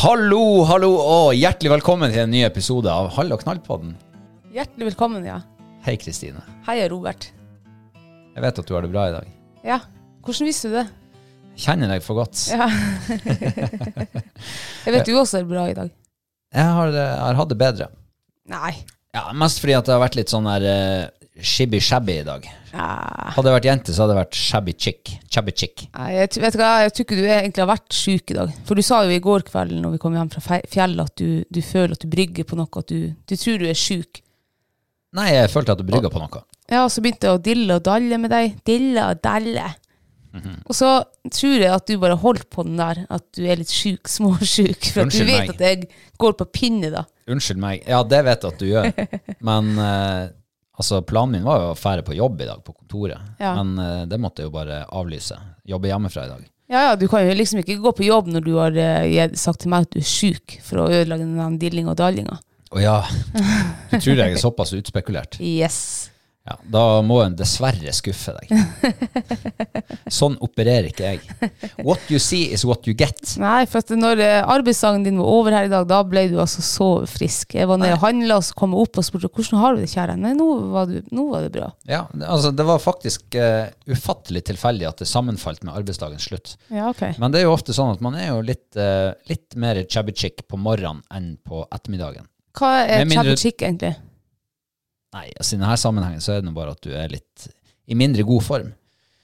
Hallo, 0.00 0.62
hallo 0.64 0.94
og 0.96 1.34
hjertelig 1.36 1.74
velkommen 1.74 2.08
til 2.08 2.22
en 2.22 2.30
ny 2.32 2.38
episode 2.46 2.88
av 2.88 3.10
Hall 3.18 3.34
og 3.34 3.42
knall-podden. 3.42 3.90
Hjertelig 4.48 4.86
velkommen, 4.86 5.26
ja. 5.28 5.34
Hei, 5.84 5.98
Kristine. 6.00 6.40
Hei, 6.64 6.78
Robert. 6.88 7.26
Jeg 8.32 8.40
vet 8.40 8.60
at 8.62 8.70
du 8.70 8.72
har 8.72 8.86
det 8.86 8.88
bra 8.94 9.02
i 9.10 9.12
dag. 9.12 9.28
Ja, 9.60 9.76
hvordan 10.24 10.48
visste 10.48 10.70
du 10.70 10.78
det? 10.78 10.86
Jeg 11.50 11.66
Kjenner 11.66 11.92
deg 11.92 12.06
for 12.06 12.16
godt. 12.22 12.46
Ja. 12.48 12.70
Jeg 14.86 14.96
vet 14.96 15.04
du 15.04 15.12
også 15.20 15.42
er 15.42 15.50
bra 15.52 15.66
i 15.68 15.76
dag. 15.76 15.92
Jeg 16.56 16.76
har, 16.78 16.96
jeg 16.96 17.20
har 17.20 17.40
hatt 17.42 17.52
det 17.52 17.60
bedre. 17.60 17.90
Nei. 18.48 18.72
Ja, 19.12 19.26
Mest 19.36 19.60
fordi 19.60 19.76
at 19.76 19.84
det 19.84 19.98
har 19.98 20.00
vært 20.06 20.16
litt 20.16 20.32
sånn 20.32 20.48
der 20.48 20.64
uh, 21.40 21.46
shabby-shabby 21.52 22.16
i 22.20 22.26
dag. 22.28 22.46
Ja. 22.70 22.86
Hadde 23.34 23.50
jeg 23.50 23.56
vært 23.56 23.66
jente, 23.66 23.94
så 23.96 24.04
hadde 24.04 24.14
jeg 24.14 24.20
vært 24.20 24.38
shabby 24.38 24.74
chick. 24.78 25.10
Shabby 25.32 25.54
chick. 25.58 25.86
Nei, 25.96 26.10
jeg, 26.20 26.30
t- 26.36 26.42
vet 26.44 26.54
du 26.54 26.60
hva, 26.62 26.70
jeg 26.84 26.92
tror 26.94 27.06
ikke 27.08 27.18
du 27.18 27.24
egentlig 27.26 27.64
har 27.64 27.70
vært 27.72 27.96
syk 27.98 28.30
i 28.30 28.38
dag. 28.38 28.52
For 28.68 28.78
du 28.78 28.84
sa 28.86 29.02
jo 29.08 29.10
i 29.16 29.22
går 29.24 29.46
kveld 29.50 29.74
når 29.82 29.96
vi 29.96 30.02
kom 30.04 30.14
hjem 30.18 30.30
fra 30.36 30.44
fe- 30.44 30.62
fjellet 30.70 31.10
at 31.10 31.16
du, 31.18 31.42
du 31.50 31.60
føler 31.66 31.96
at 31.98 32.04
du 32.04 32.10
brygger 32.12 32.46
på 32.46 32.60
noe, 32.60 32.70
at 32.84 32.92
du, 32.94 33.10
du 33.26 33.34
tror 33.40 33.58
du 33.62 33.66
er 33.72 33.78
syk. 33.78 34.22
Nei, 35.18 35.32
jeg 35.34 35.50
følte 35.50 35.74
at 35.74 35.80
du 35.82 35.88
brygga 35.88 36.12
på 36.14 36.22
noe. 36.22 36.44
Ja, 36.70 36.84
så 36.86 37.02
begynte 37.02 37.26
jeg 37.26 37.40
å 37.40 37.42
dille 37.42 37.80
og 37.80 37.86
dalle 37.88 38.18
med 38.22 38.30
deg. 38.30 38.60
Dille 38.68 39.08
og 39.10 39.18
dalle. 39.26 39.72
Mhm. 40.30 40.60
Og 40.70 40.76
så 40.78 40.90
tror 41.34 41.56
jeg 41.58 41.72
at 41.74 41.88
du 41.90 41.96
bare 41.98 42.14
holdt 42.22 42.44
på 42.54 42.62
den 42.62 42.76
der, 42.78 43.00
at 43.10 43.24
du 43.34 43.40
er 43.50 43.58
litt 43.58 43.72
syk, 43.74 44.06
småsjuk. 44.14 44.78
For 44.94 45.02
at 45.02 45.10
du 45.10 45.18
Unnskyld 45.18 45.32
vet 45.32 45.40
meg. 45.40 45.56
at 45.56 45.64
jeg 45.66 45.88
går 46.22 46.36
på 46.38 46.46
pinne, 46.54 46.92
da. 46.94 47.02
Unnskyld 47.30 47.58
meg. 47.62 47.82
Ja, 47.90 48.04
det 48.06 48.20
vet 48.28 48.46
jeg 48.46 48.54
at 48.54 48.62
du 48.62 48.68
gjør. 48.70 48.92
Men 49.50 49.72
eh, 49.82 50.28
altså, 50.80 51.02
planen 51.06 51.38
min 51.38 51.46
var 51.46 51.60
jo 51.62 51.72
å 51.74 51.78
fære 51.78 52.04
på 52.06 52.16
jobb 52.16 52.40
i 52.40 52.48
dag, 52.48 52.62
på 52.64 52.74
kontoret. 52.74 53.34
Ja. 53.42 53.54
Men 53.60 53.76
eh, 53.84 54.06
det 54.10 54.18
måtte 54.22 54.42
jeg 54.42 54.50
jo 54.50 54.56
bare 54.56 54.82
avlyse. 54.88 55.36
Jobbe 55.68 55.90
hjemmefra 55.92 56.26
i 56.26 56.32
dag. 56.32 56.46
Ja, 56.70 56.84
ja, 56.88 56.92
du 56.96 57.08
kan 57.10 57.24
jo 57.26 57.34
liksom 57.34 57.60
ikke 57.64 57.80
gå 57.82 57.90
på 57.98 58.06
jobb 58.06 58.28
når 58.30 58.44
du 58.46 58.52
har 58.54 58.76
eh, 58.78 59.32
sagt 59.38 59.64
til 59.64 59.72
meg 59.72 59.88
at 59.88 59.96
du 59.96 59.98
er 60.00 60.06
syk 60.06 60.60
for 60.62 60.84
å 60.84 60.90
ødelegge 60.90 61.26
den 61.26 61.58
dillinga 61.62 61.94
og 61.96 61.98
dallinga. 61.98 62.38
Å 62.70 62.78
ja, 62.78 62.98
du 63.90 63.96
tror 63.96 64.14
jeg 64.14 64.36
er 64.36 64.38
såpass 64.38 64.74
utspekulert. 64.78 65.40
Yes. 65.42 66.10
Ja, 66.50 66.56
da 66.66 66.84
må 67.06 67.20
en 67.22 67.36
dessverre 67.38 67.92
skuffe 67.94 68.32
deg. 68.34 68.50
Sånn 70.18 70.34
opererer 70.42 70.88
ikke 70.88 71.12
jeg. 71.12 71.50
What 71.86 72.08
you 72.10 72.18
see 72.18 72.48
is 72.50 72.64
what 72.66 72.88
you 72.90 72.94
get. 72.98 73.20
Nei, 73.38 73.68
for 73.70 73.84
at 73.84 73.92
når 73.94 74.22
eh, 74.24 74.38
arbeidsdagen 74.42 75.04
din 75.06 75.20
var 75.20 75.30
over 75.30 75.54
her 75.54 75.68
i 75.68 75.70
dag, 75.70 75.86
da 75.86 76.00
ble 76.02 76.24
du 76.32 76.40
altså 76.42 76.64
så 76.66 76.88
frisk. 77.10 77.54
Jeg 77.54 77.70
var 77.70 77.78
nede 77.78 77.94
og 77.94 78.02
handla, 78.02 78.40
og 78.40 78.48
så 78.48 78.58
kom 78.58 78.74
jeg 78.74 78.88
opp 78.88 78.98
og 78.98 79.06
spurte 79.06 79.30
hvordan 79.30 79.62
har 79.62 79.78
du 79.78 79.84
det, 79.84 79.92
kjære? 79.94 80.18
Nei, 80.24 80.34
nå 80.40 80.48
var, 80.74 80.90
du, 80.90 80.98
nå 81.14 81.28
var 81.30 81.46
det 81.46 81.54
bra. 81.54 81.70
Ja, 81.86 82.02
altså 82.26 82.50
Det 82.50 82.66
var 82.66 82.82
faktisk 82.82 83.38
uh, 83.38 83.70
ufattelig 83.86 84.42
tilfeldig 84.50 84.90
at 84.90 85.04
det 85.04 85.10
sammenfalt 85.12 85.62
med 85.62 85.76
arbeidsdagens 85.78 86.26
slutt. 86.32 86.56
Ja, 86.66 86.90
ok. 86.90 87.06
Men 87.22 87.30
det 87.30 87.44
er 87.44 87.46
jo 87.46 87.54
ofte 87.54 87.76
sånn 87.76 87.94
at 87.94 88.02
man 88.02 88.18
er 88.18 88.32
jo 88.32 88.42
litt, 88.42 88.66
uh, 88.74 89.14
litt 89.30 89.54
mer 89.54 89.84
chabby 89.86 90.18
chick 90.18 90.48
på 90.50 90.58
morgenen 90.58 91.06
enn 91.14 91.36
på 91.46 91.62
ettermiddagen. 91.70 92.26
Hva 92.58 92.80
er 92.90 93.06
chabby 93.06 93.38
chick, 93.38 93.62
egentlig? 93.62 93.94
Nei, 95.16 95.26
altså 95.34 95.56
i 95.56 95.58
denne 95.58 95.76
sammenhengen 95.80 96.22
så 96.22 96.36
er 96.36 96.44
det 96.44 96.52
bare 96.54 96.74
at 96.76 96.82
du 96.86 96.92
er 96.94 97.10
litt 97.10 97.48
i 97.90 97.96
mindre 97.98 98.22
god 98.26 98.44
form. 98.46 98.70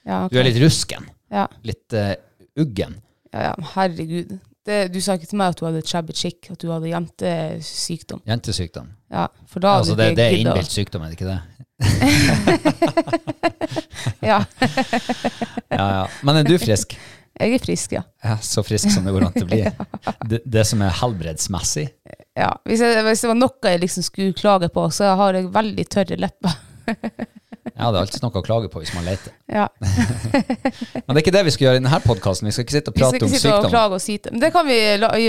Ja, 0.07 0.25
okay. 0.25 0.35
Du 0.35 0.41
er 0.41 0.49
litt 0.49 0.59
rusken. 0.63 1.07
ja. 1.31 1.47
Litt 1.67 1.95
uh, 1.95 2.15
uggen. 2.59 2.99
ja, 3.33 3.51
ja, 3.51 3.55
herregud. 3.77 4.37
Det, 4.67 4.81
du 4.91 4.99
sa 5.03 5.15
ikke 5.15 5.29
til 5.31 5.39
meg 5.39 5.53
at 5.53 5.61
du 5.61 5.67
hadde 5.69 5.83
chabby 5.87 6.15
chick, 6.17 6.49
at 6.51 6.59
du 6.59 6.73
hadde 6.73 6.91
jentesykdom. 6.91 8.25
Jentesykdom. 8.27 8.89
Ja, 9.15 9.29
for 9.47 9.63
da 9.63 9.77
altså 9.79 9.95
du 9.95 10.01
det, 10.01 10.17
det 10.19 10.25
er 10.27 10.41
innbilt 10.41 10.73
sykdom, 10.75 11.05
er 11.07 11.13
det 11.13 11.21
ikke 11.21 11.31
det? 11.31 11.41
Ja, 14.27 14.41
Ja, 15.71 15.87
ja. 16.01 16.05
Men 16.27 16.41
er 16.41 16.49
du 16.49 16.57
frisk? 16.59 16.97
jeg 17.37 17.53
er 17.53 17.61
frisk, 17.63 17.93
ja. 17.93 18.03
Ja, 18.25 18.39
så 18.43 18.63
frisk 18.65 18.91
som 18.91 19.05
det 19.07 19.13
går 19.15 19.27
an 19.29 19.35
til 19.37 19.45
å 19.45 19.51
bli. 19.51 19.63
Det, 20.31 20.41
det 20.43 20.65
som 20.67 20.81
er 20.83 20.95
helbredsmessig. 21.03 21.87
Ja. 22.37 22.51
Hvis, 22.69 22.85
jeg, 22.85 23.05
hvis 23.07 23.25
det 23.25 23.33
var 23.33 23.41
noe 23.41 23.73
jeg 23.73 23.83
liksom 23.83 24.07
skulle 24.07 24.37
klage 24.37 24.69
på, 24.73 24.85
så 24.95 25.15
har 25.19 25.39
jeg 25.39 25.51
veldig 25.55 25.89
tørre 25.93 26.21
lepper. 26.21 26.61
Ja, 27.77 27.91
det 27.91 27.99
er 27.99 28.03
alltid 28.05 28.23
noe 28.25 28.41
å 28.41 28.45
klage 28.47 28.69
på 28.73 28.81
hvis 28.81 28.93
man 28.97 29.05
leter. 29.05 29.35
Ja. 29.53 29.67
Men 29.81 31.11
det 31.11 31.17
er 31.17 31.23
ikke 31.25 31.35
det 31.35 31.43
vi 31.49 31.53
skal 31.53 31.67
gjøre 31.67 31.81
i 31.81 31.83
denne 31.83 31.99
podkasten. 32.05 32.49
Vi 32.49 32.55
skal 32.55 32.65
ikke 32.65 32.77
sitte 32.77 32.93
og 32.93 32.97
Vi 32.97 33.03
skal 33.03 33.11
prate 33.11 33.19
ikke 33.19 33.27
om 33.27 33.35
sitte 33.35 33.51
og 33.51 33.59
sykdom. 33.59 33.73
klage 33.75 33.99
og 33.99 34.05
syte. 34.05 34.33
Men 34.33 34.55
kan 34.55 34.69
vi, 34.69 34.79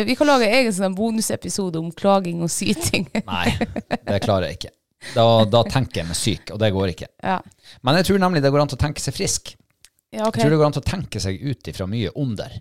vi 0.08 0.16
kan 0.20 0.30
lage 0.30 0.50
egen 0.60 0.76
sånn 0.76 0.96
bonusepisode 0.96 1.82
om 1.82 1.90
klaging 1.98 2.44
og 2.46 2.52
syting. 2.54 3.10
Nei, 3.34 3.48
det 3.98 4.22
klarer 4.24 4.52
jeg 4.52 4.60
ikke. 4.62 4.74
Da, 5.14 5.26
da 5.50 5.64
tenker 5.68 6.02
jeg 6.02 6.10
meg 6.10 6.20
syk, 6.20 6.54
og 6.56 6.62
det 6.62 6.72
går 6.76 6.94
ikke. 6.94 7.10
Ja, 7.26 7.38
Men 7.86 8.00
jeg 8.00 8.10
tror 8.10 8.24
nemlig 8.24 8.42
det 8.46 8.54
går 8.54 8.64
an 8.64 8.72
til 8.72 8.80
å 8.80 8.84
tenke 8.86 9.04
seg 9.04 9.18
frisk. 9.18 9.54
ja 10.16 10.30
okay. 10.30 10.40
Jeg 10.40 10.48
tror 10.48 10.56
det 10.56 10.62
går 10.62 10.70
an 10.70 10.78
til 10.78 10.86
å 10.86 10.90
tenke 10.94 11.22
seg 11.24 11.44
ut 11.44 11.74
ifra 11.74 11.90
mye 11.90 12.14
onder. 12.16 12.58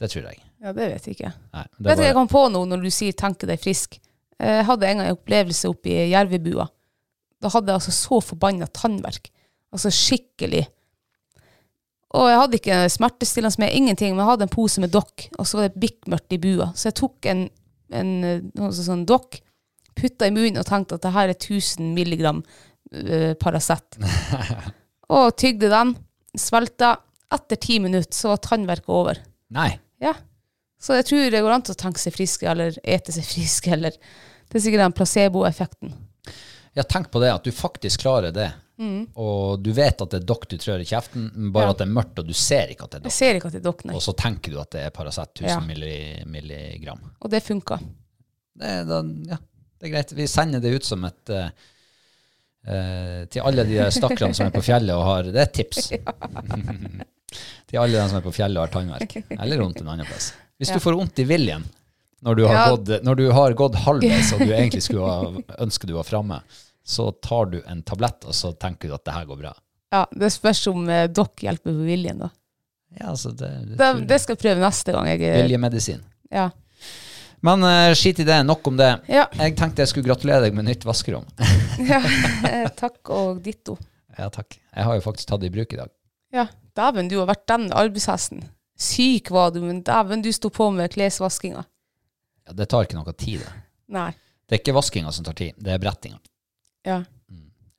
Det 0.00 0.12
tror 0.12 0.28
jeg. 0.28 0.42
Ja, 0.60 0.74
det 0.76 0.90
vet 0.92 1.06
jeg 1.08 1.16
ikke. 1.16 1.32
Nei, 1.56 1.64
Vet 1.64 1.80
du 1.80 1.86
hva 1.86 1.94
jeg 1.94 2.02
bare, 2.04 2.16
kom 2.18 2.30
på 2.30 2.42
noe 2.52 2.68
når 2.68 2.84
du 2.84 2.90
sier 2.92 3.16
'tenke 3.16 3.48
deg 3.48 3.60
frisk'? 3.62 3.96
Jeg 4.40 4.64
hadde 4.64 4.88
en 4.88 5.00
gang 5.00 5.08
en 5.10 5.16
opplevelse 5.16 5.68
oppe 5.68 5.92
i 5.92 6.10
Jervebua. 6.12 6.66
Da 7.40 7.48
hadde 7.52 7.72
jeg 7.72 7.80
altså 7.80 7.92
så 7.92 8.20
forbanna 8.24 8.68
tannverk. 8.72 9.28
Altså 9.72 9.92
skikkelig. 9.92 10.64
Og 12.18 12.26
jeg 12.26 12.40
hadde 12.40 12.58
ikke 12.58 12.78
smertestillende 12.90 13.62
med, 13.62 13.74
ingenting, 13.76 14.14
men 14.14 14.24
jeg 14.24 14.30
hadde 14.32 14.46
en 14.48 14.52
pose 14.52 14.82
med 14.82 14.90
dokk, 14.90 15.28
og 15.38 15.46
så 15.46 15.60
var 15.60 15.68
det 15.68 15.82
bikkmørkt 15.82 16.34
i 16.34 16.40
bua. 16.42 16.70
Så 16.74 16.88
jeg 16.88 16.98
tok 16.98 17.28
en, 17.30 17.44
en 17.94 18.10
eh, 18.26 18.42
noe 18.58 18.72
sånn 18.74 19.04
dokk, 19.06 19.38
putta 19.94 20.26
i 20.26 20.34
munnen 20.34 20.58
og 20.62 20.66
tenkte 20.66 20.96
at 20.96 21.04
det 21.04 21.14
her 21.14 21.30
er 21.30 21.36
1000 21.36 21.92
milligram 21.94 22.40
uh, 22.40 23.32
Paracet. 23.38 23.98
og 25.16 25.36
tygde 25.38 25.70
den, 25.70 25.94
svelta. 26.38 26.96
etter 27.30 27.60
ti 27.62 27.78
minutter 27.78 28.16
så 28.16 28.32
var 28.32 28.42
tannverket 28.42 28.90
over. 28.90 29.20
Nei. 29.54 29.70
Ja. 30.02 30.14
Så 30.80 30.96
jeg 30.96 31.04
tror 31.10 31.30
det 31.30 31.42
går 31.44 31.52
an 31.52 31.62
til 31.66 31.74
å 31.76 31.80
tenke 31.82 32.00
seg 32.00 32.14
frisk, 32.16 32.42
eller 32.48 32.76
ete 32.84 33.12
seg 33.12 33.26
frisk, 33.28 33.68
eller 33.74 33.92
Det 34.50 34.58
er 34.58 34.64
sikkert 34.64 34.82
den 34.86 34.94
placeboeffekten. 34.96 35.92
Ja, 36.74 36.82
tenk 36.82 37.10
på 37.12 37.20
det, 37.22 37.28
at 37.34 37.44
du 37.46 37.52
faktisk 37.54 38.00
klarer 38.02 38.32
det. 38.34 38.48
Og 39.20 39.60
du 39.60 39.68
vet 39.76 40.00
at 40.00 40.08
det 40.14 40.22
er 40.22 40.24
dokk 40.24 40.46
du 40.48 40.54
trør 40.56 40.80
i 40.80 40.86
kjeften, 40.88 41.26
bare 41.52 41.66
Mm. 41.66 41.68
Ja. 41.68 41.70
at 41.74 41.78
det 41.82 41.84
er 41.86 41.92
mørkt, 41.92 42.18
og 42.22 42.26
du 42.26 42.32
ser 42.32 42.70
ikke 42.72 42.86
at 42.86 42.90
det 42.94 42.96
er 42.96 43.02
Jeg 43.02 43.10
dokk. 43.10 43.16
ser 43.18 43.34
ikke 43.38 43.46
at 43.50 43.52
det 43.58 43.62
dokner. 43.66 43.94
Og 43.94 44.00
så 44.02 44.14
tenker 44.16 44.50
du 44.54 44.58
at 44.62 44.70
det 44.72 44.80
er 44.86 44.90
Paracet 44.90 45.34
1000 45.34 45.48
Ja. 45.50 45.60
milli, 45.60 46.24
milligram. 46.26 47.02
Og 47.20 47.30
det 47.30 47.42
funka. 47.44 47.76
Det 48.56 48.66
er, 48.66 48.84
da, 48.88 49.02
ja, 49.28 49.36
det 49.78 49.86
er 49.86 49.92
greit. 49.92 50.12
Vi 50.16 50.26
sender 50.26 50.60
det 50.64 50.72
ut 50.74 50.84
som 50.88 51.04
et 51.04 51.28
uh, 51.30 51.50
uh, 52.66 53.24
Til 53.30 53.42
alle 53.44 53.64
de 53.68 53.78
stakkarene 53.92 54.34
som 54.34 54.46
er 54.48 54.56
på 54.56 54.62
fjellet 54.64 54.96
og 54.96 55.04
har 55.04 55.22
Det 55.28 55.36
er 55.36 55.46
et 55.46 55.52
tips. 55.60 55.92
til 57.70 57.78
alle 57.82 57.96
de 57.98 58.06
som 58.10 58.18
er 58.20 58.24
på 58.24 58.32
fjellet 58.34 58.58
og 58.60 58.66
har 58.66 58.72
tannverk. 58.74 59.16
Eller 59.40 59.60
vondt 59.62 59.80
en 59.82 59.90
annen 59.92 60.08
plass. 60.08 60.32
Hvis 60.60 60.72
du 60.74 60.80
får 60.82 60.96
vondt 60.98 61.22
i 61.22 61.26
viljen 61.28 61.64
når 62.20 62.36
du 62.36 62.42
har, 62.50 62.74
gått, 62.74 62.90
når 63.06 63.16
du 63.16 63.24
har 63.32 63.54
gått 63.56 63.78
halvveis 63.86 64.34
og 64.36 64.42
du 64.44 64.50
egentlig 64.58 64.82
skulle 64.84 65.06
ha, 65.08 65.30
ønske 65.64 65.88
du 65.88 65.94
var 65.96 66.04
framme, 66.04 66.42
så 66.84 67.06
tar 67.24 67.46
du 67.54 67.62
en 67.70 67.80
tablett, 67.86 68.26
og 68.28 68.34
så 68.36 68.50
tenker 68.60 68.90
du 68.90 68.94
at 68.96 69.04
det 69.08 69.14
her 69.14 69.24
går 69.30 69.38
bra. 69.40 69.54
Ja, 69.94 70.02
Det 70.12 70.28
spørs 70.34 70.60
om 70.68 70.84
eh, 70.90 71.06
dere 71.08 71.46
hjelper 71.46 71.72
på 71.72 71.86
viljen, 71.86 72.20
da. 72.26 72.28
Ja, 72.98 73.12
altså 73.12 73.30
det, 73.30 73.48
det, 73.70 73.76
Det, 73.78 73.88
det 74.10 74.18
skal 74.20 74.34
jeg 74.36 74.42
prøve 74.42 74.62
neste 74.66 74.92
gang. 74.96 75.08
Jeg, 75.14 75.22
eh, 75.30 75.38
Viljemedisin. 75.44 76.02
ja. 76.34 76.50
Men 77.40 77.62
eh, 77.64 77.94
skit 77.96 78.18
i 78.20 78.24
det, 78.28 78.36
nok 78.44 78.66
om 78.68 78.76
det. 78.76 78.90
Ja. 79.08 79.22
Jeg 79.40 79.54
tenkte 79.56 79.80
jeg 79.80 79.88
skulle 79.88 80.10
gratulere 80.10 80.42
deg 80.44 80.56
med 80.58 80.66
nytt 80.68 80.82
vaskerom. 80.84 81.24
ja. 81.88 82.02
eh, 82.50 82.66
Takk 82.76 83.12
og 83.16 83.38
ditto. 83.46 83.78
Ja, 84.18 84.26
takk. 84.28 84.58
Jeg 84.76 84.84
har 84.84 84.98
jo 84.98 85.04
faktisk 85.06 85.30
tatt 85.30 85.40
det 85.40 85.48
i 85.48 85.54
bruk 85.54 85.72
i 85.72 85.78
dag. 85.80 85.88
Ja, 86.36 86.44
dæven, 86.80 87.12
du 87.12 87.18
har 87.20 87.28
vært 87.30 87.46
den 87.52 87.68
arbeidshesten. 87.76 88.42
Syk 88.80 89.30
var 89.34 89.52
du, 89.54 89.60
men 89.66 89.82
dæven, 89.86 90.24
du 90.24 90.32
sto 90.32 90.48
på 90.54 90.70
med 90.72 90.90
klesvaskinga. 90.94 91.62
Ja, 92.48 92.56
det 92.56 92.70
tar 92.72 92.88
ikke 92.88 92.98
noe 92.98 93.12
tid, 93.14 93.44
det. 93.44 93.54
Nei. 93.92 94.10
Det 94.48 94.56
er 94.56 94.62
ikke 94.64 94.74
vaskinga 94.74 95.12
som 95.14 95.26
tar 95.26 95.36
tid, 95.38 95.54
det 95.62 95.74
er 95.76 95.82
brettinga. 95.82 96.18
Ja. 96.88 97.02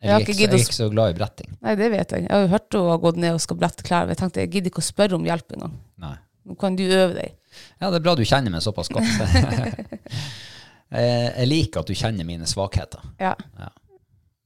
Jeg, 0.02 0.08
Jeg 0.08 0.14
har 0.16 0.22
er 0.22 0.24
ikke 0.26 0.34
jeg 0.40 0.50
er 0.50 0.64
ikke 0.64 0.74
så 0.74 0.88
glad 0.90 1.12
i 1.12 1.16
bretting. 1.18 1.50
Nei, 1.62 1.74
det 1.78 1.88
vet 1.94 2.14
jeg. 2.16 2.24
Jeg 2.26 2.32
har 2.34 2.48
hørt 2.50 2.74
hun 2.78 2.88
har 2.90 3.02
gått 3.04 3.20
ned 3.22 3.36
og 3.38 3.42
skal 3.44 3.58
brette 3.62 3.84
klær. 3.86 4.10
Jeg 4.10 4.18
tenkte 4.18 4.42
jeg 4.42 4.50
gidder 4.56 4.72
ikke 4.72 4.82
å 4.82 4.86
spørre 4.88 5.18
om 5.18 5.28
hjelp 5.28 5.54
engang. 5.58 5.76
Nei. 6.02 6.16
Nå 6.50 6.56
kan 6.58 6.78
du 6.80 6.82
øve 6.88 7.12
deg. 7.20 7.36
Ja, 7.78 7.92
det 7.92 8.00
er 8.00 8.06
bra 8.08 8.16
du 8.18 8.24
kjenner 8.26 8.54
meg 8.54 8.64
såpass 8.66 8.90
godt. 8.90 9.06
jeg, 9.06 9.86
jeg 11.38 11.50
liker 11.52 11.84
at 11.84 11.92
du 11.92 11.94
kjenner 12.00 12.26
mine 12.26 12.50
svakheter. 12.50 13.04
Ja. 13.22 13.36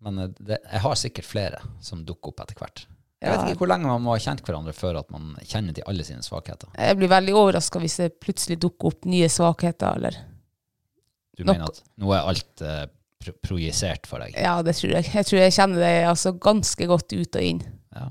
Men 0.03 0.25
eh, 0.25 0.33
det, 0.43 0.59
jeg 0.59 0.83
har 0.89 0.99
sikkert 0.99 1.29
flere 1.29 1.61
som 1.79 2.03
dukker 2.07 2.33
opp 2.33 2.43
etter 2.43 2.59
hvert. 2.59 2.83
Jeg 3.25 3.33
vet 3.33 3.47
ikke 3.51 3.61
hvor 3.63 3.71
lenge 3.71 3.89
man 3.89 4.03
må 4.05 4.13
ha 4.13 4.19
kjent 4.21 4.43
hverandre 4.45 4.73
før 4.77 4.99
at 5.01 5.09
man 5.13 5.23
kjenner 5.49 5.73
til 5.75 5.85
alle 5.89 6.03
sine 6.07 6.21
svakheter. 6.25 6.69
Jeg 6.77 6.97
blir 6.99 7.09
veldig 7.11 7.33
overraska 7.35 7.81
hvis 7.81 7.97
det 8.03 8.11
plutselig 8.21 8.57
dukker 8.61 8.91
opp 8.91 9.07
nye 9.09 9.29
svakheter, 9.31 9.97
eller 9.97 10.13
Du 11.35 11.43
Nok- 11.43 11.57
mener 11.57 11.67
at 11.73 11.81
nå 11.99 12.13
er 12.15 12.21
alt 12.29 12.61
eh, 12.63 12.85
pro 13.19 13.31
projisert 13.43 14.05
for 14.07 14.23
deg? 14.23 14.37
Ja, 14.39 14.61
det 14.63 14.75
tror 14.77 14.91
jeg. 14.95 15.03
Jeg 15.11 15.25
tror 15.27 15.39
jeg 15.41 15.51
kjenner 15.57 15.79
deg 15.83 16.05
altså 16.07 16.31
ganske 16.39 16.85
godt 16.87 17.11
ut 17.11 17.35
og 17.35 17.41
inn. 17.49 17.59
Ja. 17.95 18.05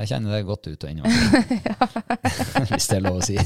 Jeg 0.00 0.08
kjenner 0.08 0.32
det 0.38 0.46
godt 0.48 0.66
ut 0.72 0.84
og 0.84 0.90
inn, 0.90 1.02
Hvis 2.72 2.88
det 2.88 2.96
er 2.96 3.04
lov 3.04 3.20
å 3.20 3.26
si. 3.26 3.36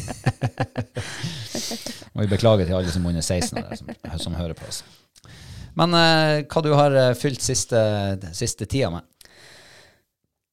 Må 2.15 2.23
vi 2.25 2.31
beklage 2.31 2.65
til 2.69 2.77
alle 2.79 2.93
som 2.95 3.05
er 3.05 3.09
under 3.17 3.25
16 3.27 3.59
år, 3.61 3.75
som, 3.77 3.87
som 4.29 4.39
hører 4.39 4.55
på 4.57 4.65
oss. 4.71 4.79
Men 5.77 5.93
eh, 5.99 6.45
hva 6.49 6.61
du 6.65 6.71
har 6.73 6.95
eh, 6.97 7.11
fylt 7.19 7.43
siste, 7.45 7.77
siste 8.37 8.65
tida 8.71 8.89
med? 8.95 9.03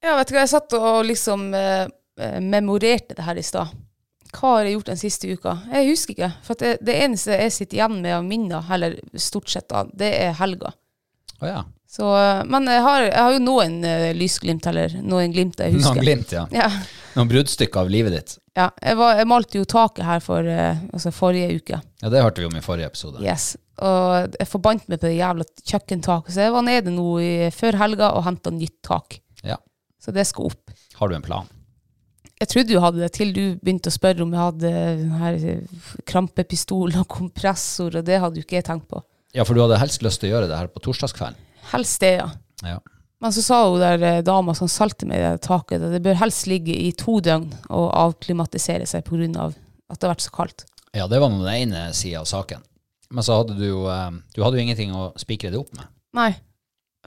Ja, 0.04 0.18
vet 0.20 0.30
du 0.30 0.36
hva, 0.36 0.44
jeg 0.44 0.52
satt 0.52 0.74
og 0.76 1.06
liksom 1.08 1.54
eh, 1.56 1.86
eh, 2.20 2.40
memorerte 2.44 3.16
det 3.16 3.24
her 3.24 3.40
i 3.40 3.46
stad. 3.46 3.72
Hva 4.34 4.58
har 4.58 4.68
jeg 4.68 4.76
gjort 4.76 4.90
den 4.92 5.00
siste 5.00 5.30
uka? 5.30 5.54
Jeg 5.72 5.92
husker 5.92 6.16
ikke. 6.18 6.32
For 6.44 6.60
det, 6.60 6.74
det 6.84 6.98
eneste 7.06 7.38
jeg 7.38 7.54
sitter 7.56 7.80
igjen 7.80 8.02
med 8.02 8.18
av 8.18 8.26
minner, 8.28 8.68
eller 8.74 8.98
stort 9.16 9.52
sett, 9.54 9.70
da, 9.72 9.86
det 9.94 10.10
er 10.26 10.36
helga. 10.42 10.74
Oh, 11.40 11.48
ja. 11.48 11.64
Så, 11.94 12.10
eh, 12.18 12.42
men 12.50 12.68
jeg 12.68 12.82
har, 12.82 13.06
jeg 13.06 13.22
har 13.22 13.36
jo 13.36 13.42
noen 13.46 13.80
uh, 13.86 14.10
lysglimt, 14.18 14.68
eller 14.72 14.96
noen 15.06 15.32
glimt 15.36 15.60
jeg 15.62 15.76
husker. 15.76 15.94
Noen 15.94 16.06
glimt, 16.08 16.36
ja. 16.36 16.48
Ja, 16.52 16.70
Noen 17.14 17.30
bruddstykker 17.30 17.86
av 17.86 17.92
livet 17.94 18.16
ditt. 18.18 18.38
ja. 18.58 18.72
Jeg, 18.82 18.98
var, 18.98 19.20
jeg 19.20 19.30
malte 19.30 19.60
jo 19.60 19.68
taket 19.70 20.04
her 20.08 20.24
for 20.26 20.44
uh, 20.50 20.80
altså 20.90 21.14
forrige 21.14 21.60
uke. 21.62 21.80
Ja, 22.02 22.10
det 22.10 22.24
hørte 22.26 22.42
vi 22.42 22.50
om 22.50 22.58
i 22.58 22.66
forrige 22.66 22.90
episode. 22.90 23.22
Yes. 23.24 23.54
Og 23.86 24.34
jeg 24.40 24.50
forbandt 24.50 24.90
meg 24.90 25.00
på 25.00 25.08
det 25.08 25.20
jævla 25.20 25.46
kjøkkentaket, 25.64 26.34
så 26.34 26.48
jeg 26.48 26.56
var 26.58 26.66
nede 26.66 26.92
nå 26.94 27.08
i, 27.22 27.34
før 27.54 27.78
helga 27.86 28.12
og 28.18 28.26
henta 28.26 28.52
nytt 28.54 28.80
tak. 28.86 29.20
Så 30.04 30.12
det 30.12 30.26
skal 30.28 30.52
opp. 30.52 30.74
Har 31.00 31.10
du 31.12 31.16
en 31.16 31.24
plan? 31.26 31.48
Jeg 32.42 32.50
trodde 32.52 32.74
du 32.74 32.82
hadde 32.84 33.00
det 33.00 33.12
til 33.16 33.30
du 33.32 33.44
begynte 33.64 33.88
å 33.88 33.96
spørre 33.96 34.26
om 34.26 34.34
jeg 34.34 34.42
hadde 34.42 34.72
her 35.22 35.36
eh, 35.54 35.84
krampepistol 36.10 36.96
og 37.00 37.06
kompressor, 37.12 37.94
og 38.02 38.08
det 38.08 38.20
hadde 38.20 38.42
jo 38.42 38.44
ikke 38.44 38.58
jeg 38.60 38.68
tenkt 38.68 38.90
på. 38.92 39.00
Ja, 39.34 39.46
for 39.48 39.56
du 39.56 39.64
hadde 39.64 39.80
helst 39.82 40.04
lyst 40.06 40.20
til 40.22 40.30
å 40.32 40.36
gjøre 40.36 40.50
det 40.52 40.58
her 40.60 40.68
på 40.74 40.82
torsdagskvelden. 40.84 41.40
Helst 41.72 42.04
det, 42.04 42.18
ja. 42.20 42.28
Ja. 42.68 42.82
Men 43.24 43.32
så 43.32 43.42
sa 43.46 43.62
hun 43.64 43.80
der 43.80 44.04
eh, 44.04 44.20
dama 44.28 44.52
som 44.58 44.68
salte 44.68 45.08
meg 45.08 45.22
i 45.22 45.24
det 45.24 45.46
taket, 45.48 45.80
at 45.80 45.96
det 45.96 46.04
bør 46.04 46.20
helst 46.20 46.50
ligge 46.52 46.76
i 46.76 46.92
to 47.00 47.22
døgn 47.24 47.48
og 47.72 47.88
avklimatisere 48.02 48.90
seg 48.90 49.06
pga. 49.08 49.30
Av 49.40 49.56
at 49.94 50.00
det 50.00 50.08
har 50.08 50.16
vært 50.16 50.26
så 50.26 50.34
kaldt. 50.36 50.66
ja, 50.92 51.08
det 51.08 51.20
var 51.22 51.30
den 51.32 51.48
ene 51.48 51.86
sida 51.96 52.20
av 52.24 52.28
saken. 52.28 52.60
Men 53.14 53.24
så 53.24 53.38
hadde 53.40 53.56
du 53.60 53.68
jo 53.68 53.86
eh, 53.94 54.10
Du 54.36 54.42
hadde 54.44 54.58
jo 54.58 54.66
ingenting 54.66 54.92
å 54.92 55.14
spikre 55.22 55.54
det 55.54 55.62
opp 55.62 55.72
med. 55.78 55.88
Nei. 56.18 56.34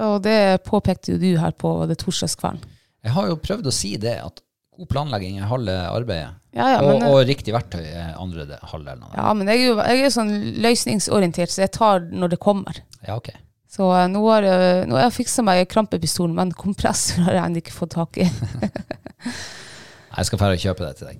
Og 0.00 0.22
det 0.24 0.62
påpekte 0.64 1.14
jo 1.14 1.20
du 1.20 1.36
her 1.40 1.52
på 1.56 1.70
det 1.88 1.98
torsdagskvelden. 2.02 2.62
Jeg 3.06 3.14
har 3.14 3.30
jo 3.30 3.36
prøvd 3.38 3.70
å 3.70 3.72
si 3.74 3.94
det, 4.02 4.16
at 4.24 4.42
god 4.76 4.88
planlegging 4.90 5.38
er 5.40 5.48
halve 5.48 5.74
arbeidet. 5.88 6.34
Ja, 6.56 6.66
ja, 6.74 6.78
og, 6.82 6.88
men, 6.90 7.02
eh, 7.06 7.12
og 7.14 7.22
riktig 7.28 7.52
verktøy 7.54 7.82
er 7.86 8.14
andre 8.18 8.44
de- 8.48 8.58
halvdelen 8.72 9.02
av 9.06 9.10
det. 9.12 9.18
ja, 9.20 9.32
men 9.38 9.50
jeg 9.52 9.60
er 9.62 9.66
jo 9.68 9.76
jeg 9.80 10.04
er 10.06 10.14
sånn 10.14 10.32
løsningsorientert, 10.64 11.52
så 11.52 11.62
jeg 11.64 11.72
tar 11.76 12.06
når 12.10 12.32
det 12.34 12.38
kommer. 12.42 12.80
Ja, 13.06 13.16
ok. 13.20 13.30
Så 13.76 13.88
eh, 13.92 14.06
nå 14.08 14.22
har, 14.30 14.42
jeg- 14.48 14.86
nå 14.88 14.96
har 14.98 15.06
jeg 15.10 15.16
fiksa 15.20 15.44
meg 15.44 15.68
krampepistol, 15.68 16.32
men 16.32 16.52
kompressor 16.56 17.22
har 17.28 17.38
jeg 17.38 17.44
ennå 17.50 17.62
ikke 17.62 17.76
fått 17.76 17.94
tak 17.96 18.18
i. 18.24 18.28
Jeg 20.16 20.28
skal 20.30 20.38
dra 20.40 20.48
og 20.54 20.62
kjøpe 20.62 20.86
det 20.86 20.94
til 21.00 21.10
deg. 21.10 21.18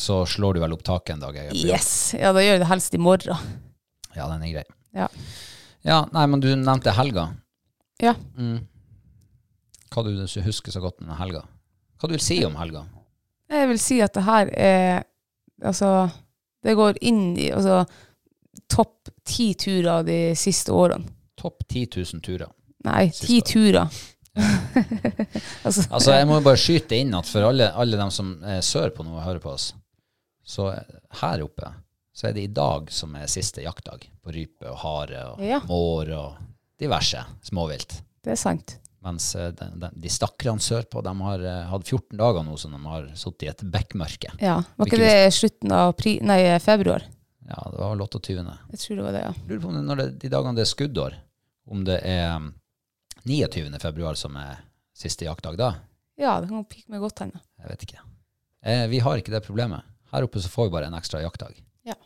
Så 0.00 0.22
slår 0.32 0.56
du 0.56 0.60
vel 0.62 0.72
opp 0.72 0.84
taket 0.86 1.16
en 1.16 1.20
dag. 1.24 1.36
Yes! 1.52 2.14
Ja, 2.16 2.30
da 2.32 2.40
gjør 2.40 2.54
jeg 2.56 2.62
det 2.62 2.68
helst 2.70 2.94
i 2.96 3.00
morgen. 3.02 3.36
Ja, 4.16 4.28
den 4.30 4.44
er 4.46 4.52
grei. 4.54 4.64
Ja. 4.96 5.08
Ja, 5.84 5.98
nei, 6.14 6.22
men 6.30 6.40
du 6.40 6.48
nevnte 6.56 6.94
helga. 6.96 7.26
Ja. 8.00 8.14
Mm. 8.38 8.62
Hva 9.90 10.04
du 10.06 10.10
husker 10.44 10.72
så 10.72 10.80
godt 10.82 11.00
med 11.02 11.16
helga? 11.18 11.42
Hva 12.00 12.08
du 12.08 12.14
vil 12.14 12.22
si 12.24 12.38
om 12.46 12.54
helga? 12.60 12.84
Jeg 13.50 13.68
vil 13.72 13.80
si 13.82 13.98
at 14.04 14.14
det 14.14 14.26
her 14.28 14.52
er 14.56 15.02
Altså, 15.60 16.08
det 16.64 16.72
går 16.78 16.96
inn 17.04 17.34
i 17.36 17.50
altså, 17.52 17.82
topp 18.70 19.10
ti 19.28 19.50
turer 19.60 20.06
de 20.06 20.30
siste 20.38 20.72
årene. 20.72 21.04
Topp 21.36 21.66
10 21.68 21.82
000 22.14 22.22
turer. 22.24 22.48
Nei, 22.88 23.10
ti 23.12 23.42
turer. 23.44 23.92
altså, 25.66 25.84
Altså, 25.90 26.14
jeg 26.16 26.28
må 26.30 26.38
jo 26.38 26.44
bare 26.46 26.60
skyte 26.60 26.96
inn 26.96 27.12
at 27.18 27.28
for 27.28 27.44
alle, 27.50 27.68
alle 27.76 28.00
dem 28.00 28.12
som 28.14 28.32
er 28.46 28.62
sørpå 28.64 29.04
nå 29.04 29.18
og 29.18 29.24
hører 29.26 29.42
på 29.44 29.52
oss, 29.52 29.70
så 30.40 30.70
her 31.20 31.44
oppe 31.44 31.74
så 32.16 32.28
er 32.30 32.34
det 32.36 32.46
i 32.48 32.52
dag 32.56 32.88
som 32.92 33.12
er 33.16 33.28
siste 33.30 33.62
jaktdag 33.64 34.08
på 34.24 34.32
rype 34.34 34.68
og 34.72 34.80
hare 34.82 35.26
og 35.34 35.44
Ja. 35.44 35.60
måre 35.68 36.16
og 36.18 36.40
diverse 36.80 37.20
småvilt. 37.46 38.00
det 38.24 38.32
er 38.32 38.40
sant. 38.40 38.78
Mens 39.00 39.30
eh, 39.38 39.48
de, 39.56 39.70
de, 39.80 39.88
de 39.96 40.12
stakkarene 40.12 40.60
sørpå 40.60 41.00
de 41.04 41.14
har 41.24 41.44
eh, 41.48 41.62
hatt 41.70 41.88
14 41.88 42.18
dager 42.20 42.44
nå 42.44 42.56
som 42.60 42.74
de 42.76 42.80
har 42.84 43.08
sittet 43.16 43.46
i 43.46 43.50
et 43.54 43.64
bekkmørke. 43.72 44.34
Ja, 44.44 44.58
Var 44.76 44.90
ikke 44.90 45.00
det 45.00 45.32
slutten 45.36 45.72
av 45.72 45.94
pri 45.96 46.18
nei, 46.24 46.42
februar? 46.60 47.06
Ja, 47.50 47.64
det 47.72 47.80
var 47.80 47.94
vel 47.94 48.04
28. 48.04 48.44
Jeg 48.70 48.82
tror 48.82 48.98
det 49.00 49.06
var 49.06 49.16
det, 49.16 49.22
ja. 49.24 49.32
Lurer 49.48 49.62
på 49.62 49.70
om 49.70 49.78
det, 49.78 49.84
når 49.88 50.02
det, 50.02 50.08
de 50.22 50.32
dagene 50.36 50.58
det 50.58 50.66
er 50.66 50.70
skuddår, 50.70 51.16
om 51.70 51.86
det 51.86 51.96
er 52.06 52.36
um, 52.36 52.52
29. 53.24 53.72
februar 53.82 54.18
som 54.20 54.36
er 54.38 54.60
siste 54.96 55.26
jaktdag 55.26 55.56
da? 55.58 55.72
Ja, 56.20 56.36
det 56.42 56.50
kan 56.50 56.68
pikke 56.68 56.92
meg 56.92 57.02
godt 57.02 57.24
hende. 57.24 57.40
Jeg 57.58 57.72
vet 57.72 57.86
ikke. 57.88 58.04
Eh, 58.60 58.84
vi 58.92 59.00
har 59.02 59.18
ikke 59.18 59.32
det 59.32 59.42
problemet. 59.46 59.86
Her 60.12 60.26
oppe 60.26 60.42
så 60.42 60.52
får 60.52 60.68
vi 60.68 60.74
bare 60.76 60.90
en 60.90 60.98
ekstra 60.98 61.22
jaktdag. 61.24 61.56
Ja. 61.88 61.96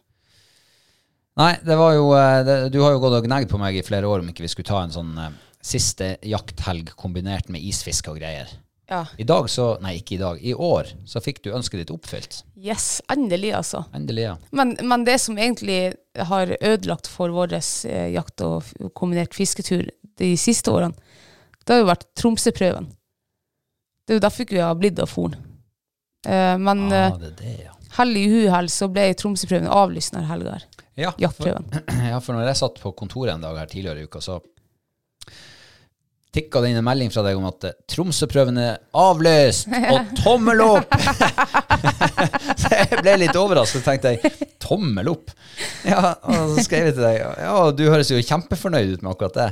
Nei, 1.40 1.56
det 1.66 1.76
var 1.80 1.96
jo 1.96 2.12
eh, 2.14 2.40
det, 2.46 2.56
Du 2.72 2.78
har 2.84 2.94
jo 2.94 3.02
gått 3.02 3.18
og 3.18 3.26
gnagd 3.26 3.50
på 3.50 3.58
meg 3.60 3.76
i 3.76 3.84
flere 3.84 4.08
år 4.08 4.22
om 4.22 4.30
ikke 4.30 4.46
vi 4.46 4.52
skulle 4.52 4.70
ta 4.70 4.84
en 4.84 4.94
sånn 4.94 5.16
siste 5.64 6.16
jakthelg 6.22 6.92
kombinert 7.00 7.48
med 7.52 7.64
isfiske 7.64 8.12
og 8.12 8.20
greier. 8.20 8.50
Ja. 8.86 9.06
I 9.16 9.24
dag 9.24 9.46
så 9.50 9.78
Nei, 9.80 9.96
ikke 10.00 10.18
i 10.18 10.20
dag. 10.20 10.40
I 10.44 10.52
år 10.54 10.90
så 11.08 11.20
fikk 11.24 11.40
du 11.44 11.54
ønsket 11.56 11.80
ditt 11.80 11.92
oppfylt. 11.94 12.42
Yes, 12.60 13.00
endelig, 13.12 13.54
altså. 13.56 13.84
Endelig, 13.96 14.26
ja. 14.26 14.34
Men, 14.52 14.74
men 14.84 15.06
det 15.08 15.16
som 15.24 15.38
egentlig 15.40 15.94
har 16.28 16.52
ødelagt 16.60 17.08
for 17.08 17.32
vår 17.32 17.56
eh, 17.56 18.10
jakt- 18.12 18.44
og 18.44 18.68
kombinert 18.96 19.34
fisketur 19.36 19.88
de 20.20 20.34
siste 20.40 20.70
årene, 20.70 20.92
det 21.64 21.72
har 21.72 21.80
jo 21.80 21.88
vært 21.88 22.06
Tromsø-prøven. 22.20 22.90
Det 24.04 24.12
er 24.12 24.20
jo 24.20 24.26
derfor 24.26 24.44
ikke 24.44 24.58
vi 24.58 24.64
har 24.66 24.76
blitt 24.76 25.00
av 25.00 25.08
Forn. 25.08 25.38
Eh, 26.28 26.56
men 26.60 26.86
ah, 26.90 27.08
eh, 27.08 27.18
det 27.24 27.34
det, 27.40 27.56
ja. 27.64 27.72
hell 27.96 28.12
i 28.20 28.26
uhell 28.28 28.68
så 28.72 28.90
ble 28.92 29.08
Tromsø-prøven 29.16 29.70
avlyst 29.72 30.12
denne 30.12 30.28
helga. 30.28 30.58
Ja, 31.00 31.14
ja, 31.18 31.32
for 31.32 32.36
når 32.36 32.50
jeg 32.50 32.60
satt 32.60 32.76
på 32.84 32.92
kontoret 32.92 33.32
en 33.32 33.42
dag 33.42 33.56
her 33.58 33.70
tidligere 33.70 34.04
i 34.04 34.10
uka, 34.10 34.20
så 34.22 34.42
tikka 36.34 36.60
det 36.64 36.70
inn 36.72 36.80
en 36.80 36.86
melding 36.86 37.12
fra 37.14 37.22
deg 37.26 37.38
om 37.38 37.44
at 37.48 37.64
eh, 37.68 37.74
Tromsø-prøven 37.90 38.58
er 38.58 38.80
avløst, 38.98 39.68
og 39.70 40.10
tommel 40.18 40.60
opp! 40.64 40.94
så 42.58 42.72
jeg 42.80 42.98
ble 43.02 43.14
litt 43.22 43.38
overrasket 43.38 43.84
tenkte 43.86 44.14
jeg, 44.16 44.32
tommel 44.62 45.12
opp? 45.14 45.30
Ja, 45.86 46.14
og 46.26 46.56
så 46.56 46.64
skrev 46.66 46.90
jeg 46.90 46.96
til 46.98 47.06
deg, 47.06 47.20
ja, 47.44 47.54
du 47.76 47.84
høres 47.90 48.10
jo 48.12 48.18
kjempefornøyd 48.22 48.96
ut 48.96 49.04
med 49.06 49.12
akkurat 49.14 49.38
det. 49.38 49.48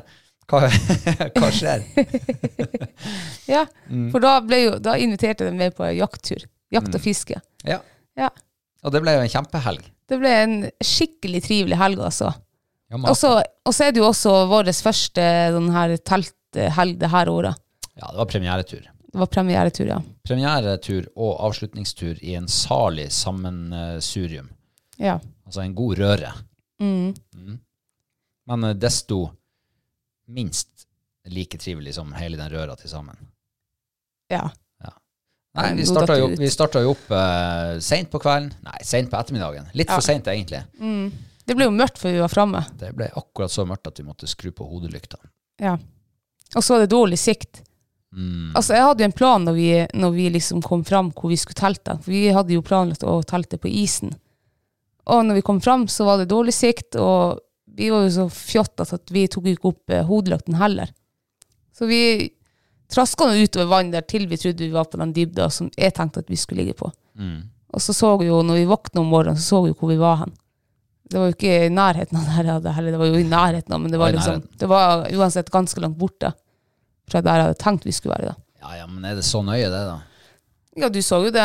Hva, 0.51 0.67
hva 1.39 1.49
skjer? 1.55 1.85
Ja, 3.49 3.67
Mm. 3.89 4.11
for 4.13 4.21
da, 4.25 4.39
jo, 4.57 4.77
da 4.83 4.95
inviterte 5.01 5.45
de 5.47 5.53
meg 5.57 5.75
på 5.77 5.85
jakttur. 5.97 6.45
Jakt 6.73 6.89
Mm. 6.89 6.95
og 6.97 7.03
fiske. 7.05 7.41
Ja, 7.69 7.79
Ja. 8.17 8.31
og 8.83 8.93
det 8.93 9.03
ble 9.03 9.13
jo 9.15 9.21
en 9.25 9.29
kjempehelg. 9.29 9.83
Det 10.09 10.19
ble 10.21 10.29
en 10.43 10.55
skikkelig 10.83 11.43
trivelig 11.45 11.77
helg, 11.79 11.99
altså. 12.01 12.33
Ja, 12.91 12.97
Og 13.09 13.17
så 13.17 13.85
er 13.87 13.93
det 13.93 14.01
jo 14.03 14.09
også 14.11 14.49
vår 14.49 14.65
første 14.83 15.23
sånn 15.55 15.71
her 15.73 15.97
telthelg 16.53 16.99
det 17.01 17.09
her 17.13 17.29
året. 17.33 17.57
ja, 17.95 18.11
det 18.11 18.19
var 18.19 18.27
premieretur. 18.31 18.89
Det 19.13 19.19
var 19.21 19.27
premieretur, 19.29 19.87
ja. 19.91 19.99
Premieretur 20.25 21.09
og 21.17 21.41
avslutningstur 21.49 22.17
i 22.25 22.35
en 22.39 22.47
salig 22.49 23.11
sammensurium. 23.13 24.49
Ja. 24.97 25.19
Altså 25.45 25.61
en 25.61 25.75
god 25.77 25.99
røre. 25.99 26.33
Mm. 26.81 27.13
Mm. 27.37 27.59
Men 28.49 28.65
eh, 28.65 28.75
desto 28.75 29.31
minst 30.29 30.87
like 31.29 31.59
trivelig 31.59 31.95
som 31.95 32.13
hele 32.17 32.37
den 32.41 32.49
røra 32.51 32.77
til 32.81 32.91
sammen. 32.91 33.17
ja. 34.31 34.49
Nei, 35.53 35.67
Ja, 35.69 35.75
vi 35.77 35.83
nå 35.85 35.91
starta 35.93 36.15
jo, 36.17 36.27
vi 36.41 36.49
starta 36.49 36.81
jo 36.81 36.95
opp 36.95 37.11
uh, 37.13 37.75
seint 37.85 38.09
på 38.09 38.17
kvelden. 38.25 38.55
Nei, 38.65 38.79
seint 38.89 39.11
på 39.13 39.19
ettermiddagen. 39.19 39.67
Litt 39.77 39.91
Ja. 39.91 39.99
for 39.99 40.07
seint, 40.07 40.25
egentlig. 40.33 40.63
Mm. 40.81 41.11
Det 41.45 41.57
ble 41.59 41.67
jo 41.67 41.75
mørkt 41.77 41.99
før 42.01 42.15
vi 42.15 42.23
var 42.23 42.33
framme. 42.33 42.63
Det 42.81 42.89
ble 42.97 43.11
akkurat 43.21 43.53
så 43.53 43.67
mørkt 43.69 43.91
at 43.91 44.01
vi 44.01 44.07
måtte 44.07 44.25
skru 44.33 44.49
på 44.57 44.65
hodelykta. 44.71 45.19
Ja. 45.61 45.75
Og 46.57 46.65
så 46.65 46.75
var 46.75 46.85
det 46.85 46.93
dårlig 46.93 47.19
sikt. 47.21 47.63
Mm. 48.13 48.53
Altså, 48.57 48.75
jeg 48.77 48.85
hadde 48.85 49.05
jo 49.05 49.09
en 49.09 49.17
plan 49.17 49.47
når 49.47 49.57
vi, 49.57 49.69
når 49.97 50.11
vi 50.17 50.27
liksom 50.35 50.61
kom 50.65 50.83
fram 50.85 51.11
hvor 51.17 51.33
vi 51.33 51.39
skulle 51.41 51.59
telte. 51.59 51.97
For 52.03 52.13
vi 52.13 52.27
hadde 52.35 52.57
jo 52.57 52.65
planlagt 52.67 53.07
å 53.09 53.21
telte 53.27 53.61
på 53.61 53.71
isen. 53.73 54.13
Og 55.11 55.25
når 55.27 55.41
vi 55.41 55.47
kom 55.47 55.61
fram, 55.61 55.89
så 55.91 56.07
var 56.07 56.21
det 56.21 56.31
dårlig 56.31 56.55
sikt, 56.55 56.95
og 57.01 57.41
vi 57.75 57.89
var 57.91 58.05
jo 58.05 58.13
så 58.15 58.27
fjottete 58.31 58.99
at 58.99 59.11
vi 59.15 59.25
tok 59.31 59.49
ikke 59.51 59.73
opp 59.73 59.95
eh, 59.95 60.05
hodelykten 60.07 60.59
heller. 60.61 60.93
Så 61.75 61.89
vi 61.89 62.03
traska 62.93 63.27
nå 63.27 63.41
utover 63.41 63.71
vann 63.71 63.91
der 63.95 64.05
til 64.07 64.29
vi 64.29 64.39
trodde 64.39 64.67
vi 64.67 64.75
var 64.75 64.91
på 64.93 65.01
den 65.01 65.15
dybda 65.17 65.49
som 65.51 65.71
jeg 65.79 65.95
tenkte 65.97 66.23
at 66.23 66.31
vi 66.31 66.39
skulle 66.39 66.63
ligge 66.63 66.77
på. 66.79 66.91
Mm. 67.19 67.49
Og 67.73 67.81
så 67.83 67.95
så 67.97 68.13
vi 68.21 68.29
jo, 68.29 68.43
når 68.45 68.61
vi 68.61 68.69
våkna 68.69 69.01
om 69.01 69.09
morgenen, 69.09 69.41
så 69.41 69.57
så 69.57 69.63
vi 69.65 69.73
jo 69.73 69.79
hvor 69.81 69.91
vi 69.91 70.01
var 70.01 70.21
hen. 70.23 70.35
Det 71.13 71.21
var 71.21 71.29
jo 71.29 71.35
ikke 71.37 71.57
i 71.67 71.73
nærheten 71.73 72.17
av 72.17 72.29
der 72.29 72.39
jeg 72.47 72.55
hadde 72.57 72.73
heller, 72.77 72.95
det 72.95 73.01
var 73.03 73.11
jo 73.11 73.19
i 73.21 73.27
nærheten 73.29 73.75
av, 73.75 73.81
men 73.83 73.93
det 73.93 73.99
Var 74.01 74.15
liksom, 74.17 74.47
det 74.63 74.69
var 74.71 75.03
uansett 75.13 75.51
ganske 75.53 75.83
langt 75.85 75.99
borte 76.01 76.31
fra 77.11 77.21
der 77.21 77.41
jeg 77.43 77.51
hadde 77.51 77.61
tenkt 77.61 77.85
vi 77.85 77.93
skulle 77.93 78.17
være 78.17 78.31
da. 78.33 78.39
Ja, 78.63 78.79
ja, 78.81 78.87
men 78.89 79.05
er 79.05 79.19
det 79.19 79.27
så 79.27 79.43
nøye, 79.45 79.67
det, 79.69 79.83
da? 79.91 79.99
Ja, 80.81 80.89
du 80.89 81.03
så 81.05 81.19
jo 81.27 81.33
det. 81.35 81.45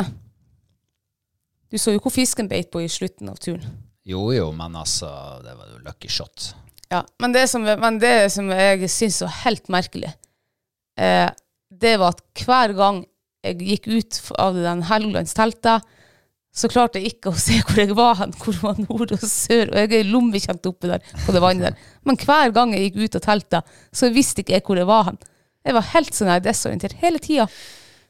Du 1.67 1.75
så 1.81 1.91
jo 1.91 2.00
hvor 2.03 2.13
fisken 2.15 2.47
beit 2.47 2.69
på 2.71 2.79
i 2.79 2.88
slutten 2.91 3.27
av 3.31 3.41
turen. 3.43 3.65
Jo, 4.07 4.29
jo, 4.31 4.47
men 4.55 4.77
altså, 4.79 5.09
det 5.43 5.57
var 5.57 5.74
jo 5.74 5.81
lucky 5.83 6.07
shot. 6.07 6.53
Ja, 6.88 7.01
men 7.19 7.36
det 7.36 7.50
som, 7.51 7.65
men 7.67 8.00
det 8.00 8.29
som 8.31 8.47
jeg 8.53 8.88
syns 8.91 9.19
var 9.25 9.33
helt 9.41 9.67
merkelig, 9.74 10.13
eh, 10.95 11.27
det 11.67 11.97
var 12.00 12.15
at 12.15 12.45
hver 12.45 12.71
gang 12.77 13.01
jeg 13.43 13.59
gikk 13.67 13.89
ut 13.91 14.21
av 14.39 14.55
den 14.55 14.86
Helgelandsteltet, 14.88 15.83
så 16.58 16.70
klarte 16.72 16.98
jeg 17.02 17.14
ikke 17.14 17.30
å 17.30 17.38
se 17.38 17.60
hvor 17.62 17.78
jeg 17.84 17.94
var 17.98 18.16
hen, 18.22 18.32
hvor 18.42 18.56
var 18.64 18.80
nord 18.82 19.12
og 19.14 19.24
sør, 19.30 19.70
og 19.70 19.78
jeg 19.84 19.94
er 20.00 20.08
lommekjent 20.12 20.66
oppe 20.70 20.90
der 20.90 21.04
på 21.26 21.36
det 21.36 21.42
vannet 21.44 21.68
der. 21.70 21.76
Men 22.08 22.18
hver 22.24 22.54
gang 22.56 22.74
jeg 22.74 22.88
gikk 22.90 23.04
ut 23.06 23.18
av 23.20 23.26
teltet, 23.28 23.74
så 23.94 24.10
visste 24.16 24.42
ikke 24.42 24.58
jeg 24.58 24.66
hvor 24.66 24.80
jeg 24.82 24.90
var 24.90 25.04
hen. 25.12 25.20
Jeg 25.68 25.76
var 25.78 25.86
helt 25.94 26.16
sånn 26.18 26.32
desorientert 26.42 26.96
hele 27.04 27.20
tida. 27.22 27.46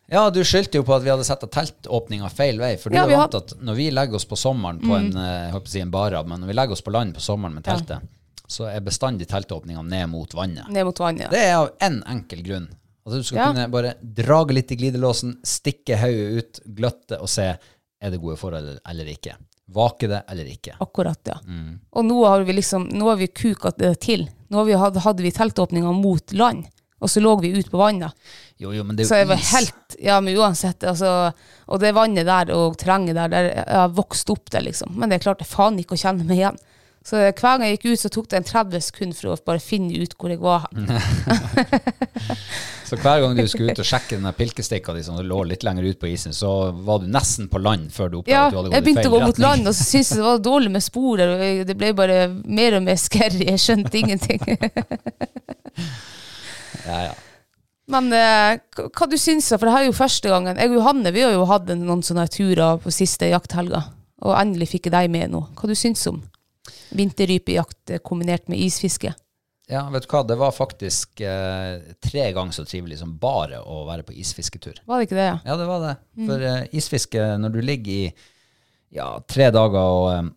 Ja, 0.08 0.30
du 0.32 0.40
skyldte 0.48 0.80
jo 0.80 0.86
på 0.88 0.94
at 0.96 1.04
vi 1.04 1.10
hadde 1.12 1.26
sett 1.28 1.42
teltåpninga 1.52 2.30
feil 2.32 2.62
vei. 2.62 2.78
For 2.80 2.90
du 2.90 2.96
Ja, 2.96 3.04
er 3.04 3.18
vant 3.18 3.34
at 3.36 3.50
når 3.60 3.76
vi 3.76 3.90
legger 3.92 4.16
oss 4.16 4.26
på 4.30 4.38
sommeren 4.40 4.80
på 4.80 4.96
en, 4.96 5.10
Mm. 5.12 5.18
eh, 5.20 5.44
jeg 5.50 5.52
håper 5.58 5.68
å 5.68 5.74
si 5.74 5.82
en 5.84 5.92
barab, 5.92 6.28
men 6.32 6.40
når 6.40 6.48
vi 6.48 6.54
legger 6.54 6.72
oss 6.78 6.82
på 6.86 6.94
land 6.96 7.16
på 7.18 7.20
sommeren 7.26 7.54
med 7.58 7.68
Ja. 7.68 7.76
teltet, 7.76 8.08
så 8.48 8.70
er 8.74 8.80
bestandig 8.80 9.28
teltåpninga 9.28 9.84
ned 9.84 10.08
mot 10.10 10.32
vannet. 10.34 10.70
Ned 10.72 10.86
mot 10.86 10.96
vannet. 10.98 11.24
ja. 11.24 11.28
Det 11.30 11.40
er 11.44 11.56
av 11.56 11.72
én 11.82 11.98
en 12.00 12.04
enkel 12.08 12.42
grunn. 12.46 12.70
At 13.06 13.14
Du 13.14 13.24
skal 13.24 13.38
Ja. 13.38 13.52
kunne 13.54 13.70
bare 13.72 13.94
drage 14.02 14.54
litt 14.54 14.72
i 14.72 14.76
glidelåsen, 14.76 15.38
stikke 15.44 15.98
hodet 15.98 16.38
ut, 16.38 16.60
gløtte 16.76 17.20
og 17.22 17.28
se 17.28 17.58
er 18.02 18.14
det 18.14 18.22
gode 18.22 18.38
forhold 18.40 18.80
eller 18.88 19.12
ikke. 19.12 19.36
Vake 19.76 20.08
det 20.08 20.22
eller 20.32 20.48
ikke. 20.48 20.78
Akkurat, 20.84 21.20
ja. 21.28 21.38
Mm. 21.48 21.80
Og 21.92 22.06
nå 22.08 22.18
har 22.26 22.46
vi 22.48 22.54
liksom, 22.56 22.86
nå 22.94 23.10
har 23.10 23.18
vi 23.20 23.28
kuka 23.28 23.74
det 23.78 23.98
til. 24.06 24.28
Nå 24.48 24.62
har 24.62 24.68
vi, 24.70 24.76
hadde, 24.80 25.04
hadde 25.04 25.26
vi 25.26 25.32
teltåpninga 25.36 25.92
mot 25.92 26.32
land, 26.40 26.70
og 27.04 27.12
så 27.12 27.20
lå 27.20 27.34
vi 27.42 27.52
ute 27.58 27.70
på 27.74 27.82
vannet. 27.82 28.16
Jo, 28.58 28.72
jo, 28.74 28.86
men 28.88 28.96
det 28.96 29.06
Så 29.10 29.18
er 29.18 29.26
jeg 29.26 29.32
var 29.34 29.42
is. 29.44 29.52
helt 29.54 29.98
Ja, 30.02 30.16
men 30.22 30.38
uansett, 30.38 30.82
altså 30.88 31.32
Og 31.68 31.80
det 31.82 31.92
vannet 31.94 32.26
der 32.26 32.50
og 32.56 32.78
terrenget 32.80 33.16
der, 33.18 33.28
der 33.30 33.50
jeg 33.52 33.66
har 33.70 33.92
vokst 33.94 34.30
opp 34.34 34.50
der, 34.54 34.64
liksom. 34.66 34.96
Men 34.98 35.10
det 35.10 35.20
er 35.20 35.26
klart 35.28 35.44
det 35.44 35.46
er 35.50 35.56
faen 35.56 35.78
ikke 35.82 35.98
å 35.98 36.02
kjenne 36.02 36.26
meg 36.26 36.40
igjen. 36.40 36.58
Så 37.08 37.22
hver 37.22 37.32
gang 37.40 37.62
jeg 37.64 37.78
gikk 37.78 37.86
ut, 37.94 38.00
så 38.02 38.10
tok 38.12 38.26
det 38.28 38.40
en 38.42 38.48
30 38.48 38.82
sekunder 38.84 39.16
for 39.16 39.32
å 39.32 39.38
bare 39.48 39.62
finne 39.64 39.96
ut 39.96 40.12
hvor 40.20 40.32
jeg 40.34 40.42
var. 40.44 40.66
Så 42.88 42.96
hver 43.00 43.20
gang 43.24 43.34
du 43.36 43.44
skulle 43.52 43.74
ut 43.76 43.82
og 43.84 43.88
sjekke 43.88 44.16
den 44.16 44.26
der 44.28 44.36
pilkestikka 44.36 44.94
di 44.96 45.02
som 45.04 45.18
lå 45.24 45.40
litt 45.48 45.64
lenger 45.68 45.84
ut 45.90 46.00
på 46.00 46.08
isen, 46.08 46.34
så 46.36 46.72
var 46.88 47.02
du 47.04 47.08
nesten 47.12 47.50
på 47.52 47.60
land 47.60 47.90
før 47.92 48.12
du 48.12 48.16
oppdaget 48.22 48.36
Ja, 48.36 48.46
at 48.48 48.54
du 48.54 48.58
hadde 48.60 48.70
gått 48.72 48.72
i 48.72 48.76
feil 48.76 48.78
retning? 48.78 48.80
Ja, 48.80 48.80
jeg 48.80 48.86
begynte 48.86 49.10
å 49.10 49.16
gå 49.16 49.20
mot 49.26 49.42
land, 49.44 49.68
og 49.68 49.74
så 49.76 49.84
syntes 49.88 50.12
jeg 50.14 50.20
det 50.22 50.28
var 50.28 50.38
dårlig 50.46 50.72
med 50.72 50.84
spor 50.86 51.14
der, 51.20 51.28
og 51.34 51.40
det 51.68 51.76
ble 51.80 51.90
bare 51.98 52.18
mer 52.32 52.78
og 52.80 52.84
mer 52.88 52.98
scary. 53.02 53.44
Jeg 53.50 53.60
skjønte 53.66 53.96
ingenting. 54.04 54.42
Ja, 56.88 56.98
ja. 57.10 57.16
Men 57.92 58.06
eh, 58.16 58.62
hva 58.80 59.06
du 59.12 59.18
syns? 59.20 59.50
For 59.52 59.68
det 59.68 59.74
her 59.74 59.84
er 59.84 59.90
jo 59.90 59.96
første 59.98 60.30
gangen. 60.32 60.56
Jeg 60.56 60.72
og 60.72 60.78
Johanne 60.78 61.12
vi 61.12 61.26
har 61.26 61.34
jo 61.36 61.44
hatt 61.50 61.68
noen 61.76 62.00
sånne 62.06 62.24
turer 62.32 62.80
på 62.80 62.94
siste 62.96 63.28
jakthelga, 63.28 63.82
og 64.24 64.32
endelig 64.40 64.70
fikk 64.72 64.88
jeg 64.88 64.94
deg 64.96 65.12
med 65.12 65.34
nå. 65.34 65.42
Hva 65.60 65.68
du 65.68 65.76
syns 65.76 66.06
om 66.08 66.22
vinterrypejakt 66.98 67.90
eh, 67.96 68.02
kombinert 68.04 68.48
med 68.52 68.60
isfiske? 68.64 69.14
Ja, 69.68 69.82
vet 69.92 70.06
du 70.06 70.12
hva, 70.14 70.22
det 70.24 70.38
var 70.40 70.54
faktisk 70.56 71.20
eh, 71.28 71.82
tre 72.04 72.30
ganger 72.32 72.56
så 72.56 72.64
trivelig 72.68 73.02
som 73.02 73.18
bare 73.20 73.60
å 73.60 73.82
være 73.90 74.06
på 74.08 74.16
isfisketur. 74.16 74.78
Var 74.88 75.00
det 75.02 75.08
ikke 75.10 75.18
det? 75.20 75.26
ja? 75.28 75.40
Ja, 75.44 75.58
det 75.60 75.66
var 75.68 75.82
det. 75.84 75.96
For 76.24 76.46
eh, 76.52 76.62
isfiske, 76.80 77.26
når 77.42 77.56
du 77.58 77.60
ligger 77.62 77.92
i 77.92 78.06
ja, 78.96 79.10
tre 79.28 79.50
dager 79.52 79.82
og, 79.84 80.08
eh, 80.14 80.30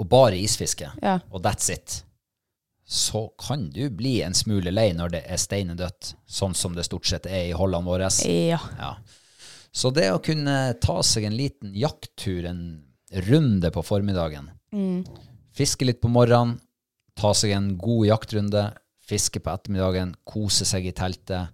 og 0.00 0.08
bare 0.08 0.38
isfiske, 0.40 0.88
Ja. 1.04 1.18
og 1.28 1.42
that's 1.44 1.68
it, 1.74 1.98
så 2.88 3.26
kan 3.40 3.68
du 3.72 3.84
bli 3.94 4.18
en 4.24 4.34
smule 4.36 4.72
lei 4.72 4.88
når 4.96 5.12
det 5.14 5.20
er 5.28 5.40
steinedødt, 5.40 6.14
sånn 6.28 6.56
som 6.56 6.74
det 6.76 6.84
stort 6.88 7.06
sett 7.08 7.28
er 7.28 7.50
i 7.50 7.54
Holland 7.56 7.84
våre. 7.88 8.08
Ja. 8.24 8.58
Ja. 8.80 8.94
Så 9.72 9.92
det 9.92 10.08
å 10.12 10.18
kunne 10.24 10.74
ta 10.80 10.98
seg 11.04 11.24
en 11.28 11.36
liten 11.36 11.76
jakttur, 11.76 12.44
en 12.48 12.64
runde 13.28 13.70
på 13.72 13.84
formiddagen, 13.84 14.50
fiske 15.56 15.86
litt 15.86 16.00
på 16.02 16.10
morgenen, 16.12 16.58
ta 17.18 17.34
seg 17.36 17.52
en 17.56 17.72
god 17.80 18.06
jaktrunde, 18.08 18.64
fiske 19.04 19.42
på 19.42 19.52
ettermiddagen, 19.52 20.14
kose 20.24 20.64
seg 20.68 20.86
i 20.88 20.94
teltet. 20.96 21.52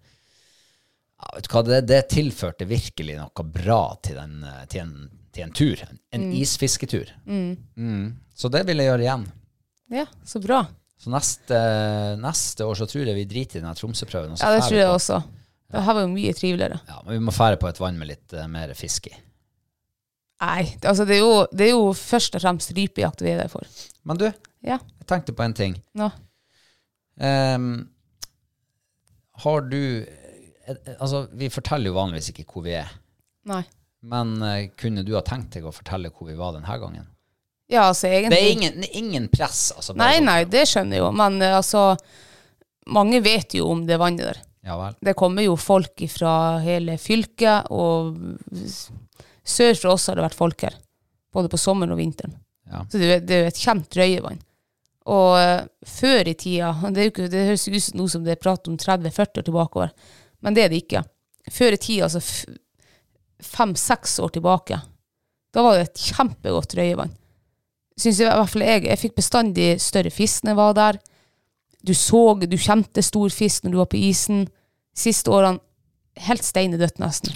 Ja, 1.19 1.31
vet 1.35 1.49
du 1.49 1.55
hva, 1.55 1.63
det, 1.67 1.81
det 1.91 2.03
tilførte 2.13 2.69
virkelig 2.71 3.17
noe 3.19 3.47
bra 3.51 3.83
til, 4.07 4.21
den, 4.21 4.45
eh, 4.47 4.67
til, 4.71 4.85
en, 4.85 5.09
til 5.35 5.49
en 5.49 5.55
tur, 5.57 5.83
en, 5.89 5.99
en 6.15 6.29
isfisketur. 6.39 7.11
Mm. 7.27 8.05
Så 8.39 8.51
det 8.55 8.63
vil 8.69 8.79
jeg 8.79 8.93
gjøre 8.93 9.07
igjen. 9.07 9.25
ja, 9.97 10.07
så 10.23 10.43
bra. 10.45 10.63
Så 10.99 11.11
neste, 11.15 11.59
neste 12.19 12.67
år 12.67 12.79
så 12.79 12.87
tror 12.91 13.07
jeg 13.07 13.15
vi 13.15 13.27
driter 13.31 13.61
i 13.61 13.63
den 13.63 13.77
Tromsø-prøven. 13.79 14.39
Ja, 14.39 14.51
det 14.55 14.65
tror 14.67 14.79
jeg 14.79 14.91
også. 14.91 15.21
Det 15.69 15.83
her 15.85 15.95
var 15.95 16.07
jo 16.07 16.11
mye 16.11 16.35
triveligere. 16.35 16.79
Ja, 16.89 17.01
men 17.05 17.19
vi 17.19 17.25
må 17.27 17.35
fære 17.35 17.59
på 17.61 17.69
et 17.69 17.79
vann 17.79 17.99
med 18.01 18.11
litt 18.11 18.35
uh, 18.35 18.47
mer 18.51 18.73
fisk 18.79 19.11
i. 19.11 19.15
Nei, 20.41 20.65
altså 20.87 21.05
det 21.09 21.17
er, 21.17 21.23
jo, 21.25 21.47
det 21.51 21.67
er 21.67 21.73
jo 21.75 21.89
først 21.99 22.37
og 22.39 22.43
fremst 22.45 22.71
rypejakt 22.77 23.23
vi 23.27 23.33
er 23.33 23.41
der 23.43 23.49
for. 23.51 23.67
Men 24.07 24.21
du, 24.21 24.29
Ja, 24.63 24.77
jeg 24.79 25.07
tenkte 25.11 25.33
på 25.35 25.43
en 25.43 25.55
ting. 25.55 25.77
nå. 25.99 26.11
Ehm, 27.21 27.89
har 29.43 29.61
du 29.67 29.77
eh, 30.07 30.77
Altså, 31.01 31.25
vi 31.33 31.49
forteller 31.51 31.91
jo 31.91 31.97
vanligvis 31.97 32.29
ikke 32.31 32.45
hvor 32.53 32.63
vi 32.67 32.75
er. 32.79 32.91
Nei. 33.51 33.63
Men 34.07 34.37
eh, 34.47 34.69
kunne 34.79 35.03
du 35.07 35.15
ha 35.17 35.23
tenkt 35.27 35.57
deg 35.57 35.67
å 35.67 35.73
fortelle 35.75 36.11
hvor 36.15 36.29
vi 36.31 36.37
var 36.39 36.55
denne 36.55 36.79
gangen? 36.83 37.07
Ja, 37.69 37.89
altså 37.91 38.07
egentlig 38.09 38.37
Det 38.37 38.45
er 38.45 38.53
ingen, 38.55 38.85
ingen 38.97 39.27
press. 39.33 39.73
Altså, 39.77 39.93
bare 39.95 40.05
Nei, 40.07 40.19
sånn- 40.21 40.29
nei, 40.31 40.39
det 40.55 40.63
skjønner 40.71 40.97
jeg 41.01 41.03
jo. 41.03 41.11
Men 41.19 41.41
eh, 41.43 41.57
altså 41.59 41.83
Mange 42.89 43.19
vet 43.21 43.53
jo 43.59 43.67
om 43.75 43.83
det 43.89 43.99
vannet 44.01 44.25
der. 44.31 44.39
Ja 44.65 44.77
vel. 44.81 44.95
Det 45.05 45.13
kommer 45.17 45.45
jo 45.45 45.57
folk 45.61 46.01
fra 46.09 46.31
hele 46.65 46.95
fylket, 47.01 47.67
og 47.75 48.17
sør 49.49 49.75
for 49.79 49.95
oss 49.95 50.09
har 50.11 50.19
det 50.19 50.27
vært 50.27 50.39
folk 50.39 50.67
her. 50.67 50.77
Både 51.35 51.51
på 51.53 51.61
sommeren 51.61 51.95
og 51.95 52.01
vinteren. 52.01 52.37
Ja. 52.69 52.85
Så 52.91 53.01
det, 53.01 53.23
det 53.29 53.35
er 53.35 53.47
jo 53.47 53.53
et 53.53 53.63
kjent 53.63 53.97
røyevann. 53.97 54.41
Og 55.09 55.39
eh, 55.41 55.63
før 55.89 56.29
i 56.29 56.35
tida 56.37 56.75
Det, 56.93 57.01
er 57.01 57.07
jo 57.07 57.13
ikke, 57.15 57.29
det 57.33 57.47
høres 57.47 57.69
ut 57.69 57.81
som 57.81 58.01
noe 58.01 58.13
som 58.13 58.27
det 58.27 58.35
er 58.35 58.43
prat 58.43 58.69
om 58.69 58.77
30-40 58.77 59.41
år 59.41 59.47
tilbakeover, 59.47 59.93
men 60.45 60.57
det 60.57 60.65
er 60.65 60.73
det 60.73 60.83
ikke. 60.83 61.03
Før 61.53 61.75
i 61.75 61.81
tida, 61.81 62.09
altså 62.09 62.21
fem-seks 63.39 64.19
år 64.21 64.35
tilbake, 64.35 64.81
da 65.55 65.65
var 65.65 65.79
det 65.79 65.87
et 65.89 66.03
kjempegodt 66.11 66.77
røyevann. 66.77 67.15
Synes 67.99 68.21
jeg, 68.21 68.29
i 68.31 68.39
hvert 68.39 68.53
fall 68.53 68.67
jeg, 68.67 68.85
jeg 68.87 69.01
fikk 69.01 69.17
bestandig 69.17 69.69
større 69.83 70.13
fisk 70.15 70.45
når 70.45 70.53
jeg 70.53 70.61
var 70.61 70.77
der. 70.79 70.99
Du 71.87 71.95
så, 71.97 72.23
du 72.39 72.59
kjente 72.61 73.03
stor 73.03 73.33
fisk 73.35 73.65
når 73.65 73.75
du 73.75 73.79
var 73.81 73.89
på 73.91 74.01
isen. 74.11 74.45
Siste 74.95 75.33
årene 75.35 75.63
helt 76.29 76.45
steinedødt 76.47 77.01
nesten. 77.03 77.35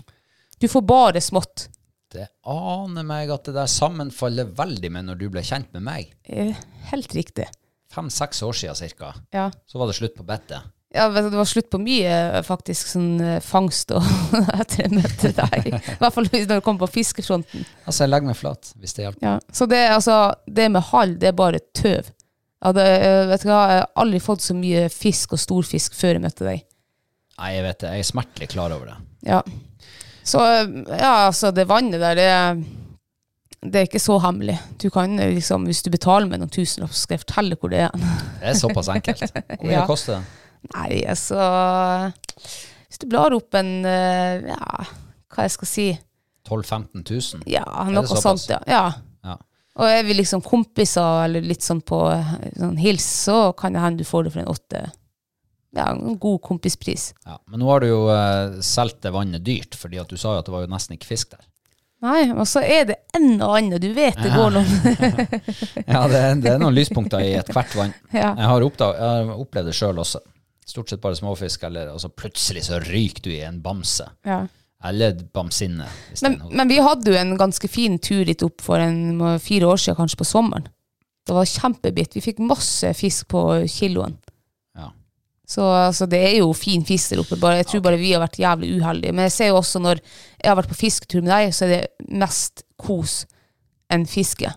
Du 0.63 0.69
får 0.71 0.85
bare 0.87 1.23
smått. 1.23 1.69
Det 2.13 2.27
aner 2.53 3.07
meg 3.09 3.31
at 3.33 3.49
det 3.49 3.55
der 3.57 3.71
sammenfaller 3.71 4.51
veldig 4.59 4.91
med 4.93 5.09
når 5.09 5.21
du 5.23 5.27
ble 5.33 5.43
kjent 5.47 5.73
med 5.77 5.85
meg. 5.87 6.13
Eh, 6.25 6.53
Helt 6.93 7.15
riktig. 7.17 7.49
Fem-seks 7.93 8.43
år 8.47 8.57
siden 8.57 8.79
cirka. 8.79 9.13
Ja. 9.35 9.51
Så 9.69 9.81
var 9.81 9.91
det 9.91 9.97
slutt 9.99 10.15
på 10.17 10.25
bettet. 10.29 10.71
Ja, 10.93 11.07
det 11.09 11.31
var 11.33 11.49
slutt 11.49 11.71
på 11.73 11.79
mye 11.81 12.43
faktisk 12.45 12.91
sånn 12.91 13.15
eh, 13.25 13.39
fangst 13.45 13.95
og 13.97 14.05
etter 14.61 14.85
jeg 14.85 14.93
møtte 14.93 15.31
deg. 15.39 15.69
I 15.73 15.99
hvert 16.01 16.17
fall 16.17 16.29
når 16.29 16.51
det 16.51 16.59
kom 16.67 16.81
på 16.81 16.89
fiskefronten. 16.93 17.65
Altså, 17.87 18.03
jeg 18.05 18.13
legger 18.13 18.29
meg 18.29 18.37
flat, 18.37 18.73
hvis 18.81 18.97
det 18.99 19.07
hjelper. 19.07 19.25
Ja. 19.25 19.39
Så 19.57 19.69
det, 19.73 19.81
altså, 19.95 20.19
det 20.47 20.69
med 20.75 20.85
hall, 20.91 21.17
det 21.21 21.31
er 21.33 21.39
bare 21.39 21.63
tøv. 21.73 22.13
Jeg 22.13 22.69
hadde, 22.69 22.85
eh, 23.09 23.23
vet 23.33 23.43
du 23.43 23.49
hva, 23.49 23.63
jeg 23.73 23.81
har 23.81 23.89
aldri 24.05 24.21
fått 24.23 24.45
så 24.45 24.55
mye 24.55 24.85
fisk 24.93 25.33
og 25.35 25.41
storfisk 25.41 25.97
før 25.99 26.19
jeg 26.19 26.25
møtte 26.27 26.47
deg. 26.47 26.67
Nei, 27.41 27.49
jeg 27.57 27.65
vet 27.65 27.81
det. 27.83 27.95
Jeg 27.97 28.05
er 28.05 28.11
smertelig 28.13 28.51
klar 28.53 28.75
over 28.77 28.93
det. 28.93 28.99
Ja. 29.33 29.41
Så 30.25 30.39
ja, 30.39 31.13
altså, 31.27 31.51
det 31.55 31.65
vannet 31.71 32.01
der, 32.03 32.15
det, 32.15 32.67
det 33.63 33.81
er 33.81 33.89
ikke 33.89 34.03
så 34.03 34.19
hemmelig. 34.23 34.59
Du 34.83 34.89
kan 34.95 35.17
liksom, 35.19 35.65
hvis 35.67 35.83
du 35.83 35.91
betaler 35.91 36.29
med 36.31 36.43
noen 36.43 36.53
tusenlapp, 36.53 36.93
så 36.95 37.05
skal 37.07 37.17
jeg 37.19 37.25
fortelle 37.25 37.59
hvor 37.59 37.73
det 37.73 37.81
er. 37.89 37.97
Det 38.41 38.53
er 38.53 38.59
såpass 38.61 38.91
enkelt. 38.95 39.25
Hvor 39.33 39.67
mye 39.67 39.77
Ja. 39.81 39.87
koster 39.89 40.21
det? 40.21 40.39
Nei, 40.77 41.01
altså 41.11 41.39
Hvis 42.87 43.01
du 43.03 43.09
blar 43.11 43.35
opp 43.35 43.57
en 43.59 43.71
eh, 43.89 44.45
Ja, 44.53 44.85
hva 45.35 45.47
jeg 45.49 45.55
skal 45.57 45.67
si 45.71 45.87
12 46.47 46.63
000-15 46.69 47.03
000? 47.41 47.43
Ja, 47.51 47.65
noe 47.91 48.07
sånt, 48.21 48.45
ja. 48.51 48.61
ja. 48.71 48.85
Ja. 49.27 49.35
Og 49.79 49.87
er 49.89 50.03
vi 50.07 50.15
liksom 50.19 50.43
kompiser, 50.45 51.25
eller 51.25 51.43
litt 51.47 51.63
sånn 51.67 51.81
på 51.87 51.99
eh, 52.13 52.33
sånn 52.59 52.79
hils, 52.79 53.07
så 53.27 53.53
kan 53.59 53.75
det 53.75 53.83
hende 53.83 54.03
du 54.03 54.07
får 54.07 54.27
det 54.29 54.35
for 54.37 54.43
en 54.45 54.51
åtte. 54.55 54.85
Ja, 55.77 55.89
en 55.93 56.19
god 56.21 56.43
kompispris. 56.45 57.15
Ja. 57.25 57.39
Men 57.49 57.63
nå 57.63 57.71
har 57.71 57.81
du 57.81 57.89
jo 57.89 58.03
uh, 58.11 58.61
solgt 58.65 59.01
det 59.07 59.13
vannet 59.15 59.45
dyrt, 59.47 59.77
fordi 59.79 60.01
at 60.03 60.11
du 60.11 60.21
sa 60.21 60.37
jo 60.37 60.43
at 60.43 60.49
det 60.49 60.55
var 60.55 60.67
jo 60.67 60.73
nesten 60.73 60.99
ikke 60.99 61.09
fisk 61.15 61.33
der. 61.33 61.47
Nei, 62.03 62.25
og 62.35 62.49
så 62.51 62.65
er 62.67 62.89
det 62.89 62.97
en 63.15 63.37
og 63.37 63.55
annen. 63.57 63.79
Du 63.81 63.93
vet 63.95 64.19
det 64.19 64.33
går 64.35 64.57
noen 64.57 64.71
Ja, 65.95 66.03
det, 66.11 66.23
det 66.43 66.51
er 66.51 66.59
noen 66.59 66.75
lyspunkter 66.75 67.23
i 67.23 67.37
ethvert 67.39 67.77
vann. 67.79 67.95
Ja. 68.11 68.33
Jeg 68.35 68.49
har, 68.51 68.67
oppdag, 68.67 68.99
jeg 68.99 69.29
har 69.29 69.45
opplevd 69.45 69.71
det 69.71 69.77
sjøl 69.79 70.03
også. 70.03 70.23
Stort 70.67 70.91
sett 70.91 71.03
bare 71.03 71.19
småfisk, 71.19 71.63
eller 71.69 71.93
og 71.95 72.03
så 72.03 72.11
plutselig 72.11 72.67
så 72.67 72.81
ryker 72.83 73.25
du 73.25 73.31
i 73.37 73.45
en 73.47 73.63
bamse. 73.63 74.09
ja. 74.27 74.45
Eller 74.83 75.15
bamsinne. 75.15 75.87
men, 76.25 76.41
men 76.51 76.67
vi 76.67 76.81
hadde 76.83 77.13
jo 77.13 77.15
en 77.15 77.37
ganske 77.39 77.69
fin 77.71 78.01
tur 78.03 78.25
dit 78.27 78.41
opp 78.43 78.65
for 78.67 78.83
en, 78.83 79.39
fire 79.39 79.69
år 79.71 79.79
siden, 79.79 79.95
kanskje 80.01 80.19
på 80.19 80.27
sommeren. 80.27 80.65
Det 81.23 81.37
var 81.37 81.47
kjempebitt. 81.47 82.17
Vi 82.17 82.23
fikk 82.25 82.41
masse 82.43 82.91
fisk 82.99 83.29
på 83.31 83.43
kiloen. 83.71 84.17
Så 85.53 85.65
altså, 85.67 86.09
det 86.09 86.21
er 86.25 86.39
jo 86.39 86.53
fin 86.57 86.85
fisk 86.89 87.13
der 87.13 87.23
oppe. 87.23 87.37
Bare, 87.41 87.61
jeg 87.61 87.69
tror 87.69 87.85
bare 87.85 88.01
vi 88.01 88.15
har 88.15 88.23
vært 88.23 88.41
jævlig 88.41 88.77
uheldige. 88.79 89.13
Men 89.13 89.29
jeg 89.29 89.37
ser 89.37 89.51
jo 89.53 89.61
også 89.61 89.83
når 89.85 90.01
jeg 90.01 90.49
har 90.49 90.59
vært 90.59 90.73
på 90.73 90.81
fisketur 90.81 91.25
med 91.25 91.33
deg, 91.35 91.57
så 91.57 91.67
er 91.67 91.75
det 91.75 92.13
mest 92.23 92.65
kos 92.81 93.23
enn 93.93 94.07
fiske. 94.09 94.49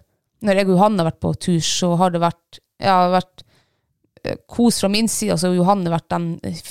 Når 0.45 0.61
jeg 0.61 0.69
og 0.69 0.77
Johanne 0.77 1.01
har 1.01 1.09
vært 1.11 1.23
på 1.25 1.33
tur, 1.47 1.59
så 1.63 1.91
har 1.99 2.13
det 2.13 2.21
vært, 2.23 2.61
ja, 2.79 2.93
har 2.93 3.11
vært 3.17 3.43
eh, 4.23 4.37
kos 4.51 4.79
fra 4.83 4.89
min 4.93 5.09
side. 5.11 5.35
Altså 5.35 5.51
Johanne 5.55 5.89
har 5.89 5.97
vært 5.97 6.13
den 6.13 6.27
eh, 6.47 6.61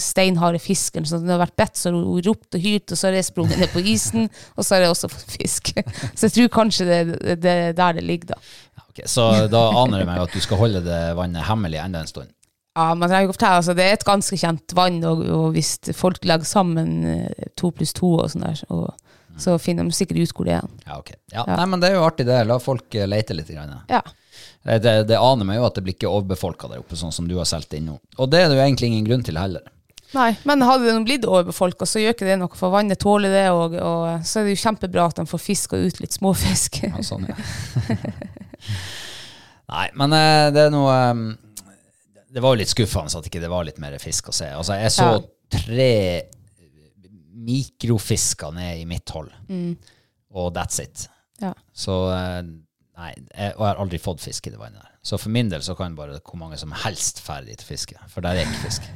steinharde 0.00 0.60
fisken. 0.60 1.06
Så 1.08 1.22
det 1.22 1.32
har 1.32 1.40
vært 1.40 1.56
bedt, 1.62 1.80
så 1.80 1.88
har 1.88 1.96
hun 1.96 2.24
ropt 2.26 2.58
og 2.58 2.66
hylt, 2.66 2.90
og 2.90 3.00
så 3.00 3.08
har 3.08 3.16
jeg 3.16 3.28
sprunget 3.30 3.62
ned 3.62 3.72
på 3.72 3.84
isen, 3.94 4.28
og 4.56 4.66
så 4.66 4.76
har 4.76 4.84
jeg 4.84 4.96
også 4.96 5.12
fått 5.14 5.38
fisk. 5.38 5.72
Så 6.18 6.26
jeg 6.26 6.36
tror 6.36 6.52
kanskje 6.58 6.88
det 6.90 6.98
er 7.00 7.48
er 7.54 7.72
der 7.78 7.96
det 7.96 8.04
ligger, 8.04 8.34
da. 8.34 8.84
Okay, 8.90 9.06
Så 9.08 9.24
da 9.48 9.62
aner 9.80 10.02
du 10.02 10.10
meg 10.10 10.20
at 10.20 10.34
du 10.34 10.42
skal 10.42 10.60
holde 10.60 10.84
det 10.84 11.00
vannet 11.16 11.46
hemmelig 11.48 11.80
enda 11.80 12.04
en 12.04 12.10
stund. 12.10 12.34
Ja, 12.78 12.92
man 12.94 13.08
trenger 13.10 13.26
ikke 13.26 13.34
fortelle, 13.34 13.56
altså 13.60 13.74
Det 13.74 13.84
er 13.84 13.96
et 13.96 14.04
ganske 14.06 14.36
kjent 14.38 14.74
vann, 14.78 15.00
og, 15.08 15.24
og 15.34 15.46
hvis 15.56 15.72
folk 15.98 16.22
legger 16.24 16.46
sammen 16.46 16.92
eh, 17.10 17.48
to 17.58 17.72
pluss 17.74 17.92
to, 17.96 18.12
og 18.22 18.30
sånn 18.30 18.44
der, 18.46 18.60
og, 18.70 18.92
så 19.40 19.56
finner 19.62 19.86
de 19.88 19.94
sikkert 19.96 20.20
ut 20.20 20.32
hvor 20.36 20.46
det 20.46 20.54
er. 20.58 20.70
Ja, 20.86 20.98
ok. 21.00 21.10
Ja, 21.32 21.44
Nei, 21.48 21.66
men 21.72 21.80
det 21.82 21.90
er 21.90 21.96
jo 21.98 22.04
artig 22.06 22.26
det. 22.28 22.38
La 22.46 22.58
folk 22.62 22.94
eh, 22.94 23.08
lete 23.08 23.34
litt. 23.34 23.50
Grann. 23.50 23.74
Ja. 23.90 24.02
Eh, 24.66 24.78
Det, 24.82 24.94
det 25.08 25.18
aner 25.18 25.48
meg 25.48 25.58
jo 25.58 25.66
at 25.66 25.78
det 25.78 25.84
blir 25.86 25.96
ikke 25.96 26.10
overbefolka 26.10 26.68
der 26.70 26.82
oppe, 26.82 26.98
sånn 26.98 27.14
som 27.14 27.28
du 27.30 27.36
har 27.38 27.48
solgt 27.48 27.74
inn 27.78 27.88
nå. 27.88 27.98
Og 28.18 28.30
det 28.30 28.42
er 28.44 28.50
det 28.50 28.58
jo 28.58 28.64
egentlig 28.66 28.90
ingen 28.92 29.06
grunn 29.08 29.24
til 29.26 29.40
heller. 29.40 29.66
Nei, 30.12 30.32
men 30.44 30.62
hadde 30.66 30.90
det 30.90 31.04
blitt 31.06 31.24
overbefolka, 31.26 31.86
så 31.86 32.02
gjør 32.02 32.16
ikke 32.16 32.26
det 32.26 32.38
noe, 32.40 32.50
for 32.58 32.74
vannet 32.74 32.98
tåler 32.98 33.30
det, 33.30 33.44
og, 33.54 33.76
og 33.78 34.24
så 34.26 34.40
er 34.40 34.48
det 34.48 34.56
jo 34.56 34.62
kjempebra 34.64 35.04
at 35.06 35.20
de 35.20 35.26
får 35.30 35.42
fiska 35.44 35.78
ut 35.78 36.00
litt 36.02 36.16
småfisk. 36.18 36.80
Ja, 36.88 36.98
sånn, 37.06 37.28
ja. 37.30 37.36
Nei, 39.70 39.86
men 39.94 40.10
det 40.50 40.64
er 40.66 40.72
noe 40.74 40.96
Det 42.30 42.42
var 42.44 42.54
jo 42.54 42.60
litt 42.60 42.70
skuffende 42.70 43.18
at 43.18 43.26
ikke 43.26 43.40
det 43.42 43.50
var 43.50 43.64
litt 43.66 43.80
mer 43.82 43.96
fisk 44.02 44.28
å 44.30 44.34
se. 44.36 44.46
Altså, 44.54 44.76
jeg 44.78 44.92
så 44.94 45.08
Ja. 45.10 45.20
tre 45.50 46.22
mikrofisker 47.40 48.52
ned 48.54 48.80
i 48.82 48.84
mitt 48.86 49.10
hold, 49.10 49.30
og 50.34 50.52
that's 50.54 50.80
it. 50.82 51.08
Ja. 51.40 51.54
Så 51.72 51.94
eh, 52.14 52.42
Nei, 53.00 53.14
jeg, 53.16 53.54
og 53.56 53.62
jeg 53.64 53.70
har 53.70 53.78
aldri 53.80 53.98
fått 54.02 54.20
fisk 54.20 54.46
i 54.46 54.50
det 54.52 54.58
vannet 54.60 54.82
der. 54.82 54.90
Så 55.08 55.16
for 55.16 55.32
min 55.32 55.48
del 55.48 55.62
så 55.64 55.72
kan 55.72 55.94
bare 55.96 56.18
hvor 56.20 56.36
mange 56.36 56.58
som 56.60 56.72
helst 56.82 57.22
fære 57.24 57.46
dit 57.48 57.62
og 57.64 57.68
fiske, 57.70 57.96
for 58.12 58.20
der 58.20 58.36
er 58.36 58.44
ikke 58.44 58.66
fisk. 58.66 58.88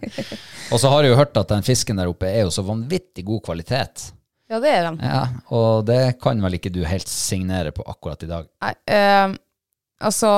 og 0.72 0.80
så 0.80 0.88
har 0.88 1.04
jeg 1.04 1.12
jo 1.12 1.18
hørt 1.18 1.36
at 1.36 1.50
den 1.52 1.66
fisken 1.66 2.00
der 2.00 2.08
oppe 2.08 2.30
er 2.30 2.46
jo 2.46 2.52
så 2.54 2.64
vanvittig 2.64 3.26
god 3.28 3.42
kvalitet. 3.50 4.06
Ja, 4.48 4.62
det 4.64 4.70
er 4.72 4.86
den. 4.88 4.96
Ja, 5.04 5.20
og 5.52 5.84
det 5.90 5.98
kan 6.24 6.40
vel 6.40 6.56
ikke 6.56 6.72
du 6.72 6.80
helt 6.88 7.10
signere 7.10 7.74
på 7.76 7.84
akkurat 7.84 8.24
i 8.24 8.30
dag. 8.32 8.48
Nei, 8.64 8.72
øh, 8.96 9.36
altså, 10.08 10.32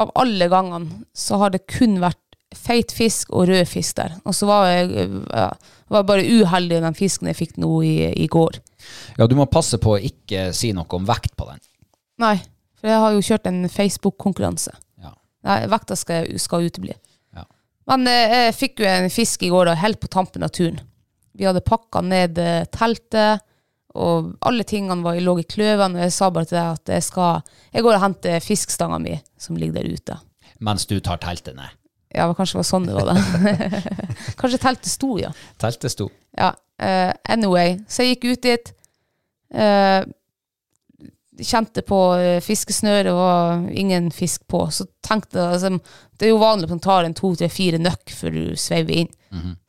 av 0.00 0.12
alle 0.18 0.48
gangene 0.50 1.04
så 1.16 1.40
har 1.42 1.52
det 1.54 1.66
kun 1.70 1.98
vært 2.02 2.18
feit 2.56 2.90
fisk 2.94 3.30
og 3.30 3.46
rød 3.50 3.68
fisk 3.70 3.98
der. 4.00 4.16
Og 4.26 4.34
så 4.34 4.48
var 4.48 4.66
jeg 4.70 5.06
ja, 5.30 5.50
var 5.92 6.06
bare 6.08 6.26
uheldig 6.26 6.80
med 6.80 6.88
den 6.88 6.98
fisken 6.98 7.30
jeg 7.30 7.38
fikk 7.38 7.58
nå 7.62 7.70
i, 7.86 7.94
i 8.10 8.26
går. 8.30 8.58
Ja, 9.18 9.28
du 9.30 9.36
må 9.38 9.46
passe 9.50 9.78
på 9.82 9.94
å 9.94 10.00
ikke 10.02 10.50
si 10.56 10.72
noe 10.74 10.88
om 10.96 11.06
vekt 11.08 11.36
på 11.38 11.46
den. 11.50 11.62
Nei, 12.20 12.36
for 12.80 12.90
jeg 12.90 13.02
har 13.04 13.14
jo 13.14 13.24
kjørt 13.24 13.48
en 13.50 13.62
Facebook-konkurranse. 13.70 14.72
Ja. 15.02 15.14
Nei, 15.48 15.60
vekta 15.72 15.96
skal, 15.98 16.30
skal 16.42 16.66
utebli. 16.66 16.96
Ja. 17.36 17.46
Men 17.90 18.08
eh, 18.10 18.36
jeg 18.48 18.56
fikk 18.58 18.82
jo 18.82 18.88
en 18.90 19.10
fisk 19.12 19.44
i 19.46 19.52
går 19.52 19.70
da, 19.70 19.76
helt 19.80 20.00
på 20.02 20.10
tampen 20.12 20.44
av 20.46 20.52
turen. 20.56 20.80
Vi 21.38 21.46
hadde 21.46 21.62
pakka 21.64 22.02
ned 22.04 22.40
eh, 22.42 22.64
teltet, 22.74 23.46
og 23.98 24.32
alle 24.46 24.64
tingene 24.68 25.02
var, 25.02 25.18
lå 25.18 25.36
i 25.40 25.46
kløvene, 25.48 25.98
og 25.98 26.06
jeg 26.06 26.14
sa 26.14 26.30
bare 26.30 26.46
til 26.46 26.58
deg 26.60 26.78
at 26.78 26.92
jeg 26.94 27.02
skal 27.02 27.40
Jeg 27.74 27.82
går 27.82 27.96
og 27.96 28.02
henter 28.04 28.42
fiskestanga 28.44 28.98
mi 29.02 29.16
som 29.38 29.58
ligger 29.58 29.80
der 29.80 29.90
ute. 29.90 30.18
Mens 30.60 30.86
du 30.86 30.98
tar 31.00 31.18
teltet 31.22 31.56
ned. 31.56 31.76
Ja, 32.14 32.26
det 32.26 32.36
kanskje 32.38 32.58
var 32.58 32.66
sånn 32.66 32.88
det 32.88 32.94
var 32.96 33.10
da. 33.10 33.16
kanskje 34.40 34.62
teltet 34.62 34.90
sto, 34.90 35.14
ja. 35.18 35.30
Teltet 35.62 35.94
sto. 35.94 36.08
Ja, 36.38 36.52
Uh, 36.80 37.12
anyway. 37.28 37.76
Så 37.88 38.04
jeg 38.04 38.16
gikk 38.16 38.30
ut 38.30 38.46
dit. 38.46 38.72
Uh, 39.52 40.02
kjente 41.40 41.84
på 41.84 41.98
uh, 42.16 42.38
fiskesnøret, 42.44 43.10
og 43.12 43.20
var 43.20 43.66
ingen 43.76 44.08
fisk 44.14 44.46
på. 44.50 44.64
Så 44.72 44.88
tenkte 45.04 45.38
jeg, 45.38 45.58
altså, 45.58 46.00
Det 46.16 46.28
er 46.28 46.34
jo 46.34 46.42
vanlig 46.42 46.68
at 46.68 46.74
man 46.76 46.84
tar 46.84 47.08
en 47.08 47.16
to, 47.16 47.34
tre, 47.36 47.50
fire 47.52 47.80
nøkk 47.80 48.14
før 48.16 48.36
du 48.36 48.42
sveiver 48.60 49.04
inn. 49.04 49.12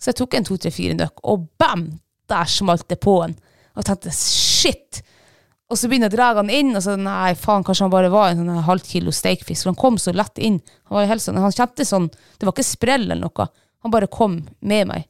Så 0.01 0.11
jeg 0.11 0.21
tok 0.21 0.35
en 0.35 0.47
to, 0.47 0.57
tre, 0.57 0.71
fire 0.73 0.95
nøkk, 0.97 1.21
og 1.27 1.49
bam! 1.61 1.89
Der 2.31 2.47
smalt 2.47 2.87
det 2.87 3.01
på 3.03 3.17
en. 3.25 3.33
Og 3.77 3.87
tenkte 3.87 4.13
shit! 4.15 5.01
Og 5.71 5.79
så 5.79 5.87
begynner 5.87 6.09
jeg 6.09 6.17
å 6.17 6.17
dra 6.17 6.25
han 6.41 6.49
inn, 6.51 6.73
og 6.75 6.83
så 6.83 6.97
nei, 6.99 7.31
faen, 7.39 7.63
kanskje 7.63 7.85
han 7.85 7.93
bare 7.93 8.09
var 8.11 8.33
en 8.33 8.41
sånn 8.41 8.65
halvt 8.67 8.89
kilo 8.91 9.13
steikfisk. 9.15 9.63
For 9.63 9.71
han 9.71 9.79
kom 9.79 9.99
så 10.01 10.11
lett 10.11 10.41
inn. 10.43 10.57
Han 10.89 10.97
var 10.97 11.07
helt 11.07 11.23
sånn, 11.23 11.39
han 11.39 11.55
kjente 11.55 11.85
sånn 11.87 12.09
Det 12.11 12.43
var 12.43 12.51
ikke 12.51 12.67
sprell 12.67 13.05
eller 13.07 13.21
noe. 13.23 13.47
Han 13.85 13.93
bare 13.93 14.11
kom 14.11 14.41
med 14.59 14.89
meg 14.91 15.07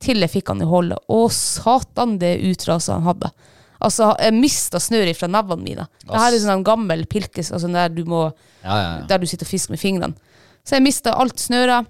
til 0.00 0.22
jeg 0.24 0.32
fikk 0.32 0.52
han 0.52 0.62
i 0.64 0.68
holdet. 0.68 1.00
Å, 1.12 1.22
satan, 1.32 2.14
det 2.20 2.38
utraset 2.48 2.94
han 2.94 3.04
hadde. 3.08 3.28
Altså, 3.84 4.10
jeg 4.20 4.36
mista 4.36 4.80
snøret 4.80 5.16
fra 5.16 5.28
nevene 5.28 5.64
mine. 5.64 5.86
Det 6.04 6.20
her 6.20 6.34
er 6.34 6.40
sånn 6.42 6.58
en 6.58 6.64
gammel 6.64 7.06
pilkes, 7.08 7.50
altså 7.52 7.68
der 7.72 7.92
du, 7.92 8.02
må, 8.08 8.26
Ja, 8.64 8.76
ja, 8.76 8.88
ja. 8.98 9.06
der 9.08 9.20
du 9.20 9.28
sitter 9.28 9.48
og 9.48 9.52
fisker 9.52 9.74
med 9.76 9.80
fingrene. 9.80 10.36
Så 10.64 10.76
jeg 10.76 10.84
mista 10.84 11.14
alt 11.16 11.40
snøret. 11.40 11.88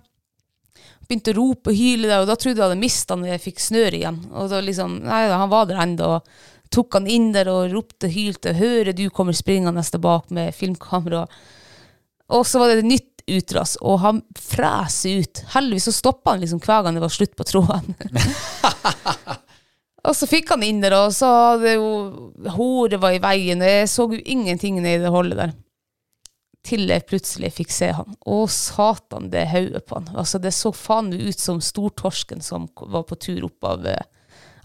Begynte 1.11 1.33
å 1.35 1.41
rope 1.41 1.73
og 1.73 1.75
hyle, 1.75 2.07
der, 2.07 2.21
og 2.23 2.29
da 2.31 2.37
trodde 2.39 2.61
jeg 2.61 2.69
hadde 2.69 2.79
mista 2.79 3.17
når 3.19 3.33
jeg 3.33 3.43
fikk 3.49 3.63
snøret 3.65 3.99
igjen. 3.99 4.19
Og 4.31 4.51
da 4.53 4.61
liksom, 4.63 5.01
nei 5.03 5.25
da, 5.27 5.41
han 5.41 5.51
var 5.51 5.65
der 5.67 5.81
ennå. 5.83 6.11
Tok 6.71 6.95
han 6.95 7.09
inn 7.11 7.33
der 7.35 7.51
og 7.51 7.73
ropte 7.73 8.07
og 8.07 8.15
hylte. 8.15 8.53
Hører 8.55 8.95
du 8.95 9.09
kommer 9.11 9.35
springende 9.35 9.83
bak 9.99 10.31
med 10.31 10.55
filmkamera. 10.55 11.25
Og 12.31 12.47
så 12.47 12.61
var 12.63 12.71
det 12.71 12.85
et 12.85 12.91
nytt 12.93 13.25
utras, 13.31 13.75
og 13.83 13.99
han 14.05 14.21
freser 14.39 15.25
ut. 15.25 15.43
Heldigvis 15.55 15.89
så 15.91 15.95
stoppa 15.99 16.35
han 16.35 16.45
liksom 16.45 16.63
hver 16.63 16.85
gang 16.87 16.95
det 16.95 17.03
var 17.03 17.13
slutt 17.15 17.35
på 17.39 17.47
tråden. 17.47 17.95
og 20.07 20.15
så 20.17 20.31
fikk 20.31 20.55
han 20.55 20.63
inn 20.67 20.79
der, 20.83 20.95
og 20.95 21.15
så 21.15 21.31
hadde 21.57 21.75
jo 21.75 21.91
håret 22.55 23.03
var 23.03 23.19
i 23.19 23.23
veien, 23.23 23.67
og 23.67 23.75
jeg 23.75 23.91
så 23.91 24.07
jo 24.15 24.23
ingenting 24.23 24.79
nedi 24.79 25.03
det 25.03 25.11
hullet 25.15 25.43
der. 25.43 25.59
Til 26.67 26.91
jeg 26.93 27.07
plutselig 27.09 27.53
fikk 27.57 27.71
se 27.73 27.91
han. 27.97 28.17
Å, 28.29 28.39
satan, 28.53 29.31
det 29.33 29.47
hodet 29.53 29.85
på 29.89 29.97
han. 29.97 30.11
Altså, 30.21 30.41
det 30.43 30.53
så 30.57 30.73
faen 30.77 31.09
meg 31.13 31.23
ut 31.31 31.41
som 31.41 31.61
stortorsken 31.65 32.45
som 32.45 32.69
var 32.93 33.07
på 33.09 33.17
tur 33.21 33.47
opp 33.49 33.69
av, 33.71 33.87
eh, 33.89 34.03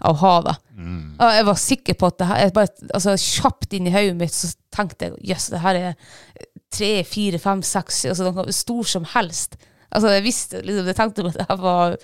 av 0.04 0.18
havet. 0.20 0.60
Mm. 0.76 1.16
jeg 1.16 1.46
var 1.48 1.56
sikker 1.60 1.96
på 1.96 2.10
at 2.10 2.18
det 2.20 2.28
her 2.28 2.50
bare, 2.56 2.90
altså, 2.92 3.16
Kjapt 3.16 3.72
inn 3.72 3.88
i 3.88 3.94
hodet 3.94 4.18
mitt 4.20 4.36
så 4.36 4.52
tenkte 4.76 5.08
jeg 5.08 5.30
jøss, 5.32 5.48
det 5.54 5.62
her 5.64 5.80
er 5.80 5.96
tre, 6.76 6.90
fire, 7.08 7.40
fem, 7.40 7.62
seks, 7.64 8.04
altså 8.12 8.44
stor 8.52 8.92
som 8.96 9.08
helst. 9.14 9.56
Altså 9.88 10.12
jeg 10.16 10.26
visste, 10.26 10.60
liksom, 10.66 10.90
jeg 10.90 10.98
tenkte 10.98 11.24
at 11.30 11.40
jeg 11.40 11.58
var 11.62 11.96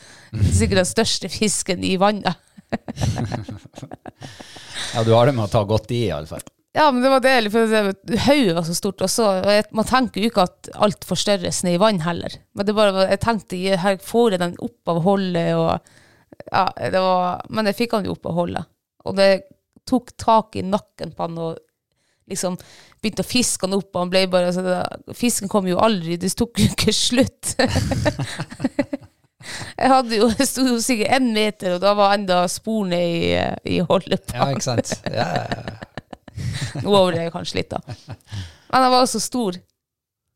sikkert 0.56 0.80
den 0.80 0.88
største 0.88 1.32
fisken 1.32 1.84
i 1.84 1.98
vannet. 2.00 2.40
Ja, 4.92 5.02
du 5.04 5.12
har 5.12 5.28
det 5.28 5.32
med 5.36 5.44
å 5.46 5.50
ta 5.52 5.62
godt 5.68 5.90
i, 5.94 6.06
iallfall. 6.08 6.42
Ja, 6.72 6.86
men 6.90 7.02
det 7.04 7.10
var 7.12 7.20
deilig, 7.20 7.50
for 7.52 7.68
det- 7.68 8.20
hodet 8.24 8.54
var 8.56 8.64
så 8.64 8.74
stort. 8.74 9.02
Og 9.04 9.10
så, 9.12 9.26
og 9.42 9.50
jeg, 9.52 9.66
man 9.76 9.84
tenker 9.88 10.22
jo 10.24 10.30
ikke 10.30 10.46
at 10.48 10.70
alt 10.86 11.04
forstørres 11.04 11.58
ned 11.66 11.76
i 11.76 11.80
vann 11.82 11.98
heller. 12.00 12.38
Men 12.56 12.68
det 12.68 12.74
bare, 12.78 13.04
jeg 13.10 13.20
tenkte, 13.20 13.58
her 13.82 13.98
får 14.00 14.36
jeg 14.36 14.40
den 14.40 14.54
opp 14.64 14.92
av 14.94 15.02
holdet, 15.04 15.50
og 15.58 16.46
ja, 16.48 16.64
det 16.80 17.02
var, 17.04 17.42
men 17.52 17.68
jeg 17.68 17.76
fikk 17.82 17.98
han 17.98 18.08
jo 18.08 18.14
opp 18.16 18.30
av 18.30 18.38
holdet. 18.40 18.70
Og 19.04 19.18
det 19.18 19.28
tok 19.88 20.14
tak 20.16 20.56
i 20.56 20.64
nakken 20.64 21.12
på 21.12 21.26
han, 21.26 21.36
og 21.44 21.60
liksom 22.30 22.56
begynte 23.02 23.24
å 23.26 23.28
fiske 23.28 23.66
han 23.68 23.76
opp, 23.76 23.90
og 23.92 24.06
han 24.06 24.12
ble 24.14 24.24
bare, 24.32 24.48
altså, 24.48 24.64
det, 24.64 25.16
fisken 25.18 25.52
kom 25.52 25.68
jo 25.68 25.76
aldri, 25.82 26.16
det 26.16 26.32
tok 26.38 26.56
jo 26.62 26.70
ikke 26.72 26.94
slutt. 26.96 27.52
jeg 29.82 29.92
hadde 29.92 30.22
jo, 30.22 30.32
jeg 30.38 30.48
sto 30.48 30.64
jo 30.72 30.80
sikkert 30.82 31.18
en 31.18 31.32
meter, 31.36 31.76
og 31.76 31.84
da 31.84 31.92
var 31.98 32.16
enda 32.16 32.44
sporene 32.48 33.02
i, 33.02 33.32
i 33.76 33.80
holdet 33.84 34.24
på 34.30 34.38
Ja, 34.38 34.48
ikke 34.54 34.70
sant? 34.72 34.96
Ja, 35.10 35.28
ja, 35.36 35.64
ja. 35.68 35.80
Nå 36.82 36.88
overdrev 36.90 37.26
jeg 37.26 37.34
kanskje 37.34 37.60
litt, 37.60 37.74
da. 37.74 38.16
Men 38.72 38.86
jeg 38.86 38.94
var 38.94 39.06
så 39.10 39.20
stor. 39.22 39.58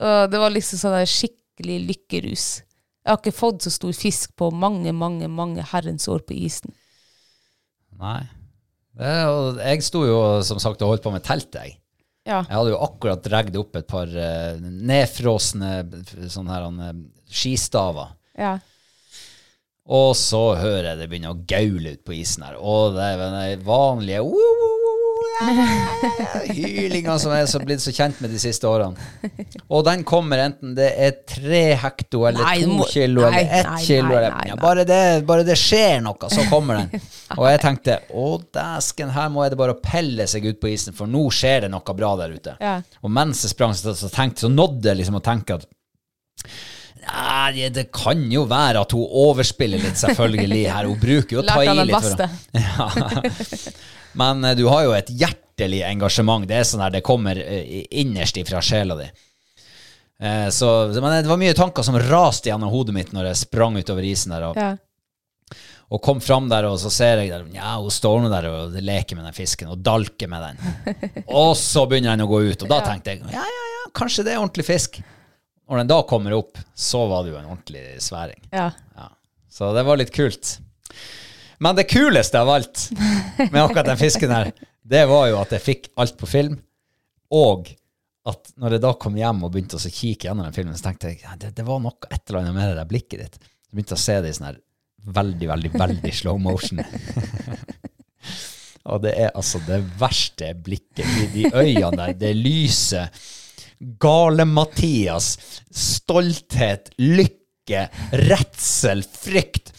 Og 0.07 0.31
det 0.33 0.40
var 0.42 0.53
liksom 0.53 0.81
sånn 0.81 0.99
skikkelig 1.09 1.79
lykkerus. 1.90 2.47
Jeg 3.07 3.12
har 3.12 3.21
ikke 3.21 3.38
fått 3.38 3.64
så 3.64 3.71
stor 3.71 3.95
fisk 3.97 4.35
på 4.37 4.51
mange, 4.51 4.90
mange 4.92 5.29
mange 5.31 5.64
herrens 5.71 6.09
år 6.11 6.25
på 6.27 6.37
isen. 6.37 6.75
Nei. 7.97 8.21
Og 8.97 9.61
jeg 9.61 9.85
sto 9.85 10.03
jo 10.09 10.21
som 10.45 10.61
sagt 10.62 10.83
og 10.83 10.95
holdt 10.95 11.05
på 11.05 11.12
med 11.14 11.25
teltet, 11.25 11.61
jeg. 11.62 11.77
Ja. 12.27 12.40
Jeg 12.42 12.57
hadde 12.57 12.73
jo 12.73 12.81
akkurat 12.83 13.23
dratt 13.23 13.59
opp 13.61 13.77
et 13.79 13.87
par 13.87 14.11
uh, 14.11 14.59
nedfrosne 14.59 15.71
sånne 16.33 16.57
her, 16.57 16.64
uh, 16.66 16.97
skistaver. 17.31 18.16
ja. 18.35 18.57
Og 19.87 20.16
så 20.19 20.40
hører 20.59 20.88
jeg 20.88 20.99
det 20.99 21.07
begynner 21.07 21.31
å 21.31 21.45
gaule 21.47 21.92
ut 21.95 22.01
på 22.03 22.16
isen 22.16 22.42
her. 22.42 22.57
Og 22.59 22.97
det 22.97 23.05
er 23.07 23.21
den 23.21 23.61
vanlige 23.62 24.25
woo, 24.27 24.75
hylinga 26.57 27.18
som 27.20 27.33
er 27.37 27.46
så 27.51 27.61
blitt 27.61 27.83
så 27.85 27.92
kjent 27.94 28.20
med 28.25 28.33
de 28.33 28.38
siste 28.40 28.68
årene. 28.68 28.96
Og 29.68 29.85
den 29.87 30.05
kommer 30.09 30.40
enten 30.46 30.75
det 30.77 30.88
er 30.96 31.16
tre 31.29 31.62
hekto 31.81 32.25
eller 32.29 32.44
Nei, 32.46 32.57
to 32.64 32.87
kilo 32.90 33.27
nei, 33.27 33.31
eller 33.31 33.57
ett 33.61 33.70
nei, 33.70 33.81
kilo. 33.85 34.20
ja, 34.22 34.59
bare, 34.61 34.87
det, 34.88 35.01
bare 35.29 35.46
det 35.46 35.59
skjer 35.61 36.01
noe, 36.05 36.31
så 36.33 36.46
kommer 36.51 36.83
den. 36.83 37.05
Og 37.38 37.49
jeg 37.51 37.62
tenkte 37.64 37.99
å 38.16 38.29
dæsken, 38.55 39.12
her 39.16 39.33
må 39.33 39.44
jeg 39.46 39.59
bare 39.61 39.77
pelle 39.83 40.29
seg 40.31 40.46
ut 40.49 40.61
på 40.62 40.70
isen, 40.72 40.96
for 40.96 41.11
nå 41.11 41.27
skjer 41.35 41.66
det 41.66 41.72
noe 41.75 41.96
bra 41.99 42.14
der 42.22 42.37
ute. 42.37 42.57
Ja. 42.62 42.79
Og 43.03 43.12
mens 43.12 43.44
jeg 43.44 43.53
sprang, 43.53 43.77
så, 43.77 43.94
tenkte, 44.12 44.46
så 44.46 44.53
nådde 44.53 44.92
jeg 44.92 45.03
liksom 45.03 45.20
å 45.20 45.25
tenke 45.25 45.61
at 45.61 45.68
Nei, 47.07 47.68
det 47.70 47.85
kan 47.94 48.18
jo 48.33 48.42
være 48.51 48.81
at 48.83 48.90
hun 48.96 49.05
overspiller 49.07 49.79
litt, 49.79 49.99
selvfølgelig, 50.01 50.64
her. 50.75 50.88
Hun 50.90 50.99
bruker 50.99 51.37
jo 51.37 51.44
å 51.44 51.46
ta 51.46 51.61
i 51.62 51.85
litt. 51.87 51.94
for 52.03 52.25
Ja. 52.59 52.88
Men 54.16 54.44
eh, 54.44 54.57
du 54.59 54.64
har 54.72 54.85
jo 54.87 54.94
et 54.96 55.11
hjertelig 55.12 55.83
engasjement. 55.88 56.46
Det 56.48 56.59
er 56.61 56.66
sånn 56.68 56.83
her, 56.85 56.92
det 56.94 57.05
kommer 57.07 57.38
eh, 57.40 57.85
innerst 58.02 58.37
ifra 58.40 58.62
sjela 58.64 58.96
di. 58.98 59.07
Eh, 60.20 60.48
Så, 60.55 60.70
men 60.96 61.12
det 61.22 61.29
var 61.31 61.40
mye 61.40 61.55
tanker 61.57 61.85
som 61.87 61.98
raste 62.00 62.48
gjennom 62.50 62.72
hodet 62.72 62.94
mitt 62.96 63.12
når 63.16 63.31
jeg 63.33 63.42
sprang 63.46 63.76
utover 63.76 64.05
isen 64.09 64.33
der. 64.37 64.46
Og, 64.50 64.57
Ja. 64.61 64.74
og 65.92 66.00
kom 66.02 66.20
fram 66.24 66.48
der, 66.50 66.64
og 66.66 66.79
så 66.83 66.90
ser 66.90 67.20
jeg 67.22 67.31
der, 67.31 67.44
ja, 67.55 67.76
hun 67.79 67.92
står 67.94 68.24
nå 68.24 68.31
der 68.33 68.48
og 68.50 68.79
leker 68.83 69.14
med 69.18 69.29
den 69.29 69.37
fisken 69.37 69.68
og 69.70 69.83
dalker 69.87 70.26
med 70.33 70.42
den. 70.42 70.57
og 71.29 71.52
så 71.61 71.85
begynner 71.87 72.16
den 72.16 72.24
å 72.26 72.31
gå 72.33 72.40
ut, 72.48 72.64
og 72.64 72.72
da 72.72 72.81
tenkte 72.88 73.12
jeg 73.14 73.22
ja, 73.31 73.44
ja, 73.44 73.66
ja, 73.76 73.85
kanskje 73.94 74.24
det 74.26 74.33
er 74.35 74.40
ordentlig 74.42 74.66
fisk. 74.66 74.98
Når 75.66 75.81
den 75.83 75.88
da 75.90 76.00
kommer 76.07 76.35
opp, 76.37 76.59
så 76.79 77.05
var 77.11 77.24
det 77.26 77.33
jo 77.35 77.38
en 77.40 77.48
ordentlig 77.52 77.85
sværing. 78.02 78.40
ja. 78.55 78.70
Ja. 78.96 79.09
Så 79.57 79.70
det 79.72 79.87
var 79.88 79.96
litt 79.96 80.11
kult. 80.12 80.59
Men 81.62 81.77
det 81.79 81.87
kuleste 81.90 82.40
av 82.40 82.51
alt 82.53 82.88
med 83.38 83.59
akkurat 83.62 83.88
den 83.92 84.01
fisken 84.01 84.33
her, 84.33 84.53
det 84.87 85.07
var 85.11 85.27
jo 85.31 85.40
at 85.40 85.55
jeg 85.57 85.64
fikk 85.64 85.90
alt 85.99 86.16
på 86.21 86.29
film, 86.31 86.59
og 87.35 87.71
at 88.27 88.53
når 88.59 88.77
jeg 88.77 88.83
da 88.83 88.92
kom 88.99 89.16
hjem 89.19 89.45
og 89.47 89.53
begynte 89.55 89.79
å 89.79 89.83
kikke 89.83 90.29
gjennom 90.29 90.47
den 90.49 90.55
filmen, 90.57 90.77
så 90.79 90.88
tenkte 90.88 91.12
jeg 91.12 91.23
ja, 91.23 91.37
det, 91.38 91.53
det 91.57 91.66
var 91.66 91.81
noe 91.83 92.11
et 92.11 92.23
eller 92.27 92.42
annet 92.42 92.57
med 92.57 92.71
det 92.71 92.79
der 92.81 92.90
blikket 92.90 93.23
ditt. 93.23 93.38
Jeg 93.40 93.79
begynte 93.79 93.99
å 93.99 94.03
se 94.03 94.16
det 94.23 94.31
i 94.31 94.37
sånn 94.37 94.49
her 94.51 94.61
veldig, 95.16 95.49
veldig, 95.53 95.73
veldig 95.79 96.12
slow 96.14 96.40
motion. 96.42 96.83
og 98.90 99.03
det 99.05 99.14
er 99.14 99.33
altså 99.33 99.62
det 99.66 99.81
verste 100.01 100.53
blikket 100.59 101.07
i 101.07 101.29
de 101.35 101.51
øynene 101.53 101.95
der. 102.01 102.16
Det 102.19 102.33
lyse 102.35 103.07
Gale-Mathias. 104.03 105.33
Stolthet, 105.71 106.90
lykke, 106.99 107.87
redsel, 108.27 109.05
frykt. 109.07 109.71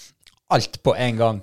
Alt 0.53 0.77
på 0.83 0.93
en 0.95 1.17
gang. 1.19 1.41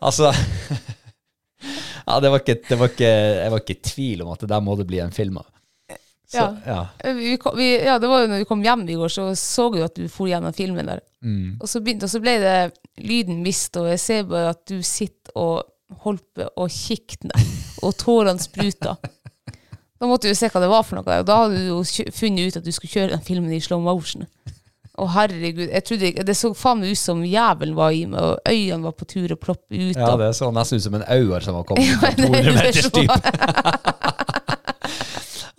Altså 0.00 0.32
Ja, 2.06 2.18
det 2.20 2.30
var 2.32 2.40
ikke, 2.42 2.56
det 2.68 2.78
var 2.80 2.90
ikke, 2.90 3.08
jeg 3.08 3.50
var 3.52 3.60
ikke 3.62 3.76
i 3.76 3.82
tvil 3.86 4.22
om 4.24 4.32
at 4.34 4.40
det 4.42 4.48
der 4.50 4.62
må 4.64 4.74
det 4.80 4.86
bli 4.90 4.98
en 5.02 5.12
film 5.14 5.38
av. 5.38 5.46
Så, 6.32 6.40
Ja. 6.40 6.48
ja. 7.04 7.12
Vi, 7.14 7.36
kom- 7.38 7.54
vi, 7.58 7.68
ja, 7.84 7.98
det 8.00 8.08
var 8.10 8.22
jo 8.24 8.30
når 8.32 8.40
vi 8.42 8.48
kom 8.48 8.62
hjem 8.64 8.82
i 8.88 8.96
går, 8.98 9.08
så 9.12 9.26
så 9.38 9.68
vi 9.74 9.82
at 9.84 9.94
du 9.94 10.08
for 10.10 10.26
gjennom 10.30 10.54
filmen 10.56 10.88
der. 10.88 11.02
Og, 11.60 11.68
så 11.68 11.80
begynte, 11.84 12.08
og 12.08 12.10
så 12.10 12.20
ble 12.24 12.38
det 12.42 12.54
lyden 13.04 13.42
mist, 13.44 13.76
og 13.78 13.86
jeg 13.92 14.00
ser 14.00 14.22
bare 14.26 14.48
at 14.56 14.62
du 14.66 14.80
sitter 14.82 15.36
og 15.38 15.68
holder 16.02 16.48
å 16.58 16.66
kikke 16.72 17.28
ned, 17.28 17.50
og 17.84 17.94
tårene 18.00 18.40
spruter. 18.42 18.96
Da 20.00 20.08
måtte 20.10 20.26
du 20.26 20.34
se 20.34 20.48
hva 20.50 20.60
det 20.64 20.70
var 20.72 20.82
for 20.82 20.98
noe, 20.98 21.20
og 21.20 21.26
da 21.28 21.36
hadde 21.44 21.60
du 21.60 21.68
jo 21.68 21.82
funnet 22.16 22.48
ut 22.48 22.56
at 22.58 22.64
du 22.66 22.72
skulle 22.74 22.90
kjøre 22.90 23.12
den 23.14 23.22
filmen 23.28 23.52
i 23.54 23.60
slow 23.62 23.78
motion. 23.84 24.24
Å 25.00 25.06
herregud, 25.08 25.70
jeg 25.72 25.84
trodde 25.88 26.24
det 26.28 26.34
så 26.36 26.50
faen 26.52 26.82
meg 26.82 26.92
ut 26.92 27.00
som 27.00 27.22
jævelen 27.24 27.72
var 27.78 27.94
i 27.96 28.02
meg, 28.04 28.20
og 28.20 28.50
øynene 28.52 28.84
var 28.84 28.92
på 28.92 29.06
tur 29.08 29.32
å 29.32 29.38
ploppe 29.40 29.72
ut. 29.72 29.96
ja, 29.96 30.10
det 30.20 30.32
så 30.36 30.50
nesten 30.52 30.76
ut 30.82 30.84
som 30.84 30.98
en 30.98 31.06
auer 31.08 31.40
som 31.40 31.56
var 31.56 31.64
kommet 31.64 31.94
fra 32.02 32.10
200 32.18 32.56
meters 32.58 32.90
dyp. 32.92 33.10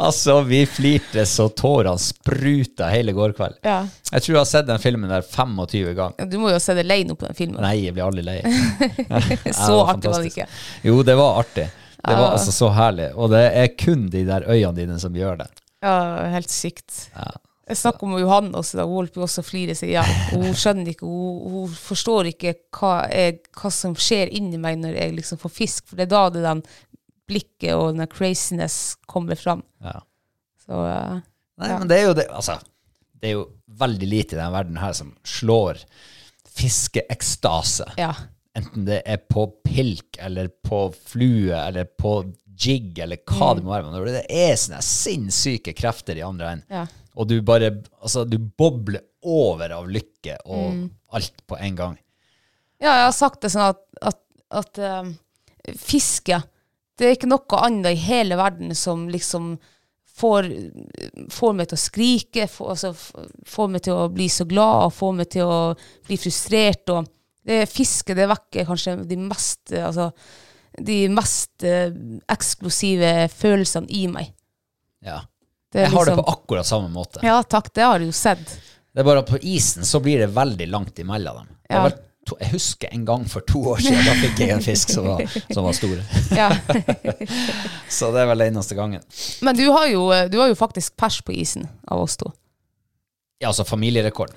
Altså, 0.03 0.41
vi 0.41 0.65
flirte 0.67 1.21
så 1.29 1.45
tårene 1.53 1.99
spruta 2.01 2.87
hele 2.91 3.13
går 3.15 3.35
kveld. 3.37 3.59
Ja. 3.63 3.83
Jeg 4.09 4.23
tror 4.25 4.33
jeg 4.33 4.39
har 4.41 4.49
sett 4.49 4.65
den 4.67 4.81
filmen 4.81 5.07
der 5.11 5.21
25 5.23 5.93
ganger. 5.95 6.15
Ja, 6.19 6.25
Du 6.27 6.35
må 6.41 6.49
jo 6.51 6.57
se 6.59 6.73
det 6.75 6.81
deg 6.83 6.89
lei 6.89 6.97
nå 7.07 7.15
på 7.15 7.27
den 7.29 7.37
filmen. 7.37 7.61
Nei, 7.63 7.75
jeg 7.85 7.93
blir 7.95 8.03
aldri 8.09 8.25
lei. 8.25 8.39
så 9.53 9.77
artig 9.85 10.11
var 10.11 10.25
det 10.25 10.31
ikke. 10.33 10.47
Jo, 10.89 10.97
det 11.07 11.15
var 11.19 11.39
artig. 11.45 11.67
Det 12.03 12.17
var 12.17 12.25
Ja. 12.25 12.31
altså 12.33 12.51
så 12.51 12.71
herlig. 12.75 13.11
Og 13.15 13.31
det 13.31 13.43
er 13.61 13.69
kun 13.79 14.09
de 14.11 14.25
der 14.27 14.49
øynene 14.49 14.75
dine 14.81 14.99
som 14.99 15.15
gjør 15.15 15.39
det. 15.45 15.47
Ja, 15.85 15.95
helt 16.35 16.51
sykt. 16.51 17.05
Jeg 17.69 17.77
snakker 17.79 18.09
med 18.11 18.19
Johanne 18.19 18.57
også, 18.59 18.75
da 18.81 18.83
hun 18.85 19.07
også 19.23 19.39
å 19.39 19.45
flire 19.47 19.75
seg 19.77 19.93
hjel. 19.93 20.09
Hun 20.33 20.51
skjønner 20.57 20.89
ikke, 20.91 21.07
hun, 21.07 21.37
hun 21.53 21.75
forstår 21.79 22.27
ikke 22.33 22.55
hva, 22.75 22.95
jeg, 23.07 23.37
hva 23.55 23.71
som 23.71 23.93
skjer 23.95 24.33
inni 24.35 24.57
meg 24.59 24.81
når 24.81 24.97
jeg 24.99 25.13
liksom 25.15 25.39
får 25.39 25.53
fisk, 25.61 25.85
for 25.87 25.95
det 25.95 26.09
er 26.09 26.11
da 26.11 26.23
det 26.35 26.43
den 26.43 26.63
blikket 27.31 27.71
og 27.77 27.93
den 27.95 28.09
craziness 28.11 28.97
kommer 29.07 29.39
fram. 29.39 29.63
Ja. 29.79 30.01
Så 30.65 30.75
uh, 30.75 31.21
Nei, 31.61 31.69
Ja. 31.69 31.77
men 31.79 31.87
det 31.87 31.97
er 32.01 32.05
jo 32.09 32.13
det 32.17 32.27
Altså, 32.33 32.57
det 33.21 33.29
er 33.29 33.33
jo 33.37 33.45
veldig 33.79 34.07
lite 34.11 34.35
i 34.35 34.39
denne 34.41 34.51
verden 34.57 34.77
her 34.81 34.91
som 34.97 35.13
slår 35.23 35.79
fiskeekstase. 36.53 37.93
ja. 37.97 38.13
Enten 38.55 38.83
det 38.85 38.99
er 39.09 39.17
på 39.17 39.47
pilk, 39.65 40.17
eller 40.21 40.47
på 40.61 40.83
flue, 40.93 41.55
eller 41.57 41.87
på 41.97 42.11
jig, 42.53 42.99
eller 43.01 43.17
hva 43.25 43.47
Mm. 43.53 43.55
det 43.57 43.63
må 43.65 43.71
være. 43.73 43.87
Men 43.93 44.13
det 44.13 44.25
er 44.29 44.53
sånne 44.61 44.81
sinnssyke 44.85 45.73
krefter 45.73 46.15
i 46.19 46.21
andre 46.21 46.51
enden, 46.51 46.67
Ja. 46.69 46.83
Og 47.15 47.27
du 47.29 47.35
bare 47.45 47.71
Altså, 48.01 48.23
du 48.25 48.37
bobler 48.39 49.01
over 49.23 49.71
av 49.71 49.87
lykke 49.87 50.37
og 50.45 50.73
Mm. 50.73 50.89
alt 51.13 51.43
på 51.47 51.57
en 51.59 51.75
gang. 51.75 51.97
Ja, 52.81 52.91
jeg 52.97 53.05
har 53.05 53.13
sagt 53.15 53.41
det 53.41 53.51
sånn 53.53 53.69
at, 53.69 53.79
at, 54.01 54.19
at 54.51 54.79
um, 55.03 55.13
fiske, 55.79 56.41
det 56.99 57.05
er 57.07 57.15
ikke 57.15 57.29
noe 57.31 57.59
annet 57.63 57.93
i 57.95 58.01
hele 58.03 58.35
verden 58.35 58.73
som 58.75 59.07
liksom 59.09 59.53
får, 60.19 60.49
får 61.31 61.53
meg 61.57 61.69
til 61.71 61.77
å 61.77 61.81
skrike, 61.81 62.47
får, 62.51 62.69
altså, 62.75 62.91
får 63.49 63.71
meg 63.71 63.85
til 63.87 63.95
å 63.97 64.09
bli 64.13 64.27
så 64.29 64.45
glad, 64.45 64.89
og 64.89 64.93
får 64.93 65.13
meg 65.21 65.29
til 65.33 65.47
å 65.49 65.59
bli 66.05 66.17
frustrert. 66.21 66.91
Og 66.93 67.07
det 67.47 67.63
fiske, 67.71 68.13
det 68.13 68.27
vekker 68.29 68.67
kanskje 68.67 68.97
de 69.09 69.17
mest, 69.17 69.71
eh, 69.71 69.85
altså, 69.87 70.11
de 70.77 70.99
mest 71.13 71.63
eh, 71.63 71.89
eksplosive 72.29 73.29
følelsene 73.33 73.89
i 73.89 74.05
meg. 74.11 74.33
Ja. 75.03 75.21
Det 75.73 75.81
Jeg 75.81 75.89
har 75.91 76.05
det 76.05 76.13
liksom- 76.13 76.23
på 76.23 76.31
akkurat 76.37 76.65
samme 76.69 76.89
måte. 76.93 77.19
Ja, 77.25 77.41
takk, 77.43 77.71
det 77.73 77.83
har 77.83 77.99
du 77.99 78.05
jo 78.05 78.11
sett. 78.15 78.45
Det 78.93 79.01
er 79.01 79.03
bare 79.07 79.23
at 79.23 79.29
på 79.29 79.39
isen 79.41 79.83
så 79.83 79.99
blir 79.99 80.19
det 80.21 80.29
veldig 80.35 80.67
langt 80.69 80.99
imellom 81.01 81.35
dem. 81.43 81.47
Ja. 81.69 81.89
to, 82.29 82.37
jeg 82.39 82.51
husker 82.53 82.87
en 82.93 83.05
gang 83.05 83.25
for 83.27 83.41
to 83.41 83.59
år 83.73 83.81
siden, 83.83 84.05
da 84.05 84.13
fikk 84.13 84.37
jeg 84.39 84.49
en 84.55 84.61
fisk 84.61 84.89
som 84.93 85.07
var, 85.09 85.25
som 85.51 85.65
var 85.65 85.73
stor. 85.73 85.97
Ja. 86.37 86.49
Så 87.89 88.11
det 88.13 88.21
er 88.21 88.29
vel 88.29 88.37
den 88.45 88.53
eneste 88.53 88.75
gangen. 88.77 89.01
Men 89.41 89.55
du 89.57 89.65
har, 89.71 89.87
jo, 89.91 90.05
du 90.29 90.37
har 90.39 90.47
jo 90.47 90.55
faktisk 90.55 90.95
pers 90.95 91.21
på 91.21 91.33
isen 91.35 91.67
av 91.87 91.99
oss 92.05 92.15
to. 92.17 92.31
Ja, 93.41 93.49
altså 93.49 93.65
familierekord. 93.67 94.31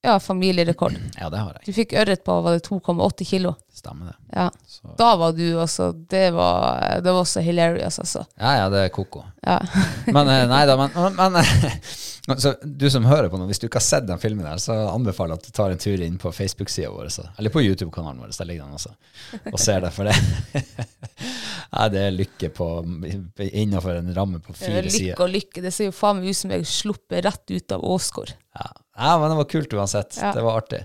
Ja, 0.00 0.20
familierekord. 0.20 0.94
Ja, 1.18 1.26
det 1.30 1.38
har 1.42 1.56
jeg. 1.56 1.64
Du 1.66 1.74
fikk 1.74 1.92
ørret 1.98 2.20
på 2.22 2.36
var 2.44 2.54
det 2.54 2.62
2,8 2.68 3.24
kilo. 3.26 3.56
Stemmer 3.74 4.12
det. 4.12 4.14
Ja. 4.30 4.44
Så. 4.66 4.92
Da 4.98 5.08
var 5.18 5.32
du 5.34 5.58
altså 5.58 5.92
Det 5.92 6.30
var, 6.34 7.00
det 7.02 7.10
var 7.10 7.20
også 7.24 7.42
hilarious, 7.42 7.98
altså. 7.98 8.22
Ja, 8.38 8.52
ja, 8.60 8.68
det 8.70 8.84
er 8.84 8.92
koko. 8.94 9.24
Ja. 9.42 9.58
Men 10.14 10.30
eh, 10.30 10.44
nei 10.50 10.60
da, 10.70 10.76
men, 10.78 10.94
men 11.18 12.38
så 12.42 12.54
du 12.62 12.86
som 12.90 13.06
hører 13.10 13.30
på 13.32 13.40
nå, 13.40 13.48
hvis 13.50 13.58
du 13.58 13.66
ikke 13.66 13.80
har 13.80 13.86
sett 13.88 14.06
den 14.06 14.22
filmen 14.22 14.46
der, 14.46 14.60
så 14.62 14.76
anbefaler 14.92 15.34
jeg 15.34 15.42
at 15.42 15.50
du 15.50 15.56
tar 15.58 15.74
en 15.74 15.82
tur 15.82 16.06
inn 16.06 16.18
på 16.20 16.32
Facebook-sida 16.34 16.90
vår, 16.94 17.10
så, 17.14 17.26
eller 17.40 17.54
på 17.54 17.62
YouTube-kanalen 17.64 18.20
vår, 18.22 18.34
der 18.38 18.50
ligger 18.50 18.68
den 18.68 18.78
også, 18.78 18.94
og 19.50 19.58
ser 19.62 19.82
det, 19.86 19.92
for 19.96 20.08
det 20.08 20.14
Nei, 21.74 21.86
det 21.92 22.02
er 22.02 22.14
lykke 22.14 22.50
på 22.56 22.66
innenfor 23.44 23.98
en 23.98 24.12
ramme 24.16 24.38
på 24.44 24.54
fire 24.56 24.84
sider. 24.88 25.12
Lykke 25.12 25.24
og 25.26 25.32
lykke. 25.34 25.62
Det 25.66 25.72
ser 25.74 25.90
jo 25.90 25.96
faen 25.96 26.20
meg 26.20 26.30
ut 26.32 26.38
som 26.38 26.52
jeg 26.54 26.68
sluppet 26.70 27.26
rett 27.26 27.52
ut 27.52 27.74
av 27.76 27.84
Åsgård. 27.84 28.32
Ja. 28.56 28.70
Ja, 28.98 29.14
men 29.20 29.30
det 29.30 29.38
var 29.38 29.48
kult 29.52 29.72
uansett. 29.78 30.18
Ja. 30.20 30.32
Det 30.34 30.42
var 30.44 30.58
artig. 30.58 30.82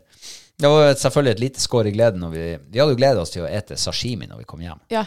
Det 0.61 0.69
var 0.69 0.93
selvfølgelig 0.93 1.33
et 1.33 1.41
lite 1.41 1.61
skår 1.63 1.89
i 1.89 1.91
gleden 1.95 2.25
vi 2.31 2.43
Vi 2.69 2.79
hadde 2.79 2.93
jo 2.93 2.99
gledet 2.99 3.21
oss 3.23 3.33
til 3.33 3.43
å 3.43 3.49
ete 3.49 3.77
sashimi 3.79 4.29
når 4.29 4.43
vi 4.43 4.49
kom 4.49 4.61
hjem. 4.61 4.79
Ja. 4.93 5.05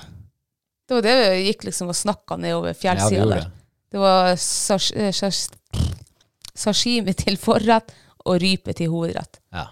Det 0.87 0.99
var 0.99 1.07
det 1.07 1.15
vi 1.21 1.47
gikk 1.49 1.69
liksom 1.69 1.91
og 1.91 1.99
snakka 1.99 2.39
nedover 2.39 2.75
fjellsida 2.79 3.23
ja, 3.23 3.29
der. 3.31 3.47
det. 3.95 4.03
Var 4.03 4.35
sash, 4.43 4.93
eh, 4.99 5.15
sash, 5.15 5.55
sashimi 6.55 7.15
til 7.17 7.39
forrett 7.41 7.95
og 8.27 8.39
rype 8.43 8.75
til 8.77 8.91
hovedrett. 8.93 9.41
Ja. 9.55 9.69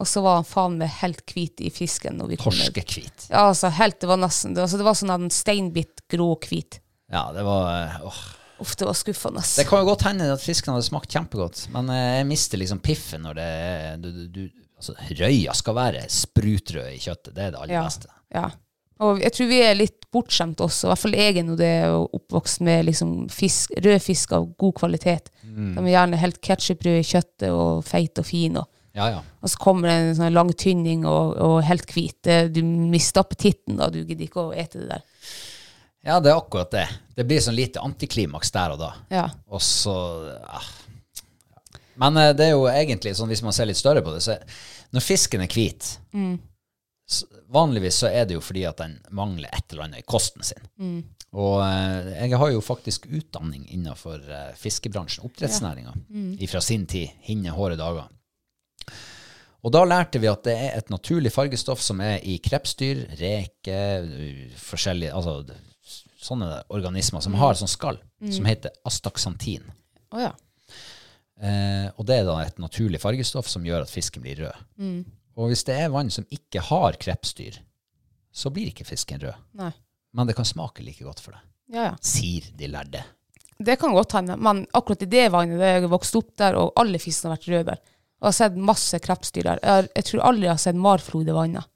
Og 0.00 0.08
så 0.08 0.22
var 0.24 0.40
han 0.40 0.48
faen 0.48 0.78
meg 0.80 0.92
helt 1.02 1.24
hvit 1.36 1.60
i 1.60 1.70
fisken. 1.72 2.16
Når 2.18 2.32
vi. 2.32 2.38
Torskehvit. 2.40 3.28
Ja, 3.28 3.46
altså 3.50 3.70
helt, 3.76 4.00
det 4.00 4.08
var 4.10 4.20
nesten, 4.20 4.56
det, 4.56 4.64
altså, 4.64 4.80
det 4.80 4.88
var 4.88 4.96
sånn 4.98 5.12
en 5.14 5.32
steinbit 5.32 6.04
grå 6.12 6.32
hvit. 6.42 6.80
Ja, 7.12 7.28
det 7.36 7.44
var 7.46 7.68
eh, 7.76 7.98
åh. 8.08 8.22
Uff, 8.62 8.74
det 8.78 8.86
var 8.88 8.94
skuffende. 8.98 9.42
Det 9.58 9.66
kan 9.68 9.82
jo 9.82 9.88
godt 9.90 10.06
hende 10.06 10.30
at 10.32 10.42
fisken 10.44 10.72
hadde 10.76 10.86
smakt 10.86 11.10
kjempegodt, 11.12 11.64
men 11.74 11.90
eh, 11.90 12.18
jeg 12.20 12.26
mister 12.30 12.60
liksom 12.62 12.78
piffen 12.84 13.24
når 13.26 13.38
det 13.40 13.48
du, 14.04 14.10
du, 14.12 14.26
du, 14.36 14.42
altså, 14.78 14.94
Røya 15.18 15.54
skal 15.58 15.74
være 15.78 16.04
sprutrød 16.12 16.92
i 16.94 17.00
kjøttet. 17.02 17.32
Det 17.34 17.48
er 17.48 17.54
det 17.56 17.62
aller 17.64 17.74
Ja. 17.80 17.86
beste. 17.88 18.12
Ja. 18.32 18.50
Og 19.02 19.18
jeg 19.18 19.32
tror 19.34 19.48
vi 19.50 19.56
er 19.66 19.74
litt 19.74 20.04
bortskjemt 20.14 20.60
også, 20.62 20.86
i 20.86 20.90
hvert 20.92 21.00
fall 21.02 21.14
jeg 21.18 21.38
er 21.40 21.46
nå 21.48 21.54
det, 21.58 21.70
oppvokst 21.90 22.60
med 22.62 22.84
liksom 22.86 23.14
fisk, 23.34 23.72
rød 23.82 23.98
fisk 24.04 24.34
av 24.36 24.44
god 24.60 24.74
kvalitet. 24.78 25.30
Mm. 25.42 25.72
De 25.74 25.82
er 25.88 25.94
gjerne 25.96 26.20
helt 26.20 26.38
ketsjuprøde 26.44 27.00
i 27.00 27.08
kjøttet 27.08 27.48
og 27.50 27.80
feit 27.88 28.20
og 28.22 28.28
fin. 28.28 28.60
Og, 28.62 28.68
Ja, 28.94 29.08
ja. 29.08 29.22
og 29.42 29.48
så 29.50 29.56
kommer 29.58 29.88
det 29.88 29.96
en 29.96 30.14
sånn 30.20 30.34
lang 30.36 30.52
tynning 30.54 31.06
og, 31.08 31.32
og 31.40 31.56
helt 31.66 31.90
hvit. 31.96 32.28
Du 32.52 32.60
mister 32.62 33.24
appetitten 33.24 33.80
da, 33.80 33.88
du 33.90 34.02
gidder 34.04 34.26
ikke 34.28 34.44
å 34.44 34.52
ete 34.54 34.84
det 34.84 34.90
der. 34.92 35.02
Ja, 36.02 36.18
det 36.20 36.32
er 36.32 36.38
akkurat 36.38 36.70
det. 36.74 36.86
Det 37.14 37.24
blir 37.28 37.42
sånn 37.42 37.54
lite 37.54 37.82
antiklimaks 37.82 38.50
der 38.54 38.74
og 38.74 38.80
da. 38.80 38.92
Ja. 39.12 39.26
Og 39.52 39.62
så 39.62 39.94
ja. 40.34 40.62
Men 42.00 42.16
eh, 42.16 42.32
det 42.36 42.48
er 42.48 42.56
jo 42.56 42.66
egentlig 42.70 43.14
sånn, 43.18 43.30
hvis 43.30 43.44
man 43.44 43.54
ser 43.54 43.68
litt 43.70 43.78
større 43.78 44.02
på 44.04 44.14
det, 44.14 44.22
så 44.24 44.38
når 44.92 45.04
fisken 45.04 45.44
er 45.44 45.52
hvit 45.52 45.94
mm. 46.12 46.32
Vanligvis 47.52 47.98
så 48.00 48.08
er 48.08 48.24
det 48.24 48.38
jo 48.38 48.42
fordi 48.44 48.62
at 48.64 48.78
den 48.80 48.94
mangler 49.12 49.52
et 49.52 49.72
eller 49.72 49.84
annet 49.84 50.00
i 50.00 50.06
kosten 50.08 50.44
sin. 50.46 50.62
Og 51.36 51.58
eh, 51.60 52.12
jeg 52.22 52.38
har 52.40 52.52
jo 52.54 52.62
faktisk 52.64 53.04
utdanning 53.12 53.66
innenfor 53.68 54.22
eh, 54.24 54.54
fiskebransjen, 54.56 55.26
oppdrettsnæringa, 55.28 55.92
fra 56.48 56.62
sin 56.64 56.86
tid, 56.88 57.12
hinne, 57.26 57.52
håre 57.52 57.76
dager. 57.76 58.08
Og 59.62 59.74
da 59.74 59.82
lærte 59.84 60.22
vi 60.22 60.30
at 60.30 60.46
det 60.48 60.54
er 60.56 60.78
et 60.78 60.88
naturlig 60.90 61.34
fargestoff 61.34 61.82
som 61.84 62.00
er 62.02 62.24
i 62.24 62.38
krepsdyr, 62.42 63.04
reker, 63.20 64.08
forskjellige 64.62 65.12
altså 65.14 65.36
sånne 66.22 66.62
organismer 66.72 67.22
som 67.24 67.34
har 67.40 67.56
sånn 67.58 67.70
skall, 67.70 67.98
som 68.30 68.46
heter 68.46 68.70
astaxantin. 68.88 69.64
Oh, 70.14 70.20
ja. 70.22 70.32
Eh, 71.42 71.88
og 71.98 72.06
det 72.06 72.20
er 72.20 72.26
da 72.28 72.36
et 72.44 72.60
naturlig 72.62 73.00
fargestoff 73.02 73.48
som 73.50 73.64
gjør 73.66 73.82
at 73.86 73.90
fisken 73.90 74.22
blir 74.22 74.44
rød. 74.44 75.06
Og 75.40 75.48
hvis 75.50 75.64
det 75.66 75.78
er 75.80 75.90
vann 75.94 76.10
som 76.12 76.26
ikke 76.30 76.60
har 76.68 76.98
krepsdyr, 77.00 77.56
så 78.32 78.52
blir 78.52 78.70
ikke 78.70 78.86
fisken 78.88 79.20
rød. 79.22 79.34
Nei. 79.58 79.72
Men 80.12 80.28
det 80.28 80.36
kan 80.36 80.46
smake 80.46 80.84
like 80.84 81.04
godt 81.04 81.20
for 81.24 81.32
det, 81.34 81.40
Ja, 81.72 81.86
ja. 81.90 81.94
sier 82.04 82.46
de 82.56 82.68
lærde. 82.68 83.00
Det 83.62 83.78
kan 83.80 83.94
godt 83.94 84.12
hende, 84.18 84.36
men 84.36 84.64
akkurat 84.74 85.02
i 85.06 85.08
det 85.08 85.26
vannet, 85.32 85.58
der 85.60 85.78
jeg 85.80 85.90
vokste 85.92 86.18
opp 86.20 86.32
der, 86.40 86.56
og 86.58 86.72
alle 86.80 86.98
fiskene 87.00 87.30
har 87.32 87.38
vært 87.38 87.48
røde 87.52 87.66
der. 87.72 87.80
Og 88.22 88.26
jeg 88.28 88.30
har 88.32 88.38
sett 88.38 88.56
masse 88.70 88.98
krepsdyr 89.02 89.46
der. 89.48 89.60
Jeg, 89.62 89.88
jeg 89.96 90.06
tror 90.08 90.24
aldri 90.28 90.46
jeg 90.46 90.52
har 90.54 90.62
sett 90.62 90.78
marflod 90.78 91.30
i 91.30 91.34
vannet. 91.36 91.68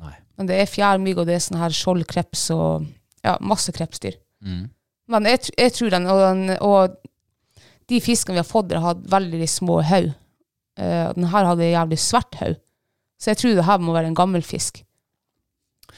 Nei. 0.00 0.14
Men 0.38 0.48
det 0.48 0.58
er 0.62 0.70
fjærmygg, 0.70 1.18
og 1.20 1.28
det 1.28 1.34
er 1.36 1.42
sånn 1.44 1.60
her 1.60 1.74
skjoldkreps 1.76 2.44
og 2.56 2.86
ja, 3.26 3.36
masse 3.40 3.72
krepsdyr. 3.76 4.18
Mm. 4.44 4.68
Men 5.10 5.26
jeg, 5.28 5.50
jeg 5.58 5.74
tror 5.76 5.94
den 5.94 6.08
og, 6.10 6.20
den, 6.22 6.56
og 6.62 6.98
de 7.90 8.02
fiskene 8.02 8.38
vi 8.38 8.42
har 8.42 8.48
fått 8.48 8.74
har 8.76 8.86
hatt 8.92 9.06
veldig 9.10 9.48
små 9.50 9.80
haug. 9.86 10.12
Uh, 10.80 11.10
den 11.16 11.26
her 11.32 11.48
hadde 11.50 11.72
jævlig 11.72 11.98
svært 12.00 12.38
haug. 12.40 12.60
Så 13.20 13.32
jeg 13.32 13.40
tror 13.40 13.58
det 13.58 13.66
her 13.66 13.82
må 13.82 13.96
være 13.96 14.08
en 14.12 14.16
gammel 14.16 14.44
fisk. 14.46 14.84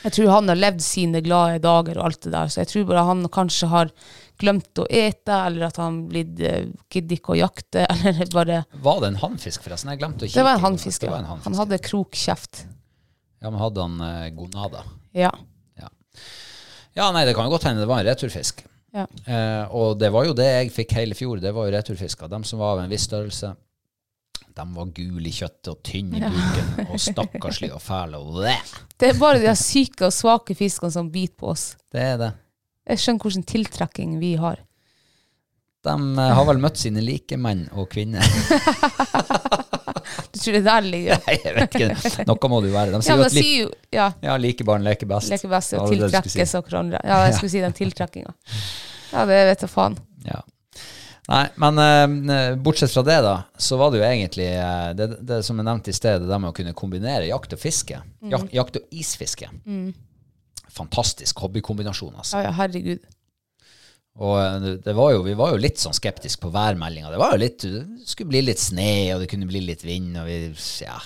Jeg 0.02 0.14
tror 0.16 0.32
han 0.32 0.50
har 0.50 0.58
levd 0.58 0.80
sine 0.82 1.20
glade 1.22 1.60
dager 1.62 2.00
og 2.00 2.08
alt 2.08 2.24
det 2.24 2.32
der, 2.32 2.48
så 2.50 2.62
jeg 2.62 2.70
tror 2.72 2.86
bare 2.88 3.04
han 3.06 3.20
kanskje 3.30 3.68
har 3.70 3.92
glemt 4.40 4.80
å 4.80 4.86
ete, 4.88 5.36
eller 5.36 5.68
at 5.68 5.78
han 5.78 6.00
blitt 6.10 6.40
uh, 6.40 6.72
gidder 6.90 7.20
ikke 7.20 7.36
å 7.36 7.38
jakte, 7.38 7.84
eller 8.08 8.32
bare 8.32 8.62
Var 8.82 9.04
det 9.04 9.12
en 9.12 9.20
hannfisk, 9.22 9.62
forresten? 9.62 9.92
Jeg 9.92 10.02
glemte 10.02 10.24
å 10.24 10.30
kikke. 10.30 10.40
Det 10.40 10.48
var 10.48 10.58
en 10.58 10.64
hannfisk, 10.64 11.06
ja. 11.06 11.20
Han 11.46 11.60
hadde 11.60 11.78
krokkjeft. 11.84 12.64
Ja, 13.42 13.50
men 13.50 13.60
hadde 13.60 13.86
han 13.86 14.02
uh, 14.02 14.26
gonada? 14.34 14.86
Ja. 15.14 15.30
Ja, 16.98 17.08
nei, 17.14 17.24
det 17.28 17.34
kan 17.36 17.48
jo 17.48 17.54
godt 17.54 17.66
hende 17.68 17.84
det 17.84 17.90
var 17.90 18.02
en 18.02 18.10
returfisk. 18.10 18.64
Ja. 18.92 19.06
Eh, 19.24 19.72
og 19.72 19.96
det 20.00 20.10
var 20.12 20.26
jo 20.28 20.34
det 20.36 20.48
jeg 20.48 20.72
fikk 20.74 20.96
hele 20.98 21.16
fjor, 21.16 21.40
det 21.40 21.54
var 21.56 21.68
jo 21.68 21.76
returfisker. 21.76 22.28
De 22.28 22.42
som 22.44 22.60
var 22.60 22.76
av 22.76 22.82
en 22.82 22.92
viss 22.92 23.06
størrelse, 23.08 23.54
de 24.52 24.66
var 24.74 24.90
gule 24.92 25.28
i 25.28 25.32
kjøttet 25.32 25.70
og 25.72 25.78
tynne 25.86 26.20
i 26.20 26.28
buken 26.28 26.90
og 26.92 27.00
stakkarslige 27.00 27.78
og 27.78 27.80
fæle. 27.80 28.20
Det 29.00 29.08
er 29.08 29.20
bare 29.20 29.40
de 29.40 29.54
syke 29.56 30.10
og 30.10 30.12
svake 30.12 30.56
fiskene 30.58 30.92
som 30.92 31.08
biter 31.12 31.38
på 31.40 31.54
oss. 31.54 31.70
Det 31.92 32.04
er 32.04 32.20
det. 32.20 32.30
Jeg 32.92 33.00
skjønner 33.00 33.24
hvilken 33.24 33.48
tiltrekking 33.48 34.18
vi 34.20 34.34
har. 34.42 34.60
De 35.82 35.94
eh, 35.96 36.34
har 36.36 36.46
vel 36.46 36.60
møtt 36.62 36.78
sine 36.78 37.02
likemenn 37.02 37.64
og 37.72 37.88
kvinner. 37.94 38.22
Tror 40.42 40.56
det 40.58 40.62
der 40.66 40.86
ligger 40.86 41.20
Nei, 41.26 41.36
jeg 41.38 41.56
vet 41.56 41.76
ikke. 41.78 42.24
Noe 42.28 42.50
må 42.50 42.60
det 42.62 42.72
jo 42.72 42.76
være. 42.76 42.94
De 42.94 43.02
sier 43.06 43.20
ja, 43.20 43.26
at 43.26 43.36
li 43.36 43.50
ja, 43.94 44.06
ja, 44.24 44.38
like 44.40 44.66
barn 44.66 44.86
leker 44.86 45.10
best. 45.10 45.30
leker 45.32 45.52
best 45.52 45.76
og 45.78 45.92
tiltrekkes 45.92 46.56
av 46.58 46.64
hverandre. 46.66 47.02
Ja, 47.06 47.20
jeg 47.28 47.36
skulle 47.38 47.52
si 47.54 47.62
den 47.62 47.76
tiltrekkinga. 47.80 48.34
Ja, 49.12 49.26
det 49.28 49.38
vet 49.52 49.64
jeg 49.66 49.72
faen. 49.72 49.98
Ja. 50.26 50.40
Nei, 51.30 51.44
men 51.62 51.78
uh, 51.78 52.56
bortsett 52.58 52.90
fra 52.90 53.04
det, 53.06 53.20
da, 53.22 53.36
så 53.54 53.78
var 53.78 53.92
det 53.92 54.00
jo 54.00 54.06
egentlig 54.08 54.48
uh, 54.58 54.90
det, 54.98 55.12
det 55.22 55.38
som 55.46 55.60
jeg 55.60 55.68
nevnte 55.68 55.92
i 55.92 55.96
sted, 55.96 56.24
det 56.24 56.30
der 56.30 56.40
med 56.42 56.50
å 56.50 56.56
kunne 56.56 56.74
kombinere 56.76 57.28
jakt 57.28 57.54
og 57.54 57.62
fiske. 57.62 58.00
Mm. 58.24 58.32
Jak, 58.34 58.48
jakt 58.58 58.80
og 58.80 58.96
isfiske. 58.98 59.50
Fantastisk 60.72 61.44
hobbykombinasjon, 61.44 62.16
altså. 62.18 62.42
Ja, 62.42 62.54
herregud. 62.58 63.04
Og 64.20 64.34
eh, 64.42 64.66
det 64.84 64.92
var 64.96 65.14
jo, 65.14 65.22
vi 65.24 65.34
var 65.38 65.54
jo 65.54 65.60
litt 65.62 65.80
sånn 65.80 65.96
skeptiske 65.96 66.42
på 66.42 66.50
værmeldinga. 66.52 67.10
Det 67.14 67.20
var 67.22 67.32
jo 67.36 67.40
litt, 67.44 67.64
det 67.64 68.08
skulle 68.08 68.32
bli 68.34 68.42
litt 68.44 68.60
sne, 68.60 68.90
og 69.14 69.22
det 69.24 69.30
kunne 69.32 69.48
bli 69.48 69.62
litt 69.64 69.84
vind. 69.86 70.16
og 70.20 70.28
vi, 70.28 70.38
ja. 70.84 70.98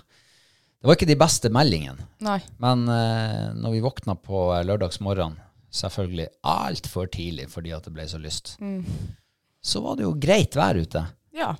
Det 0.76 0.90
var 0.90 0.98
ikke 0.98 1.08
de 1.08 1.18
beste 1.18 1.50
meldingene. 1.54 2.08
Nei. 2.26 2.40
Men 2.62 2.84
eh, 2.90 3.46
når 3.58 3.76
vi 3.76 3.84
våkna 3.84 4.16
på 4.18 4.48
eh, 4.56 4.64
lørdagsmorgen, 4.66 5.38
selvfølgelig 5.76 6.28
altfor 6.48 7.08
tidlig 7.12 7.48
fordi 7.52 7.72
at 7.76 7.84
det 7.84 7.92
ble 7.92 8.04
så 8.08 8.18
lyst, 8.22 8.54
så 9.66 9.80
var 9.84 9.98
det 9.98 10.06
jo 10.06 10.12
greit 10.22 10.54
vær 10.56 10.78
ute. 10.78 11.02
Ja. 11.36 11.50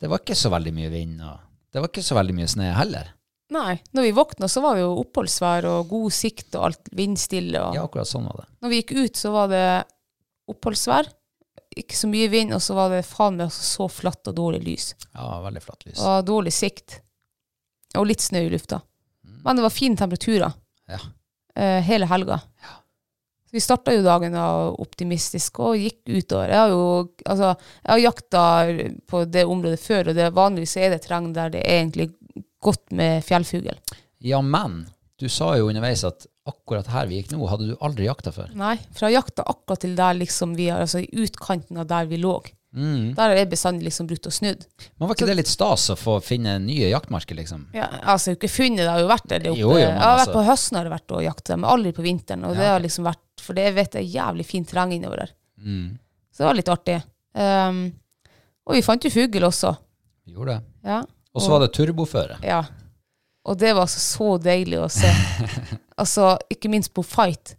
Det 0.00 0.08
var 0.10 0.22
ikke 0.22 0.36
så 0.38 0.48
veldig 0.52 0.72
mye 0.74 0.90
vind, 0.92 1.18
og 1.26 1.42
det 1.74 1.82
var 1.82 1.90
ikke 1.90 2.04
så 2.06 2.16
veldig 2.16 2.36
mye 2.38 2.48
snø 2.50 2.70
heller. 2.74 3.10
Nei. 3.52 3.74
Når 3.92 4.06
vi 4.06 4.14
våkna, 4.16 4.48
så 4.48 4.62
var 4.64 4.78
det 4.78 4.86
jo 4.86 4.94
oppholdsvær 5.02 5.66
og 5.68 5.90
god 5.90 6.14
sikt 6.16 6.56
og 6.56 6.70
alt 6.70 6.88
vindstille. 6.96 7.60
Og 7.60 7.76
Ja, 7.76 7.84
akkurat 7.84 8.08
sånn 8.08 8.24
var 8.30 8.40
det. 8.42 8.48
Når 8.64 8.72
vi 8.72 8.78
gikk 8.80 8.94
ut, 8.96 9.20
så 9.20 9.32
var 9.34 9.50
det 9.52 9.64
oppholdsvær. 10.50 11.08
Ikke 11.76 11.96
så 11.96 12.08
mye 12.10 12.28
vind, 12.28 12.52
og 12.52 12.60
så 12.60 12.74
var 12.76 12.90
det 12.92 13.04
faen 13.08 13.38
meg 13.40 13.52
så 13.54 13.86
flatt 13.88 14.28
og 14.28 14.34
dårlig 14.36 14.60
lys. 14.66 14.90
Ja, 15.14 15.38
veldig 15.44 15.62
flatt 15.64 15.86
lys. 15.88 16.00
Og 16.04 16.24
dårlig 16.28 16.52
sikt. 16.52 16.98
Og 17.96 18.06
litt 18.08 18.20
snø 18.24 18.42
i 18.46 18.50
lufta. 18.52 18.80
Men 19.44 19.56
det 19.58 19.64
var 19.64 19.72
fine 19.74 19.96
temperaturer 19.98 20.52
Ja. 20.88 20.98
eh, 21.56 21.80
hele 21.82 22.06
helga. 22.06 22.40
Så 23.48 23.56
vi 23.56 23.60
starta 23.60 23.92
jo 23.92 24.02
dagen 24.04 24.32
da 24.32 24.44
optimistisk 24.80 25.58
og 25.60 25.76
gikk 25.76 26.00
utover. 26.08 26.48
Jeg 26.48 26.58
har 26.58 26.68
jo 26.72 26.84
altså, 27.26 27.50
jeg 27.84 27.90
har 27.92 27.98
jakta 28.04 28.44
på 29.08 29.24
det 29.28 29.44
området 29.44 29.80
før, 29.80 30.08
og 30.08 30.14
det 30.16 30.30
vanligvis 30.32 30.76
er 30.76 30.90
det 30.94 31.02
terreng 31.04 31.32
der 31.36 31.50
det 31.52 31.64
er 31.66 31.82
egentlig 31.82 32.10
godt 32.62 32.92
med 32.92 33.24
fjellfugl. 33.24 33.76
Ja, 34.20 34.40
men 34.40 34.86
du 35.18 35.28
sa 35.28 35.56
jo 35.58 35.68
underveis 35.68 36.04
at 36.04 36.26
akkurat 36.48 36.88
her 36.90 37.06
vi 37.06 37.20
gikk 37.20 37.32
nå, 37.34 37.44
hadde 37.46 37.68
du 37.70 37.76
aldri 37.84 38.08
jakta 38.08 38.32
før. 38.34 38.50
Nei, 38.58 38.74
fra 38.96 39.10
jakta 39.12 39.44
akkurat 39.46 39.84
til 39.84 39.94
der 39.98 40.16
liksom 40.18 40.56
vi 40.58 40.70
har, 40.72 40.82
altså 40.82 41.02
i 41.02 41.08
utkanten 41.22 41.78
av 41.78 41.86
der 41.90 42.08
vi 42.10 42.18
lå. 42.22 42.40
Mm. 42.72 43.12
Der 43.14 43.28
har 43.28 43.36
jeg 43.36 43.50
bestandig 43.52 43.84
liksom 43.84 44.08
brutt 44.08 44.26
og 44.26 44.32
snudd. 44.32 44.64
Men 44.96 45.08
var 45.08 45.14
ikke 45.14 45.28
det 45.28 45.36
litt 45.42 45.50
stas 45.50 45.90
å 45.92 45.96
få 45.98 46.16
finne 46.24 46.56
nye 46.64 46.88
jaktmarker, 46.88 47.36
liksom? 47.36 47.66
Ja, 47.76 47.90
altså, 48.00 48.30
jeg 48.32 48.38
har 48.38 48.40
ikke 48.40 48.52
funnet 48.54 48.80
det, 48.80 48.88
har 48.88 49.02
jo 49.02 49.10
vært 49.10 49.28
der. 49.28 49.46
Jo, 49.50 49.54
jo, 49.60 49.72
jeg 49.76 49.90
har 49.92 50.16
vært 50.16 50.22
altså- 50.24 50.36
på 50.38 50.44
høsten 50.48 50.78
har 50.78 50.88
jeg 50.88 50.94
vært 50.94 51.16
og 51.18 51.22
jakta, 51.26 51.56
men 51.58 51.70
aldri 51.70 51.92
på 51.92 52.06
vinteren. 52.06 52.44
Og 52.48 52.56
det 52.56 52.66
har 52.66 52.80
liksom 52.80 53.04
vært, 53.04 53.24
for 53.40 53.54
det 53.54 53.74
vet 53.76 53.98
jeg 54.00 54.08
er 54.08 54.14
jævlig 54.16 54.46
fint 54.48 54.68
terreng 54.68 54.92
innover 54.96 55.26
der. 55.26 55.34
Mm. 55.60 55.98
Så 56.32 56.38
det 56.38 56.48
var 56.48 56.54
litt 56.54 56.72
artig. 56.72 57.02
Um, 57.34 57.92
og 58.66 58.74
vi 58.74 58.82
fant 58.82 59.04
jo 59.04 59.10
fugl 59.10 59.44
også. 59.44 59.76
Vi 60.24 60.32
gjorde 60.32 60.56
det. 60.56 60.62
Ja. 60.88 61.02
Og 61.34 61.42
så 61.42 61.52
var 61.52 61.60
det 61.60 61.72
turboføre. 61.76 62.40
Ja. 62.44 62.62
Og 63.48 63.58
det 63.58 63.72
var 63.74 63.86
altså 63.86 64.02
så 64.02 64.28
deilig 64.42 64.78
å 64.78 64.90
se. 64.92 65.10
altså, 66.00 66.36
ikke 66.52 66.70
minst 66.72 66.92
på 66.94 67.04
fight. 67.06 67.56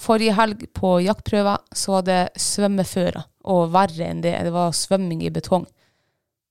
Forrige 0.00 0.34
helg 0.38 0.64
på 0.74 0.96
jaktprøver 1.04 1.60
så 1.76 1.98
var 1.98 2.06
det 2.08 2.20
svømmeføre, 2.40 3.22
og 3.52 3.70
verre 3.74 4.08
enn 4.08 4.24
det, 4.24 4.32
det 4.46 4.54
var 4.54 4.74
svømming 4.76 5.22
i 5.26 5.32
betong. 5.34 5.68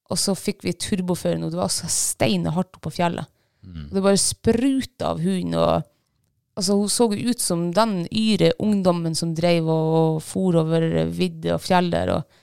Og 0.10 0.18
så 0.18 0.36
fikk 0.38 0.64
vi 0.66 0.78
turboføre 0.78 1.38
nå. 1.38 1.50
Det 1.52 1.60
var 1.60 1.68
altså 1.68 1.90
steine 1.92 2.54
hardt 2.56 2.72
oppe 2.72 2.88
på 2.88 2.96
fjellet. 3.02 3.30
Og 3.90 3.96
det 3.96 4.04
bare 4.06 4.22
spruta 4.22 5.12
av 5.12 5.22
hunden. 5.22 5.56
og 5.60 5.84
altså, 6.56 6.78
Hun 6.80 6.90
så 6.90 7.10
ut 7.14 7.42
som 7.44 7.72
den 7.76 8.08
yre 8.08 8.54
ungdommen 8.60 9.16
som 9.16 9.36
drev 9.36 9.68
og, 9.70 9.96
og 10.00 10.22
for 10.24 10.58
over 10.64 10.88
vidder 11.06 11.58
og 11.58 11.66
fjell 11.66 11.92
der 11.94 12.14
og 12.16 12.40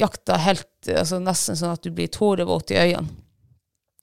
jakta 0.00 0.38
helt 0.40 0.70
altså, 0.88 1.18
Nesten 1.20 1.58
sånn 1.58 1.74
at 1.74 1.84
du 1.84 1.90
blir 1.92 2.08
tårevåt 2.12 2.72
i 2.72 2.80
øynene. 2.80 3.18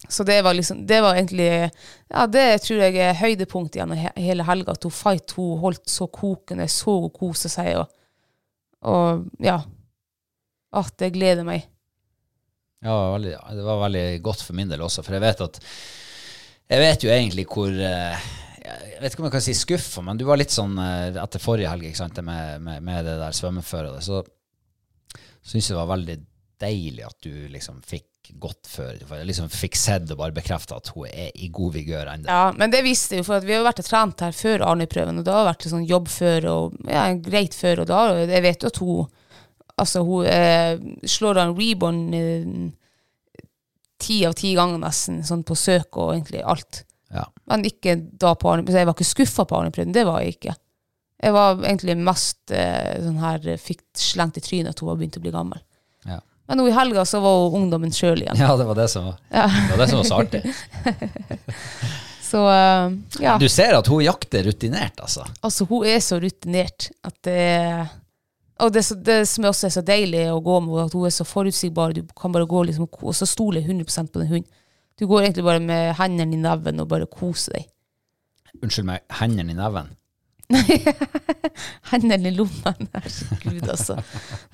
Så 0.06 0.24
det 0.24 0.42
var 0.46 0.54
liksom, 0.54 0.86
det 0.88 1.02
var 1.02 1.16
egentlig 1.16 1.72
Ja, 2.08 2.28
det 2.30 2.62
tror 2.64 2.84
jeg 2.86 3.00
er 3.02 3.18
høydepunktet 3.18 3.80
gjennom 3.82 3.98
he 3.98 4.12
hele 4.30 4.46
helga. 4.46 4.76
At 4.78 4.86
hun 4.86 4.94
Fight 4.94 5.34
hun 5.38 5.58
holdt 5.64 5.90
så 5.90 6.08
kokende, 6.08 6.68
så 6.72 7.00
hun 7.02 7.14
koste 7.14 7.50
seg. 7.52 7.74
Og, 7.82 7.90
og 8.88 9.26
ja. 9.44 9.58
At 10.78 10.94
det 11.02 11.16
gleder 11.16 11.48
meg. 11.48 11.66
Ja, 12.86 13.18
det 13.18 13.66
var 13.66 13.82
veldig 13.88 14.22
godt 14.22 14.44
for 14.46 14.58
min 14.58 14.70
del 14.70 14.84
også, 14.86 15.02
for 15.02 15.18
jeg 15.18 15.24
vet 15.24 15.40
at 15.42 15.56
Jeg 16.70 16.84
vet 16.84 17.04
jo 17.04 17.10
egentlig 17.10 17.48
hvor 17.50 17.72
eh, 17.74 18.28
Jeg 18.62 19.00
vet 19.02 19.14
ikke 19.14 19.24
om 19.24 19.28
jeg 19.30 19.34
kan 19.34 19.46
si 19.48 19.56
skuffa, 19.58 20.04
men 20.06 20.20
du 20.20 20.28
var 20.28 20.38
litt 20.38 20.54
sånn 20.54 20.78
eh, 20.84 21.18
etter 21.18 21.42
forrige 21.42 21.72
helg, 21.72 21.88
ikke 21.90 22.02
sant, 22.04 22.20
med, 22.22 22.62
med, 22.62 22.84
med 22.86 23.08
det 23.08 23.16
der 23.18 23.34
svømmeføret, 23.34 23.98
så 24.06 24.22
syns 25.42 25.70
jeg 25.70 25.74
det 25.74 25.80
var 25.80 25.94
veldig 25.96 26.18
deilig 26.62 27.06
at 27.08 27.18
du 27.24 27.34
liksom 27.54 27.82
fikk 27.88 28.17
gått 28.36 28.68
før. 28.68 28.98
for 29.08 29.20
Jeg 29.20 29.28
liksom 29.30 29.50
fikk 29.52 29.78
sett 29.80 30.12
og 30.12 30.20
bare 30.20 30.36
bekrefta 30.36 30.78
at 30.80 30.92
hun 30.96 31.08
er 31.10 31.32
i 31.36 31.50
god 31.54 31.76
vigør 31.76 32.12
ennå. 32.14 32.30
Ja, 32.30 32.52
men 32.58 32.74
det 32.74 32.84
visste 32.86 33.16
jeg 33.16 33.24
jo, 33.24 33.28
for 33.30 33.46
vi 33.46 33.56
har 33.56 33.62
jo 33.62 33.68
vært 33.68 33.84
og 33.84 33.88
trent 33.88 34.24
her 34.26 34.36
før 34.36 34.66
Arne-prøven, 34.68 35.22
og 35.22 35.28
det 35.28 35.36
har 35.36 35.48
vært 35.48 35.68
sånn 35.72 35.88
jobb 35.88 36.10
før, 36.12 36.50
og 36.52 36.92
ja, 36.92 37.06
greit 37.24 37.58
før, 37.58 37.84
og 37.84 37.90
da 37.92 38.02
Jeg 38.24 38.44
vet 38.46 38.66
jo 38.66 38.74
at 38.74 38.82
hun 38.84 39.08
Altså, 39.78 40.02
hun 40.02 40.26
eh, 40.26 40.80
slår 41.06 41.38
av 41.38 41.52
en 41.52 41.58
ti 41.62 42.18
eh, 42.18 42.46
ti 44.02 44.16
av 44.26 44.34
ti 44.34 44.56
ganger 44.58 44.82
nesten, 44.82 45.20
sånn 45.26 45.44
på 45.46 45.54
søk 45.54 46.00
og 46.02 46.16
egentlig 46.16 46.42
alt. 46.42 46.80
Ja. 47.14 47.28
Men 47.46 47.66
ikke 47.66 47.94
da 47.96 48.34
på 48.34 48.50
Arne 48.50 48.66
Jeg 48.74 48.90
var 48.90 48.98
ikke 48.98 49.06
skuffa 49.06 49.46
på 49.46 49.60
Arne-prøven, 49.60 49.94
det 49.94 50.08
var 50.10 50.24
jeg 50.24 50.40
ikke. 50.40 50.56
Jeg 51.22 51.34
var 51.34 51.62
egentlig 51.62 51.98
mest 52.02 52.54
eh, 52.54 52.98
sånn 53.06 53.22
her 53.22 53.46
Fikk 53.62 53.86
slengt 53.98 54.38
i 54.38 54.44
trynet 54.46 54.74
at 54.74 54.82
hun 54.82 54.90
var 54.90 54.98
begynt 54.98 55.18
å 55.18 55.24
bli 55.24 55.34
gammel. 55.34 55.62
Ja. 56.10 56.20
Men 56.48 56.62
nå 56.62 56.68
i 56.70 56.74
helga 56.76 57.04
så 57.06 57.20
var 57.24 57.42
hun 57.50 57.64
ungdommen 57.64 57.92
sjøl 57.92 58.22
igjen. 58.24 58.40
ja, 58.40 58.54
det 58.58 58.66
var 58.70 58.76
det 58.80 58.88
som 58.92 59.10
var, 59.10 59.18
Ja. 59.34 59.48
det 59.52 59.72
var, 59.74 59.82
det 59.84 59.90
som 59.92 60.00
var 60.00 60.08
så 60.08 60.20
artig. 60.24 60.44
Så 62.28 62.42
uh, 62.44 62.92
ja. 63.24 63.38
Du 63.40 63.48
ser 63.50 63.78
at 63.78 63.88
hun 63.88 64.02
jakter 64.04 64.44
rutinert, 64.44 65.00
altså. 65.00 65.24
Altså, 65.40 65.64
hun 65.70 65.86
er 65.88 66.02
så 66.04 66.18
rutinert 66.20 66.90
at 67.08 67.16
det 67.24 67.88
Og 68.60 68.74
det, 68.74 68.84
det 69.06 69.22
som 69.30 69.46
også 69.48 69.68
er 69.70 69.74
så 69.78 69.84
deilig 69.86 70.26
å 70.34 70.42
gå 70.44 70.58
med 70.66 70.82
at 70.88 70.96
hun 70.98 71.06
er 71.08 71.14
så 71.14 71.24
forutsigbar. 71.24 71.94
Du 71.96 72.02
kan 72.18 72.34
bare 72.36 72.48
gå 72.50 72.64
liksom, 72.68 72.90
og 72.90 73.16
så 73.16 73.28
stoler 73.30 73.62
100 73.62 73.86
på 74.12 74.20
den 74.20 74.28
hunden. 74.28 74.50
Du 75.00 75.06
går 75.08 75.22
egentlig 75.28 75.46
bare 75.46 75.62
med 75.62 75.94
hendene 76.00 76.34
i 76.36 76.42
neven 76.42 76.82
og 76.82 76.90
bare 76.90 77.06
koser 77.06 77.54
deg. 77.60 77.68
Unnskyld 78.64 78.90
meg, 78.90 79.04
hendene 79.22 79.54
i 79.54 79.58
neven. 79.60 79.92
Hendene 81.92 82.30
i 82.30 82.36
lommene. 82.36 82.88
Herregud, 82.94 83.66
altså. 83.68 83.98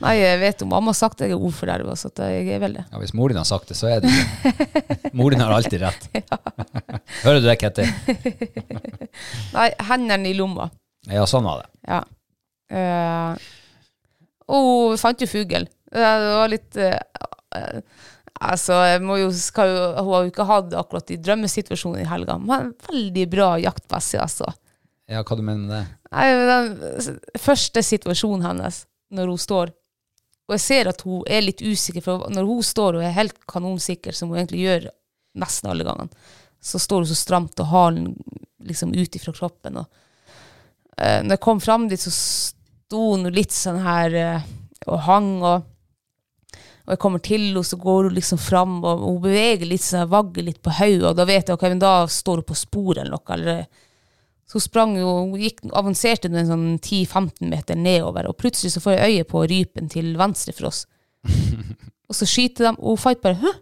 Nei, 0.02 0.16
jeg 0.18 0.40
vet 0.42 0.64
jo 0.64 0.68
mamma 0.70 0.90
har 0.90 0.98
sagt 0.98 1.20
det 1.22 1.30
jeg 1.30 1.38
er 1.38 1.46
ordforderva, 1.46 1.96
så 2.00 2.10
jeg 2.34 2.48
er 2.56 2.64
vel 2.64 2.80
det. 2.80 2.86
Ja, 2.90 3.02
Hvis 3.02 3.14
mor 3.18 3.30
din 3.30 3.40
har 3.40 3.48
sagt 3.48 3.70
det, 3.70 3.78
så 3.78 3.92
er 3.92 4.02
det 4.02 4.10
det. 4.10 5.12
Mor 5.14 5.34
din 5.34 5.44
har 5.44 5.54
alltid 5.54 5.84
rett. 5.86 6.08
Hører 7.26 7.44
du 7.44 7.50
det, 7.50 7.58
Ketty? 7.62 7.86
Nei, 9.58 9.68
hendene 9.90 10.32
i 10.32 10.38
lomma. 10.38 10.72
Ja, 11.12 11.28
sånn 11.30 11.46
var 11.46 11.62
det. 11.62 11.70
Ja. 11.86 12.02
Uh, 12.74 13.38
og 14.50 14.72
hun 14.96 15.02
fant 15.02 15.22
jo 15.22 15.30
fugl. 15.30 15.68
Det 15.94 16.02
var 16.02 16.50
litt 16.50 16.82
uh, 16.82 16.98
eh, 17.54 17.84
Altså, 18.44 18.76
jo, 18.98 19.16
jo, 19.22 19.28
hun 19.30 20.10
har 20.10 20.24
jo 20.26 20.32
ikke 20.32 20.46
hatt 20.50 20.74
akkurat 20.76 21.12
i 21.14 21.20
drømmesituasjonen 21.22 22.02
i 22.02 22.08
helga, 22.10 22.36
men 22.42 22.74
veldig 22.90 23.24
bra 23.32 23.54
jaktmessig, 23.62 24.18
altså. 24.20 24.50
Ja, 25.14 25.22
hva 25.22 25.38
du 25.38 25.44
mener 25.46 25.68
med 25.68 25.74
det? 25.76 25.84
Nei, 26.14 26.28
men 26.38 26.76
Den 26.82 27.42
første 27.42 27.84
situasjonen 27.86 28.46
hennes, 28.48 28.84
når 29.14 29.34
hun 29.34 29.42
står 29.42 29.74
Og 30.50 30.56
jeg 30.58 30.64
ser 30.64 30.90
at 30.92 31.04
hun 31.06 31.22
er 31.30 31.46
litt 31.46 31.62
usikker, 31.64 32.04
for 32.04 32.26
når 32.34 32.48
hun 32.50 32.64
står 32.66 32.98
og 32.98 33.06
er 33.06 33.16
helt 33.16 33.38
kanonsikker, 33.48 34.12
som 34.12 34.34
hun 34.34 34.42
egentlig 34.42 34.66
gjør 34.66 34.90
nesten 35.40 35.70
alle 35.72 35.86
gangene, 35.88 36.26
så 36.60 36.82
står 36.84 37.06
hun 37.06 37.10
så 37.10 37.16
stramt 37.16 37.62
og 37.64 37.70
halen 37.72 38.10
liksom 38.68 38.92
ut 38.92 39.16
ifra 39.16 39.32
kroppen. 39.36 39.80
Og, 39.80 40.02
uh, 41.00 41.22
når 41.24 41.38
jeg 41.38 41.44
kom 41.48 41.62
fram 41.64 41.88
dit, 41.88 42.04
så 42.04 42.12
sto 42.12 43.06
hun 43.14 43.32
litt 43.32 43.56
sånn 43.56 43.80
her 43.86 44.18
uh, 44.20 44.52
og 44.92 45.00
hang, 45.08 45.32
og, 45.40 45.72
og 46.84 46.92
jeg 46.92 47.02
kommer 47.06 47.24
til 47.24 47.48
henne, 47.48 47.64
så 47.64 47.80
går 47.80 48.10
hun 48.10 48.20
liksom 48.20 48.44
fram, 48.44 48.78
og 48.84 49.08
hun 49.08 49.24
beveger 49.24 49.70
litt 49.70 49.86
sånn, 49.86 50.12
vagger 50.12 50.48
litt 50.50 50.60
på 50.64 50.76
hodet, 50.76 51.08
og 51.14 51.18
da 51.20 51.28
vet 51.30 51.48
jeg 51.48 51.56
ok, 51.56 51.66
men 51.72 51.84
da 51.84 51.96
står 52.04 52.44
hun 52.44 52.50
på 52.52 52.60
sporet 52.66 53.06
eller 53.06 53.16
noe, 53.16 53.40
eller 53.40 53.64
så 54.54 54.60
hun 54.60 54.66
sprang 54.68 54.92
jo, 55.00 55.10
hun 55.32 55.40
gikk, 55.42 55.64
avanserte 55.74 56.30
den 56.30 56.46
sånn 56.46 56.66
10-15 56.78 57.48
meter 57.50 57.78
nedover, 57.80 58.28
og 58.30 58.36
plutselig 58.38 58.76
så 58.76 58.84
får 58.84 58.94
jeg 58.94 59.16
øye 59.16 59.24
på 59.32 59.40
rypen 59.50 59.88
til 59.90 60.12
venstre 60.20 60.54
for 60.54 60.70
oss. 60.70 60.84
og 62.10 62.14
så 62.14 62.28
skyter 62.30 62.68
de, 62.68 62.74
og 62.78 63.00
Fight 63.02 63.24
bare 63.24 63.40
Hæ? 63.42 63.54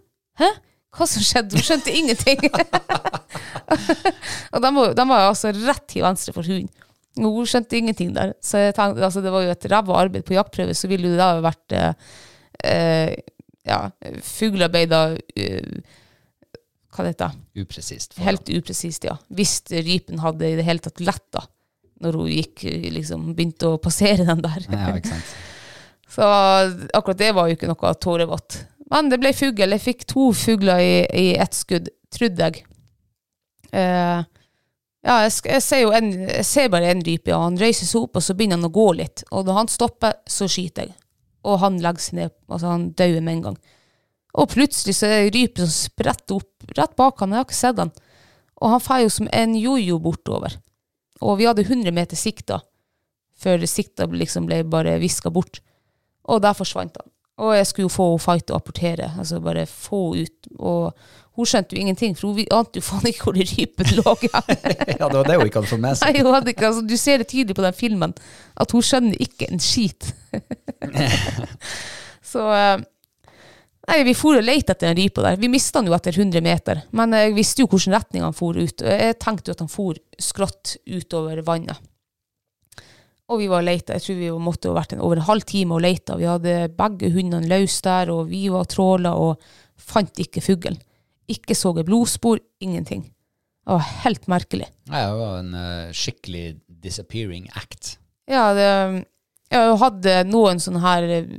Hæ? 0.42 0.50
Hva 0.92 1.06
som 1.08 1.24
skjedde? 1.24 1.56
Hun 1.56 1.64
skjønte 1.64 1.94
ingenting. 1.96 2.44
og 4.52 4.60
de 4.60 4.72
var, 4.76 4.92
de 4.98 5.06
var 5.08 5.30
altså 5.30 5.54
rett 5.56 5.86
til 5.88 6.04
venstre 6.04 6.36
for 6.36 6.44
hunden. 6.44 6.68
Og 7.22 7.38
Hun 7.38 7.48
skjønte 7.48 7.80
ingenting 7.80 8.12
der. 8.12 8.34
Så 8.44 8.60
jeg 8.60 8.76
tenkte, 8.76 9.06
altså 9.08 9.24
det 9.24 9.32
var 9.32 9.46
jo 9.46 9.54
et 9.54 9.66
ræva 9.72 9.96
arbeid 10.02 10.28
på 10.28 10.36
jaktprøve, 10.36 10.76
så 10.76 10.92
ville 10.92 11.14
det 11.14 11.22
da 11.22 11.30
vært 11.40 11.78
eh, 11.78 12.12
eh, 12.68 13.14
ja, 13.64 13.80
fuglearbeid 14.28 14.92
eh, 14.92 15.96
Hva 16.92 17.06
det 17.06 17.14
heter? 17.14 17.36
Upresist. 17.62 18.14
for 18.14 18.26
Helt 18.26 18.50
upresist, 18.52 19.06
ja. 19.08 19.16
Hvis 19.32 19.60
rypen 19.72 20.20
hadde 20.20 20.50
i 20.50 20.58
det 20.58 20.66
hele 20.66 20.82
tatt 20.84 21.00
letta 21.00 21.46
når 22.02 22.18
hun 22.18 22.28
gikk, 22.32 22.64
liksom, 22.92 23.30
begynte 23.38 23.70
å 23.70 23.80
passere 23.80 24.26
den 24.26 24.42
der. 24.42 24.66
Ja, 24.68 24.90
ikke 24.98 25.14
sant. 25.14 25.32
Så 26.12 26.26
akkurat 26.92 27.20
det 27.20 27.30
var 27.32 27.48
jo 27.48 27.56
ikke 27.56 27.70
noe 27.70 27.92
tårevått. 27.96 28.58
Men 28.92 29.08
det 29.08 29.20
ble 29.22 29.30
fugl. 29.32 29.64
Jeg 29.64 29.80
fikk 29.80 30.04
to 30.10 30.28
fugler 30.36 30.82
i, 30.82 30.96
i 31.06 31.26
ett 31.40 31.56
skudd, 31.56 31.88
trodde 32.12 32.48
jeg. 32.48 32.64
Eh, 33.72 34.24
ja, 35.02 35.14
jeg, 35.24 35.32
jeg 35.48 35.64
ser 35.64 35.80
jo 35.86 35.94
en, 35.96 36.10
jeg 36.28 36.44
ser 36.46 36.68
bare 36.74 36.90
en 36.92 37.00
rype, 37.06 37.32
ja. 37.32 37.40
Han 37.46 37.56
reiser 37.60 37.88
seg 37.88 38.04
opp, 38.04 38.20
og 38.20 38.26
så 38.26 38.36
begynner 38.36 38.60
han 38.60 38.68
å 38.68 38.74
gå 38.74 38.88
litt. 38.98 39.24
Og 39.30 39.46
når 39.48 39.62
han 39.62 39.72
stopper, 39.72 40.18
så 40.28 40.50
skyter 40.50 40.90
jeg. 40.90 40.98
Og 41.48 41.58
han 41.62 41.80
legger 41.82 42.04
seg 42.04 42.18
ned, 42.20 42.34
altså 42.52 42.74
han 42.74 42.90
dauer 42.98 43.24
med 43.24 43.38
en 43.38 43.46
gang. 43.48 43.56
Og 44.32 44.48
plutselig 44.54 44.96
så 44.96 45.06
er 45.06 45.12
det 45.12 45.22
ei 45.26 45.32
rype 45.36 45.64
som 45.64 45.72
spretter 45.72 46.40
opp 46.40 46.76
rett 46.78 46.96
bak 46.96 47.20
han, 47.20 47.34
jeg 47.34 47.42
har 47.42 47.48
ikke 47.48 47.58
sett 47.58 47.80
han. 47.82 47.92
Og 48.62 48.74
han 48.74 48.84
fer 48.84 49.02
jo 49.04 49.12
som 49.12 49.30
en 49.34 49.56
jojo 49.58 49.98
bortover. 50.00 50.56
Og 51.22 51.38
vi 51.38 51.48
hadde 51.48 51.66
100 51.66 51.92
meter 51.94 52.18
sikta, 52.18 52.60
før 53.38 53.66
sikta 53.68 54.06
liksom 54.10 54.46
ble 54.48 54.62
bare 54.70 54.96
viska 55.02 55.30
bort. 55.34 55.60
Og 56.30 56.42
der 56.42 56.56
forsvant 56.56 56.96
han. 57.00 57.08
Og 57.42 57.56
jeg 57.56 57.66
skulle 57.66 57.88
jo 57.88 57.92
få 57.92 58.06
henne 58.12 58.22
fight 58.22 58.52
og 58.52 58.60
apportere, 58.60 59.08
altså 59.18 59.40
bare 59.42 59.64
få 59.66 60.02
ut. 60.20 60.48
Og 60.58 60.92
hun 61.38 61.48
skjønte 61.48 61.74
jo 61.74 61.80
ingenting, 61.80 62.14
for 62.16 62.36
hun 62.36 62.54
ante 62.54 62.78
jo 62.78 62.86
faen 62.86 63.08
ikke 63.08 63.26
hvor 63.26 63.38
rypen 63.38 63.94
lå. 63.98 64.14
Ja, 64.32 65.08
det 65.08 65.16
var 65.16 65.28
det 65.28 65.38
hun 65.40 65.48
ikke 65.48 65.62
hadde 65.62 65.72
fått 65.72 65.82
med 65.82 65.98
seg. 65.98 66.12
Nei, 66.12 66.22
hun 66.22 66.36
hadde 66.36 66.52
ikke, 66.52 66.68
altså, 66.68 66.84
du 66.86 66.94
ser 67.00 67.22
det 67.22 67.30
tydelig 67.32 67.56
på 67.58 67.64
den 67.64 67.76
filmen, 67.76 68.14
at 68.60 68.76
hun 68.76 68.84
skjønner 68.84 69.24
ikke 69.24 69.48
en 69.50 69.62
skit. 69.64 70.12
Så 72.32 72.44
eh, 72.54 72.84
Nei, 73.90 74.02
vi 74.06 74.14
for 74.14 74.38
og 74.38 74.44
lette 74.46 74.76
etter 74.76 74.92
den 74.92 74.98
rypa 75.00 75.24
der. 75.24 75.40
Vi 75.42 75.50
mista 75.50 75.80
den 75.80 75.90
jo 75.90 75.96
etter 75.96 76.14
100 76.14 76.44
meter, 76.44 76.84
men 76.94 77.16
jeg 77.18 77.32
visste 77.34 77.64
jo 77.64 77.70
hvilken 77.70 77.96
retning 77.96 78.22
han 78.22 78.36
for 78.36 78.54
ut. 78.54 78.84
Jeg 78.84 79.16
tenkte 79.20 79.50
jo 79.50 79.56
at 79.56 79.64
han 79.64 79.72
for 79.72 79.98
skrått 80.22 80.76
utover 80.86 81.42
vannet. 81.46 81.80
Og 83.32 83.40
vi 83.40 83.48
var 83.50 83.64
leita. 83.64 83.96
Jeg 83.96 84.04
tror 84.04 84.20
vi 84.20 84.30
måtte 84.44 84.70
ha 84.70 84.76
vært 84.76 84.94
en, 84.94 85.02
over 85.02 85.18
en 85.18 85.26
halv 85.26 85.46
time 85.48 85.74
og 85.74 85.82
leita. 85.82 86.18
Vi 86.20 86.28
hadde 86.28 86.68
begge 86.76 87.10
hundene 87.14 87.48
løs 87.50 87.80
der, 87.82 88.12
og 88.12 88.28
vi 88.30 88.44
var 88.52 88.68
tråla 88.70 89.16
og 89.18 89.42
fant 89.80 90.20
ikke 90.22 90.44
fuglen. 90.44 90.78
Ikke 91.32 91.56
så 91.56 91.72
jeg 91.78 91.88
blodspor, 91.88 92.42
ingenting. 92.62 93.06
Det 93.62 93.72
var 93.72 93.88
helt 94.04 94.28
merkelig. 94.30 94.68
Nei, 94.90 95.02
det 95.06 95.18
var 95.20 95.36
en 95.38 95.54
uh, 95.54 95.94
skikkelig 95.94 96.46
disappearing 96.82 97.48
act. 97.58 97.96
Ja, 98.30 98.50
det, 98.54 98.68
jeg 99.52 99.68
har 99.68 99.80
hatt 99.82 100.06
eh, 100.08 100.22
noen 100.28 100.60
sånne 100.62 100.80
her 100.82 101.08
eh, 101.18 101.32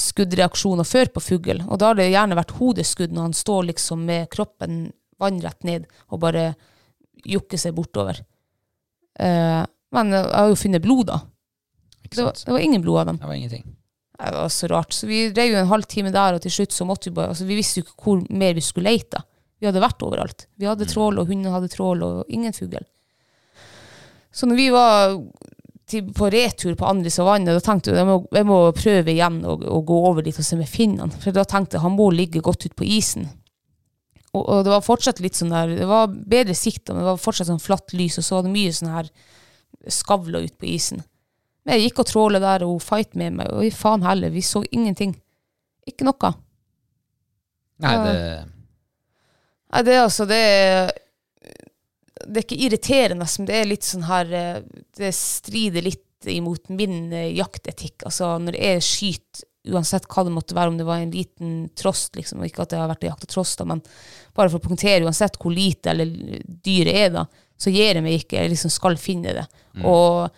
skuddreaksjoner 0.00 0.88
før 0.88 1.10
på 1.14 1.22
fugl, 1.24 1.62
og 1.66 1.80
da 1.80 1.90
har 1.90 1.98
det 1.98 2.10
gjerne 2.10 2.38
vært 2.38 2.54
hodeskudd 2.58 3.12
når 3.14 3.28
han 3.28 3.36
står 3.36 3.66
liksom 3.70 4.06
med 4.08 4.30
kroppen 4.32 4.86
vannrett 5.20 5.66
ned 5.68 5.84
og 6.08 6.22
bare 6.22 6.52
jukker 7.28 7.60
seg 7.60 7.76
bortover. 7.76 8.22
Eh, 9.20 9.60
men 9.90 10.14
jeg 10.14 10.30
har 10.30 10.48
jo 10.48 10.58
funnet 10.58 10.84
blod, 10.84 11.10
da. 11.10 11.20
Det 12.10 12.24
var, 12.24 12.34
det 12.34 12.54
var 12.54 12.64
ingen 12.64 12.82
blod 12.82 13.02
av 13.02 13.10
dem. 13.10 13.18
Det 13.20 13.28
var 13.28 13.38
ingenting. 13.38 13.66
Det 14.20 14.30
var 14.34 14.48
så 14.48 14.68
rart. 14.70 14.94
Så 14.94 15.06
vi 15.06 15.26
drev 15.34 15.52
jo 15.52 15.60
en 15.60 15.70
halvtime 15.70 16.12
der, 16.14 16.36
og 16.36 16.44
til 16.44 16.54
slutt 16.54 16.74
så 16.74 16.86
måtte 16.88 17.10
vi 17.10 17.16
bare 17.16 17.34
Altså, 17.34 17.46
vi 17.48 17.58
visste 17.58 17.80
jo 17.80 17.86
ikke 17.86 18.06
hvor 18.06 18.22
mer 18.30 18.56
vi 18.56 18.64
skulle 18.64 18.92
lete. 18.92 19.22
Vi 19.60 19.68
hadde 19.68 19.82
vært 19.82 20.02
overalt. 20.06 20.46
Vi 20.56 20.68
hadde 20.68 20.88
trål, 20.88 21.20
og 21.20 21.30
hundene 21.30 21.52
hadde 21.54 21.70
trål, 21.72 22.02
og 22.06 22.32
ingen 22.32 22.54
fugl. 22.56 22.80
Så 24.32 24.46
når 24.46 24.58
vi 24.58 24.68
var 24.72 25.18
til, 25.90 26.06
på 26.16 26.30
retur 26.32 26.76
på 26.78 26.86
andre 26.88 27.12
vannet, 27.26 27.56
da 27.56 27.64
tenkte 27.64 27.92
jeg 27.92 28.00
jeg 28.00 28.08
må, 28.08 28.16
jeg 28.36 28.46
må 28.48 28.58
prøve 28.76 29.12
igjen 29.12 29.40
å, 29.44 29.56
å 29.58 29.80
gå 29.86 29.98
over 30.10 30.24
dit 30.26 30.38
og 30.38 30.46
se 30.46 30.56
om 30.56 30.64
finnene. 30.68 31.20
For 31.22 31.36
da 31.36 31.44
tenkte 31.48 31.78
jeg 31.78 31.84
han 31.84 31.96
må 31.98 32.10
ligge 32.14 32.42
godt 32.44 32.66
ut 32.68 32.76
på 32.78 32.86
isen. 32.86 33.28
Og, 34.30 34.42
og 34.44 34.64
det 34.66 34.72
var 34.72 34.86
fortsatt 34.86 35.18
litt 35.24 35.34
sånn 35.34 35.50
der 35.50 35.72
Det 35.74 35.86
var 35.90 36.06
bedre 36.10 36.54
sikt, 36.54 36.84
men 36.88 37.02
det 37.02 37.08
var 37.08 37.18
fortsatt 37.18 37.50
sånn 37.50 37.62
flatt 37.62 37.94
lys, 37.96 38.20
og 38.20 38.26
så 38.26 38.38
var 38.38 38.46
det 38.46 38.54
mye 38.54 38.74
sånn 38.76 38.92
her 38.94 39.10
skavler 39.90 40.46
ut 40.46 40.56
på 40.60 40.68
isen. 40.70 41.02
Men 41.64 41.76
jeg 41.76 41.90
gikk 41.90 42.04
og 42.04 42.08
tråla 42.10 42.40
der, 42.42 42.64
og 42.64 42.76
hun 42.76 42.84
fight 42.84 43.18
med 43.18 43.36
meg, 43.40 43.50
og 43.52 43.66
i 43.66 43.74
faen 43.74 44.06
heller, 44.06 44.32
vi 44.32 44.44
så 44.46 44.62
ingenting. 44.70 45.16
Ikke 45.88 46.06
noe. 46.06 46.32
Nei, 47.80 47.96
det 48.04 48.16
Nei, 49.70 49.84
det 49.86 49.94
er 49.94 50.00
altså 50.02 50.26
det 50.26 50.36
er, 50.36 50.88
det 52.26 52.40
er 52.40 52.46
ikke 52.46 52.62
irriterende, 52.66 53.28
men 53.38 53.48
det 53.48 53.58
er 53.58 53.68
litt 53.68 53.86
sånn 53.86 54.06
her 54.08 54.32
eh, 54.36 54.62
Det 54.98 55.12
strider 55.16 55.84
litt 55.86 56.28
imot 56.28 56.68
min 56.72 57.12
eh, 57.16 57.30
jaktetikk. 57.38 58.04
Altså 58.08 58.34
når 58.42 58.58
jeg 58.60 58.84
skyter, 58.84 59.46
uansett 59.70 60.06
hva 60.08 60.24
det 60.24 60.32
måtte 60.32 60.56
være, 60.56 60.72
om 60.72 60.78
det 60.80 60.86
var 60.88 61.02
en 61.02 61.12
liten 61.12 61.54
trost, 61.76 62.14
liksom, 62.16 62.40
og 62.40 62.48
ikke 62.48 62.64
at 62.64 62.74
jeg 62.74 62.80
har 62.80 62.88
vært 62.88 63.02
og 63.04 63.10
jakta 63.10 63.28
trost, 63.28 63.58
da, 63.60 63.66
men 63.68 63.82
bare 64.36 64.48
for 64.48 64.56
å 64.56 64.64
punktere, 64.64 65.04
uansett 65.04 65.36
hvor 65.40 65.52
lite 65.52 65.92
eller 65.92 66.40
dyret 66.64 66.96
er, 66.96 67.10
da, 67.18 67.26
så 67.60 67.72
gir 67.72 67.92
jeg 67.92 68.04
meg 68.04 68.22
ikke. 68.22 68.38
Jeg 68.40 68.54
liksom 68.54 68.72
skal 68.72 68.96
finne 69.00 69.34
det. 69.36 69.44
Og 69.84 70.30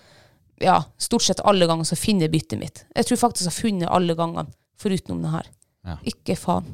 ja, 0.62 0.80
stort 0.98 1.22
sett 1.26 1.42
alle 1.46 1.68
ganger 1.70 1.86
så 1.86 1.98
finner 1.98 2.26
jeg 2.26 2.34
byttet 2.34 2.58
mitt. 2.60 2.82
Jeg 2.96 3.08
tror 3.08 3.20
faktisk 3.20 3.46
jeg 3.46 3.52
har 3.52 3.58
funnet 3.58 3.92
alle 3.94 4.16
gangene, 4.18 4.54
foruten 4.82 5.22
det 5.22 5.34
her. 5.36 5.50
Ja. 5.86 5.96
Ikke 6.12 6.36
faen. 6.38 6.72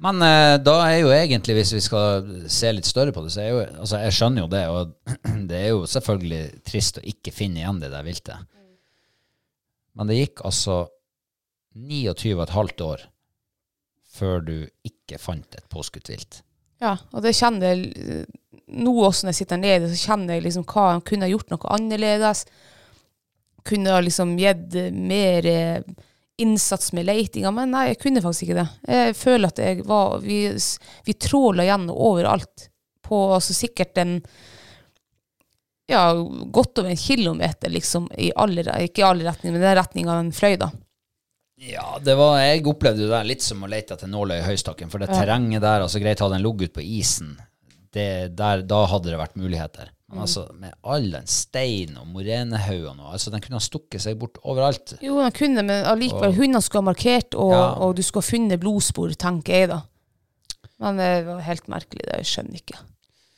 Men 0.00 0.22
eh, 0.24 0.56
da 0.64 0.76
er 0.86 1.02
jo 1.02 1.10
egentlig, 1.12 1.58
hvis 1.58 1.74
vi 1.76 1.82
skal 1.84 2.30
se 2.48 2.70
litt 2.72 2.88
større 2.88 3.12
på 3.12 3.24
det, 3.24 3.34
så 3.34 3.42
er 3.42 3.50
jo 3.50 3.60
Altså, 3.82 4.00
jeg 4.06 4.16
skjønner 4.16 4.44
jo 4.44 4.50
det, 4.52 4.62
og 4.72 4.94
det 5.50 5.58
er 5.58 5.68
jo 5.74 5.84
selvfølgelig 5.90 6.42
trist 6.66 7.00
å 7.00 7.06
ikke 7.12 7.34
finne 7.36 7.60
igjen 7.60 7.82
det 7.82 7.92
der 7.92 8.06
viltet. 8.06 8.48
Men 9.98 10.08
det 10.08 10.20
gikk 10.20 10.44
altså 10.48 10.82
29,5 11.76 12.84
år 12.86 13.08
før 14.10 14.40
du 14.42 14.54
ikke 14.86 15.20
fant 15.22 15.54
et 15.54 15.68
påskutt 15.70 16.08
vilt. 16.10 16.40
Ja, 16.80 16.96
og 17.12 17.22
det 17.22 17.36
kjenner 17.36 17.74
jeg 17.74 18.24
nå 18.70 18.92
også 19.04 19.26
når 19.26 19.34
jeg 19.34 19.40
sitter 19.42 19.60
nede, 19.60 19.90
så 19.90 20.10
kjenner 20.10 20.36
jeg 20.36 20.46
liksom 20.46 20.66
hva 20.70 20.86
han 20.94 21.04
kunne 21.06 21.28
gjort 21.30 21.50
noe 21.52 21.72
annerledes. 21.76 22.44
Kunne 23.68 23.92
ha 23.92 24.00
liksom 24.02 24.36
gitt 24.40 24.76
mer 24.96 25.46
eh, 25.46 25.82
innsats 26.42 26.92
med 26.96 27.08
letinga, 27.08 27.52
men 27.54 27.74
nei, 27.74 27.90
jeg 27.90 28.00
kunne 28.02 28.22
faktisk 28.24 28.48
ikke 28.48 28.60
det. 28.60 28.68
Jeg 28.88 29.16
føler 29.18 29.52
at 29.52 29.60
jeg 29.62 29.84
var 29.88 30.18
Vi, 30.24 30.40
vi 31.06 31.14
tråla 31.20 31.66
gjennom 31.68 31.96
overalt. 31.96 32.68
På 33.04 33.26
altså 33.36 33.54
sikkert 33.56 33.98
en 34.00 34.18
ja, 35.90 36.04
godt 36.54 36.78
over 36.78 36.90
en 36.92 36.96
kilometer, 36.96 37.70
liksom, 37.70 38.06
i 38.18 38.30
alle, 38.36 38.62
ikke 38.86 39.02
i 39.02 39.06
alle 39.08 39.26
retninger, 39.26 39.56
men 39.56 39.64
den 39.64 39.76
retninga 39.78 40.16
den 40.20 40.32
fløy, 40.34 40.54
da. 40.60 40.70
Ja, 41.60 41.98
det 42.00 42.14
var, 42.16 42.38
jeg 42.40 42.62
opplevde 42.70 43.04
det 43.04 43.12
der 43.12 43.26
litt 43.28 43.44
som 43.44 43.64
å 43.66 43.68
lete 43.68 43.96
etter 43.96 44.08
nåla 44.08 44.38
i 44.38 44.44
høystakken, 44.46 44.88
for 44.92 45.02
det 45.02 45.10
terrenget 45.10 45.60
der, 45.64 45.82
altså 45.84 46.00
greit 46.00 46.22
hadde 46.22 46.38
den 46.38 46.46
ligget 46.46 46.70
ut 46.70 46.78
på 46.78 46.84
isen, 47.00 47.34
det, 47.92 48.06
der, 48.38 48.62
da 48.64 48.84
hadde 48.88 49.10
det 49.10 49.18
vært 49.20 49.36
muligheter. 49.40 49.90
Men 50.10 50.24
altså, 50.24 50.42
med 50.58 50.72
all 50.82 51.04
den 51.12 51.26
stein 51.30 51.94
og 52.00 52.08
morenehaugene, 52.10 53.12
altså 53.14 53.30
den 53.30 53.42
kunne 53.44 53.60
ha 53.60 53.62
stukket 53.62 54.02
seg 54.02 54.16
bort 54.18 54.40
overalt. 54.42 54.96
Jo, 55.04 55.20
den 55.22 55.30
kunne, 55.36 55.62
men 55.62 55.84
allikevel, 55.86 56.34
hundene 56.34 56.62
skulle 56.66 56.82
ha 56.82 56.88
markert, 56.90 57.36
og, 57.38 57.52
Ja. 57.54 57.66
og 57.78 57.94
du 57.96 58.02
skulle 58.02 58.24
ha 58.24 58.30
funnet 58.30 58.60
blodspor, 58.62 59.14
tenker 59.14 59.54
jeg 59.54 59.68
da. 59.70 59.82
Men 60.82 60.96
det 60.98 61.10
var 61.28 61.40
helt 61.46 61.68
merkelig, 61.70 62.02
det 62.08 62.16
jeg 62.24 62.30
skjønner 62.32 62.58
ikke. 62.58 62.80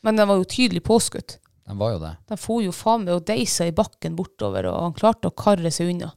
Men 0.03 0.17
den 0.17 0.29
var 0.31 0.41
jo 0.41 0.45
tydelig 0.49 0.83
påskutt. 0.87 1.37
Den 1.69 1.79
var 1.79 1.93
jo 1.93 1.99
det. 2.03 2.15
Den 2.29 2.41
for 2.41 2.63
jo 2.65 2.73
faen 2.75 3.05
meg 3.05 3.15
og 3.19 3.27
deisa 3.29 3.67
i 3.69 3.75
bakken 3.77 4.17
bortover, 4.17 4.67
og 4.71 4.81
han 4.89 4.97
klarte 4.97 5.29
å 5.29 5.35
karre 5.37 5.71
seg 5.71 5.93
unna. 5.93 6.09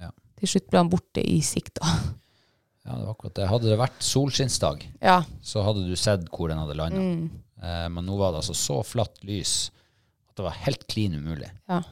Ja. 0.00 0.10
Til 0.40 0.48
slutt 0.48 0.66
ble 0.72 0.82
han 0.82 0.90
borte 0.92 1.22
i 1.22 1.38
sikta. 1.46 1.86
Ja, 2.82 2.96
det 2.98 3.04
var 3.06 3.14
akkurat 3.14 3.34
det. 3.38 3.46
Hadde 3.46 3.70
det 3.70 3.78
vært 3.78 4.02
solskinnsdag, 4.02 4.82
Ja, 5.00 5.20
så 5.46 5.62
hadde 5.62 5.86
du 5.86 5.94
sett 5.94 6.26
hvor 6.34 6.50
den 6.50 6.58
hadde 6.58 6.74
landa. 6.74 6.98
Mm. 6.98 7.30
Eh, 7.62 7.88
men 7.94 8.04
nå 8.08 8.16
var 8.18 8.32
det 8.34 8.42
altså 8.42 8.56
så 8.58 8.80
flatt 8.82 9.22
lys 9.22 9.70
at 10.32 10.40
det 10.40 10.46
var 10.46 10.56
helt 10.64 10.86
klin 10.88 11.14
umulig. 11.20 11.50
ja. 11.68 11.82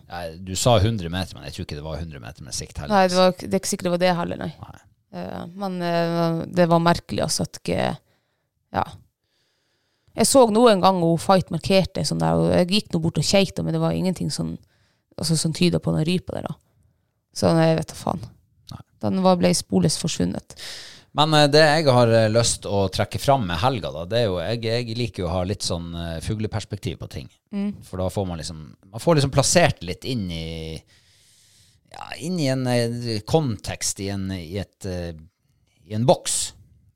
Du 0.41 0.55
sa 0.57 0.79
100 0.79 1.13
meter, 1.13 1.37
men 1.37 1.45
jeg 1.45 1.55
tror 1.57 1.67
ikke 1.67 1.77
det 1.77 1.85
var 1.85 2.01
100 2.01 2.23
meter 2.23 2.47
med 2.47 2.57
sikt 2.57 2.81
heller. 2.81 2.95
Nei, 2.95 3.09
det, 3.13 3.19
var, 3.19 3.35
det 3.37 3.53
er 3.53 3.61
ikke 3.61 3.73
sikkert 3.75 3.91
det 3.91 3.93
var 3.97 4.03
det 4.03 4.15
heller, 4.17 4.41
nei. 4.41 4.51
Nei. 4.65 4.81
Uh, 5.11 5.45
men 5.59 5.77
uh, 5.83 6.41
det 6.47 6.69
var 6.71 6.83
merkelig, 6.83 7.25
altså, 7.27 7.45
at 7.49 7.61
ikke 7.61 7.93
Ja. 8.71 8.85
Jeg 10.19 10.27
så 10.27 10.43
noen 10.51 10.81
ganger 10.83 11.07
hun 11.07 11.21
Fight 11.23 11.53
markerte 11.55 12.03
sånn 12.07 12.19
der, 12.23 12.39
og 12.39 12.49
jeg 12.51 12.69
gikk 12.71 12.89
nå 12.93 13.01
bort 13.03 13.19
og 13.21 13.27
kjekte, 13.27 13.63
men 13.63 13.77
det 13.77 13.81
var 13.83 13.95
ingenting 13.95 14.31
som, 14.35 14.57
altså, 15.17 15.37
som 15.39 15.55
tyda 15.55 15.79
på 15.83 15.93
noen 15.95 16.07
rype 16.09 16.35
der, 16.35 16.49
da. 16.49 16.57
Så 17.37 17.53
jeg 17.55 17.77
vet 17.79 17.93
da 17.93 17.99
faen. 17.99 18.25
Nei. 18.73 18.81
Den 19.05 19.21
var, 19.27 19.39
ble 19.39 19.53
spoles 19.55 19.99
forsvunnet. 20.01 20.57
Men 21.19 21.35
eh, 21.35 21.49
det 21.51 21.63
jeg 21.65 21.89
har 21.91 22.13
eh, 22.15 22.29
lyst 22.31 22.67
å 22.71 22.85
trekke 22.93 23.19
fram 23.23 23.47
med 23.49 23.61
helga, 23.63 23.91
da, 23.95 24.07
det 24.07 24.21
er 24.21 24.29
jo 24.29 24.39
Jeg, 24.43 24.63
jeg 24.67 24.99
liker 24.99 25.25
jo 25.25 25.29
å 25.31 25.35
ha 25.39 25.43
litt 25.49 25.67
sånn 25.67 25.91
eh, 25.95 26.17
fugleperspektiv 26.25 27.01
på 27.01 27.11
ting. 27.11 27.29
For 27.87 27.99
da 28.03 28.07
får 28.15 28.29
man 28.29 28.39
liksom 28.39 28.63
Man 28.93 29.03
får 29.03 29.19
liksom 29.19 29.35
plassert 29.35 29.83
litt 29.83 30.07
inn 30.07 30.29
i 30.31 30.47
Ja, 31.91 32.13
inn 32.23 32.39
i 32.39 32.47
en 32.53 32.67
kontekst, 33.27 34.01
i 34.05 34.11
en, 34.15 34.29
i 34.31 34.59
et 34.63 34.87
I 34.87 35.97
en 35.97 36.07
boks, 36.07 36.53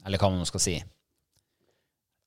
eller 0.06 0.22
hva 0.22 0.30
man 0.30 0.46
skal 0.46 0.62
si. 0.62 0.76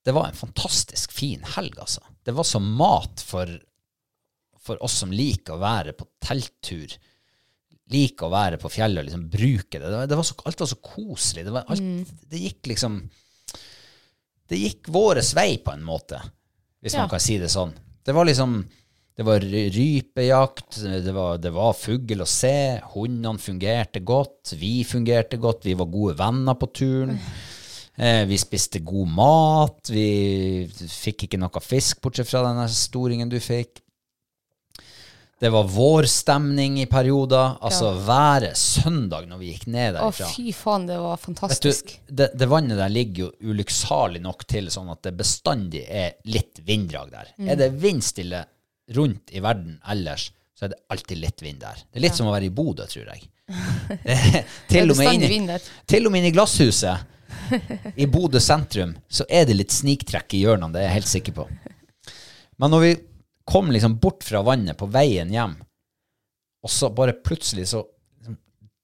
Det 0.04 0.12
var 0.16 0.28
en 0.28 0.36
fantastisk 0.36 1.14
fin 1.16 1.44
helg, 1.56 1.78
altså. 1.80 2.04
Det 2.28 2.36
var 2.36 2.44
som 2.48 2.68
mat 2.76 3.24
for, 3.24 3.48
for 4.60 4.84
oss 4.84 4.98
som 5.00 5.14
liker 5.16 5.56
å 5.56 5.62
være 5.64 5.96
på 5.96 6.10
telttur 6.24 6.98
liker 7.94 8.28
å 8.28 8.34
være 8.34 8.58
på 8.62 8.72
fjellet 8.74 9.00
og 9.02 9.08
liksom 9.08 9.28
bruke 9.32 9.80
det. 9.80 9.86
Det 9.88 9.96
var, 9.96 10.08
det 10.12 10.18
var 10.20 10.28
så, 10.28 10.36
alt 10.50 10.60
var 10.64 10.70
så 10.74 10.80
koselig. 10.84 11.46
Det, 11.48 11.54
var 11.56 11.70
alt, 11.72 12.16
det 12.32 12.42
gikk 12.44 12.72
liksom 12.74 12.98
Det 14.48 14.60
gikk 14.60 14.90
våres 14.96 15.34
vei 15.36 15.58
på 15.60 15.74
en 15.76 15.84
måte, 15.88 16.20
hvis 16.84 16.94
Ja. 16.96 17.02
man 17.04 17.10
kan 17.12 17.20
si 17.24 17.38
det 17.40 17.50
sånn. 17.52 17.74
Det 18.04 18.14
var 18.16 18.26
liksom 18.28 18.62
Det 19.18 19.26
var 19.26 19.40
rypejakt, 19.42 20.76
det 21.04 21.14
var, 21.14 21.40
det 21.42 21.50
var 21.50 21.74
fugl 21.74 22.22
å 22.22 22.28
se, 22.30 22.80
hundene 22.94 23.40
fungerte 23.42 24.04
godt, 24.06 24.54
vi 24.60 24.84
fungerte 24.86 25.40
godt, 25.42 25.66
vi 25.66 25.74
var 25.74 25.90
gode 25.90 26.18
venner 26.20 26.54
på 26.60 26.68
turen. 26.74 27.18
Eh, 27.98 28.28
vi 28.30 28.38
spiste 28.38 28.78
god 28.86 29.10
mat, 29.10 29.90
vi 29.90 30.68
fikk 30.70 31.24
ikke 31.26 31.40
noe 31.42 31.62
fisk, 31.66 31.98
bortsett 32.04 32.30
fra 32.30 32.44
den 32.46 32.60
storingen 32.70 33.26
du 33.32 33.40
fikk. 33.42 33.80
Det 35.40 35.50
var 35.54 35.68
vårstemning 35.70 36.80
i 36.82 36.86
perioder. 36.90 37.58
Altså 37.62 37.92
været 38.08 38.58
søndag 38.58 39.28
når 39.30 39.38
vi 39.38 39.52
gikk 39.52 39.68
ned 39.70 39.98
derfra. 40.00 40.26
Å, 40.26 40.34
fy 40.34 40.54
faen, 40.56 40.88
det 40.90 40.98
var 40.98 41.22
Vet 41.22 41.62
du, 41.62 41.98
det, 42.10 42.32
det 42.34 42.48
vannet 42.50 42.80
der 42.80 42.90
ligger 42.90 43.28
jo 43.28 43.52
ulykksalig 43.52 44.24
nok 44.24 44.48
til 44.50 44.72
sånn 44.74 44.90
at 44.94 45.04
det 45.06 45.14
bestandig 45.20 45.84
er 45.86 46.16
litt 46.26 46.64
vinddrag 46.66 47.12
der. 47.14 47.30
Mm. 47.38 47.52
Er 47.54 47.60
det 47.62 47.70
vindstille 47.78 48.42
rundt 48.98 49.36
i 49.36 49.44
verden 49.44 49.78
ellers, 49.94 50.32
så 50.58 50.66
er 50.66 50.74
det 50.74 50.80
alltid 50.90 51.22
litt 51.22 51.44
vind 51.46 51.62
der. 51.62 51.84
Det 51.86 52.00
er 52.00 52.08
litt 52.08 52.18
som 52.18 52.30
å 52.30 52.34
være 52.34 52.50
i 52.50 52.54
Bodø, 52.54 52.88
tror 52.90 53.12
jeg. 53.14 53.28
Det 54.68 54.82
til, 54.82 54.92
og 54.92 54.98
med 55.00 55.22
der. 55.48 55.68
til 55.88 56.10
og 56.10 56.12
med 56.12 56.26
i 56.28 56.34
glasshuset 56.36 57.94
i 57.96 58.08
Bodø 58.12 58.42
sentrum 58.44 58.96
så 59.08 59.24
er 59.30 59.46
det 59.48 59.56
litt 59.56 59.72
sniktrekk 59.72 60.36
i 60.36 60.42
hjørnene, 60.44 60.74
det 60.74 60.82
er 60.82 60.90
jeg 60.90 60.98
helt 60.98 61.12
sikker 61.12 61.36
på. 61.38 61.46
Men 62.58 62.74
når 62.74 62.84
vi 62.84 62.92
kom 63.48 63.72
liksom 63.72 63.98
bort 64.04 64.26
fra 64.28 64.42
vannet 64.44 64.78
på 64.78 64.90
veien 64.92 65.32
hjem, 65.32 65.56
og 66.64 66.72
så 66.72 66.90
bare 66.92 67.16
plutselig 67.24 67.70
så 67.72 67.80
liksom, 68.20 68.36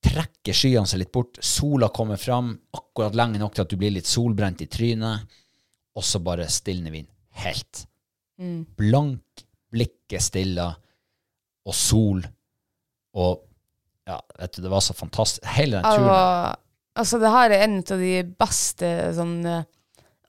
trekker 0.03 0.55
skyene 0.55 0.88
seg 0.88 1.01
litt 1.01 1.11
bort, 1.11 1.39
sola 1.43 1.89
kommer 1.91 2.20
fram, 2.22 2.53
akkurat 2.72 3.18
lenge 3.18 3.41
nok 3.41 3.57
til 3.57 3.66
at 3.66 3.74
du 3.74 3.80
blir 3.82 3.91
litt 3.95 4.07
solbrent 4.07 4.64
i 4.64 4.70
trynet, 4.72 5.28
og 5.93 6.05
så 6.07 6.22
bare 6.24 6.47
stilner 6.49 6.93
vinden 6.95 7.11
helt. 7.43 7.84
Blank, 8.80 9.43
blikket 9.74 10.24
stilla, 10.24 10.70
og 11.64 11.76
sol, 11.76 12.24
og 13.20 13.43
ja, 14.07 14.18
vet 14.39 14.55
du, 14.55 14.64
det 14.64 14.72
var 14.72 14.84
så 14.84 14.95
fantastisk. 14.95 15.45
Hele 15.57 15.80
den 15.80 15.86
turen. 15.86 16.57
altså, 16.99 17.20
det 17.20 17.32
her 17.36 17.51
er 17.51 17.66
en 17.68 17.78
av 17.84 18.01
de 18.03 18.16
beste 18.39 18.89
sånn 19.16 19.38
eh, 19.47 19.68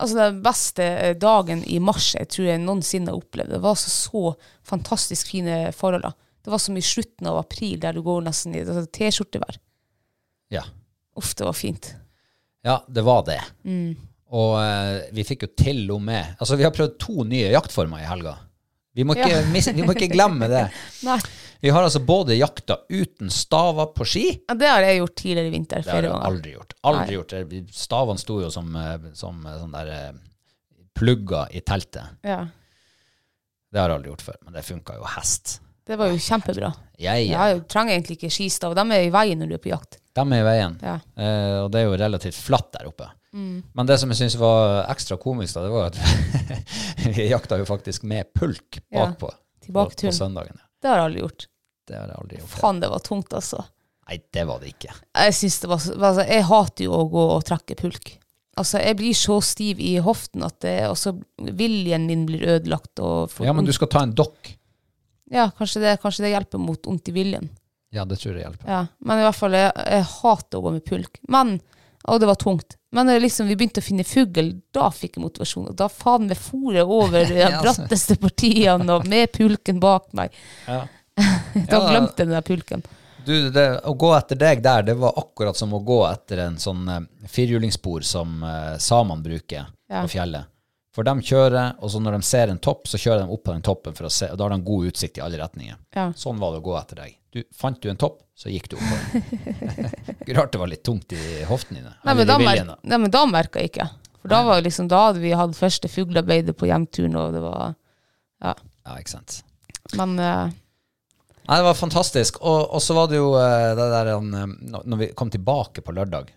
Altså, 0.02 0.18
den 0.18 0.40
beste 0.42 0.84
eh, 0.84 1.16
dagen 1.16 1.62
i 1.70 1.78
mars 1.82 2.12
jeg 2.16 2.30
tror 2.34 2.48
jeg 2.48 2.62
noensinne 2.62 3.12
har 3.12 3.20
opplevd. 3.20 3.52
Det 3.54 3.60
var 3.62 3.76
altså 3.76 3.92
så 3.92 4.24
fantastisk 4.66 5.30
fine 5.30 5.58
forhold. 5.76 6.02
da. 6.06 6.14
Det 6.44 6.52
var 6.52 6.62
som 6.62 6.76
i 6.76 6.82
slutten 6.84 7.28
av 7.30 7.38
april, 7.40 7.76
der 7.80 7.94
du 7.96 8.02
går 8.04 8.24
nesten 8.26 8.56
i 8.56 8.64
altså, 8.64 8.84
T-skjortevær. 8.90 9.60
Ja. 10.52 10.64
Uff, 11.16 11.30
det 11.38 11.46
var 11.46 11.56
fint. 11.56 11.94
Ja, 12.66 12.80
det 12.88 13.04
var 13.06 13.22
det. 13.28 13.38
Mm. 13.62 13.94
Og 14.34 14.56
uh, 14.58 15.04
vi 15.14 15.24
fikk 15.26 15.44
jo 15.44 15.50
til 15.52 15.82
og 15.94 16.00
med 16.02 16.40
Altså, 16.40 16.56
vi 16.58 16.64
har 16.66 16.72
prøvd 16.74 16.96
to 16.98 17.26
nye 17.28 17.52
jaktformer 17.52 18.02
i 18.02 18.08
helga. 18.08 18.34
Vi 18.94 19.04
må 19.06 19.16
ikke, 19.16 19.42
mis, 19.50 19.68
vi 19.74 19.84
må 19.86 19.94
ikke 19.94 20.12
glemme 20.12 20.48
det. 20.50 20.66
Nei. 21.08 21.18
Vi 21.64 21.70
har 21.72 21.80
altså 21.86 22.00
både 22.04 22.34
jakta 22.36 22.74
uten 22.92 23.30
staver 23.32 23.86
på 23.96 24.04
ski. 24.04 24.24
Ja, 24.50 24.54
det 24.60 24.68
har 24.68 24.84
jeg 24.84 24.98
gjort 24.98 25.14
tidligere 25.16 25.48
i 25.48 25.52
vinter. 25.54 25.80
Det 25.80 25.88
har 25.88 25.94
Flere 25.94 26.04
jeg 26.04 26.12
ganger. 26.12 26.26
aldri 26.28 26.50
gjort. 26.52 26.74
Aldri 26.90 27.04
Nei. 27.06 27.14
gjort 27.14 27.30
det. 27.32 27.60
Stavene 27.72 28.20
sto 28.20 28.34
jo 28.42 28.50
som, 28.52 28.66
eh, 28.76 29.06
som 29.16 29.38
eh, 29.48 29.54
sånn 29.62 29.72
der 29.72 29.92
eh, 29.94 30.10
plugger 31.00 31.54
i 31.56 31.62
teltet. 31.64 32.18
Ja. 32.20 32.42
Det 33.72 33.80
har 33.80 33.88
jeg 33.94 33.96
aldri 33.96 34.12
gjort 34.12 34.24
før, 34.26 34.36
men 34.44 34.58
det 34.58 34.64
funka 34.66 34.96
jo 34.98 35.06
hest. 35.14 35.54
Det 35.88 35.96
var 36.02 36.12
jo 36.12 36.18
kjempebra. 36.20 36.70
Jeg, 37.00 37.30
Ja, 37.30 37.46
jeg 37.54 37.62
trenger 37.72 37.94
egentlig 37.96 38.18
ikke 38.18 38.30
skistav. 38.36 38.76
De 38.76 38.84
er 38.98 39.06
i 39.06 39.08
veien 39.16 39.40
når 39.40 39.54
du 39.54 39.56
er 39.56 39.64
på 39.64 39.72
jakt. 39.72 39.98
De 40.12 40.26
er 40.26 40.42
i 40.42 40.44
veien. 40.50 40.76
Ja. 40.84 40.98
Eh, 41.16 41.54
og 41.62 41.70
det 41.72 41.80
er 41.80 41.88
jo 41.88 41.96
relativt 42.04 42.42
flatt 42.42 42.68
der 42.76 42.92
oppe. 42.92 43.08
Men 43.32 43.88
det 43.88 43.96
som 43.98 44.12
jeg 44.12 44.20
syns 44.20 44.36
var 44.38 44.84
ekstra 44.92 45.16
komisk, 45.16 45.56
da, 45.56 45.64
det 45.64 45.72
var 45.72 45.88
at 45.88 45.96
vi 47.16 47.30
jakta 47.32 47.56
jo 47.58 47.64
faktisk 47.72 48.04
med 48.04 48.28
pulk 48.36 48.82
Ja, 48.92 49.08
bakpå 49.08 49.32
på, 49.64 49.88
på 50.04 50.12
søndagen. 50.12 50.60
Det 50.84 50.92
har 50.92 51.00
jeg 51.00 51.08
aldri 51.08 51.24
gjort. 51.24 51.48
Det 51.88 51.96
har 51.98 52.10
jeg 52.10 52.18
aldri 52.20 52.40
gjort. 52.40 52.58
Faen, 52.60 52.82
det 52.82 52.90
var 52.92 53.02
tungt, 53.04 53.32
altså. 53.36 53.64
Nei, 54.08 54.18
det 54.36 54.44
var 54.48 54.60
det 54.60 54.74
ikke. 54.74 54.92
Jeg 55.16 55.34
synes 55.38 55.56
det 55.62 55.70
var 55.70 55.80
altså, 55.80 56.26
jeg 56.28 56.44
hater 56.50 56.86
jo 56.86 56.92
å 56.98 57.06
gå 57.12 57.24
og 57.38 57.44
trekke 57.48 57.76
pulk. 57.80 58.14
Altså, 58.60 58.78
jeg 58.78 58.96
blir 59.00 59.16
så 59.18 59.40
stiv 59.42 59.80
i 59.82 59.96
hoften 60.04 60.44
at 60.46 60.60
det, 60.62 60.74
også 60.86 61.16
viljen 61.58 62.04
min 62.06 62.22
blir 62.28 62.44
ødelagt. 62.56 63.00
Ja, 63.42 63.54
men 63.56 63.66
du 63.66 63.72
skal 63.74 63.90
ta 63.90 64.04
en 64.04 64.14
dokk. 64.14 64.52
ja 65.32 65.48
kanskje, 65.58 65.82
det, 65.82 65.96
kanskje 66.02 66.26
det 66.26 66.34
hjelper 66.36 66.62
mot 66.62 66.86
vondt 66.86 67.10
i 67.10 67.14
viljen. 67.16 67.48
Ja, 67.94 68.04
det 68.04 68.20
tror 68.20 68.34
jeg 68.36 68.44
hjelper. 68.44 68.68
Ja, 68.70 68.84
men 69.06 69.20
i 69.22 69.26
hvert 69.26 69.38
fall, 69.38 69.54
jeg, 69.58 69.72
jeg 69.74 70.06
hater 70.20 70.58
å 70.58 70.64
gå 70.66 70.74
med 70.76 70.84
pulk. 70.86 71.18
Men, 71.30 71.56
og 72.10 72.20
det 72.20 72.28
var 72.30 72.38
tungt. 72.38 72.76
Men 72.94 73.10
liksom, 73.22 73.48
vi 73.50 73.56
begynte 73.58 73.82
å 73.82 73.86
finne 73.86 74.06
fugl, 74.06 74.52
da 74.74 74.88
fikk 74.94 75.16
jeg 75.18 75.24
motivasjon. 75.24 75.68
Og 75.72 75.78
da 75.78 75.88
faen 75.90 76.28
meg 76.30 76.38
for 76.38 76.74
jeg 76.74 76.86
over 76.86 77.24
de 77.30 77.40
altså. 77.46 77.62
bratteste 77.64 78.18
partiene 78.22 78.98
og 78.98 79.08
med 79.10 79.32
pulken 79.34 79.80
bak 79.82 80.12
meg. 80.14 80.34
Ja. 80.68 80.84
Da 81.70 81.78
Ja. 81.78 81.90
glemte 81.90 82.16
den 82.24 82.34
der 82.34 82.42
pulken. 82.42 82.82
Du, 83.24 83.50
det, 83.50 83.66
å 83.88 83.94
gå 83.96 84.10
etter 84.16 84.36
deg 84.36 84.60
der, 84.62 84.82
det 84.84 84.94
var 85.00 85.14
akkurat 85.16 85.56
som 85.56 85.72
å 85.72 85.78
gå 85.80 86.00
etter 86.10 86.42
en 86.44 86.58
sånn 86.60 86.82
eh, 86.92 87.04
firhjulingsspor 87.30 88.02
som 88.04 88.42
eh, 88.44 88.74
samene 88.82 89.22
bruker 89.24 89.70
Ja. 89.88 90.02
på 90.02 90.10
fjellet. 90.18 90.50
For 90.94 91.02
de 91.06 91.14
kjører, 91.26 91.72
og 91.82 91.90
så 91.90 91.98
når 92.02 92.18
de 92.18 92.22
ser 92.28 92.50
en 92.52 92.58
topp, 92.62 92.84
så 92.86 92.98
kjører 93.00 93.24
de 93.24 93.32
opp 93.34 93.42
på 93.48 93.50
den 93.54 93.64
toppen, 93.66 93.94
for 93.98 94.06
å 94.06 94.10
se, 94.14 94.28
og 94.30 94.36
da 94.38 94.44
har 94.46 94.52
de 94.54 94.60
god 94.66 94.90
utsikt 94.92 95.18
i 95.18 95.22
alle 95.24 95.40
retninger. 95.40 95.78
Ja. 95.96 96.04
Sånn 96.14 96.38
var 96.38 96.52
det 96.54 96.60
å 96.60 96.66
gå 96.68 96.76
etter 96.78 97.00
deg. 97.00 97.16
Du, 97.34 97.40
fant 97.56 97.80
du 97.82 97.88
en 97.90 97.98
topp, 97.98 98.20
så 98.38 98.52
gikk 98.52 98.68
du 98.70 98.76
opp 98.76 98.84
på 98.84 99.22
den. 99.24 100.36
Rart 100.36 100.52
det 100.54 100.60
var 100.62 100.70
litt 100.70 100.84
tungt 100.86 101.10
i 101.16 101.24
hoftene 101.48 101.80
dine. 101.80 101.94
Nei, 102.06 102.14
men 102.20 102.28
da, 102.30 102.36
mer, 102.38 102.62
nei, 102.82 102.98
men 103.06 103.10
da 103.10 103.24
merka 103.26 103.58
jeg 103.64 103.72
ikke. 103.72 103.88
For 104.20 104.30
da, 104.32 104.42
var 104.46 104.62
liksom, 104.62 104.86
da 104.92 105.00
hadde 105.08 105.20
vi 105.24 105.32
hatt 105.36 105.56
første 105.58 105.90
fuglearbeidet 105.90 106.54
på 106.60 106.68
hjemturen, 106.70 107.16
og 107.20 107.32
det 107.34 107.42
var 107.42 107.74
Ja. 108.44 108.54
Ja, 108.84 108.94
ikke 109.00 109.16
sant. 109.16 109.40
Men 109.98 110.14
eh, 110.20 110.54
Nei, 111.44 111.58
det 111.60 111.66
var 111.66 111.76
fantastisk. 111.76 112.38
Og, 112.40 112.60
og 112.74 112.80
så 112.82 112.94
var 112.96 113.08
det 113.10 113.18
jo 113.18 113.34
eh, 113.36 113.70
det 113.76 113.88
der 113.92 114.10
eh, 114.14 114.28
når 114.88 115.00
vi 115.02 115.08
kom 115.18 115.30
tilbake 115.32 115.82
på 115.84 115.92
lørdag, 115.96 116.30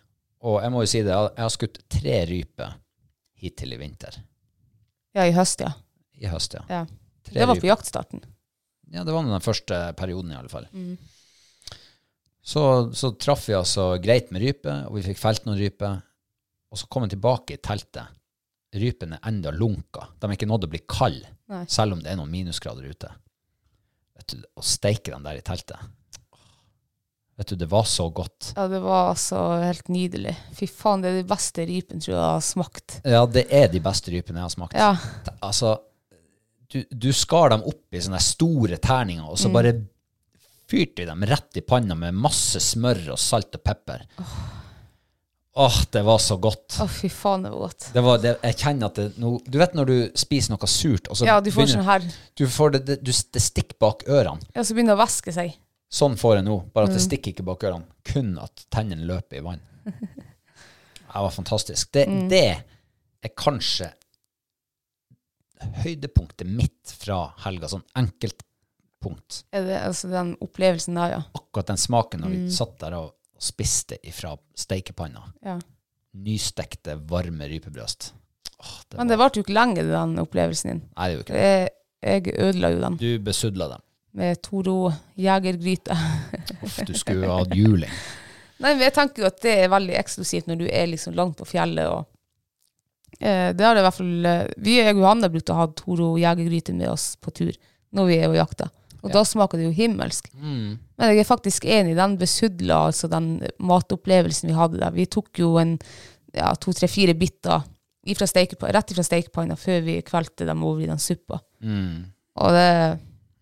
og 0.47 0.57
jeg 0.63 0.73
må 0.73 0.81
jo 0.83 0.89
si 0.91 1.01
det, 1.05 1.13
jeg 1.15 1.43
har- 1.43 1.53
skutt 1.53 1.79
tre 1.89 2.17
ryper 2.29 2.73
hittil 3.39 3.73
i 3.73 3.77
vinter. 3.79 4.17
ja, 5.15 5.25
i 5.25 5.31
høst, 5.35 5.61
ja. 5.63 5.71
I 6.17 6.27
høst, 6.31 6.53
ja. 6.57 6.63
ja. 6.69 6.81
Det 7.29 7.45
var 7.47 7.59
på 7.59 7.67
jaktstarten. 7.69 8.21
Ja, 8.91 9.03
det 9.03 9.13
var 9.13 9.23
den 9.27 9.41
første 9.43 9.79
perioden 9.99 10.31
i 10.31 10.35
alle 10.39 10.49
fall. 10.49 10.67
Så, 12.41 12.61
så 12.95 13.11
traff 13.19 13.47
vi 13.49 13.55
altså 13.57 13.97
greit 14.01 14.29
med 14.31 14.41
rype, 14.41 14.71
og 14.87 14.95
vi 14.95 15.03
fikk 15.09 15.19
felt 15.19 15.45
noen 15.47 15.59
ryper. 15.59 15.97
Og 16.71 16.79
så 16.79 16.87
kom 16.91 17.03
vi 17.03 17.11
tilbake 17.15 17.57
i 17.57 17.61
teltet. 17.63 18.07
Rypene 18.75 19.17
er 19.19 19.27
enda 19.29 19.51
lunka. 19.55 20.07
De 20.19 20.27
er 20.29 20.35
ikke 20.37 20.47
nådd 20.49 20.67
å 20.67 20.71
bli 20.71 20.81
kalde, 20.87 21.27
Nei. 21.51 21.65
selv 21.71 21.97
om 21.97 22.01
det 22.03 22.11
er 22.13 22.17
noen 22.19 22.31
minusgrader 22.31 22.87
ute. 22.87 23.11
Vet 24.27 24.35
du, 24.35 24.43
Å 24.59 24.63
steike 24.65 25.13
dem 25.13 25.23
der 25.23 25.39
i 25.39 25.45
teltet 25.45 25.79
Vet 27.37 27.51
du, 27.51 27.55
det 27.55 27.67
var 27.69 27.83
så 27.85 28.07
godt. 28.09 28.53
Ja, 28.57 28.63
det 28.67 28.79
var 28.81 29.11
altså 29.11 29.37
helt 29.61 29.91
nydelig. 29.93 30.31
Fy 30.57 30.65
faen, 30.65 31.03
det 31.03 31.11
er 31.11 31.19
de 31.19 31.27
beste 31.29 31.67
rypen 31.69 32.01
tror 32.01 32.15
jeg 32.15 32.17
jeg 32.17 32.31
har 32.33 32.41
smakt. 32.47 32.95
Ja, 33.05 33.19
det 33.29 33.43
er 33.53 33.67
de 33.69 33.81
beste 33.85 34.09
rypene 34.09 34.41
jeg 34.41 34.47
har 34.47 34.53
smakt. 34.55 34.73
Ja, 34.73 34.95
Altså, 35.45 35.75
du, 36.73 36.79
du 36.89 37.11
skar 37.13 37.53
dem 37.53 37.61
opp 37.69 37.93
i 37.93 38.01
sånne 38.01 38.17
store 38.25 38.79
terninger, 38.81 39.29
og 39.29 39.37
så 39.37 39.51
bare 39.53 39.75
fyrte 40.67 41.03
vi 41.03 41.07
dem 41.11 41.27
rett 41.29 41.61
i 41.61 41.63
panna 41.63 41.93
med 41.95 42.17
masse 42.17 42.57
smør 42.73 43.03
og 43.13 43.21
salt 43.21 43.53
og 43.53 43.63
pepper. 43.69 44.07
Åh, 45.57 45.77
det 45.91 46.03
var 46.05 46.19
så 46.21 46.35
godt. 46.37 46.75
å 46.83 46.85
fy 46.91 47.09
faen, 47.09 47.41
det 47.47 47.49
var 47.51 47.59
godt. 47.65 47.87
Det 47.93 48.01
var, 48.05 48.17
det, 48.21 48.33
jeg 48.43 48.57
kjenner 48.61 48.85
at 48.91 48.95
det 48.99 49.05
no, 49.17 49.31
Du 49.49 49.57
vet 49.57 49.73
når 49.73 49.85
du 49.89 49.95
spiser 50.21 50.53
noe 50.53 50.67
surt, 50.69 51.07
og 51.09 51.17
så 51.17 51.25
Ja, 51.25 51.39
du 51.41 51.49
får 51.49 51.63
begynner- 51.63 51.79
sånn 51.81 51.87
her 51.87 52.03
du 52.37 52.45
får 52.47 52.71
det, 52.75 52.81
det, 52.85 52.97
du, 53.03 53.11
det 53.11 53.41
stikker 53.41 53.77
bak 53.81 54.03
ørene. 54.05 54.41
Ja, 54.53 54.61
så 54.61 54.75
begynner 54.77 54.93
det 54.93 54.99
å 54.99 55.03
væske 55.05 55.33
seg. 55.33 55.55
Sånn 55.89 56.17
får 56.19 56.35
jeg 56.35 56.45
nå, 56.45 56.57
bare 56.75 56.83
at 56.85 56.91
Mm. 56.93 56.97
det 56.99 57.03
stikker 57.07 57.31
ikke 57.33 57.45
bak 57.47 57.63
ørene. 57.63 57.85
Kun 58.03 58.37
at 58.43 58.65
tennene 58.69 59.05
løper 59.07 59.37
i 59.37 59.41
vann. 59.41 59.61
Det 61.07 61.23
var 61.23 61.31
fantastisk. 61.31 61.91
Det, 61.91 62.05
Mm. 62.07 62.29
det 62.29 62.43
er 63.23 63.29
kanskje 63.35 63.87
høydepunktet 65.83 66.45
mitt 66.47 66.91
fra 67.01 67.31
helga. 67.45 67.67
Sånn 67.71 67.83
enkeltpunkt. 67.97 69.43
Er 69.55 69.65
det 69.65 69.79
altså 69.81 70.09
den 70.11 70.35
opplevelsen 70.43 70.93
der, 70.99 71.15
ja. 71.17 71.21
Akkurat 71.33 71.67
den 71.71 71.77
smaken 71.81 72.21
når 72.21 72.29
Mm. 72.29 72.45
vi 72.45 72.51
satt 72.51 72.77
der 72.79 72.93
og, 72.99 73.13
og 73.37 73.43
spiste 73.45 73.99
ifra 74.07 74.35
steikepanna. 74.57 75.27
ja. 75.45 75.59
Nystekte, 76.17 76.95
varme 77.05 77.45
rypebrøst. 77.45 78.07
Åh, 78.57 78.69
det 78.89 78.97
Men 78.97 79.09
det 79.11 79.17
varte 79.21 79.37
jo 79.37 79.43
ikke 79.45 79.53
lenge, 79.53 79.83
den 79.85 80.15
opplevelsen 80.17 80.71
din. 80.71 80.79
Nei, 80.97 81.07
det 81.11 81.13
gjorde 81.17 81.25
ikke 81.27 81.35
det. 81.35 81.43
Jeg, 81.43 81.67
jeg 82.33 82.39
ødela 82.47 82.71
jo 82.73 82.79
den 82.81 82.95
Du 82.97 83.09
besudla 83.27 83.67
dem. 83.75 83.83
med 84.17 84.39
Toro 84.41 84.77
jegergryte. 85.21 85.93
Uff, 86.63 86.79
du 86.87 86.93
skulle 86.97 87.27
jo 87.29 87.35
hatt 87.37 87.53
juling. 87.53 87.91
Nei, 88.63 88.71
men 88.71 88.81
jeg 88.87 88.95
tenker 88.95 89.21
jo 89.21 89.29
at 89.29 89.37
det 89.45 89.53
er 89.61 89.69
veldig 89.69 89.93
eksklusivt 89.99 90.49
når 90.49 90.57
du 90.63 90.65
er 90.71 90.87
liksom 90.89 91.13
langt 91.13 91.37
på 91.37 91.45
fjellet. 91.45 91.85
og 91.85 92.07
eh, 93.21 93.53
det 93.53 93.61
har 93.67 93.77
det 93.77 93.83
i 93.83 93.85
hvert 93.85 93.99
fall 93.99 94.25
eh, 94.31 94.47
Vi 94.57 94.79
og 94.81 95.03
Johanne 95.03 95.29
brukte 95.29 95.53
å 95.53 95.59
ha 95.61 95.67
Toro 95.77 96.15
jegergryte 96.17 96.73
med 96.73 96.89
oss 96.95 97.11
på 97.21 97.29
tur 97.29 97.53
når 97.93 98.09
vi 98.09 98.17
er 98.23 98.31
og 98.31 98.39
jakter. 98.41 98.73
Og 99.03 99.13
da 99.13 99.23
smaker 99.27 99.59
det 99.59 99.67
jo 99.67 99.75
himmelsk. 99.77 100.29
Mm. 100.33 100.77
Men 100.97 101.11
jeg 101.11 101.21
er 101.21 101.27
faktisk 101.27 101.65
enig. 101.69 101.95
Den 101.97 102.17
besudla, 102.19 102.85
altså 102.89 103.09
den 103.11 103.41
matopplevelsen 103.59 104.49
vi 104.49 104.57
hadde 104.57 104.81
der. 104.81 104.93
Vi 104.95 105.05
tok 105.11 105.41
jo 105.41 105.55
en 105.61 105.75
ja, 106.35 106.53
to, 106.59 106.73
tre, 106.75 106.89
fire 106.91 107.15
biter 107.17 107.65
ifra 108.07 108.27
rett 108.71 108.91
ifra 108.91 109.03
stekepanna 109.03 109.57
før 109.59 109.81
vi 109.83 109.97
kvelte 110.05 110.47
dem 110.47 110.63
over 110.63 110.83
i 110.83 110.89
den 110.89 111.01
suppa. 111.01 111.41
Mm. 111.61 112.07
Og 112.37 112.55
det 112.55 112.69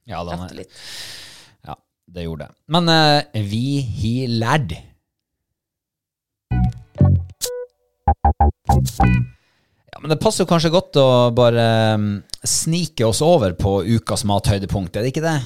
Ja, 0.05 0.23
den 0.23 0.57
litt. 0.57 0.71
ja, 1.65 1.75
det 2.07 2.23
gjorde 2.25 2.45
det. 2.45 2.55
Men 2.67 2.89
uh, 2.89 3.21
vi 3.33 3.81
har 3.81 4.27
lært. 4.41 4.77
Ja, 9.95 10.01
men 10.03 10.11
det 10.11 10.19
passer 10.19 10.43
jo 10.43 10.49
kanskje 10.49 10.73
godt 10.73 10.97
å 10.99 11.07
bare 11.31 11.65
um, 11.95 12.07
snike 12.43 13.05
oss 13.07 13.21
over 13.23 13.55
på 13.55 13.77
ukas 13.95 14.25
mathøydepunkt, 14.27 14.97
er 14.97 15.05
det 15.05 15.13
ikke 15.13 15.23
det? 15.23 15.37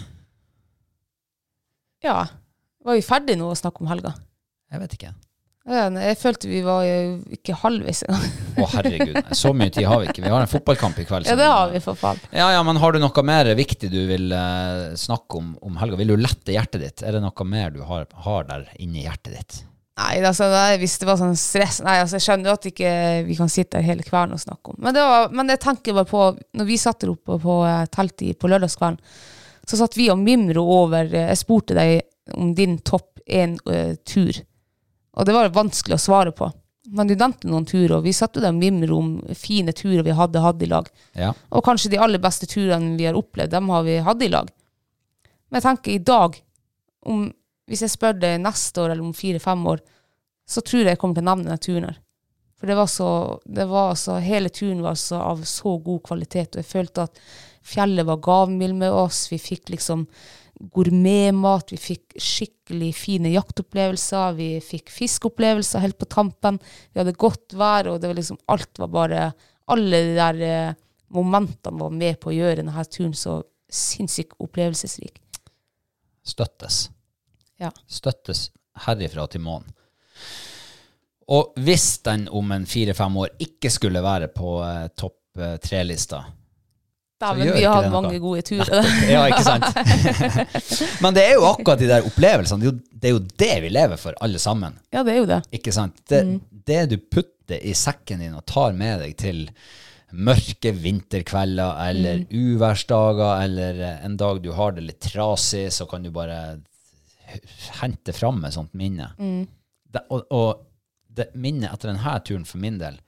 Ja. 2.01 2.23
Var 2.81 2.97
vi 2.97 3.05
ferdige 3.05 3.37
nå 3.37 3.51
å 3.51 3.57
snakke 3.59 3.83
om 3.83 3.91
helga? 3.91 4.15
Jeg 4.73 4.81
vet 4.81 4.95
ikke. 4.97 5.11
Jeg 5.69 6.17
følte 6.17 6.49
vi 6.49 6.63
var 6.65 6.81
jo 6.87 7.19
ikke 7.35 7.53
halvveis 7.61 8.01
engang. 8.07 8.25
Å, 8.57 8.65
herregud. 8.73 9.13
nei, 9.19 9.37
Så 9.37 9.51
mye 9.53 9.69
tid 9.75 9.85
har 9.85 10.01
vi 10.01 10.09
ikke. 10.09 10.23
Vi 10.25 10.31
har 10.33 10.41
en 10.41 10.49
fotballkamp 10.49 10.97
i 10.97 11.05
kveld. 11.05 11.29
Ja, 11.29 11.37
det 11.37 11.49
har 11.51 11.69
vi, 11.69 11.81
for 11.83 11.99
faen. 11.99 12.17
Ja, 12.33 12.49
ja, 12.55 12.63
men 12.65 12.79
har 12.81 12.95
du 12.95 13.01
noe 13.03 13.25
mer 13.27 13.51
viktig 13.59 13.91
du 13.93 13.99
vil 14.09 14.33
eh, 14.33 14.85
snakke 14.97 15.37
om 15.37 15.51
om 15.61 15.77
helga? 15.77 15.99
Vil 16.01 16.15
du 16.15 16.23
lette 16.25 16.55
hjertet 16.55 16.81
ditt? 16.81 17.05
Er 17.05 17.19
det 17.19 17.21
noe 17.21 17.45
mer 17.45 17.69
du 17.75 17.83
har, 17.85 18.09
har 18.25 18.49
der 18.49 18.65
inni 18.81 19.05
hjertet 19.05 19.35
ditt? 19.35 19.59
Nei, 19.99 20.19
altså, 20.23 20.47
nei, 20.51 20.77
hvis 20.79 20.95
det 21.01 21.07
var 21.09 21.17
sånn 21.19 21.35
stress 21.35 21.81
Nei, 21.83 21.97
altså, 21.99 22.15
jeg 22.19 22.25
skjønner 22.27 22.55
at 22.55 22.67
ikke 22.69 22.91
vi 23.27 23.35
kan 23.35 23.51
sitte 23.51 23.81
her 23.81 23.91
hele 23.91 24.05
kvelden 24.05 24.37
og 24.37 24.41
snakke 24.41 24.71
om. 24.71 24.77
Men, 24.79 24.95
det 24.95 25.03
var, 25.03 25.33
men 25.35 25.51
jeg 25.51 25.61
tenker 25.63 25.97
bare 25.97 26.07
på 26.09 26.21
Når 26.55 26.69
vi 26.69 26.77
satt 26.79 27.01
der 27.03 27.11
oppe 27.11 27.39
på 27.43 27.57
eh, 27.67 27.83
teltet 27.91 28.39
på 28.39 28.51
lørdagskvelden, 28.51 29.01
så 29.69 29.77
satt 29.81 29.97
vi 29.99 30.07
og 30.09 30.21
mimra 30.21 30.63
over 30.63 31.11
eh, 31.11 31.27
Jeg 31.33 31.41
spurte 31.43 31.75
deg 31.77 31.99
om 32.37 32.53
din 32.55 32.77
topp 32.85 33.19
én-tur. 33.25 34.37
og 35.17 35.25
det 35.25 35.33
var 35.33 35.49
vanskelig 35.53 35.97
å 35.97 36.01
svare 36.01 36.31
på. 36.33 36.47
Men 36.93 37.09
du 37.09 37.15
nevnte 37.15 37.49
noen 37.49 37.65
turer, 37.69 37.97
og 37.97 38.05
vi 38.05 38.13
satt 38.15 38.37
jo 38.37 38.41
der 38.41 38.53
og 38.53 38.59
mimra 38.61 38.95
om 38.95 39.09
fine 39.37 39.73
turer 39.77 40.03
vi 40.05 40.15
hadde 40.15 40.41
hatt 40.41 40.61
i 40.61 40.69
lag. 40.69 40.87
Ja. 41.17 41.33
Og 41.53 41.65
kanskje 41.65 41.91
de 41.93 41.99
aller 42.01 42.21
beste 42.21 42.49
turene 42.49 42.95
vi 42.97 43.05
har 43.09 43.17
opplevd, 43.17 43.51
dem 43.53 43.69
har 43.73 43.85
vi 43.85 43.99
hatt 44.05 44.23
i 44.25 44.29
lag. 44.31 44.49
Men 45.49 45.59
jeg 45.59 45.65
tenker 45.65 45.93
i 45.93 46.03
dag, 46.05 46.37
om, 47.09 47.27
hvis 47.70 47.86
jeg 47.86 47.93
spør 47.93 48.17
deg 48.17 48.41
neste 48.41 48.82
år 48.82 48.95
eller 48.95 49.05
om 49.05 49.15
fire-fem 49.15 49.65
år, 49.70 49.84
så 50.49 50.63
tror 50.65 50.82
jeg 50.82 50.95
jeg 50.95 51.01
kommer 51.01 51.20
til 51.20 51.28
å 51.28 51.30
nevne 51.36 51.57
her. 51.86 51.99
For 52.59 52.67
det 52.67 52.76
var 52.76 52.89
så, 52.91 53.11
det 53.45 53.70
var 53.70 53.93
så 53.95 54.17
hele 54.20 54.49
turen 54.51 54.82
var 54.84 54.97
så 54.99 55.22
av 55.22 55.45
så 55.47 55.78
god 55.80 56.01
kvalitet, 56.09 56.57
og 56.57 56.63
jeg 56.63 56.67
følte 56.67 57.05
at 57.07 57.22
fjellet 57.63 58.07
var 58.09 58.20
gavmild 58.26 58.76
med 58.82 58.91
oss. 58.91 59.28
Vi 59.32 59.39
fikk 59.39 59.70
liksom 59.72 60.07
gourmetmat, 60.59 61.72
vi 61.72 61.80
fikk 61.80 62.17
skikkelig 62.20 62.89
fine 62.97 63.32
jaktopplevelser, 63.32 64.36
vi 64.36 64.49
fikk 64.65 64.91
fiskeopplevelser 64.91 65.86
helt 65.86 65.99
på 66.01 66.09
tampen. 66.11 66.59
Vi 66.91 66.99
hadde 66.99 67.15
godt 67.15 67.55
vær, 67.55 67.93
og 67.93 68.01
det 68.01 68.11
var 68.11 68.20
liksom 68.20 68.41
alt 68.51 68.84
var 68.84 68.93
bare 68.97 69.32
Alle 69.70 69.97
de 70.01 70.13
der 70.17 70.39
eh, 70.41 70.78
momentene 71.13 71.78
var 71.78 71.91
med 71.93 72.17
på 72.17 72.32
å 72.32 72.34
gjøre 72.34 72.63
denne 72.63 72.86
turen 72.89 73.13
så 73.13 73.36
sinnssykt 73.70 74.34
opplevelsesrik. 74.41 75.22
Støttes. 76.26 76.88
Ja. 77.60 77.72
Støttes 77.91 78.49
herifra 78.86 79.28
til 79.28 79.41
månen. 79.43 79.70
Og 81.30 81.53
hvis 81.62 81.99
den 82.05 82.24
om 82.34 82.51
en 82.55 82.66
fire-fem 82.66 83.18
år 83.22 83.36
ikke 83.43 83.70
skulle 83.70 84.01
være 84.01 84.32
på 84.34 84.55
eh, 84.66 84.88
topp 84.97 85.38
eh, 85.38 85.57
tre-lista 85.62 86.24
Dæven, 87.20 87.49
vi 87.51 87.66
har 87.68 87.76
hatt 87.82 87.89
noe. 87.91 87.99
mange 88.07 88.20
gode 88.24 88.41
turer. 88.47 88.86
Ja, 89.12 89.26
ikke 89.28 89.43
sant? 89.43 89.66
Men 91.03 91.18
det 91.18 91.26
er 91.28 91.34
jo 91.36 91.43
akkurat 91.49 91.82
de 91.82 91.89
der 91.89 92.05
opplevelsene. 92.07 92.64
Det 92.64 92.70
er 92.70 92.72
jo 92.72 92.80
det, 92.95 93.10
er 93.10 93.12
jo 93.18 93.20
det 93.43 93.51
vi 93.66 93.72
lever 93.76 93.99
for, 93.99 94.16
alle 94.24 94.39
sammen. 94.39 94.78
Ja, 94.95 95.03
det 95.03 95.14
er 95.14 95.20
jo 95.20 95.28
det. 95.34 95.41
Ikke 95.60 95.74
sant? 95.76 95.99
Det, 96.07 96.22
Mm. 96.26 96.39
det 96.70 96.80
du 96.93 96.97
putter 97.12 97.60
i 97.60 97.74
sekken 97.76 98.24
din 98.24 98.38
og 98.39 98.45
tar 98.47 98.72
med 98.78 99.01
deg 99.03 99.18
til 99.20 99.43
mørke 100.16 100.72
vinterkvelder 100.80 101.76
eller 101.89 102.24
Mm. 102.24 102.55
uværsdager 102.55 103.43
eller 103.43 103.84
eh, 103.89 104.05
en 104.07 104.16
dag 104.18 104.39
du 104.41 104.51
har 104.55 104.72
det 104.80 104.88
litt 104.88 105.01
trasig, 105.03 105.68
så 105.76 105.86
kan 105.91 106.07
du 106.07 106.10
bare 106.16 106.39
hente 107.82 108.13
fram 108.15 108.41
et 108.47 108.55
sånt 108.55 108.73
minne. 108.77 109.11
Mm. 109.19 109.45
Det, 109.89 110.03
og 110.13 110.25
og 110.36 110.65
det 111.19 111.32
minnet 111.34 111.71
etter 111.73 111.91
denne 111.91 112.17
turen 112.25 112.45
for 112.47 112.61
min 112.61 112.77
del, 112.80 112.99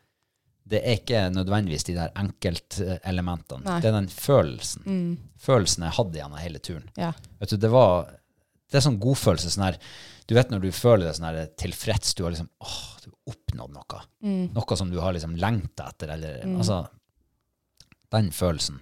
det 0.72 0.80
er 0.88 1.00
ikke 1.00 1.26
nødvendigvis 1.34 1.86
de 1.88 1.98
der 1.98 2.14
enkeltelementene. 2.20 3.66
Nei. 3.66 3.78
Det 3.84 3.90
er 3.90 3.98
den 3.98 4.10
følelsen. 4.14 4.88
Følelsen 5.42 5.86
jeg 5.88 5.98
hadde 5.98 6.20
gjennom 6.22 6.42
hele 6.42 6.62
turen. 6.64 6.88
Ja. 7.00 7.12
Vet 7.42 7.54
du, 7.54 7.58
det 7.62 7.72
var 7.74 8.18
Det 8.72 8.80
er 8.80 8.86
sånn 8.86 9.02
godfølelse. 9.04 9.50
Sånn 9.52 9.66
her, 9.66 9.78
du 10.30 10.32
vet 10.38 10.52
når 10.54 10.62
du 10.64 10.70
føler 10.72 11.10
deg 11.10 11.18
sånn 11.18 11.28
her 11.28 11.50
tilfreds, 11.60 12.14
du 12.16 12.22
har 12.24 12.32
liksom 12.32 12.48
åh, 12.64 12.78
du 13.04 13.10
har 13.10 13.34
oppnådd 13.34 13.74
noe. 13.76 14.04
Noe 14.56 14.78
som 14.80 14.94
du 14.94 15.00
har 15.04 15.12
liksom 15.12 15.34
lengta 15.36 15.90
etter, 15.92 16.14
eller 16.16 16.46
altså 16.54 16.78
Den 18.16 18.32
følelsen 18.32 18.80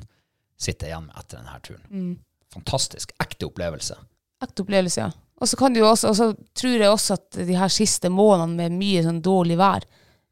sitter 0.62 0.88
jeg 0.88 0.94
igjen 0.94 1.08
med 1.08 1.18
etter 1.18 1.40
denne 1.42 1.58
turen. 1.66 2.14
Fantastisk. 2.54 3.16
Ekte 3.24 3.50
opplevelse. 3.50 3.98
Ekte 4.46 4.64
opplevelse, 4.66 5.08
ja. 5.08 5.10
Og 5.40 5.48
så 5.48 5.58
kan 5.60 5.74
du 5.74 5.80
jo 5.80 5.88
også, 5.88 6.12
og 6.12 6.18
så 6.18 6.30
tror 6.58 6.76
jeg 6.76 6.92
også 6.92 7.16
at 7.16 7.40
de 7.48 7.56
her 7.56 7.72
siste 7.72 8.12
månedene 8.12 8.58
med 8.60 8.78
mye 8.80 9.04
sånn 9.06 9.22
dårlig 9.24 9.56
vær, 9.60 9.86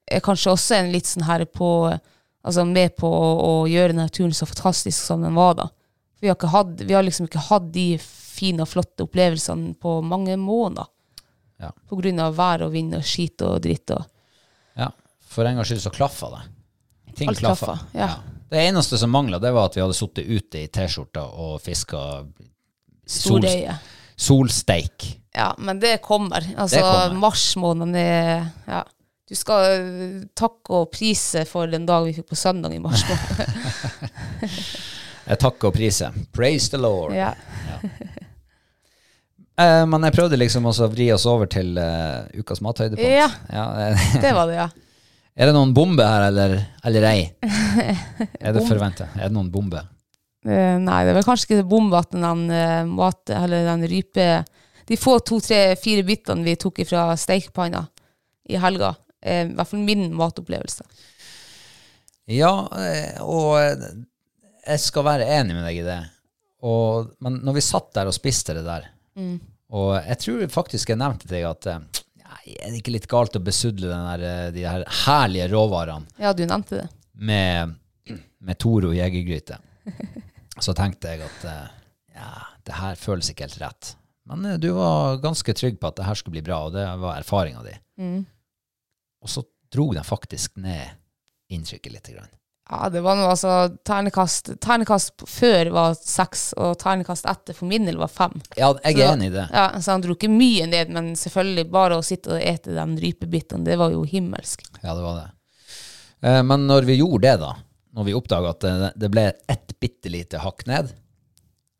er 0.08 0.24
kanskje 0.24 0.54
også 0.54 0.78
en 0.78 0.92
litt 0.92 1.08
sånn 1.08 1.26
her 1.28 1.46
på, 1.52 1.70
altså 2.44 2.66
med 2.68 2.96
på 3.00 3.08
å, 3.08 3.32
å 3.44 3.54
gjøre 3.72 3.96
denne 3.96 4.12
turen 4.12 4.36
så 4.36 4.48
fantastisk 4.48 5.00
som 5.00 5.24
den 5.24 5.36
var 5.36 5.56
da. 5.60 5.70
Vi 6.20 6.30
har, 6.30 6.36
ikke 6.36 6.52
hatt, 6.52 6.76
vi 6.82 6.96
har 6.96 7.06
liksom 7.06 7.28
ikke 7.28 7.46
hatt 7.50 7.72
de 7.74 7.88
fine 8.02 8.64
og 8.64 8.72
flotte 8.72 9.06
opplevelsene 9.06 9.76
på 9.82 10.00
mange 10.06 10.38
måneder. 10.42 10.90
Ja. 11.62 11.72
På 11.90 11.98
grunn 11.98 12.20
av 12.22 12.36
vær 12.38 12.68
og 12.68 12.74
vind 12.76 12.96
og 12.98 13.06
skit 13.06 13.42
og 13.46 13.62
dritt 13.66 13.90
og 13.96 14.06
Ja. 14.78 14.92
For 15.28 15.46
en 15.46 15.58
gangs 15.58 15.70
skyld 15.72 15.82
så 15.84 15.92
klaffa 15.94 16.30
det. 16.36 16.42
Ting 17.18 17.30
Alt 17.32 17.40
klaffa. 17.42 17.74
klaffa, 17.74 17.98
ja. 17.98 18.10
Det 18.50 18.62
eneste 18.64 18.98
som 18.98 19.12
mangla, 19.12 19.40
det 19.40 19.52
var 19.52 19.68
at 19.68 19.76
vi 19.76 19.82
hadde 19.82 19.96
sittet 19.98 20.26
ute 20.30 20.62
i 20.62 20.68
T-skjorta 20.72 21.26
og 21.36 21.58
fiska 21.62 22.02
storøye. 23.04 23.76
Solsteik. 24.18 25.08
Ja, 25.38 25.52
men 25.58 25.80
det 25.80 25.98
kommer. 26.02 26.42
Altså, 26.58 26.76
Det 26.76 26.84
kommer. 26.84 27.20
mars 27.20 27.56
måned 27.56 27.96
er 27.96 28.48
Ja. 28.68 28.84
Du 29.28 29.36
skal 29.36 29.82
øh, 29.82 30.22
takke 30.40 30.72
og 30.72 30.92
prise 30.92 31.42
for 31.46 31.68
den 31.68 31.86
dag 31.86 32.06
vi 32.06 32.14
fikk 32.16 32.30
på 32.30 32.36
søndag 32.40 32.72
i 32.72 32.80
mars 32.80 33.04
måned. 33.10 33.50
Jeg 35.28 35.40
takker 35.42 35.68
og 35.68 35.74
priser. 35.76 36.16
Praise 36.32 36.72
the 36.72 36.80
Lord. 36.80 37.12
ja. 37.12 37.34
Eh, 39.58 39.84
men 39.90 40.04
jeg 40.06 40.14
prøvde 40.14 40.38
liksom 40.38 40.68
også 40.70 40.86
å 40.86 40.92
vri 40.94 41.08
oss 41.14 41.26
over 41.26 41.50
til 41.50 41.72
uh, 41.82 42.28
ukas 42.38 42.62
mathøydepunkt. 42.62 43.10
Ja. 43.10 43.30
ja 43.50 43.66
Det 44.24 44.34
var 44.38 44.52
det, 44.52 44.60
ja. 44.60 44.68
er 45.38 45.50
det 45.50 45.56
noen 45.56 45.74
bombe 45.74 46.06
her, 46.06 46.28
eller, 46.30 46.54
eller 46.86 47.08
ei? 47.10 47.24
Er 48.38 48.54
det 48.54 48.68
forventet? 48.70 49.10
Er 49.18 49.26
det 49.26 49.34
noen 49.34 49.50
bombe? 49.54 49.82
Eh, 50.48 50.78
nei, 50.80 51.02
det 51.04 51.12
er 51.12 51.18
vel 51.20 51.28
kanskje 51.28 51.50
ikke 51.50 51.68
bombe 51.68 52.00
at 52.00 52.14
den 52.16 52.46
uh, 52.48 52.88
mat, 52.88 53.20
eller 53.36 53.66
den 53.68 53.84
rype 53.92 54.28
De 54.88 54.96
få 54.96 55.18
to, 55.20 55.42
tre, 55.44 55.76
fire 55.76 56.06
bitene 56.08 56.46
vi 56.46 56.56
tok 56.56 56.80
fra 56.88 57.10
stekepanna 57.20 57.82
i 58.48 58.56
helga, 58.64 58.94
er 59.20 59.50
i 59.50 59.56
hvert 59.58 59.68
fall 59.68 59.82
min 59.84 60.06
matopplevelse. 60.16 60.86
Ja, 62.32 62.54
eh, 62.80 63.18
og 63.24 63.58
eh, 63.60 63.84
jeg 64.68 64.84
skal 64.84 65.04
være 65.08 65.28
enig 65.40 65.58
med 65.58 65.68
deg 65.68 65.82
i 65.82 65.84
det. 65.84 65.98
Og, 66.68 67.12
men 67.24 67.42
når 67.44 67.58
vi 67.60 67.66
satt 67.68 67.92
der 67.96 68.08
og 68.08 68.16
spiste 68.16 68.56
det 68.56 68.64
der, 68.64 68.88
og 69.74 69.92
jeg 69.98 70.20
tror 70.24 70.48
faktisk 70.54 70.94
jeg 70.94 71.00
nevnte 71.02 71.28
til 71.28 71.36
deg 71.38 71.48
at 71.50 71.68
eh, 71.72 71.84
nei, 72.24 72.56
er 72.56 72.72
det 72.72 72.82
ikke 72.82 72.96
litt 72.96 73.10
galt 73.12 73.36
å 73.36 73.44
besudle 73.44 73.90
den 73.92 74.08
der, 74.08 74.26
eh, 74.30 74.50
de 74.56 74.64
her 74.68 74.86
herlige 75.04 75.50
råvarene 75.52 76.24
Ja, 76.24 76.32
du 76.32 76.46
nevnte 76.48 76.84
det. 76.84 76.88
med, 77.14 77.76
med 78.40 78.60
Toro 78.62 78.94
jegergryte? 78.96 79.60
Så 80.64 80.74
tenkte 80.78 81.14
jeg 81.14 81.26
at 81.26 81.46
eh, 81.48 81.66
ja, 82.18 82.32
det 82.66 82.78
her 82.80 82.98
føles 83.00 83.30
ikke 83.32 83.48
helt 83.48 83.60
rett. 83.62 83.92
Men 84.28 84.46
eh, 84.46 84.58
du 84.62 84.72
var 84.78 85.22
ganske 85.24 85.54
trygg 85.58 85.80
på 85.82 85.92
at 85.92 86.00
det 86.00 86.08
her 86.08 86.18
skulle 86.20 86.40
bli 86.40 86.46
bra, 86.48 86.64
og 86.68 86.76
det 86.76 86.88
var 87.02 87.20
erfaringa 87.20 87.64
di. 87.66 87.76
Og 89.24 89.32
så 89.32 89.46
dro 89.74 89.92
den 89.94 90.06
faktisk 90.08 90.58
ned 90.62 90.98
inntrykket 91.52 91.94
litt. 91.94 92.10
Grann. 92.16 92.34
Ja, 92.70 92.90
det 92.92 93.02
var 93.02 93.16
noe 93.16 93.30
altså 93.32 93.52
Ternekast, 93.88 94.50
ternekast 94.64 95.24
før 95.30 95.70
var 95.72 95.96
seks, 95.96 96.50
og 96.60 96.76
ternekast 96.82 97.28
etter 97.30 97.56
for 97.56 97.70
min 97.70 97.88
del 97.88 98.00
var 98.02 98.12
fem. 98.12 98.36
Ja, 98.60 98.74
jeg 98.84 99.00
er 99.00 99.14
enig 99.14 99.30
i 99.32 99.36
det. 99.38 99.46
Ja, 99.54 99.70
så 99.80 99.96
han 99.96 100.04
dro 100.04 100.18
ikke 100.18 100.32
mye 100.32 100.68
ned, 100.68 100.92
men 100.92 101.14
selvfølgelig 101.20 101.68
bare 101.72 102.00
å 102.00 102.04
sitte 102.04 102.36
og 102.36 102.44
ete 102.44 102.76
de 102.76 102.88
rypebitene, 103.06 103.64
det 103.68 103.80
var 103.80 103.96
jo 103.96 104.04
himmelsk. 104.08 104.66
Ja, 104.82 104.92
det 104.92 105.06
var 105.06 105.22
det. 105.22 105.28
Eh, 106.28 106.42
men 106.44 106.68
når 106.68 106.90
vi 106.90 107.00
gjorde 107.00 107.24
det, 107.30 107.36
da, 107.46 107.54
når 107.98 108.06
vi 108.06 108.14
oppdaga 108.14 108.54
at 108.54 108.66
det, 108.96 109.10
ble 109.10 109.32
ett 109.50 109.74
bitte 109.82 110.12
lite 110.14 110.42
hakk 110.44 110.64
ned, 110.70 110.92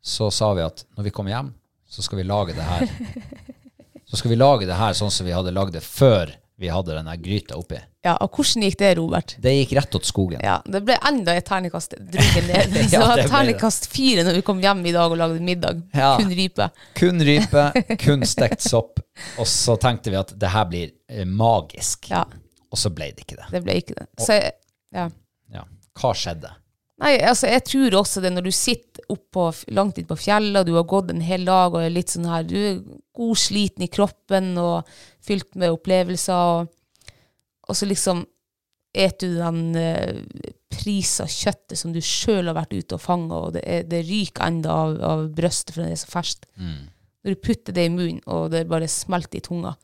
så 0.02 0.30
sa 0.34 0.50
vi 0.58 0.64
at 0.66 0.82
når 0.96 1.06
vi 1.06 1.14
kommer 1.14 1.34
hjem, 1.34 1.52
så 1.88 2.02
skal 2.04 2.20
vi 2.20 2.26
lage 2.26 2.56
det 2.56 2.66
her. 2.66 2.90
Så 4.08 4.18
skal 4.18 4.32
vi 4.32 4.38
lage 4.40 4.66
det 4.68 4.76
her 4.78 4.96
sånn 4.98 5.12
som 5.12 5.28
vi 5.28 5.34
hadde 5.36 5.54
lagd 5.54 5.76
det 5.76 5.82
før 5.84 6.32
vi 6.58 6.68
hadde 6.72 6.96
den 6.96 7.22
gryta 7.22 7.54
oppi. 7.54 7.78
Ja, 8.02 8.16
og 8.24 8.34
hvordan 8.34 8.64
gikk 8.66 8.78
det, 8.80 8.88
Robert? 8.98 9.34
Det 9.42 9.52
gikk 9.52 9.76
rett 9.78 9.94
åt 9.94 10.08
skogen. 10.08 10.40
Ja, 10.42 10.56
det 10.66 10.80
ble 10.86 10.96
enda 11.06 11.36
et 11.38 11.46
ternekast 11.46 11.94
Drukket 11.98 12.48
ned. 12.48 12.74
Så 12.90 12.98
Ja, 12.98 13.14
ternekast 13.28 13.86
fire 13.92 14.24
når 14.26 14.40
vi 14.40 14.42
kom 14.46 14.62
hjem 14.64 14.82
i 14.90 14.94
dag 14.96 15.12
og 15.12 15.20
lagde 15.20 15.38
middag. 15.44 15.84
Ja. 15.94 16.16
Kun 16.18 16.34
rype. 16.34 16.70
Kun 16.98 17.22
rype, 17.28 17.64
kun 18.04 18.26
stekt 18.26 18.66
sopp. 18.66 18.98
Og 19.38 19.46
så 19.50 19.78
tenkte 19.78 20.10
vi 20.14 20.18
at 20.18 20.34
det 20.34 20.50
her 20.50 20.66
blir 20.70 20.90
eh, 21.12 21.22
magisk. 21.28 22.10
Ja, 22.10 22.24
Og 22.72 22.80
så 22.80 22.90
ble 22.90 23.12
det 23.14 23.26
ikke 23.28 23.38
det. 23.38 23.50
det 23.54 23.62
ble 23.66 23.78
ikke 23.84 23.98
det. 24.00 24.08
Så, 24.24 24.40
ja. 24.98 25.06
Ja. 25.54 25.62
Hva 25.98 26.14
skjedde? 26.16 26.54
Nei, 26.98 27.12
altså 27.22 27.46
jeg 27.46 27.62
tror 27.68 27.94
også 28.00 28.20
det 28.24 28.32
når 28.34 28.48
du 28.48 28.54
sitter 28.54 29.04
oppå, 29.14 29.44
langt 29.76 30.00
inn 30.00 30.08
på 30.08 30.16
fjellet, 30.18 30.58
og 30.60 30.66
du 30.66 30.74
har 30.74 30.86
gått 30.90 31.12
en 31.12 31.22
hel 31.22 31.44
dag 31.46 31.70
og 31.76 31.84
er 31.84 31.92
litt 31.94 32.10
sånn 32.10 32.26
her, 32.26 32.42
du 32.42 32.56
er 32.58 32.80
god 33.14 33.38
sliten 33.38 33.84
i 33.86 33.90
kroppen 33.92 34.56
og 34.58 34.88
fylt 35.24 35.54
med 35.54 35.70
opplevelser, 35.76 36.34
og, 36.58 37.12
og 37.68 37.78
så 37.78 37.86
liksom 37.86 38.24
et 38.98 39.18
du 39.20 39.28
den 39.36 39.76
eh, 39.78 40.24
prisa 40.72 41.26
kjøttet 41.30 41.78
som 41.78 41.92
du 41.94 42.00
sjøl 42.02 42.48
har 42.50 42.56
vært 42.56 42.74
ute 42.74 42.96
og 42.96 43.02
fanga, 43.04 43.38
og 43.46 43.52
det, 43.54 43.62
er, 43.68 43.84
det 43.86 44.00
ryker 44.08 44.48
enda 44.48 44.74
av, 44.74 44.94
av 45.06 45.22
brøstet 45.36 45.76
for 45.76 45.84
det 45.84 45.92
er 45.94 46.00
så 46.02 46.10
ferskt. 46.10 46.48
Når 46.58 47.34
du 47.36 47.42
putter 47.44 47.76
det 47.76 47.84
i 47.86 47.92
munnen, 47.94 48.18
og 48.26 48.48
det 48.54 48.64
bare 48.70 48.88
smelter 48.90 49.38
i 49.38 49.44
tunga. 49.44 49.74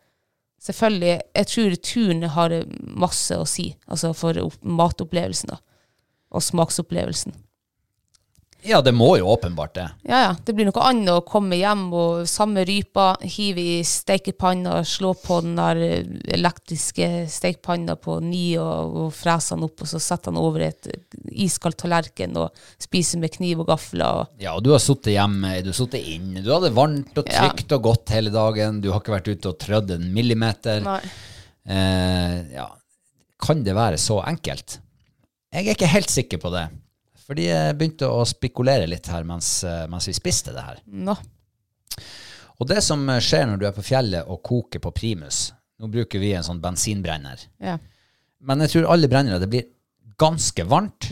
Selvfølgelig, 0.64 1.14
jeg 1.36 1.48
tror 1.52 1.76
turen 1.84 2.26
har 2.34 2.56
masse 3.04 3.36
å 3.38 3.46
si, 3.46 3.68
altså 3.86 4.10
for 4.16 4.38
opp- 4.42 4.66
matopplevelsen 4.66 5.52
da 5.54 5.60
og 6.34 6.42
smaksopplevelsen. 6.42 7.40
Ja, 8.64 8.78
det 8.80 8.94
må 8.96 9.10
jo 9.20 9.26
åpenbart 9.28 9.74
det. 9.76 9.82
Ja, 10.08 10.18
ja. 10.22 10.28
Det 10.40 10.54
blir 10.56 10.64
noe 10.64 10.84
annet 10.88 11.10
å 11.12 11.20
komme 11.28 11.58
hjem 11.58 11.82
og 11.92 12.22
samme 12.30 12.62
rypa, 12.64 13.10
hive 13.20 13.60
i 13.60 13.74
stekepanna, 13.84 14.78
slå 14.88 15.10
på 15.20 15.36
den 15.44 15.58
der 15.58 15.80
eh, 15.84 16.06
elektriske 16.32 17.08
stekepanna 17.28 17.98
på 18.00 18.14
ni 18.24 18.54
og, 18.56 18.94
og 19.02 19.10
frese 19.12 19.52
den 19.52 19.66
opp, 19.66 19.84
og 19.84 19.90
så 19.90 20.00
sette 20.00 20.32
den 20.32 20.40
over 20.40 20.64
et 20.70 20.88
iskald 21.44 21.76
tallerken 21.76 22.38
og 22.40 22.56
spise 22.80 23.20
med 23.20 23.34
kniv 23.36 23.60
og 23.66 23.68
gafler. 23.74 24.22
Og, 24.22 24.40
Ja, 24.40 24.54
og 24.56 24.64
du 24.64 24.72
har 24.72 24.80
sittet 24.80 25.12
hjemme, 25.12 25.58
du 25.60 25.68
har 25.68 25.76
sittet 25.82 26.08
inne, 26.14 26.40
du 26.40 26.48
hadde 26.54 26.72
varmt 26.72 27.20
og 27.20 27.28
Ja. 27.28 27.44
trygt 27.50 27.76
og 27.76 27.84
godt 27.90 28.14
hele 28.16 28.32
dagen, 28.32 28.80
du 28.80 28.88
har 28.94 29.04
ikke 29.04 29.18
vært 29.18 29.28
ute 29.28 29.52
og 29.52 29.58
trødd 29.60 29.92
en 29.98 30.08
millimeter. 30.16 30.80
nei. 30.88 31.02
Eh, 31.68 32.40
ja. 32.56 32.70
Kan 33.44 33.60
det 33.62 33.76
være 33.76 34.00
så 34.00 34.22
enkelt? 34.24 34.78
Jeg 35.54 35.68
er 35.68 35.76
ikke 35.76 35.90
helt 35.92 36.10
sikker 36.10 36.40
på 36.42 36.50
det. 36.54 36.64
Fordi 37.24 37.46
jeg 37.46 37.76
begynte 37.78 38.08
å 38.10 38.24
spekulere 38.28 38.88
litt 38.90 39.06
her 39.08 39.24
mens, 39.24 39.48
eh, 39.64 39.84
mens 39.88 40.08
vi 40.10 40.16
spiste 40.16 40.52
det 40.52 40.64
her. 40.66 40.80
No. 40.86 41.14
Og 42.58 42.68
det 42.68 42.82
som 42.84 43.06
skjer 43.22 43.46
når 43.48 43.60
du 43.60 43.66
er 43.68 43.76
på 43.76 43.84
fjellet 43.86 44.28
og 44.30 44.42
koker 44.46 44.82
på 44.82 44.92
primus 44.94 45.48
Nå 45.82 45.88
bruker 45.90 46.20
vi 46.22 46.28
en 46.38 46.44
sånn 46.46 46.60
bensinbrenner. 46.62 47.40
Ja. 47.58 47.72
Men 48.46 48.62
jeg 48.62 48.70
tror 48.70 48.92
alle 48.94 49.08
brennere, 49.10 49.40
det 49.42 49.48
blir 49.50 49.64
ganske 50.22 50.62
varmt. 50.70 51.08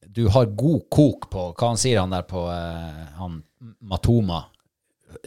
Du 0.00 0.22
har 0.32 0.48
god 0.56 0.86
kok 0.88 1.26
på 1.30 1.42
Hva 1.52 1.68
han 1.74 1.80
sier 1.80 2.00
han 2.00 2.14
der 2.14 2.24
på 2.26 2.46
eh, 2.48 3.02
han 3.18 3.42
Matoma? 3.84 4.46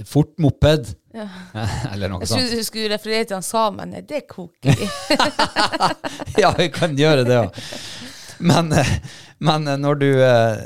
Fortmoped? 0.10 0.90
Eller 1.92 2.10
noe 2.10 2.24
Jeg 2.24 2.32
sånt. 2.32 2.42
trodde 2.42 2.58
du 2.58 2.66
skulle 2.66 2.90
referere 2.96 3.30
til 3.30 3.38
han 3.38 3.46
samen. 3.46 3.94
Det 4.10 4.24
koker 4.30 4.74
vi. 4.78 4.90
ja, 6.42 6.52
vi 6.58 6.68
kan 6.74 6.98
gjøre 6.98 7.26
det 7.30 7.40
òg. 7.44 7.62
Men, 8.42 8.72
eh, 8.74 8.92
men 9.40 9.68
eh, 9.70 9.78
når 9.82 10.00
du 10.02 10.10
eh, 10.12 10.66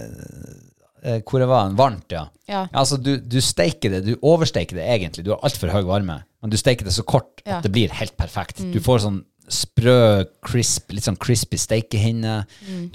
eh, 1.03 1.19
hvor 1.27 1.43
jeg 1.43 1.51
var 1.51 1.75
varmt, 1.77 2.07
ja. 2.15 2.25
Ja. 2.49 2.65
Altså, 2.77 2.97
du, 3.01 3.15
du 3.19 3.39
steiker 3.41 3.89
det, 3.95 4.03
du 4.05 4.15
oversteiker 4.21 4.77
det 4.77 4.85
egentlig. 4.97 5.25
Du 5.25 5.31
har 5.33 5.41
altfor 5.45 5.71
høy 5.73 5.83
varme, 5.87 6.19
men 6.41 6.51
du 6.53 6.57
steiker 6.61 6.85
det 6.87 6.93
så 6.95 7.05
kort 7.07 7.41
Ja. 7.45 7.57
at 7.59 7.65
det 7.65 7.71
blir 7.73 7.93
helt 7.93 8.15
perfekt. 8.17 8.61
Du 8.73 8.77
får 8.83 9.01
sånn 9.05 9.23
sprø, 9.45 10.25
crisp, 10.41 10.89
litt 10.93 11.05
sånn 11.05 11.19
crispy 11.21 11.57
steikehinne. 11.61 12.35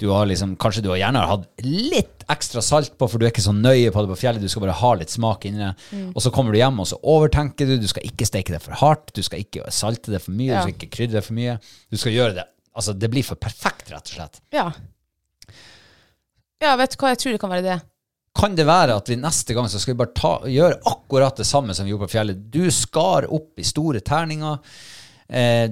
Du 0.01 0.09
har 0.11 0.25
liksom, 0.27 0.57
kanskje 0.59 0.81
du 0.83 0.89
har 0.91 0.99
gjerne 0.99 1.21
hatt 1.29 1.45
litt 1.63 2.25
ekstra 2.31 2.59
salt 2.63 2.97
på, 2.99 3.07
for 3.07 3.19
du 3.19 3.23
er 3.27 3.31
ikke 3.31 3.43
så 3.45 3.53
nøye 3.55 3.91
på 3.95 4.03
det 4.03 4.11
på 4.11 4.17
fjellet. 4.19 4.43
Du 4.43 4.51
skal 4.51 4.65
bare 4.65 4.75
ha 4.81 4.91
litt 4.99 5.13
smak 5.13 5.47
inni 5.47 5.63
det. 5.63 5.71
Og 6.11 6.19
så 6.25 6.31
kommer 6.35 6.51
du 6.51 6.59
hjem, 6.59 6.79
og 6.83 6.89
så 6.91 6.99
overtenker 7.07 7.69
du. 7.71 7.77
Du 7.79 7.87
skal 7.91 8.03
ikke 8.07 8.27
steike 8.27 8.51
det 8.55 8.59
for 8.65 8.75
hardt. 8.81 9.13
Du 9.15 9.23
skal 9.23 9.43
ikke 9.45 9.71
salte 9.71 10.11
det 10.11 10.19
for 10.25 10.35
mye. 10.35 10.49
Ja. 10.51 10.59
Du 10.59 10.67
skal 10.67 10.75
ikke 10.75 10.91
krydre 10.97 11.19
det 11.21 11.25
for 11.27 11.39
mye. 11.39 11.55
Du 11.91 11.99
skal 11.99 12.15
gjøre 12.19 12.35
det 12.41 12.47
Altså, 12.77 12.93
det 12.95 13.09
blir 13.11 13.25
for 13.27 13.39
perfekt, 13.41 13.89
rett 13.91 14.07
og 14.07 14.15
slett. 14.15 14.41
Ja. 14.55 14.69
Ja, 16.61 16.75
vet 16.79 16.93
du 16.93 17.01
hva, 17.01 17.11
jeg 17.11 17.19
tror 17.21 17.35
det 17.35 17.41
kan 17.41 17.51
være 17.51 17.65
det. 17.65 17.79
Kan 18.37 18.55
det 18.55 18.63
være 18.69 18.95
at 18.95 19.09
vi 19.11 19.17
neste 19.19 19.55
gang 19.57 19.67
så 19.67 19.79
skal 19.81 19.95
vi 19.95 19.99
bare 19.99 20.15
ta, 20.15 20.31
gjøre 20.47 20.77
akkurat 20.87 21.41
det 21.41 21.47
samme 21.49 21.75
som 21.75 21.83
vi 21.87 21.91
gjorde 21.91 22.07
på 22.07 22.13
fjellet? 22.13 22.45
Du 22.53 22.63
skar 22.71 23.27
opp 23.33 23.59
i 23.59 23.65
store 23.67 23.99
terninger. 24.07 24.61
Eh, 25.31 25.67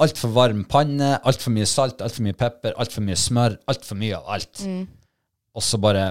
altfor 0.00 0.32
varm 0.36 0.64
panne, 0.68 1.14
altfor 1.24 1.54
mye 1.56 1.68
salt, 1.68 2.04
altfor 2.04 2.26
mye 2.26 2.36
pepper, 2.36 2.76
altfor 2.80 3.04
mye 3.06 3.16
smør. 3.20 3.56
Altfor 3.72 4.00
mye 4.00 4.18
av 4.18 4.28
alt. 4.36 4.64
Og 5.56 5.64
så 5.64 5.80
bare 5.80 6.06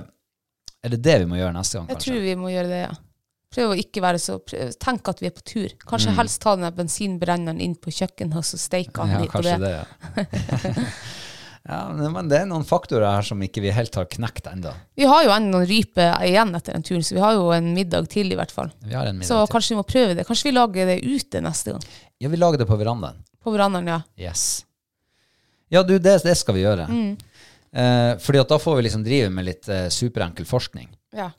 Er 0.85 0.91
det 0.93 0.99
det 1.01 1.15
vi 1.23 1.25
må 1.29 1.37
gjøre 1.39 1.53
neste 1.55 1.79
gang, 1.79 1.87
kanskje? 1.89 1.97
Jeg 1.97 2.05
tror 2.05 2.25
vi 2.25 2.33
må 2.37 2.49
gjøre 2.53 2.69
det, 2.69 2.81
ja. 2.83 2.91
Prøv 3.55 3.71
å 3.71 3.77
ikke 3.79 4.01
være 4.03 4.19
så 4.19 4.35
prøv, 4.43 4.73
Tenk 4.83 5.07
at 5.13 5.21
vi 5.23 5.29
er 5.29 5.35
på 5.37 5.43
tur. 5.47 5.71
Kanskje 5.87 6.11
Mm. 6.11 6.17
helst 6.19 6.41
ta 6.43 6.55
den 6.59 6.73
bensinbrenneren 6.75 7.61
inn 7.63 7.75
på 7.79 7.93
kjøkkenet 7.95 8.35
og 8.35 8.43
så 8.43 8.59
steike 8.59 8.99
han 9.05 9.13
Ja, 9.15 9.19
litt 9.23 9.31
på 9.31 9.43
det. 9.45 9.55
det, 9.63 9.71
ja. 9.71 9.85
ja, 11.69 11.79
men 12.11 12.27
det 12.29 12.41
er 12.41 12.49
noen 12.49 12.65
faktorer 12.67 13.07
her 13.15 13.25
som 13.25 13.39
ikke 13.41 13.63
vi 13.63 13.71
helt 13.73 13.95
har 13.97 14.05
knekt 14.11 14.49
ennå. 14.51 14.73
Vi 14.99 15.07
har 15.09 15.23
jo 15.25 15.31
ennå 15.33 15.55
noen 15.55 15.69
ryper 15.69 16.19
igjen 16.27 16.51
etter 16.59 16.75
den 16.75 16.83
turen, 16.85 17.05
så 17.07 17.15
vi 17.17 17.23
har 17.23 17.37
jo 17.37 17.47
en 17.55 17.71
middag 17.77 18.09
til 18.11 18.29
i 18.31 18.37
hvert 18.37 18.51
fall. 18.53 18.69
Vi 18.83 18.93
har 18.93 19.07
en 19.09 19.23
Så 19.25 19.39
kanskje 19.49 19.73
vi 19.73 19.79
må 19.79 19.85
prøve 19.87 20.15
det. 20.19 20.27
Kanskje 20.27 20.49
vi 20.51 20.55
lager 20.57 20.91
det 20.91 20.99
ute 21.05 21.41
neste 21.41 21.71
gang. 21.77 21.87
Ja, 22.21 22.29
vi 22.29 22.37
lager 22.41 22.61
det 22.61 22.67
på 22.69 22.77
verandaen. 22.77 23.23
På 23.43 23.53
verandaen, 23.55 23.87
ja. 23.87 24.01
Yes. 24.19 24.65
Ja, 25.73 25.81
du, 25.83 25.95
det, 25.97 26.19
det 26.23 26.35
skal 26.37 26.53
vi 26.59 26.61
gjøre. 26.65 26.85
Mm. 26.89 27.15
Eh, 27.75 28.11
fordi 28.21 28.39
at 28.39 28.51
da 28.53 28.57
får 28.61 28.77
vi 28.77 28.85
liksom 28.85 29.03
drive 29.03 29.31
med 29.33 29.45
litt 29.49 29.67
eh, 29.69 29.87
superenkel 29.89 30.45
forskning. 30.45 30.91
ja. 31.15 31.31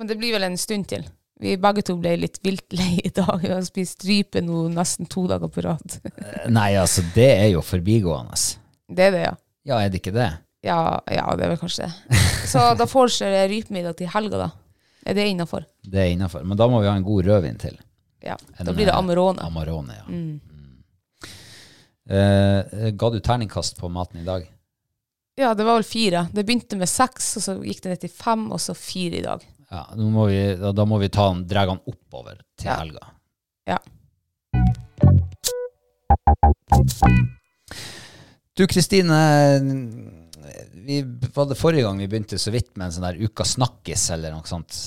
Men 0.00 0.08
det 0.08 0.16
blir 0.16 0.32
vel 0.32 0.46
en 0.46 0.56
stund 0.56 0.86
til. 0.88 1.02
Vi 1.40 1.58
begge 1.60 1.82
to 1.84 1.98
ble 2.00 2.14
litt 2.22 2.38
vilt 2.44 2.72
lei 2.72 3.02
i 3.04 3.10
dag. 3.12 3.34
Vi 3.42 3.50
har 3.52 3.60
spist 3.66 4.04
rype 4.08 4.40
nå 4.40 4.62
nesten 4.72 5.08
to 5.12 5.26
dager 5.28 5.50
på 5.52 5.60
rad. 5.66 5.96
Eh, 6.08 6.46
Nei, 6.48 6.70
altså, 6.80 7.04
det 7.12 7.28
er 7.34 7.50
jo 7.52 7.60
forbigående. 7.64 8.38
Det 8.88 9.10
er 9.10 9.12
det, 9.12 9.20
ja. 9.26 9.34
Ja, 9.68 9.82
er 9.84 9.92
det 9.92 10.00
ikke 10.00 10.14
det? 10.16 10.30
Ja, 10.64 10.78
ja 11.04 11.26
det 11.36 11.44
er 11.44 11.52
vel 11.52 11.60
kanskje 11.60 11.90
det. 11.90 12.22
Så 12.48 12.64
da 12.80 12.88
foreslår 12.88 13.36
jeg 13.42 13.52
rypemiddag 13.52 14.00
til 14.00 14.08
helga, 14.12 14.40
da. 14.46 14.48
Er 15.04 15.20
det 15.20 15.28
innafor? 15.34 15.68
Det 15.84 16.00
er 16.00 16.14
innafor. 16.14 16.48
Men 16.48 16.56
da 16.60 16.68
må 16.72 16.80
vi 16.80 16.88
ha 16.88 16.96
en 16.96 17.04
god 17.04 17.28
rødvin 17.28 17.60
til. 17.60 17.76
Ja. 18.24 18.40
En, 18.56 18.64
Da 18.64 18.72
blir 18.72 18.88
det 18.88 18.96
eh, 18.96 18.98
Amarone. 19.04 19.44
Amarone, 19.52 20.00
ja. 20.00 20.08
Mm. 20.08 20.40
Eh, 22.08 22.90
ga 22.96 23.12
du 23.12 23.20
terningkast 23.20 23.76
på 23.80 23.92
maten 23.92 24.24
i 24.24 24.26
dag? 24.26 24.48
Ja, 25.36 25.52
det 25.54 25.64
var 25.64 25.76
vel 25.78 25.88
fire. 25.88 26.26
Det 26.32 26.44
begynte 26.48 26.80
med 26.80 26.88
seks, 26.88 27.34
og 27.36 27.44
så 27.44 27.60
gikk 27.64 27.84
det 27.84 27.94
ned 27.94 28.04
til 28.08 28.12
fem, 28.12 28.48
og 28.52 28.60
så 28.64 28.72
fire 28.76 29.20
i 29.20 29.24
dag. 29.28 29.44
Ja, 29.70 29.84
må 29.96 30.26
vi, 30.26 30.38
da, 30.58 30.72
da 30.74 30.84
må 30.88 30.98
vi 30.98 31.08
ta 31.12 31.28
den, 31.30 31.44
dra 31.50 31.62
den 31.70 31.78
oppover 31.86 32.40
til 32.58 32.66
Ja. 32.72 32.78
helga. 32.80 33.06
Ja. 33.70 33.78
Du 38.58 38.66
Kristine, 38.66 39.18
vi, 40.74 41.02
var 41.34 41.46
det 41.48 41.58
forrige 41.58 41.84
gang 41.86 42.00
vi 42.02 42.08
begynte 42.10 42.38
så 42.40 42.50
vidt 42.52 42.72
med 42.76 42.88
en 42.88 42.96
sånn 42.96 43.06
der 43.06 43.20
Uka 43.22 43.46
snakkis 43.46 44.08
eller 44.16 44.34
noe 44.34 44.48
sånt? 44.48 44.80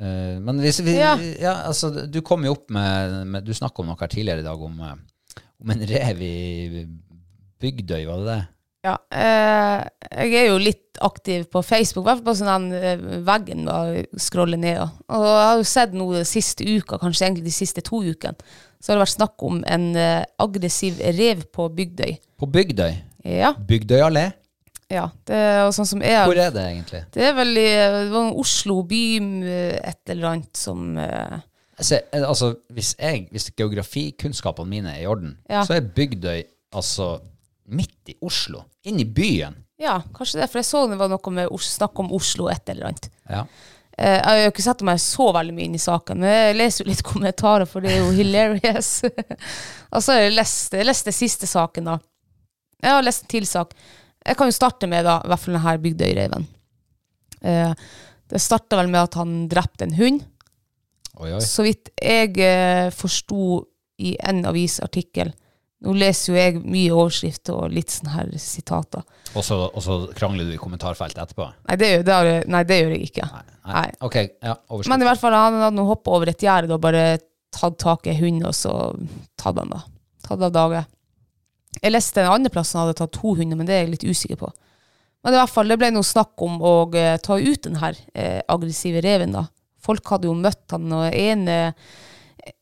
Eh, 0.00 0.38
men 0.40 0.62
hvis 0.64 0.80
vi, 0.86 0.96
ja. 0.96 1.12
Ja. 1.20 1.54
altså, 1.68 1.92
du 2.08 2.22
kom 2.24 2.46
jo 2.48 2.54
opp 2.56 2.70
med, 2.72 3.18
med 3.28 3.44
Du 3.44 3.52
snakka 3.54 3.82
om 3.84 3.90
noe 3.92 4.00
her 4.00 4.08
tidligere 4.10 4.40
i 4.40 4.46
dag, 4.48 4.62
om, 4.64 4.80
eh, 4.80 5.42
om 5.60 5.74
en 5.74 5.84
rev 5.90 6.22
i 6.24 6.86
Bygdøy, 7.60 8.06
var 8.08 8.24
det 8.24 8.30
det? 8.32 8.40
Ja, 8.84 8.94
eh, 9.12 9.82
jeg 10.24 10.36
er 10.40 10.46
jo 10.48 10.58
litt 10.62 10.96
aktiv 11.04 11.44
på 11.52 11.60
Facebook, 11.64 12.04
i 12.06 12.08
hvert 12.08 12.20
fall 12.22 12.28
på 12.30 12.34
sånn 12.38 12.48
den, 12.70 12.96
veggen 12.96 13.24
veggen 13.28 13.68
å 13.68 13.78
scrolle 14.20 14.56
ned. 14.60 14.80
Og 15.08 15.24
jeg 15.26 15.44
har 15.50 15.60
jo 15.60 15.66
sett 15.68 15.92
nå 15.96 16.06
de 16.14 16.24
siste 16.28 16.64
uka, 16.64 16.96
kanskje 17.00 17.26
egentlig 17.28 17.44
de 17.50 17.54
siste 17.56 17.84
to 17.84 18.00
ukene, 18.04 18.36
så 18.80 18.92
har 18.92 18.96
det 18.98 19.04
vært 19.04 19.16
snakk 19.18 19.44
om 19.44 19.60
en 19.68 19.84
eh, 20.00 20.24
aggressiv 20.40 21.00
rev 21.18 21.44
på 21.52 21.68
Bygdøy. 21.76 22.14
På 22.40 22.48
Bygdøy? 22.48 22.94
Ja, 23.28 23.52
Bygdøy 23.68 24.00
allé? 24.06 24.30
ja. 24.90 25.04
Det 25.28 25.36
jo 25.66 25.72
sånn 25.76 25.86
som 25.86 26.00
jeg 26.02 26.24
Hvor 26.26 26.40
er 26.40 26.50
det 26.50 26.62
egentlig? 26.66 27.02
Det 27.14 27.22
er 27.28 27.34
vel 27.36 27.52
i 27.60 27.66
det 27.68 28.08
var 28.10 28.32
Oslo 28.40 28.80
by, 28.88 29.02
eh, 29.44 29.76
et 29.92 30.14
eller 30.14 30.32
annet 30.32 30.56
som 30.56 30.96
eh, 30.98 31.36
Altså, 31.80 32.00
eh, 32.12 32.24
altså 32.26 32.54
hvis, 32.74 32.94
jeg, 32.98 33.28
hvis 33.30 33.50
geografikunnskapene 33.56 34.68
mine 34.72 34.96
er 34.96 35.04
i 35.04 35.06
orden, 35.08 35.36
Ja. 35.48 35.62
så 35.64 35.76
er 35.76 35.86
Bygdøy 35.96 36.42
altså 36.72 37.20
midt 37.70 38.12
i 38.12 38.16
Oslo. 38.26 38.64
Inn 38.88 39.00
i 39.02 39.06
byen. 39.06 39.56
Ja, 39.80 39.98
kanskje 40.14 40.42
det, 40.42 40.48
for 40.52 40.60
jeg 40.60 40.68
så 40.68 40.82
det 40.90 40.98
var 41.00 41.08
noe 41.12 41.32
med 41.32 41.54
snakk 41.64 41.98
om 42.02 42.10
Oslo, 42.16 42.48
et 42.52 42.68
eller 42.68 42.90
annet. 42.90 43.06
Ja. 43.30 43.44
Eh, 43.96 44.16
Jeg 44.18 44.24
har 44.26 44.40
jo 44.42 44.50
ikke 44.52 44.64
sett 44.66 44.82
meg 44.86 45.00
så 45.00 45.30
veldig 45.32 45.54
mye 45.56 45.68
inn 45.70 45.78
i 45.78 45.82
saken, 45.82 46.20
men 46.20 46.34
jeg 46.34 46.58
leser 46.58 46.84
jo 46.84 46.90
litt 46.90 47.02
kommentarer, 47.06 47.68
for 47.70 47.80
det 47.84 47.94
er 47.94 48.02
jo 48.02 48.10
hilarious. 48.18 48.92
Og 49.94 50.02
så 50.04 50.14
har 50.16 50.26
jeg 50.26 50.36
lest, 50.36 50.76
jeg 50.76 50.88
leste 50.88 51.14
siste 51.16 51.48
saken, 51.50 51.88
da. 51.92 51.98
Jeg 52.80 52.96
har 52.96 53.04
lest 53.04 53.24
en 53.26 53.32
til 53.32 53.46
sak. 53.48 53.74
Jeg 54.26 54.36
kan 54.36 54.48
jo 54.50 54.56
starte 54.56 54.88
med 54.88 55.04
da, 55.08 55.18
i 55.24 55.28
hvert 55.32 55.40
fall 55.42 55.56
denne 55.56 55.76
Bygdøyreven. 55.84 56.46
Eh, 57.40 57.72
det 58.30 58.40
starta 58.44 58.76
vel 58.78 58.88
med 58.92 59.00
at 59.08 59.16
han 59.18 59.34
drepte 59.50 59.88
en 59.88 59.96
hund. 59.96 60.20
Oi, 61.20 61.32
oi. 61.34 61.40
Så 61.44 61.64
vidt 61.66 61.90
jeg 62.00 62.36
eh, 62.44 62.88
forsto 62.94 63.62
i 64.00 64.14
en 64.28 64.44
avisartikkel 64.48 65.32
Nå 65.80 65.94
leser 65.96 66.34
jo 66.34 66.36
jeg 66.36 66.58
mye 66.60 66.92
overskrift 66.92 67.48
og 67.54 67.72
litt 67.72 67.92
sånne 67.94 68.12
her 68.12 68.32
sitater. 68.42 69.04
Og 69.32 69.44
så, 69.46 69.56
og 69.64 69.80
så 69.80 69.96
krangler 70.16 70.48
du 70.48 70.52
i 70.52 70.60
kommentarfeltet 70.60 71.22
etterpå? 71.22 71.46
Nei, 71.70 71.76
det 71.80 71.88
gjør, 71.88 72.04
det 72.04 72.16
har 72.18 72.30
nei, 72.52 72.62
det 72.68 72.78
gjør 72.82 72.94
jeg 72.96 73.08
ikke. 73.08 73.28
Nei. 73.32 73.44
Nei. 73.70 73.86
Ok, 74.04 74.16
ja, 74.20 74.54
overskrift. 74.68 74.92
Men 74.92 75.04
i 75.04 75.08
hvert 75.08 75.22
fall, 75.22 75.36
han 75.40 75.60
hadde 75.64 75.86
hoppa 75.88 76.16
over 76.18 76.32
et 76.32 76.44
gjerde 76.44 76.76
og 76.76 76.82
bare 76.84 77.04
tatt 77.54 77.78
tak 77.80 78.08
i 78.10 78.16
hunden, 78.18 78.48
og 78.50 78.56
så 78.56 78.74
tatt 79.40 79.60
han 79.62 79.72
da. 79.72 79.80
Tatt 80.26 80.44
av 80.50 80.52
dage. 80.54 80.84
Jeg 81.78 81.94
leste 81.94 82.24
en 82.24 82.34
annen 82.34 82.52
plass 82.52 82.74
han 82.74 82.84
hadde 82.84 82.98
tatt 83.00 83.14
to 83.16 83.32
hunder, 83.38 83.56
men 83.56 83.68
det 83.68 83.76
er 83.76 83.84
jeg 83.84 83.94
litt 83.94 84.06
usikker 84.10 84.40
på. 84.42 84.50
Men 85.24 85.36
i 85.36 85.40
hvert 85.40 85.52
fall, 85.52 85.68
det 85.68 85.78
ble 85.80 85.90
noe 85.92 86.06
snakk 86.06 86.44
om 86.44 86.60
å 86.64 86.74
eh, 86.96 87.16
ta 87.20 87.36
ut 87.36 87.64
den 87.66 87.80
her 87.80 87.96
eh, 88.12 88.40
aggressive 88.48 89.02
reven, 89.04 89.34
da. 89.36 89.46
Folk 89.80 90.08
hadde 90.12 90.28
jo 90.28 90.36
møtt 90.36 90.72
han, 90.74 90.92
og 90.92 91.08
ene, 91.16 91.58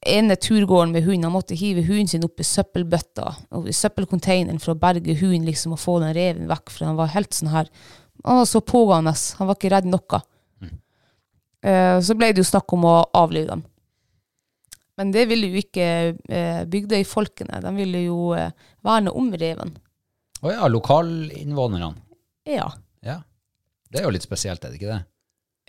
ene 0.07 0.37
turgåeren 0.37 0.93
med 0.95 1.05
hunden, 1.07 1.27
han 1.29 1.35
måtte 1.35 1.59
hive 1.59 1.85
hunden 1.87 2.11
sin 2.11 2.27
opp 2.27 2.41
i 2.41 2.47
søppelbøtta, 2.47 3.31
i 3.69 3.75
søppelcontaineren 3.77 4.61
for 4.63 4.75
å 4.75 4.81
berge 4.81 5.17
hunden, 5.21 5.47
liksom, 5.49 5.75
og 5.77 5.83
få 5.83 5.99
den 6.03 6.15
reven 6.17 6.51
vekk, 6.51 6.73
for 6.75 6.89
han 6.89 6.99
var 6.99 7.13
helt 7.15 7.37
sånn 7.37 7.53
her, 7.53 7.71
han 8.25 8.41
var 8.41 8.49
så 8.51 8.63
pågående, 8.65 9.15
han 9.39 9.51
var 9.51 9.59
ikke 9.59 9.73
redd 9.75 9.89
noe. 9.91 10.23
Eh, 11.59 11.97
så 12.05 12.15
ble 12.15 12.31
det 12.33 12.43
jo 12.43 12.51
snakk 12.53 12.73
om 12.75 12.87
å 12.87 12.97
avlive 13.19 13.51
dem. 13.51 13.65
Men 14.99 15.13
det 15.15 15.29
ville 15.31 15.51
jo 15.51 15.61
ikke 15.61 15.87
eh, 16.27 16.63
bygdøyfolkene. 16.67 17.61
De 17.63 17.73
ville 17.77 18.01
jo 18.09 18.33
eh, 18.35 18.51
verne 18.87 19.13
om 19.15 19.29
reven. 19.31 19.77
Å 20.43 20.55
ja, 20.55 20.71
lokalinnvånerne. 20.71 21.93
Ja. 22.51 22.67
Ja. 23.07 23.21
Det 23.91 24.01
er 24.01 24.09
jo 24.09 24.15
litt 24.15 24.27
spesielt, 24.27 24.65
er 24.65 24.75
det 24.75 24.81
ikke 24.81 24.97
det? 24.97 25.03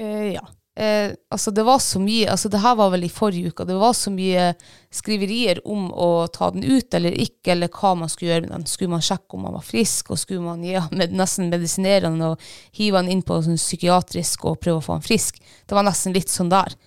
Eh, 0.02 0.32
ja. 0.34 0.44
Eh, 0.80 1.12
altså 1.34 1.52
det 1.52 1.66
var 1.68 1.82
så 1.84 2.00
mye 2.00 2.30
altså 2.32 2.48
Det 2.48 2.62
her 2.64 2.76
var 2.80 2.92
vel 2.94 3.04
i 3.04 3.10
forrige 3.12 3.50
uke. 3.52 3.66
Det 3.68 3.76
var 3.76 3.92
så 3.98 4.14
mye 4.16 4.54
skriverier 4.96 5.60
om 5.68 5.90
å 5.92 6.28
ta 6.32 6.48
den 6.56 6.64
ut 6.64 6.94
eller 6.96 7.18
ikke, 7.20 7.52
eller 7.52 7.68
hva 7.74 7.92
man 8.00 8.08
skulle 8.12 8.32
gjøre 8.32 8.46
med 8.46 8.54
den. 8.54 8.66
Skulle 8.70 8.94
man 8.94 9.04
sjekke 9.04 9.36
om 9.36 9.44
han 9.50 9.58
var 9.58 9.66
frisk, 9.68 10.14
og 10.14 10.22
skulle 10.22 10.40
man 10.46 10.64
ham 10.64 10.88
med, 11.02 11.12
nesten 11.20 11.50
medisinere 11.52 12.08
han 12.08 12.22
og 12.30 12.40
hive 12.80 13.02
han 13.02 13.12
inn 13.12 13.26
på 13.28 13.42
sånn 13.44 13.60
psykiatrisk 13.60 14.46
og 14.48 14.62
prøve 14.64 14.80
å 14.80 14.86
få 14.86 14.96
han 14.96 15.04
frisk? 15.04 15.42
Det 15.68 15.76
var 15.76 15.84
nesten 15.90 16.16
litt 16.16 16.32
sånn 16.32 16.54
der. 16.54 16.78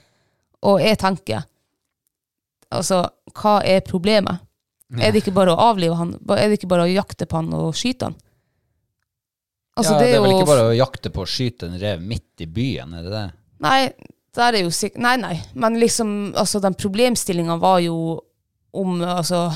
Og 0.64 0.80
jeg 0.80 0.98
tenker 1.02 1.44
Altså, 2.72 3.02
hva 3.36 3.58
er 3.68 3.82
problemet? 3.84 4.40
Er 4.96 5.12
det 5.12 5.20
ikke 5.20 5.34
bare 5.36 5.52
å 5.52 5.60
avlive 5.60 5.92
han? 5.98 6.14
Er 6.32 6.48
det 6.48 6.56
ikke 6.56 6.70
bare 6.70 6.86
å 6.86 6.88
jakte 6.88 7.26
på 7.28 7.36
han 7.36 7.50
og 7.52 7.74
skyte 7.76 8.08
han? 8.08 8.16
Altså, 9.76 9.92
ja, 9.92 9.98
det 10.00 10.08
er 10.14 10.20
vel 10.24 10.30
jo- 10.32 10.38
ikke 10.38 10.48
bare 10.48 10.64
å 10.70 10.74
jakte 10.76 11.10
på 11.12 11.20
å 11.20 11.28
skyte 11.28 11.68
en 11.68 11.78
rev 11.80 12.00
midt 12.00 12.40
i 12.40 12.46
byen, 12.48 12.94
er 12.96 13.02
det 13.04 13.12
det? 13.12 13.26
Nei, 13.62 13.92
der 14.36 14.58
er 14.58 14.64
jo 14.64 14.72
sikkert 14.74 15.04
Nei, 15.04 15.16
nei. 15.20 15.36
Men 15.54 15.78
liksom, 15.80 16.32
altså, 16.38 16.60
den 16.62 16.76
problemstillinga 16.78 17.58
var 17.62 17.80
jo 17.84 17.96
om 18.72 19.02
altså 19.04 19.50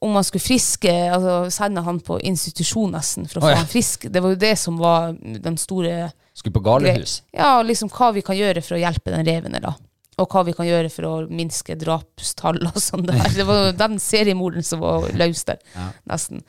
om 0.00 0.14
man 0.16 0.24
skulle 0.24 0.40
friske, 0.40 0.92
altså 1.12 1.50
sende 1.52 1.82
han 1.84 1.98
på 2.00 2.16
institusjon 2.24 2.94
nesten 2.96 3.26
for 3.28 3.36
å 3.36 3.42
få 3.42 3.48
få 3.48 3.52
ja. 3.52 3.58
han 3.60 3.68
frisk. 3.68 4.06
Det 4.08 4.22
var 4.24 4.32
jo 4.32 4.38
det 4.40 4.54
som 4.56 4.78
var 4.80 5.12
den 5.20 5.58
store 5.60 6.08
Skulle 6.32 6.54
på 6.56 6.62
galehus. 6.64 7.18
Ja, 7.36 7.58
liksom 7.60 7.90
hva 7.92 8.08
vi 8.16 8.22
kan 8.24 8.38
gjøre 8.38 8.62
for 8.64 8.78
å 8.78 8.80
hjelpe 8.80 9.12
den 9.12 9.26
reven, 9.28 9.58
da. 9.60 9.74
Og 10.20 10.32
hva 10.32 10.44
vi 10.48 10.54
kan 10.56 10.68
gjøre 10.68 10.88
for 10.92 11.08
å 11.08 11.12
minske 11.28 11.76
drapstall 11.80 12.62
og 12.70 12.80
sånn 12.80 13.04
der. 13.10 13.26
Det 13.36 13.44
var 13.44 13.60
jo 13.66 13.76
den 13.82 14.00
seriemorderen 14.00 14.64
som 14.64 14.80
var 14.80 15.04
løs 15.20 15.44
der, 15.50 15.60
nesten. 16.08 16.40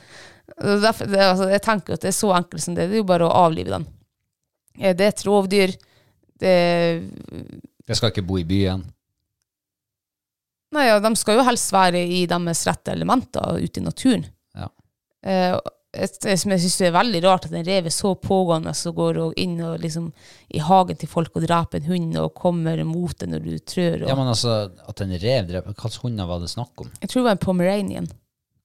Derfor, 0.56 1.12
det, 1.12 1.20
altså, 1.26 1.50
jeg 1.52 1.64
tenker 1.68 2.00
at 2.00 2.06
det 2.06 2.14
er 2.14 2.20
så 2.22 2.32
enkelt 2.38 2.64
som 2.64 2.78
det. 2.78 2.88
Det 2.88 3.02
er 3.02 3.04
jo 3.04 3.10
bare 3.12 3.28
å 3.28 3.36
avlive 3.50 3.76
den. 3.76 3.90
Det 4.80 4.96
er 4.96 5.12
et 5.12 5.26
rovdyr. 5.28 5.76
Det 6.42 6.56
Jeg 7.88 7.98
skal 8.00 8.12
ikke 8.14 8.26
bo 8.26 8.40
i 8.42 8.48
byen. 8.48 8.84
Nei, 10.72 10.88
ja, 10.88 11.00
de 11.04 11.12
skal 11.20 11.38
jo 11.38 11.44
helst 11.46 11.74
være 11.76 12.00
i 12.00 12.24
deres 12.32 12.64
rette 12.70 12.94
elementer 12.96 13.60
ute 13.60 13.82
i 13.82 13.84
naturen. 13.84 14.24
Ja. 14.56 14.70
Eh, 15.28 15.58
det 15.92 16.38
som 16.40 16.54
jeg 16.54 16.62
syns 16.64 16.78
er 16.88 16.94
veldig 16.96 17.20
rart, 17.26 17.50
at 17.50 17.56
en 17.58 17.66
rev 17.68 17.90
er 17.90 17.92
så 17.92 18.14
pågående 18.16 18.72
så 18.78 18.94
går 18.96 19.18
og 19.26 19.40
inn 19.42 19.58
og 19.68 19.82
liksom 19.84 20.06
i 20.56 20.62
hagen 20.64 20.96
til 21.02 21.10
folk 21.12 21.36
og 21.36 21.44
dreper 21.44 21.82
en 21.82 21.90
hund 21.90 22.16
og 22.22 22.32
kommer 22.40 22.80
mot 22.88 23.12
deg 23.20 23.34
når 23.34 23.44
du 23.44 23.58
trør. 23.60 24.06
Ja, 24.08 24.16
men 24.16 24.32
altså, 24.32 24.70
at 24.88 25.04
en 25.04 25.12
rev 25.12 25.50
dreper 25.50 25.76
Hvilke 25.76 26.06
hunder 26.06 26.30
var 26.30 26.40
det 26.40 26.54
snakk 26.54 26.86
om? 26.86 26.94
Jeg 27.02 27.12
tror 27.12 27.20
det 27.22 27.28
var 27.28 27.36
en 27.36 27.44
pomeranian. 27.44 28.08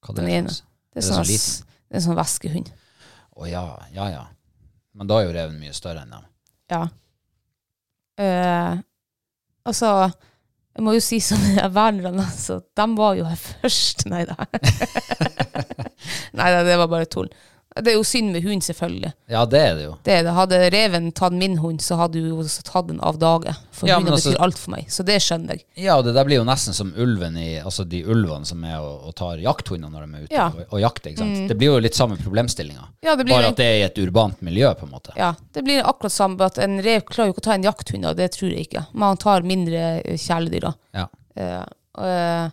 Hva 0.06 0.14
det 0.14 0.22
er 0.28 0.36
ene. 0.38 0.54
Det 0.54 1.02
er, 1.02 1.02
Er 1.02 1.02
det 1.02 1.08
sånn, 1.08 1.26
så 1.26 1.66
det 1.90 1.98
er 1.98 2.06
sånn 2.06 2.20
væskehund. 2.20 2.70
Å 3.36 3.50
ja, 3.50 3.64
ja, 3.96 4.06
ja. 4.14 4.22
Men 4.96 5.10
da 5.10 5.18
er 5.18 5.26
jo 5.26 5.34
reven 5.34 5.58
mye 5.60 5.74
større 5.76 6.06
enn 6.06 6.14
dem. 6.14 6.30
Ja. 6.70 6.84
Eh, 8.16 8.78
altså, 9.68 9.90
jeg 10.76 10.84
må 10.84 10.94
jo 10.96 11.02
si 11.04 11.18
sånn, 11.24 11.44
vernerne, 11.78 12.24
altså, 12.24 12.60
de 12.76 12.86
var 12.98 13.18
jo 13.18 13.26
her 13.28 13.40
først. 13.50 14.06
Nei 14.12 14.24
da. 14.28 14.36
Nei 16.38 16.50
da, 16.52 16.62
det 16.66 16.78
var 16.80 16.90
bare 16.92 17.10
tull. 17.10 17.30
Det 17.76 17.92
er 17.92 17.96
jo 17.98 18.04
synd 18.08 18.32
med 18.32 18.44
hund, 18.46 18.62
selvfølgelig. 18.64 19.10
Ja, 19.28 19.42
det 19.44 19.60
er 19.60 19.74
det 19.76 19.82
jo. 19.84 19.94
Det 20.06 20.12
er 20.14 20.22
det. 20.24 20.32
Hadde 20.32 20.60
reven 20.72 21.10
tatt 21.12 21.34
min 21.36 21.58
hund, 21.60 21.82
så 21.84 21.98
hadde 22.00 22.22
hun 22.24 22.46
tatt 22.64 22.86
den 22.88 23.00
av 23.04 23.18
dage. 23.20 23.52
For 23.76 23.88
Ja, 23.90 23.98
hunden 23.98 24.14
altså- 24.14 24.32
betyr 24.32 24.42
alt 24.46 24.58
for 24.58 24.70
meg, 24.72 24.86
så 24.88 25.04
det 25.04 25.18
skjønner 25.20 25.58
jeg. 25.58 25.64
Ja, 25.84 25.98
og 25.98 26.04
det 26.06 26.14
der 26.14 26.24
blir 26.24 26.38
jo 26.40 26.44
nesten 26.48 26.72
som 26.72 26.94
ulven 26.96 27.36
i 27.36 27.58
Altså 27.60 27.84
de 27.88 28.02
ulvene 28.04 28.46
som 28.46 28.64
er 28.64 28.78
og, 28.80 29.08
og 29.08 29.14
tar 29.14 29.36
jakthunder 29.42 29.90
når 29.90 30.06
de 30.06 30.14
er 30.14 30.22
ute 30.24 30.32
Ja. 30.32 30.48
Mm. 30.48 30.56
og, 30.58 30.72
og 30.72 30.80
jakter. 30.80 31.10
ikke 31.10 31.18
sant? 31.18 31.48
Det 31.48 31.58
blir 31.58 31.66
jo 31.74 31.78
litt 31.78 31.94
samme 31.94 32.16
problemstillinga. 32.16 32.88
Ja, 33.02 33.16
Bare 33.16 33.44
en- 33.44 33.50
at 33.52 33.56
det 33.56 33.66
er 33.66 33.78
i 33.80 33.82
et 33.82 33.98
urbant 33.98 34.40
miljø, 34.40 34.72
på 34.74 34.84
en 34.84 34.92
måte. 34.92 35.12
Ja, 35.16 35.34
det 35.52 35.64
blir 35.64 35.82
akkurat 35.82 36.12
samme, 36.12 36.40
at 36.40 36.58
en 36.58 36.80
rev 36.80 37.02
klarer 37.02 37.28
jo 37.28 37.34
ikke 37.34 37.44
å 37.44 37.48
ta 37.50 37.52
en 37.54 37.62
jakthund, 37.62 38.06
og 38.06 38.16
det 38.16 38.32
tror 38.32 38.50
jeg 38.50 38.68
ikke. 38.70 38.86
Men 38.94 39.02
han 39.08 39.16
tar 39.18 39.42
mindre 39.42 40.02
kjæledyr 40.16 40.60
da. 40.60 40.74
Ja. 40.94 41.06
Uh, 41.36 42.04
eh, 42.04 42.50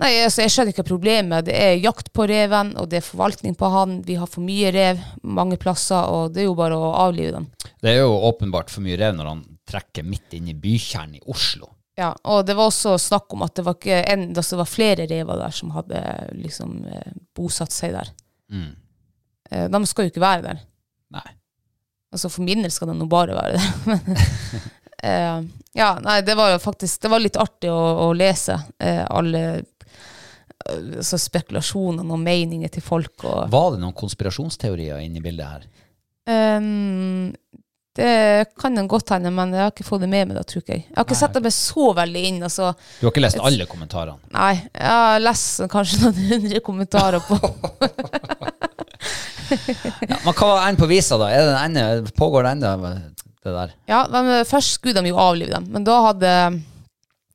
nei, 0.00 0.10
altså, 0.24 0.42
jeg 0.44 0.52
skjønner 0.54 0.74
ikke 0.74 0.86
problemet. 0.88 1.46
Det 1.48 1.54
er 1.56 1.76
jakt 1.82 2.10
på 2.14 2.26
reven, 2.30 2.72
og 2.80 2.88
det 2.90 3.00
er 3.00 3.06
forvaltning 3.06 3.56
på 3.58 3.70
han. 3.72 4.00
Vi 4.06 4.18
har 4.20 4.30
for 4.30 4.44
mye 4.44 4.72
rev 4.74 5.02
mange 5.22 5.58
plasser, 5.60 6.10
og 6.10 6.34
det 6.34 6.44
er 6.44 6.48
jo 6.48 6.58
bare 6.58 6.78
å 6.78 6.92
avlive 7.06 7.36
dem. 7.38 7.48
Det 7.82 7.92
er 7.92 8.02
jo 8.02 8.18
åpenbart 8.30 8.72
for 8.72 8.84
mye 8.86 8.98
rev 9.00 9.16
når 9.18 9.30
han 9.30 9.44
trekker 9.68 10.06
midt 10.06 10.36
inn 10.36 10.50
i 10.52 10.56
bykjernen 10.58 11.20
i 11.20 11.24
Oslo. 11.30 11.70
Ja, 11.98 12.10
og 12.26 12.42
det 12.48 12.56
var 12.58 12.72
også 12.72 12.96
snakk 12.98 13.32
om 13.36 13.44
at 13.46 13.54
det 13.54 13.62
var, 13.68 13.78
en, 13.86 14.26
altså, 14.32 14.56
det 14.56 14.62
var 14.64 14.70
flere 14.70 15.06
rever 15.10 15.38
der 15.38 15.54
som 15.54 15.70
hadde 15.76 16.00
liksom 16.34 16.80
eh, 16.90 17.12
bosatt 17.36 17.74
seg 17.74 17.94
der. 17.94 18.10
Mm. 18.50 18.72
Eh, 19.50 19.66
de 19.70 19.82
skal 19.86 20.08
jo 20.08 20.14
ikke 20.14 20.24
være 20.24 20.46
der. 20.48 20.64
Nei. 21.14 21.28
Altså 22.14 22.30
For 22.30 22.46
min 22.46 22.62
del 22.62 22.70
skal 22.74 22.90
de 22.90 22.96
nå 22.98 23.06
bare 23.10 23.38
være 23.38 23.60
der. 23.62 24.10
Eh, 25.04 25.40
ja, 25.76 25.98
nei, 26.00 26.20
det 26.24 26.32
var 26.38 26.54
jo 26.54 26.58
faktisk 26.62 27.02
Det 27.02 27.10
var 27.12 27.20
litt 27.20 27.36
artig 27.36 27.68
å, 27.68 27.80
å 28.06 28.12
lese 28.16 28.54
eh, 28.80 29.02
alle 29.04 29.64
eh, 30.70 30.98
altså 31.00 31.20
spekulasjonene 31.20 32.12
og 32.14 32.20
meninger 32.22 32.72
til 32.72 32.84
folk. 32.84 33.16
Og, 33.24 33.46
Var 33.52 33.70
det 33.74 33.82
noen 33.82 33.96
konspirasjonsteorier 33.96 35.02
inne 35.04 35.20
i 35.20 35.24
bildet 35.24 35.46
her? 35.50 35.66
Um, 36.24 37.34
det 37.94 38.46
kan 38.58 38.74
en 38.78 38.88
godt 38.90 39.12
hende, 39.14 39.30
men 39.30 39.52
jeg 39.54 39.62
har 39.62 39.70
ikke 39.70 39.86
fått 39.86 40.02
det 40.02 40.08
med 40.10 40.26
meg, 40.26 40.38
da, 40.38 40.42
tror 40.42 40.64
jeg. 40.66 40.82
Jeg 40.88 40.96
har 40.96 41.04
ikke 41.06 41.18
sett 41.18 41.36
meg 41.44 41.54
så 41.54 41.92
veldig 41.94 42.22
inn. 42.30 42.40
altså 42.42 42.72
Du 42.98 43.04
har 43.06 43.12
ikke 43.12 43.22
lest 43.22 43.38
alle 43.38 43.68
kommentarene? 43.70 44.18
Nei, 44.34 44.54
jeg 44.72 44.94
har 44.98 45.22
lest 45.22 45.62
kanskje 45.70 46.00
noen 46.02 46.18
hundre 46.32 46.62
kommentarer 46.64 47.22
på 47.22 47.38
Ja, 50.08 50.16
men 50.24 50.32
hva 50.32 50.46
var 50.48 50.64
enden 50.64 50.80
på 50.80 50.88
visa, 50.90 51.18
da? 51.20 51.28
Det 51.30 51.58
ene, 51.60 51.82
pågår 52.18 52.48
det 52.48 52.54
ennå, 52.56 52.92
det 53.44 53.52
der? 53.54 53.74
Ja, 53.92 54.00
men 54.10 54.32
først 54.48 54.78
skulle 54.80 54.96
de 54.98 55.12
jo 55.12 55.20
avlive 55.20 55.52
dem, 55.54 55.68
men 55.70 55.86
da 55.86 56.00
hadde 56.08 56.30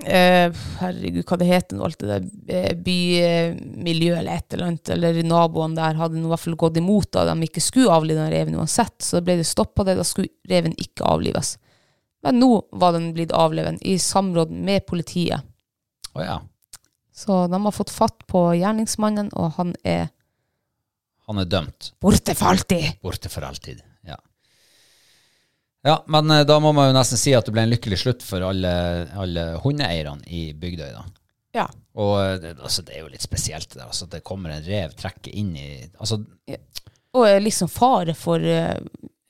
eh, 0.06 0.52
Herregud, 0.80 1.24
hva 1.28 1.38
det 1.42 1.48
heter 1.50 1.78
nå, 1.78 1.86
alt 1.86 2.00
det 2.00 2.10
der 2.48 2.76
bymiljøet 2.86 4.20
eller 4.22 4.38
et 4.40 4.54
eller 4.54 4.68
annet, 4.70 4.92
eller 4.96 5.20
naboene 5.28 5.78
der 5.80 5.98
hadde 6.00 6.20
i 6.20 6.30
hvert 6.32 6.44
fall 6.44 6.58
gått 6.60 6.78
imot 6.82 7.12
da 7.16 7.26
de 7.30 7.48
ikke 7.48 7.64
skulle 7.64 7.94
avlive 7.94 8.22
den 8.22 8.32
reven 8.34 8.60
uansett, 8.60 8.96
så 9.04 9.18
da 9.20 9.26
ble 9.28 9.40
det 9.42 9.48
stoppa 9.50 9.86
det, 9.88 9.98
da 10.00 10.06
skulle 10.08 10.32
reven 10.50 10.76
ikke 10.80 11.08
avlives. 11.08 11.58
Men 12.26 12.40
nå 12.42 12.52
var 12.76 12.96
den 12.98 13.12
blitt 13.16 13.32
avleven, 13.36 13.78
i 13.82 13.98
samråd 14.00 14.52
med 14.52 14.86
politiet. 14.90 15.46
Oh, 16.14 16.24
ja. 16.24 16.40
Så 17.16 17.46
de 17.52 17.60
har 17.64 17.76
fått 17.76 17.92
fatt 17.92 18.26
på 18.28 18.50
gjerningsmannen, 18.60 19.30
og 19.36 19.54
han 19.60 19.76
er 19.84 20.10
Han 21.28 21.38
er 21.38 21.46
dømt. 21.46 21.94
borte 22.02 22.34
for 22.36 22.50
alltid. 22.56 23.00
Borte 23.04 23.30
for 23.30 23.46
alltid. 23.46 23.84
Ja. 25.86 25.90
Ja, 25.94 25.96
men 26.12 26.32
eh, 26.36 26.44
da 26.44 26.58
må 26.60 26.74
man 26.76 26.90
jo 26.90 26.96
nesten 26.98 27.18
si 27.22 27.32
at 27.38 27.46
det 27.48 27.54
ble 27.56 27.64
en 27.64 27.72
lykkelig 27.72 28.00
slutt 28.02 28.24
for 28.28 28.44
alle, 28.44 28.72
alle 29.16 29.46
hundeeierne 29.64 30.26
i 30.28 30.50
Bygdøy, 30.60 30.90
da. 30.92 31.04
Ja. 31.56 31.68
Og 31.96 32.16
eh, 32.20 32.34
det, 32.44 32.52
altså, 32.60 32.84
det 32.86 32.98
er 32.98 33.06
jo 33.06 33.12
litt 33.14 33.24
spesielt 33.24 33.72
det 33.78 33.86
altså, 33.86 34.06
det 34.12 34.20
kommer 34.28 34.52
en 34.54 34.66
rev 34.66 34.92
trekke 35.00 35.32
inn 35.40 35.54
i 35.58 35.70
Altså, 35.98 36.20
Og 37.16 37.24
er 37.30 37.40
liksom 37.42 37.72
fare 37.72 38.14
for 38.14 38.44
uh, 38.44 38.76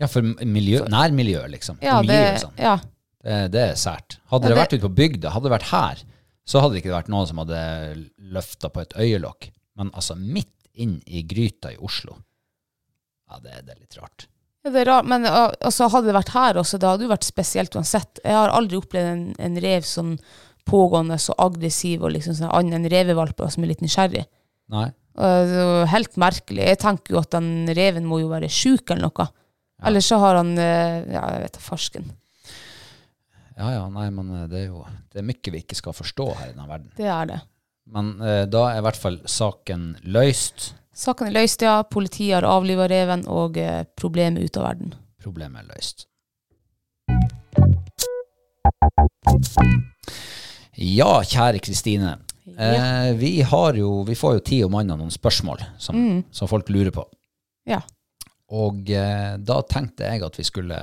ja, 0.01 0.07
for 0.09 0.25
miljø, 0.47 0.81
nærmiljøet, 0.89 1.51
liksom. 1.53 1.77
Ja, 1.85 1.99
det, 2.01 2.17
Omgivelsene. 2.17 2.57
ja, 2.65 2.73
Det, 3.19 3.37
det 3.53 3.61
er 3.69 3.77
sært. 3.79 4.17
Hadde 4.31 4.49
Ja, 4.49 4.49
det 4.49 4.55
det- 4.55 4.63
vært 4.63 4.73
ute 4.79 4.87
på 4.87 4.95
bygda, 4.97 5.29
hadde 5.35 5.47
det 5.49 5.53
vært 5.53 5.69
her, 5.69 6.01
så 6.49 6.61
hadde 6.63 6.73
det 6.75 6.81
ikke 6.83 6.95
vært 6.97 7.09
noen 7.13 7.27
som 7.29 7.37
hadde 7.43 7.61
løfta 8.33 8.69
på 8.73 8.81
et 8.81 8.97
øyelokk. 8.97 9.51
Men 9.77 9.91
altså 9.93 10.15
midt 10.17 10.55
inn 10.73 10.97
i 11.05 11.21
gryta 11.27 11.71
i 11.75 11.77
Oslo. 11.77 12.17
Ja, 13.29 13.37
det, 13.43 13.61
det 13.67 13.75
er 13.75 13.79
litt 13.83 13.97
rart. 14.01 14.25
Ja, 14.69 14.75
det 14.75 14.83
er 14.83 14.91
rart, 14.91 15.07
men 15.09 15.25
uh, 15.25 15.49
altså, 15.65 15.89
hadde 15.89 16.11
det 16.11 16.17
vært 16.19 16.35
her 16.35 16.59
også, 16.61 16.77
det 16.77 16.89
hadde 16.89 17.07
jo 17.07 17.11
vært 17.11 17.25
spesielt 17.25 17.75
uansett. 17.79 18.21
Jeg 18.21 18.37
har 18.37 18.53
aldri 18.53 18.77
opplevd 18.77 19.09
en, 19.09 19.25
en 19.41 19.57
rev 19.63 19.87
sånn 19.87 20.13
pågående, 20.69 21.17
så 21.17 21.33
aggressiv 21.41 22.05
og 22.05 22.13
liksom 22.13 22.37
sånn 22.37 22.53
annen 22.53 22.77
enn 22.77 22.91
revevalper 22.93 23.49
som 23.49 23.65
er 23.65 23.73
litt 23.73 23.81
nysgjerrig. 23.81 24.27
Nei. 24.69 24.87
Uh, 25.17 25.41
det 25.49 25.65
var 25.71 25.91
helt 25.95 26.21
merkelig. 26.21 26.69
Jeg 26.69 26.81
tenker 26.85 27.17
jo 27.17 27.23
at 27.23 27.33
den 27.33 27.67
reven 27.73 28.07
må 28.07 28.21
jo 28.21 28.29
være 28.31 28.51
sjuk 28.53 28.93
eller 28.93 29.09
noe. 29.09 29.29
Eller 29.89 30.03
så 30.03 30.19
har 30.21 30.37
han 30.41 30.53
uh, 30.59 31.01
Ja, 31.09 31.25
jeg 31.33 31.45
vet 31.47 31.57
da 31.57 31.65
farsken. 31.65 32.09
Ja 33.59 33.73
ja, 33.75 33.85
nei, 33.91 34.07
men 34.15 34.29
eh, 34.31 34.47
det 34.47 34.61
er 34.61 34.67
jo 34.69 34.85
det 35.11 35.19
er 35.19 35.25
mye 35.27 35.51
vi 35.51 35.59
ikke 35.59 35.75
skal 35.75 35.95
forstå 35.95 36.27
her 36.37 36.51
i 36.51 36.53
denne 36.53 36.69
verden. 36.69 36.91
Det 36.95 37.09
er 37.11 37.25
det. 37.27 37.39
Men 37.91 38.13
eh, 38.23 38.43
da 38.47 38.61
er 38.69 38.79
i 38.79 38.85
hvert 38.85 38.99
fall 38.99 39.19
saken 39.27 39.89
løst. 40.15 40.69
Saken 40.99 41.29
er 41.29 41.35
løst, 41.37 41.63
ja. 41.63 41.77
Politiet 41.87 42.35
har 42.35 42.47
avliva 42.49 42.87
reven, 42.91 43.23
og 43.31 43.57
eh, 43.59 43.85
problemet 43.95 44.41
er 44.41 44.49
ute 44.49 44.59
av 44.59 44.65
verden. 44.67 44.95
Problemet 45.23 45.61
er 45.61 45.69
løst. 45.71 46.07
Ja, 50.75 51.13
kjære 51.23 51.61
Kristine. 51.63 52.17
Eh, 52.57 53.13
vi, 53.15 53.31
har 53.47 53.79
jo, 53.79 54.01
vi 54.03 54.17
får 54.19 54.39
jo 54.39 54.45
tid 54.51 54.65
om 54.67 54.75
annet 54.79 54.99
noen 54.99 55.13
spørsmål 55.13 55.63
som, 55.79 56.23
som 56.35 56.51
folk 56.51 56.67
lurer 56.73 56.91
på. 56.95 57.05
Ja. 57.69 57.79
Og 58.51 58.91
eh, 58.91 59.37
da 59.39 59.61
tenkte 59.69 60.09
jeg 60.09 60.25
at 60.25 60.39
vi 60.39 60.47
skulle 60.47 60.81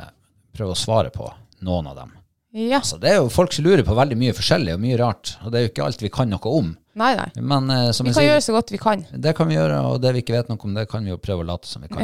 prøve 0.57 0.73
å 0.73 0.81
svare 0.81 1.13
på 1.13 1.29
noen 1.67 1.93
av 1.93 2.01
dem. 2.01 2.17
Ja. 2.57 2.79
Altså, 2.81 2.97
det 2.97 3.11
er 3.11 3.19
jo 3.21 3.29
folk 3.29 3.53
som 3.53 3.67
lurer 3.67 3.83
på 3.85 3.95
veldig 3.97 4.17
mye 4.17 4.33
forskjellig 4.33 4.73
og 4.73 4.81
mye 4.81 4.97
rart, 4.97 5.35
og 5.45 5.53
det 5.53 5.59
er 5.59 5.65
jo 5.67 5.71
ikke 5.75 5.85
alt 5.85 6.01
vi 6.01 6.11
kan 6.13 6.31
noe 6.33 6.53
om. 6.57 6.71
Nei, 6.97 7.11
nei. 7.19 7.27
Men 7.45 7.69
uh, 7.69 7.91
som 7.93 8.07
Vi 8.09 8.15
kan 8.15 8.23
sier, 8.23 8.31
gjøre 8.31 8.45
så 8.47 8.55
godt 8.55 8.71
vi 8.73 8.79
kan. 8.81 9.03
det 9.13 9.35
kan 9.37 9.51
vi 9.51 9.59
gjøre, 9.59 9.81
og 9.91 9.99
det 10.01 10.15
vi 10.17 10.23
ikke 10.25 10.39
vet 10.39 10.49
noe 10.49 10.65
om, 10.65 10.73
det 10.79 10.87
kan 10.89 11.05
vi 11.05 11.13
jo 11.13 11.19
prøve 11.21 11.45
å 11.45 11.49
late 11.51 11.69
som 11.69 11.85
vi 11.85 11.91
kan. 11.93 12.01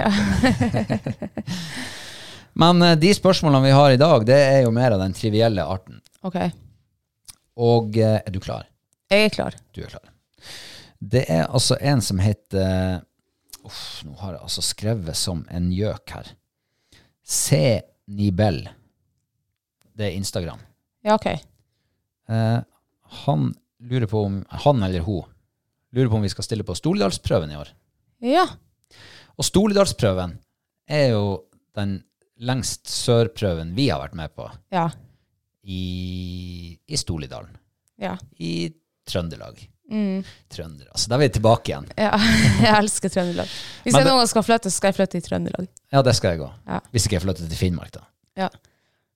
Men 2.61 2.85
uh, 2.85 2.91
de 3.01 3.15
spørsmålene 3.17 3.65
vi 3.65 3.73
har 3.79 3.95
i 3.95 4.03
dag, 4.03 4.27
det 4.29 4.37
er 4.51 4.61
jo 4.67 4.75
mer 4.77 4.93
av 4.93 5.01
den 5.01 5.17
trivielle 5.17 5.65
arten. 5.65 6.03
Ok. 6.21 6.37
Og 7.57 7.97
uh, 7.97 8.19
er 8.19 8.29
du 8.37 8.37
klar? 8.45 8.69
Jeg 9.09 9.31
er 9.31 9.33
klar. 9.33 9.57
Du 9.73 9.81
er 9.87 9.95
klar. 9.95 10.05
Det 11.01 11.25
er 11.33 11.49
altså 11.49 11.81
en 11.81 12.05
som 12.05 12.21
heter 12.23 13.01
Uff, 13.65 14.03
nå 14.05 14.19
har 14.21 14.37
jeg 14.37 14.45
altså 14.45 14.63
skrevet 14.67 15.17
som 15.17 15.45
en 15.49 15.73
gjøk 15.73 16.13
her. 16.19 16.33
C. 17.25 17.81
Nibel. 18.13 18.67
Det 19.97 20.07
er 20.09 20.17
Instagram. 20.17 20.61
Ja, 21.05 21.15
ok. 21.19 21.27
Eh, 22.29 22.59
han 23.25 23.49
lurer 23.83 24.07
på 24.09 24.23
om 24.25 24.45
Han 24.65 24.83
eller 24.87 25.01
hun 25.05 25.25
lurer 25.93 26.09
på 26.09 26.17
om 26.17 26.23
vi 26.25 26.31
skal 26.33 26.45
stille 26.47 26.65
på 26.65 26.75
Stoledalsprøven 26.79 27.51
i 27.53 27.57
år. 27.61 27.69
Ja. 28.25 28.47
Og 29.37 29.45
Stoledalsprøven 29.45 30.39
er 30.89 31.11
jo 31.13 31.25
den 31.77 31.99
lengst 32.43 32.89
sør-prøven 32.91 33.75
vi 33.77 33.89
har 33.91 34.01
vært 34.03 34.15
med 34.19 34.33
på 34.35 34.47
Ja. 34.73 34.87
i, 35.63 36.79
i 36.87 36.97
Stoledalen. 36.97 37.53
Ja. 38.01 38.17
I 38.39 38.73
Trøndelag. 39.09 39.69
Trønder, 40.49 40.87
altså. 40.89 41.11
Da 41.11 41.19
er 41.19 41.21
vi 41.21 41.29
tilbake 41.37 41.69
igjen. 41.75 41.87
ja. 42.01 42.15
Jeg 42.65 42.73
elsker 42.79 43.13
Trøndelag. 43.13 43.51
Hvis 43.85 43.93
Men 43.93 44.01
jeg 44.01 44.09
noen 44.09 44.23
gang 44.23 44.31
skal 44.31 44.45
flytte, 44.47 44.71
så 44.73 44.79
skal 44.81 44.89
jeg 44.93 44.97
flytte 45.03 45.19
i 45.21 45.25
Trøndelag. 45.27 45.67
Ja, 45.93 46.01
det 46.07 46.15
skal 46.17 46.33
jeg 46.33 46.41
òg. 46.47 46.55
Ja. 46.71 46.79
Hvis 46.95 47.05
ikke 47.07 47.19
jeg 47.19 47.25
flytter 47.27 47.51
til 47.51 47.59
Finnmark, 47.61 47.93
da. 47.99 48.07
Ja. 48.41 48.49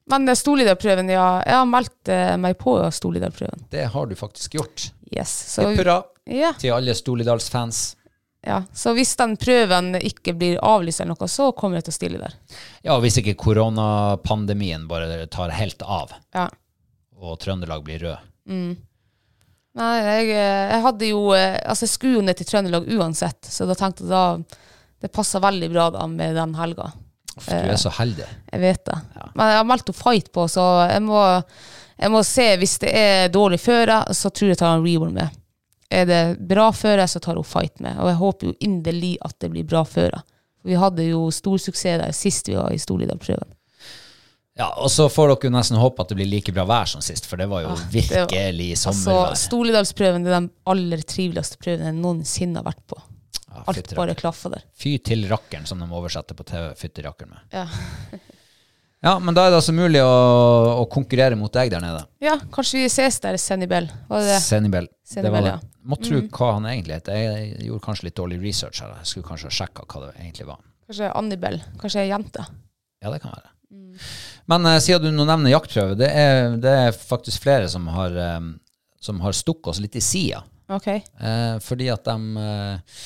Men 0.07 0.23
storlederprøven, 0.37 0.39
Storlidarprøven, 0.39 1.09
ja. 1.11 1.29
Jeg 1.47 1.59
har 1.59 1.67
meldt 1.67 2.11
eh, 2.15 2.37
meg 2.39 2.59
på 2.61 2.77
storlederprøven. 2.95 3.67
Det 3.71 3.87
har 3.91 4.07
du 4.07 4.15
faktisk 4.19 4.55
gjort. 4.55 4.91
Yes. 5.11 5.33
Så, 5.55 5.67
hurra 5.75 6.03
ja. 6.31 6.53
til 6.61 6.75
alle 6.77 6.95
Stoledalsfans. 6.95 7.97
Ja, 8.47 8.61
Så 8.73 8.93
hvis 8.95 9.17
den 9.19 9.35
prøven 9.37 9.97
ikke 9.99 10.37
blir 10.39 10.61
avlyst 10.63 11.03
eller 11.03 11.17
noe, 11.17 11.27
så 11.31 11.49
kommer 11.59 11.81
jeg 11.81 11.89
til 11.89 11.95
å 11.95 11.97
stille 11.97 12.21
der. 12.23 12.37
Ja, 12.87 12.95
hvis 13.03 13.19
ikke 13.19 13.35
koronapandemien 13.41 14.85
bare 14.87 15.27
tar 15.27 15.51
helt 15.59 15.83
av, 15.83 16.15
Ja. 16.35 16.47
og 17.19 17.41
Trøndelag 17.43 17.83
blir 17.83 18.05
rød. 18.07 18.77
Nei, 19.77 19.95
jeg, 19.99 20.29
eh, 20.31 20.69
jeg 20.71 20.83
hadde 20.85 21.09
jo 21.11 21.33
eh, 21.35 21.57
Altså, 21.67 21.85
jeg 21.85 21.91
skulle 21.97 22.21
jo 22.21 22.23
ned 22.25 22.39
til 22.39 22.47
Trøndelag 22.47 22.87
uansett, 22.95 23.43
så 23.51 23.67
da 23.67 23.75
tenkte 23.77 24.07
jeg 24.07 24.13
da 24.15 24.23
Det 25.03 25.11
passer 25.13 25.43
veldig 25.43 25.69
bra 25.75 25.91
da 25.91 26.07
med 26.07 26.39
den 26.39 26.55
helga. 26.57 26.93
Du 27.45 27.53
er 27.53 27.76
så 27.76 27.91
heldig. 27.99 28.24
Jeg 28.53 28.61
vet 28.62 28.84
det. 28.89 28.99
Men 29.34 29.51
jeg 29.51 29.59
har 29.61 29.66
meldt 29.68 29.91
opp 29.93 29.99
fight 29.99 30.30
på, 30.32 30.47
så 30.49 30.62
jeg 30.91 31.03
må, 31.05 31.20
jeg 32.01 32.11
må 32.14 32.22
se. 32.24 32.47
Hvis 32.57 32.78
det 32.80 32.93
er 32.97 33.28
dårlig 33.34 33.59
føre, 33.61 33.99
så 34.16 34.30
tror 34.32 34.49
jeg 34.49 34.57
jeg 34.57 34.62
tar 34.62 34.76
en 34.78 34.84
reborn 34.87 35.12
med. 35.14 35.34
Er 35.93 36.07
det 36.09 36.22
bra 36.49 36.70
føre, 36.74 37.05
så 37.07 37.20
tar 37.22 37.37
hun 37.39 37.45
fight 37.47 37.78
med. 37.84 37.99
Og 38.01 38.09
jeg 38.09 38.16
håper 38.22 38.47
jo 38.51 38.55
inderlig 38.61 39.16
at 39.22 39.37
det 39.45 39.51
blir 39.53 39.64
bra 39.68 39.84
føre. 39.84 40.22
Vi 40.66 40.74
hadde 40.74 41.05
jo 41.11 41.28
stor 41.30 41.61
suksess 41.62 42.01
der 42.03 42.12
sist 42.16 42.49
vi 42.49 42.57
var 42.59 42.72
i 42.74 42.80
Storlidal-prøven. 42.80 43.53
Ja, 44.57 44.70
og 44.80 44.89
så 44.91 45.05
får 45.12 45.28
dere 45.34 45.51
jo 45.51 45.53
nesten 45.53 45.76
håpe 45.76 46.01
at 46.01 46.09
det 46.09 46.16
blir 46.16 46.30
like 46.30 46.53
bra 46.57 46.64
vær 46.64 46.89
som 46.89 47.03
sist, 47.05 47.26
for 47.28 47.37
det 47.37 47.47
var 47.51 47.66
jo 47.66 47.74
det 47.74 47.76
var- 47.76 47.91
virkelig 47.93 48.70
Altså, 48.72 48.93
sommervær. 48.95 49.37
Storlidalsprøven 49.37 50.24
det 50.24 50.32
er 50.32 50.41
den 50.41 50.51
aller 50.72 51.03
triveligste 51.05 51.59
prøven 51.61 51.84
jeg 51.84 51.95
noensinne 52.01 52.57
har 52.57 52.64
vært 52.64 52.80
på. 52.89 52.97
Ja, 53.47 53.62
Alt 53.72 53.93
bare 53.97 54.16
klaffa 54.18 54.51
der. 54.53 54.64
Fy 54.76 54.97
til 55.05 55.26
rakkeren, 55.30 55.66
som 55.68 55.80
de 55.82 55.89
oversetter 55.91 56.37
på 56.39 56.47
TV. 56.49 56.70
Fytti 56.78 57.05
rakkeren 57.07 57.37
med. 57.37 57.45
Ja. 57.55 57.66
Ja, 59.05 59.18
men 59.22 59.37
da 59.37 59.45
er 59.45 59.53
det 59.53 59.59
altså 59.61 59.74
mulig 59.76 60.01
å, 60.03 60.12
å 60.80 60.84
konkurrere 60.91 61.37
mot 61.39 61.53
deg 61.53 61.68
der 61.70 61.82
nede. 61.84 62.01
ja, 62.24 62.32
kanskje 62.51 62.80
vi 62.80 62.87
ses 62.91 63.20
der, 63.22 63.37
Senibel. 63.39 63.87
Var 64.09 64.24
det 64.24 64.30
det? 64.32 64.39
Senibel. 64.43 64.89
Det 65.12 65.30
var 65.30 65.45
det. 65.45 65.53
ja. 65.53 65.59
Mm. 65.61 65.74
Må 65.87 65.99
tro 66.03 66.18
hva 66.24 66.49
han 66.57 66.66
egentlig 66.66 66.97
heter. 66.97 67.18
Jeg 67.20 67.66
gjorde 67.68 67.84
kanskje 67.84 68.09
litt 68.09 68.16
dårlig 68.18 68.41
research 68.43 68.80
her. 68.82 68.97
Jeg 69.05 69.11
skulle 69.12 69.28
kanskje 69.28 69.51
ha 69.53 69.55
sjekka 69.55 69.84
hva 69.87 70.01
det 70.09 70.14
egentlig 70.16 70.49
var. 70.49 70.64
Kanskje 70.89 71.11
Annibel. 71.20 71.61
Kanskje 71.78 72.03
ei 72.03 72.09
jente. 72.11 72.47
Ja, 73.05 73.12
det 73.12 73.20
kan 73.22 73.37
være. 73.37 73.53
Men 74.51 74.66
uh, 74.66 74.78
siden 74.82 75.07
du 75.07 75.14
nå 75.14 75.28
nevner 75.28 75.55
jaktprøve, 75.55 75.95
det 76.01 76.09
er, 76.11 76.57
det 76.62 76.74
er 76.89 76.99
faktisk 76.99 77.47
flere 77.47 77.68
som 77.70 77.87
har, 77.95 78.16
um, 78.41 78.51
som 78.99 79.22
har 79.22 79.37
stukket 79.37 79.76
oss 79.76 79.82
litt 79.84 80.01
i 80.01 80.03
sida. 80.03 80.43
Ok. 80.72 80.89
Uh, 81.20 81.61
fordi 81.62 81.93
at 81.95 82.03
de 82.09 82.43
eh, 82.43 82.99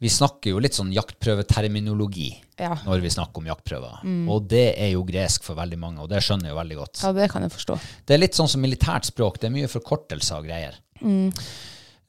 Vi 0.00 0.08
snakker 0.08 0.52
jo 0.52 0.60
litt 0.62 0.76
sånn 0.78 0.92
jaktprøveterminologi 0.94 2.28
Ja. 2.58 2.76
når 2.86 3.00
vi 3.02 3.10
snakker 3.10 3.38
om 3.42 3.46
jaktprøver. 3.50 4.28
Og 4.30 4.46
det 4.48 4.74
er 4.78 4.92
jo 4.92 5.02
gresk 5.04 5.42
for 5.42 5.54
veldig 5.58 5.78
mange, 5.78 6.00
og 6.04 6.08
det 6.10 6.20
skjønner 6.22 6.46
jeg 6.50 6.54
jo 6.54 6.60
veldig 6.60 6.76
godt. 6.78 7.02
ja, 7.02 7.12
det 7.12 7.30
kan 7.32 7.42
jeg 7.42 7.50
forstå. 7.50 7.78
Det 8.06 8.14
er 8.14 8.18
litt 8.22 8.34
sånn 8.38 8.48
som 8.48 8.60
militært 8.62 9.04
språk. 9.10 9.38
Det 9.40 9.48
er 9.50 9.54
mye 9.56 9.66
forkortelser 9.70 10.38
og 10.38 10.46
greier. 10.46 10.78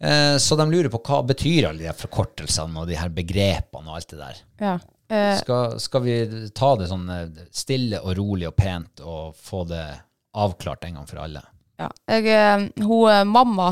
Eh, 0.02 0.38
så 0.40 0.56
de 0.56 0.66
lurer 0.72 0.90
på 0.94 1.02
hva 1.04 1.20
betyr 1.28 1.68
alle 1.70 1.84
de 1.90 1.94
forkortelsene 1.98 2.80
og 2.80 2.88
de 2.88 2.96
her 2.96 3.10
begrepene 3.10 3.90
og 3.90 3.98
alt 4.00 4.14
det 4.14 4.20
der. 4.22 4.38
Ja. 4.64 4.76
Eh, 5.10 5.36
Skal, 5.42 5.80
skal 5.82 6.02
vi 6.06 6.16
ta 6.56 6.76
det 6.78 6.88
sånn 6.92 7.10
eh, 7.10 7.46
stille 7.52 8.00
og 8.06 8.16
rolig 8.20 8.48
og 8.48 8.56
pent 8.56 9.02
og 9.02 9.36
få 9.36 9.64
det 9.68 9.84
avklart 10.38 10.86
en 10.86 11.00
gang 11.02 11.08
for 11.10 11.24
alle? 11.26 11.42
ja. 11.80 11.90
Jeg, 12.08 12.28
eh, 12.28 12.70
hun, 12.86 13.10
eh, 13.10 13.24
mamma 13.26 13.72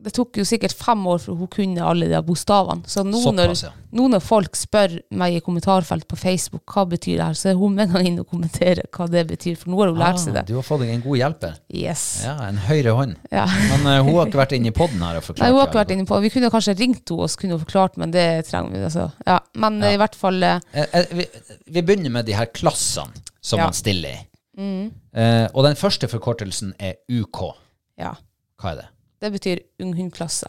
Det 0.00 0.12
tok 0.16 0.38
jo 0.40 0.44
sikkert 0.48 0.72
fem 0.72 1.02
år 1.12 1.18
for 1.20 1.36
hun 1.36 1.48
kunne 1.52 1.84
alle 1.84 2.06
de 2.08 2.20
bokstavene. 2.24 2.86
Så 2.88 3.02
nå 3.04 3.18
Såpass, 3.20 3.62
ja. 3.66 3.70
nå 3.96 4.06
når 4.08 4.22
folk 4.24 4.56
spør 4.56 4.94
meg 5.20 5.36
i 5.36 5.42
kommentarfelt 5.44 6.06
på 6.08 6.16
Facebook 6.16 6.64
hva 6.72 6.86
betyr 6.88 7.18
det 7.18 7.26
her, 7.26 7.36
så 7.36 7.50
er 7.52 7.58
hun 7.60 7.74
med 7.76 7.92
gang 7.92 8.08
inn 8.08 8.16
og 8.22 8.28
kommenterer 8.32 8.88
hva 8.96 9.08
det 9.12 9.26
betyr, 9.28 9.58
for 9.60 9.72
nå 9.74 9.82
har 9.82 9.92
hun 9.92 10.00
lært 10.00 10.22
seg 10.22 10.32
Ah, 10.32 10.38
det. 10.40 10.46
du 10.48 10.54
har 10.56 10.64
fått 10.64 10.80
deg 10.84 10.94
en 10.94 11.02
god 11.04 11.20
hjelper. 11.20 11.58
Yes. 11.82 12.04
Ja, 12.24 12.36
en 12.48 12.62
høyre 12.68 12.94
hånd. 12.96 13.18
Ja. 13.30 13.44
Men 13.74 13.84
uh, 13.86 13.98
hun 14.06 14.14
har 14.16 14.30
ikke 14.30 14.40
vært 14.40 14.56
inne 14.56 14.72
i 14.72 14.76
podden 14.76 15.04
her 15.04 15.20
og 15.20 15.26
forklart. 15.26 15.44
Nei, 15.44 15.52
hun 15.52 15.60
har 15.60 15.68
ikke 15.68 15.80
vært 15.82 15.92
alle. 15.92 15.98
inne 16.00 16.10
på 16.10 16.20
Vi 16.24 16.32
kunne 16.36 16.50
kanskje 16.56 16.76
ringt 16.80 17.04
henne 17.12 17.28
og 17.28 17.36
kunne 17.44 17.60
forklart, 17.66 18.00
men 18.00 18.14
det 18.16 18.26
trenger 18.48 18.72
vi. 18.78 18.82
Altså. 18.88 19.10
Ja. 19.28 19.38
Men 19.66 19.80
ja. 19.84 19.92
i 19.92 20.00
hvert 20.00 20.16
fall 20.18 20.42
eh, 20.42 20.60
Eh, 20.72 20.86
eh, 20.96 21.06
vi, 21.18 21.26
vi 21.66 21.82
begynner 21.82 22.10
med 22.14 22.24
de 22.28 22.34
her 22.38 22.48
klassene 22.54 23.12
som 23.42 23.60
man 23.60 23.74
stiller 23.76 24.16
i. 24.16 24.24
Eh, 24.60 25.46
og 25.54 25.64
den 25.64 25.76
første 25.76 26.08
forkortelsen 26.08 26.74
er 26.78 26.98
UK. 27.10 27.42
Ja. 28.00 28.14
Hva 28.60 28.74
er 28.74 28.82
det? 28.82 28.88
Det 29.20 29.30
betyr 29.34 29.60
ung 29.84 29.94
hundklasse. 29.96 30.48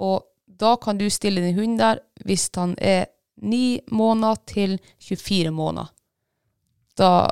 Og 0.00 0.24
da 0.60 0.74
kan 0.82 0.98
du 0.98 1.06
stille 1.12 1.42
din 1.44 1.56
hund 1.58 1.78
der 1.80 2.02
hvis 2.26 2.48
han 2.56 2.74
er 2.78 3.06
9 3.40 3.80
måneder 3.96 4.36
til 4.50 4.76
24 5.00 5.52
måneder. 5.54 5.92
Da 6.98 7.28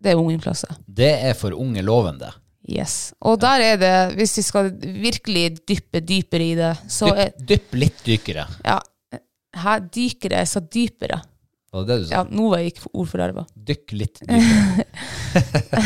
Det 0.00 0.12
er 0.12 0.16
ung 0.16 0.30
hundklasse. 0.32 0.66
Det 0.88 1.10
er 1.28 1.34
for 1.36 1.52
unge 1.52 1.82
lovende. 1.84 2.30
Yes. 2.64 3.12
Og 3.20 3.40
der 3.40 3.60
er 3.60 3.76
det, 3.76 4.14
hvis 4.16 4.36
vi 4.38 4.42
skal 4.42 4.70
virkelig 4.80 5.58
dyppe 5.68 6.00
dypere 6.00 6.44
i 6.44 6.54
det, 6.56 6.70
så 6.88 7.10
Dypp, 7.12 7.42
dypp 7.48 7.74
litt 7.74 8.00
dykere. 8.06 8.46
Ja. 8.64 8.78
Her 9.60 9.80
dykere, 9.80 10.40
jeg 10.40 10.48
sa 10.48 10.60
dypere. 10.60 11.20
Var 11.70 11.84
det 11.84 11.92
det 11.92 11.98
du 12.02 12.06
sa? 12.08 12.14
Ja, 12.18 12.22
nå 12.26 12.48
var 12.50 12.62
jeg 12.62 12.72
ikke 12.72 12.88
ordforderva. 12.98 13.44
Dykk 13.54 13.92
litt 13.94 14.22
dypere. 14.24 14.86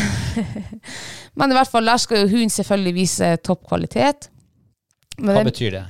Men 1.37 1.51
i 1.51 1.57
hvert 1.57 1.69
fall, 1.69 1.85
der 1.85 2.01
skal 2.01 2.23
jo 2.23 2.31
hunden 2.31 2.53
selvfølgelig 2.53 2.95
vise 2.95 3.29
topp 3.45 3.67
kvalitet. 3.69 4.29
Men 5.19 5.35
Hva 5.35 5.43
det, 5.43 5.51
betyr 5.51 5.75
det? 5.75 5.83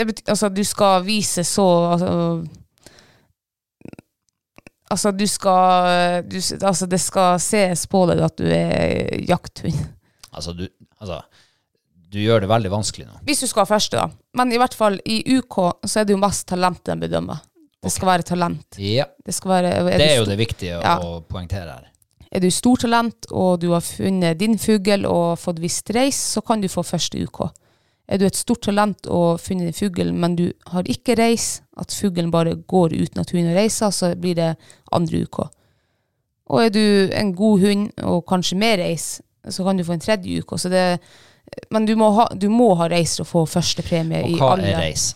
det 0.00 0.06
betyr, 0.08 0.30
altså, 0.32 0.48
du 0.48 0.62
skal 0.66 1.04
vise 1.06 1.44
så 1.46 1.66
altså, 1.92 2.10
altså 4.90 5.12
du 5.14 5.26
skal 5.30 6.24
du, 6.30 6.38
Altså, 6.40 6.88
det 6.90 7.00
skal 7.02 7.38
ses 7.42 7.86
på 7.90 8.04
deg 8.10 8.24
at 8.24 8.36
du 8.40 8.48
er 8.48 9.20
jakthund. 9.28 9.84
Altså, 10.32 10.56
du, 10.56 10.66
altså, 10.98 11.20
du 12.10 12.22
gjør 12.22 12.46
det 12.46 12.50
veldig 12.50 12.72
vanskelig 12.72 13.10
nå. 13.10 13.20
Hvis 13.28 13.44
du 13.44 13.50
skal 13.50 13.66
ha 13.66 13.74
første, 13.76 14.00
da. 14.00 14.08
Men 14.40 14.52
i 14.54 14.58
hvert 14.62 14.74
fall 14.74 14.98
i 15.04 15.20
UK 15.36 15.60
så 15.84 16.00
er 16.00 16.08
det 16.08 16.16
jo 16.16 16.22
mest 16.22 16.48
talent 16.48 16.80
de 16.86 16.96
bedømmer. 17.04 17.44
Det 17.84 17.92
skal 17.92 18.08
være 18.08 18.22
talent. 18.26 18.78
Ja, 18.80 19.04
Det, 19.26 19.34
være, 19.44 19.72
er, 19.80 19.98
det 19.98 20.10
er 20.12 20.16
jo 20.22 20.24
det 20.28 20.38
viktige 20.40 20.78
Ja. 20.80 20.96
å 20.98 21.20
poengtere 21.28 21.70
her. 21.70 21.90
er 22.34 22.40
du 22.40 22.48
stortalent 22.50 23.28
og 23.30 23.60
du 23.60 23.70
har 23.70 23.80
funnet 23.84 24.38
din 24.40 24.58
fugl 24.58 25.04
og 25.06 25.38
fått 25.38 25.60
visst 25.62 25.90
reis, 25.94 26.16
så 26.34 26.40
kan 26.42 26.60
du 26.60 26.68
få 26.68 26.82
første 26.82 27.20
UK. 27.22 27.44
Er 28.08 28.18
du 28.18 28.26
et 28.26 28.36
stort 28.36 28.60
talent 28.66 29.06
og 29.06 29.40
funnet 29.40 29.70
din 29.70 29.76
fugl, 29.76 30.12
men 30.12 30.34
du 30.36 30.52
har 30.66 30.82
ikke 30.84 31.14
reis, 31.16 31.62
at 31.78 31.92
fuglen 31.94 32.30
bare 32.30 32.54
går 32.56 32.92
uten 32.92 33.20
at 33.22 33.30
hunden 33.30 33.54
reiser, 33.56 33.90
så 33.90 34.14
blir 34.16 34.34
det 34.34 34.56
andre 34.92 35.22
UK. 35.24 35.38
Og 36.52 36.64
er 36.66 36.68
du 36.74 37.10
en 37.16 37.32
god 37.34 37.60
hund 37.60 37.86
og 38.02 38.26
kanskje 38.28 38.58
mer 38.60 38.76
reis, 38.82 39.20
så 39.48 39.64
kan 39.64 39.76
du 39.76 39.84
få 39.84 39.92
en 39.96 40.00
tredje 40.04 40.42
UK. 40.42 40.58
Så 40.60 40.68
det, 40.68 41.00
men 41.70 41.86
du 41.86 41.94
må, 41.96 42.10
ha, 42.18 42.26
du 42.34 42.48
må 42.52 42.74
ha 42.74 42.88
reis 42.88 43.16
for 43.16 43.24
å 43.24 43.30
få 43.30 43.46
første 43.60 43.82
premie 43.86 44.24
Og 44.24 44.36
hva 44.40 44.54
er 44.58 44.76
reis 44.80 45.14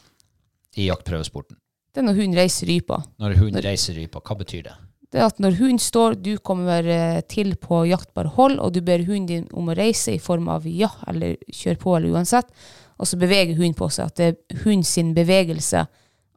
i 0.77 0.87
jaktprøvesporten? 0.89 1.57
Det 1.93 2.03
er 2.03 2.07
når 2.07 2.19
hunden 2.21 2.39
reiser 2.39 2.69
rypa. 2.69 3.01
Når 3.19 3.39
hund 3.41 3.59
reiser 3.65 3.97
rypa, 3.99 4.21
hva 4.25 4.37
betyr 4.39 4.67
det? 4.69 4.75
Det 5.09 5.23
er 5.23 5.31
at 5.31 5.39
når 5.41 5.57
hunden 5.57 5.81
står, 5.81 6.19
du 6.21 6.35
kommer 6.45 6.85
eh, 6.85 7.21
til 7.33 7.55
på 7.57 7.81
jaktbar 7.89 8.29
hold, 8.37 8.59
og 8.61 8.75
du 8.75 8.83
ber 8.85 9.07
hunden 9.07 9.29
din 9.31 9.47
om 9.57 9.71
å 9.73 9.77
reise 9.77 10.13
i 10.13 10.21
form 10.21 10.51
av 10.53 10.67
ja, 10.69 10.91
eller 11.09 11.39
kjør 11.49 11.81
på, 11.81 11.95
eller 11.97 12.13
uansett, 12.19 12.53
og 12.99 13.09
så 13.09 13.17
beveger 13.21 13.57
hunden 13.57 13.77
på 13.79 13.89
seg, 13.95 14.11
at 14.13 14.21
det 14.21 14.29
er 14.29 14.63
hundens 14.67 14.93
bevegelse 15.17 15.87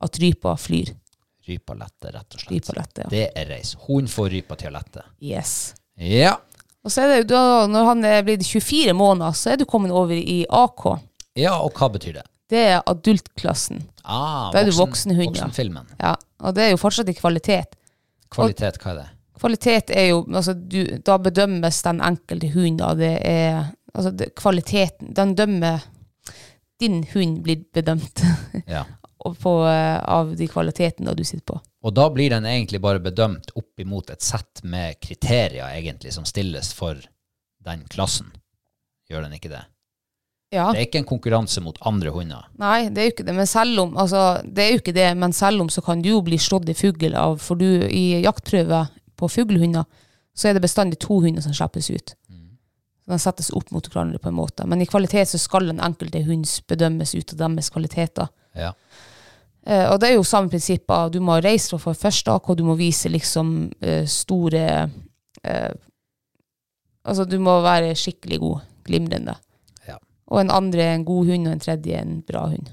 at 0.02 0.22
rypa 0.24 0.56
flyr. 0.58 0.94
Rypa 1.52 1.76
lette, 1.76 2.14
rett 2.14 2.38
og 2.38 2.40
slett. 2.46 2.54
Rypa 2.54 2.78
lette, 2.78 3.04
ja. 3.04 3.12
Det 3.12 3.26
er 3.42 3.52
reis. 3.52 3.74
Hunden 3.88 4.12
får 4.14 4.30
rypa 4.38 4.58
til 4.62 4.72
å 4.72 4.76
lette. 4.78 5.04
Yes. 5.20 5.54
Ja. 5.98 6.38
Og 6.82 6.94
så 6.94 7.04
er 7.04 7.12
det 7.12 7.18
jo 7.24 7.30
da, 7.34 7.44
når 7.70 7.88
han 7.92 8.06
er 8.08 8.24
blitt 8.26 8.46
24 8.48 8.94
måneder, 8.98 9.36
så 9.38 9.52
er 9.54 9.60
du 9.60 9.68
kommet 9.70 9.92
over 9.92 10.16
i 10.16 10.44
AK. 10.48 10.86
ja, 11.38 11.58
og 11.60 11.76
hva 11.76 11.92
betyr 11.92 12.22
det? 12.22 12.26
Det 12.52 12.60
er 12.74 12.82
adultklassen. 12.90 13.86
Ah, 14.04 14.52
Da 14.52 14.62
er 14.62 14.70
du 14.70 14.76
voksenhund, 14.76 15.30
ja. 15.30 15.46
Voksenfilmen. 15.46 15.88
Ja, 16.02 16.16
og 16.44 16.56
det 16.58 16.66
er 16.66 16.74
jo 16.74 16.80
fortsatt 16.82 17.10
i 17.10 17.16
kvalitet. 17.16 17.78
Kvalitet, 18.32 18.80
hva 18.82 18.92
er 18.94 19.00
det? 19.02 19.08
Kvalitet 19.42 19.90
er 19.98 20.08
jo 20.12 20.20
altså 20.30 20.54
du, 20.54 20.84
Da 21.02 21.18
bedømmes 21.18 21.82
den 21.88 22.02
enkelte 22.06 22.52
hunden. 22.54 22.78
Da. 22.78 22.92
Det 23.00 23.14
er 23.26 23.72
altså 23.94 24.12
det, 24.14 24.28
kvaliteten 24.38 25.16
Den 25.18 25.34
dømmer 25.36 25.82
Din 26.80 27.02
hund 27.14 27.42
blir 27.46 27.64
bedømt 27.74 28.22
Ja. 28.68 28.86
på, 29.22 29.52
eh, 29.70 29.98
av 30.04 30.36
de 30.38 30.48
kvalitetene 30.50 31.14
du 31.14 31.24
sitter 31.24 31.46
på. 31.54 31.60
Og 31.86 31.94
da 31.94 32.08
blir 32.10 32.30
den 32.34 32.46
egentlig 32.50 32.80
bare 32.82 33.02
bedømt 33.02 33.52
opp 33.58 33.80
imot 33.82 34.10
et 34.10 34.22
sett 34.26 34.64
med 34.64 34.98
kriterier 35.02 35.76
egentlig 35.78 36.14
som 36.14 36.26
stilles 36.26 36.72
for 36.74 36.98
den 37.66 37.84
klassen. 37.90 38.32
Gjør 39.10 39.28
den 39.28 39.36
ikke 39.38 39.52
det? 39.54 39.62
Ja. 40.52 40.66
Det 40.74 40.82
er 40.82 40.88
ikke 40.90 41.00
en 41.00 41.08
konkurranse 41.08 41.62
mot 41.64 41.78
andre 41.88 42.12
hunder. 42.12 42.48
Nei, 42.60 42.90
det 42.92 43.00
er 43.00 43.06
jo 43.08 43.14
ikke 43.14 43.26
det. 43.28 43.36
Men 43.38 43.48
selv 43.48 43.86
om 43.86 43.94
altså, 43.98 44.42
Det 44.44 44.64
er 44.64 44.74
jo 44.74 44.80
ikke 44.82 44.96
det, 44.96 45.08
men 45.18 45.34
selv 45.34 45.64
om 45.64 45.70
så 45.72 45.84
kan 45.86 46.02
du 46.04 46.10
jo 46.10 46.22
bli 46.26 46.40
slått 46.40 46.68
i 46.68 46.76
fugl 46.76 47.16
av 47.16 47.38
For 47.40 47.56
du, 47.56 47.68
i 47.88 48.20
jaktprøve 48.20 48.82
på 49.16 49.30
fuglehunder, 49.32 49.86
så 50.36 50.50
er 50.50 50.58
det 50.58 50.64
bestandig 50.64 51.00
to 51.00 51.22
hunder 51.24 51.44
som 51.46 51.54
slippes 51.56 51.88
ut. 51.94 52.14
Mm. 52.28 52.58
De 53.14 53.20
settes 53.22 53.52
opp 53.56 53.72
mot 53.72 53.88
hverandre 53.88 54.20
på 54.20 54.32
en 54.32 54.36
måte. 54.36 54.66
Men 54.68 54.82
i 54.82 54.88
kvalitet 54.90 55.30
så 55.30 55.40
skal 55.40 55.70
den 55.70 55.80
enkelte 55.80 56.24
hund 56.26 56.50
bedømmes 56.68 57.14
ut 57.16 57.36
av 57.36 57.44
deres 57.46 57.70
kvaliteter. 57.72 58.32
Ja. 58.58 58.74
Eh, 59.68 59.86
og 59.92 60.00
det 60.02 60.10
er 60.10 60.18
jo 60.18 60.26
samme 60.28 60.52
prinsipper. 60.52 61.12
Du 61.14 61.20
må 61.24 61.38
reise 61.44 61.80
få 61.80 61.94
første 61.96 62.34
AK, 62.34 62.50
du 62.58 62.66
må 62.66 62.76
vise 62.80 63.12
liksom 63.14 63.72
eh, 63.80 64.04
store 64.10 64.66
eh, 65.44 65.72
Altså, 67.02 67.24
du 67.26 67.40
må 67.42 67.56
være 67.66 67.96
skikkelig 67.98 68.38
god. 68.44 68.66
Glimrende. 68.86 69.34
Ja. 70.32 70.36
Og 70.36 70.46
en 70.46 70.52
andre 70.56 70.86
er 70.86 70.94
en 70.96 71.04
god 71.06 71.28
hund, 71.28 71.48
og 71.48 71.54
en 71.58 71.60
tredje 71.60 72.00
en 72.00 72.22
bra 72.24 72.46
hund. 72.48 72.70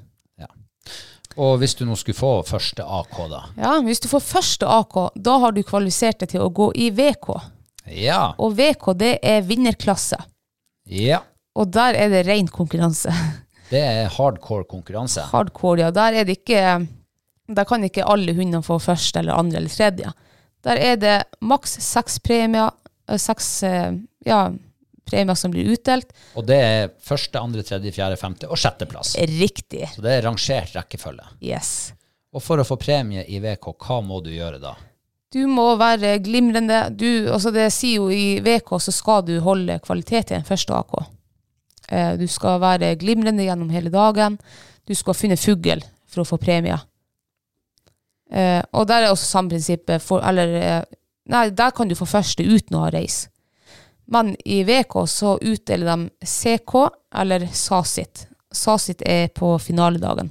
Og 1.39 1.59
hvis 1.61 1.77
du 1.79 1.85
nå 1.87 1.95
skulle 1.99 2.19
få 2.19 2.33
første 2.47 2.83
AK, 2.83 3.19
da? 3.31 3.43
Ja, 3.59 3.77
Hvis 3.87 4.01
du 4.03 4.09
får 4.11 4.25
første 4.27 4.67
AK, 4.67 4.97
da 5.15 5.37
har 5.39 5.55
du 5.55 5.63
kvalifisert 5.63 6.25
deg 6.25 6.33
til 6.33 6.43
å 6.43 6.51
gå 6.51 6.73
i 6.75 6.89
VK. 6.91 7.29
Ja. 7.95 8.33
Og 8.43 8.57
VK, 8.59 8.89
det 8.99 9.13
er 9.23 9.47
vinnerklasse. 9.47 10.19
Ja. 10.91 11.23
Og 11.55 11.71
der 11.75 11.95
er 11.95 12.11
det 12.11 12.25
ren 12.27 12.51
konkurranse. 12.51 13.15
Det 13.69 13.83
er 13.85 14.07
hardcore 14.09 14.65
konkurranse. 14.65 15.21
Hardcore, 15.29 15.83
ja. 15.83 15.89
Der 15.93 16.15
er 16.17 16.25
det 16.25 16.39
ikke 16.39 16.87
Der 17.53 17.67
kan 17.69 17.83
ikke 17.85 18.07
alle 18.09 18.33
hundene 18.33 18.63
få 18.65 18.79
første 18.81 19.21
eller 19.21 19.37
andre 19.37 19.59
eller 19.61 19.69
tredje. 19.69 20.13
Der 20.65 20.81
er 20.81 20.97
det 20.97 21.17
maks 21.45 21.77
seks 21.85 22.17
premier, 22.25 22.71
eh, 23.09 23.21
seks 23.21 23.63
eh, 23.69 23.93
ja, 24.25 24.39
premier 25.09 25.39
som 25.39 25.53
blir 25.53 25.71
utdelt. 25.75 26.13
Og 26.39 26.47
det 26.49 26.59
er 26.65 26.91
første, 27.05 27.41
andre, 27.41 27.65
tredje, 27.67 27.93
fjerde, 27.97 28.19
femte 28.21 28.49
og 28.49 28.61
sjetteplass. 28.61 29.17
Riktig. 29.39 29.89
Så 29.95 30.05
det 30.05 30.17
er 30.17 30.27
rangert 30.29 30.77
rekkefølge. 30.77 31.27
Yes. 31.45 31.73
Og 32.35 32.45
for 32.45 32.61
å 32.61 32.67
få 32.69 32.77
premie 32.81 33.25
i 33.25 33.41
VK, 33.43 33.73
hva 33.81 34.01
må 34.05 34.21
du 34.25 34.31
gjøre 34.35 34.61
da? 34.63 34.77
Du 35.33 35.43
må 35.51 35.67
være 35.77 36.15
glimrende. 36.25 36.87
Du, 36.97 37.29
altså 37.29 37.53
det 37.53 37.69
sier 37.77 38.01
jo 38.01 38.09
i 38.13 38.39
VK 38.45 38.79
så 38.81 38.95
skal 38.95 39.25
du 39.29 39.35
holde 39.45 39.77
kvalitet 39.85 40.33
i 40.33 40.39
den 40.39 40.47
første 40.49 40.77
AK. 40.77 40.95
Eh, 41.89 42.13
du 42.21 42.25
skal 42.29 42.61
være 42.63 42.95
glimrende 43.01 43.45
gjennom 43.45 43.73
hele 43.73 43.93
dagen. 43.93 44.39
Du 44.89 44.95
skal 44.97 45.17
finne 45.17 45.37
fugl 45.41 45.85
for 46.09 46.25
å 46.25 46.29
få 46.29 46.41
premie. 46.41 46.79
Eh, 48.33 48.61
og 48.73 48.89
der 48.89 49.05
er 49.05 49.13
også 49.13 49.29
samme 49.29 49.53
prinsippet. 49.53 50.05
For, 50.05 50.25
eller, 50.25 50.55
eh, 50.61 50.83
nei, 51.33 51.49
der 51.51 51.77
kan 51.77 51.89
du 51.89 51.97
få 51.97 52.09
første 52.09 52.45
uten 52.45 52.77
å 52.77 52.87
ha 52.87 52.93
reis. 52.93 53.27
Men 54.09 54.37
i 54.45 54.63
VK 54.65 55.03
så 55.09 55.37
utdeler 55.39 55.87
de 55.87 56.27
CK 56.27 56.75
eller 57.15 57.47
SASIT. 57.53 58.27
SASIT 58.53 59.03
er 59.05 59.29
på 59.29 59.53
finaledagen. 59.61 60.31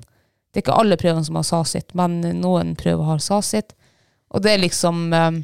Det 0.52 0.62
er 0.62 0.66
ikke 0.66 0.80
alle 0.82 0.98
prøvene 0.98 1.26
som 1.26 1.38
har 1.38 1.46
SASIT, 1.46 1.94
men 1.94 2.22
noen 2.42 2.74
prøver 2.80 3.12
har 3.12 3.22
SASIT. 3.22 3.76
Og 4.34 4.42
det 4.42 4.56
er 4.56 4.64
liksom 4.64 5.04
eh, 5.14 5.38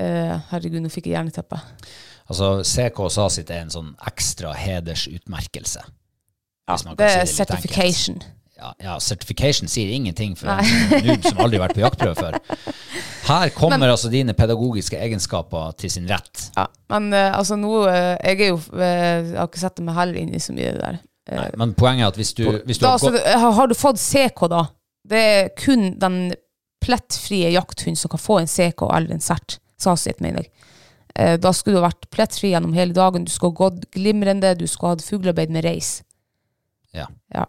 uh, 0.00 0.34
Herregud, 0.50 0.82
nå 0.84 0.92
fikk 0.92 1.08
jeg 1.08 1.16
jerneteppe. 1.16 1.62
Altså, 2.26 2.50
CK 2.66 3.00
og 3.06 3.12
SASIT 3.14 3.50
er 3.54 3.64
en 3.64 3.72
sånn 3.72 3.92
ekstra 4.10 4.52
hedersutmerkelse. 4.58 5.86
Ja, 6.66 6.76
det 6.98 7.06
er 7.08 7.24
si 7.24 7.30
det 7.30 7.34
certification. 7.38 8.20
enkelt. 8.20 8.32
Ja, 8.56 8.70
ja, 8.80 8.94
certification 9.00 9.68
sier 9.68 9.90
ingenting 9.92 10.32
for 10.38 10.48
en 10.48 11.04
noob 11.04 11.26
som 11.26 11.40
aldri 11.44 11.58
har 11.58 11.66
vært 11.66 11.76
på 11.76 11.82
jaktprøve 11.82 12.14
før. 12.16 12.38
Her 13.26 13.50
kommer 13.52 13.90
altså 13.90 14.08
dine 14.08 14.32
pedagogiske 14.38 14.96
egenskaper 14.96 15.74
til 15.76 15.92
sin 15.92 16.06
rett. 16.08 16.46
Ja, 16.56 16.64
men 16.94 17.10
eh, 17.12 17.28
altså 17.36 17.58
nå 17.60 17.82
eh, 17.90 18.14
Jeg 18.14 18.46
er 18.46 18.52
jo 18.52 18.60
eh, 18.78 19.26
Jeg 19.32 19.36
har 19.36 19.50
ikke 19.50 19.60
satt 19.60 19.82
meg 19.84 19.98
heller 19.98 20.20
inn 20.22 20.32
i 20.32 20.40
så 20.40 20.54
mye 20.56 20.72
der. 20.78 20.98
Nei, 21.26 21.50
men 21.58 21.74
poenget 21.76 22.06
er 22.06 22.14
at 22.14 22.20
hvis 22.20 22.32
du, 22.38 22.44
hvis 22.64 22.78
du 22.78 22.86
da, 22.86 22.94
har 22.94 23.00
altså, 23.00 23.12
gått 23.12 23.28
altså, 23.34 23.52
har, 23.58 23.68
du 23.68 23.76
fått 23.76 24.00
CK, 24.00 24.42
da? 24.52 24.62
Det 25.06 25.22
er 25.34 25.52
kun 25.58 25.88
den 26.00 26.18
plettfrie 26.86 27.50
jakthunden 27.50 27.98
som 27.98 28.12
kan 28.14 28.22
få 28.22 28.38
en 28.40 28.50
CK 28.50 28.86
eller 28.86 29.18
en 29.18 29.24
CERT. 29.26 29.58
Sasit, 29.76 30.22
mener 30.24 30.46
jeg. 30.46 30.72
Eh, 31.18 31.34
da 31.42 31.52
skulle 31.52 31.76
du 31.76 31.82
ha 31.82 31.90
vært 31.90 32.08
plettfri 32.14 32.54
gjennom 32.54 32.72
hele 32.78 32.96
dagen. 32.96 33.26
Du 33.26 33.32
skulle 33.34 33.58
gått 33.58 33.84
glimrende. 33.92 34.54
Du 34.56 34.64
skulle 34.70 34.94
ha 34.94 34.96
hatt 34.96 35.04
fuglearbeid 35.04 35.52
med 35.52 35.66
reis. 35.68 35.98
ja. 36.96 37.10
Ja. 37.34 37.44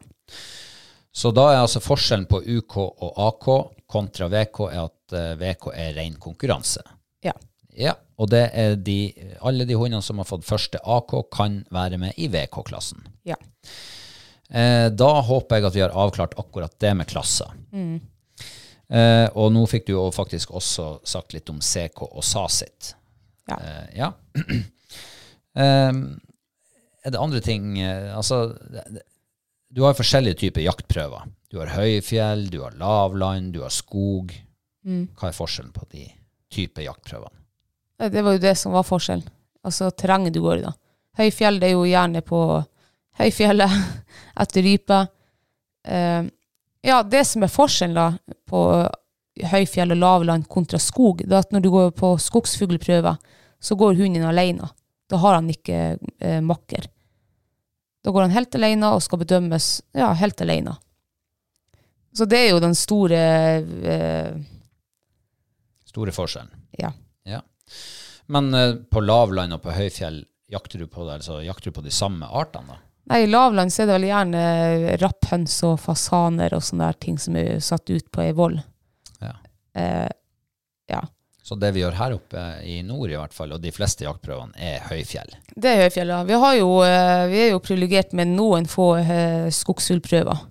Så 1.17 1.31
da 1.33 1.47
er 1.49 1.63
altså 1.63 1.81
forskjellen 1.81 2.27
på 2.29 2.43
UK 2.45 2.75
og 2.83 3.21
AK 3.27 3.47
kontra 3.89 4.27
VK 4.29 4.59
er 4.67 4.81
at 4.83 5.15
eh, 5.17 5.31
VK 5.39 5.69
er 5.73 5.95
ren 5.97 6.17
konkurranse. 6.21 6.83
ja. 7.25 7.33
Ja, 7.77 7.91
og 8.17 8.31
det 8.31 8.47
er 8.57 8.71
de, 8.81 9.11
alle 9.45 9.65
de 9.69 9.75
hundene 9.77 10.01
som 10.01 10.17
har 10.17 10.25
fått 10.25 10.47
første 10.47 10.79
AK, 10.81 11.11
kan 11.29 11.59
være 11.69 11.99
med 12.01 12.17
i 12.17 12.25
VK-klassen. 12.33 13.03
ja. 13.27 13.37
Eh, 14.49 14.87
da 14.95 15.09
håper 15.27 15.59
jeg 15.59 15.67
at 15.67 15.75
vi 15.75 15.81
har 15.83 15.93
avklart 15.93 16.37
akkurat 16.39 16.73
det 16.79 16.93
med 16.95 17.09
klasser. 17.09 17.51
Eh, 18.87 19.27
og 19.35 19.51
nå 19.51 19.65
fikk 19.67 19.89
du 19.89 19.91
jo 19.97 20.05
faktisk 20.15 20.53
også 20.55 21.01
sagt 21.03 21.35
litt 21.35 21.51
om 21.51 21.59
CK 21.59 22.05
og 22.07 22.23
SASIT. 22.23 22.93
Ja. 23.51 23.57
Eh, 23.59 23.99
ja. 23.99 24.09
eh, 25.65 25.91
er 27.03 27.13
det 27.13 27.19
andre 27.19 27.39
ting 27.43 27.77
eh, 27.79 28.09
Altså, 28.15 28.55
du 29.69 29.83
har 29.83 29.97
forskjellige 29.97 30.39
typer 30.43 30.63
jaktprøver. 30.63 31.27
Du 31.51 31.59
har 31.61 31.71
høyfjell, 31.75 32.47
du 32.51 32.61
har 32.63 32.75
lavland, 32.79 33.53
du 33.55 33.61
har 33.63 33.73
skog. 33.73 34.33
Hva 34.87 35.29
er 35.29 35.35
forskjellen 35.35 35.73
på 35.75 35.85
de 35.91 36.05
type 36.53 36.83
jaktprøvene? 36.83 37.35
Det 37.97 38.21
var 38.23 38.35
jo 38.37 38.43
det 38.43 38.53
som 38.59 38.75
var 38.75 38.85
forskjellen. 38.87 39.25
Altså 39.65 39.89
terrenget 39.91 40.35
du 40.35 40.41
går 40.43 40.61
i, 40.61 40.65
da. 40.67 40.73
Høyfjell 41.17 41.59
det 41.59 41.71
er 41.71 41.75
jo 41.75 41.87
gjerne 41.89 42.21
på 42.23 42.39
høyfjellet 43.17 43.77
etter 44.43 44.63
rype. 44.63 44.99
Eh, 45.87 46.29
ja, 46.87 47.01
det 47.03 47.23
som 47.27 47.43
er 47.43 47.51
forskjellen 47.51 47.97
da 47.97 48.35
på 48.47 48.61
høyfjell 49.51 49.93
og 49.93 50.01
lavland 50.01 50.47
kontra 50.49 50.79
skog, 50.81 51.23
det 51.25 51.33
er 51.33 51.43
at 51.43 51.51
når 51.53 51.65
du 51.65 51.71
går 51.73 51.91
på 51.97 52.13
skogsfuglprøver, 52.21 53.17
så 53.59 53.75
går 53.75 53.97
hunden 53.97 54.25
alene. 54.29 54.69
Da 55.09 55.19
har 55.23 55.39
han 55.39 55.49
ikke 55.49 55.97
eh, 55.97 56.39
makker. 56.43 56.87
Da 58.07 58.11
går 58.15 58.21
han 58.21 58.31
helt 58.31 58.55
alene 58.55 58.87
og 58.95 59.01
skal 59.03 59.19
bedømmes 59.19 59.65
ja, 59.91 60.13
helt 60.15 60.39
alene. 60.39 60.77
Så 62.15 62.23
det 62.23 62.37
er 62.39 62.53
jo 62.53 62.61
den 62.63 62.75
store 62.79 63.17
eh, 63.91 64.37
Store 65.91 66.13
forskjellen. 66.15 66.53
Ja. 66.79 66.93
Ja. 67.27 67.41
Men 68.31 68.47
eh, 68.55 68.77
på 68.79 69.03
lavland 69.03 69.57
og 69.57 69.59
på 69.65 69.75
høyfjell, 69.75 70.21
jakter 70.47 70.79
du 70.79 70.87
på, 70.87 71.03
det, 71.03 71.17
altså, 71.19 71.41
jakter 71.43 71.67
du 71.67 71.75
på 71.81 71.83
de 71.83 71.91
samme 71.91 72.31
artene 72.31 72.77
da? 72.77 72.79
Nei, 73.11 73.19
i 73.25 73.27
lavland 73.27 73.75
så 73.75 73.83
er 73.83 73.89
det 73.89 73.97
vel 73.97 74.07
gjerne 74.07 74.45
rapphøns 75.03 75.59
og 75.67 75.75
fasaner 75.83 76.55
og 76.55 76.63
sånne 76.63 76.87
der 76.87 77.03
ting 77.03 77.19
som 77.19 77.35
er 77.43 77.59
satt 77.59 77.91
ut 77.91 78.07
på 78.07 78.23
ei 78.23 78.31
voll. 78.39 78.55
Ja. 79.19 79.33
Eh, 79.75 80.07
ja. 80.95 81.03
Så 81.47 81.55
det 81.55 81.69
vi 81.71 81.79
gjør 81.79 81.95
her 81.95 82.13
oppe 82.17 82.41
i 82.67 82.81
nord 82.83 83.07
i 83.07 83.15
hvert 83.15 83.31
fall, 83.31 83.53
og 83.55 83.61
de 83.63 83.71
fleste 83.71 84.03
jaktprøvene, 84.03 84.51
er 84.59 84.83
høyfjell. 84.89 85.29
Det 85.55 85.69
er 85.71 85.85
høyfjellet. 85.85 86.27
Vi, 86.27 86.39
har 86.43 86.55
jo, 86.57 86.71
eh, 86.83 87.23
vi 87.31 87.37
er 87.45 87.53
jo 87.53 87.61
privilegert 87.63 88.11
med 88.19 88.33
noen 88.33 88.67
få 88.67 88.89
eh, 88.99 89.47
skogsfuglprøver, 89.55 90.41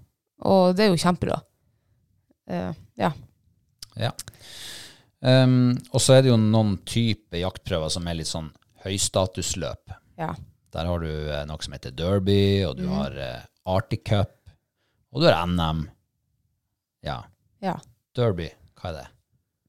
og 0.48 0.62
det 0.78 0.86
er 0.86 0.94
jo 0.94 1.02
kjempebra. 1.02 1.36
Uh, 2.46 2.70
ja. 2.94 3.10
Ja. 3.98 4.12
Um, 5.18 5.74
og 5.90 5.98
så 5.98 6.14
er 6.14 6.22
det 6.22 6.30
jo 6.30 6.36
noen 6.38 6.76
type 6.86 7.40
jaktprøver 7.40 7.90
som 7.90 8.06
er 8.06 8.20
litt 8.20 8.30
sånn 8.30 8.52
høystatusløp. 8.86 9.96
ja. 10.20 10.32
Der 10.76 10.84
har 10.84 11.00
du 11.00 11.12
noe 11.48 11.64
som 11.64 11.72
heter 11.72 11.92
Derby, 11.96 12.64
og 12.68 12.74
du 12.76 12.84
har 12.90 13.14
eh, 13.16 13.44
Arctic 13.64 14.02
Cup, 14.04 14.34
og 15.08 15.22
du 15.22 15.28
har 15.28 15.46
NM. 15.48 15.86
Ja. 17.06 17.22
ja. 17.64 17.78
Derby, 18.18 18.50
hva 18.76 18.90
er 18.90 18.98
det? 18.98 19.06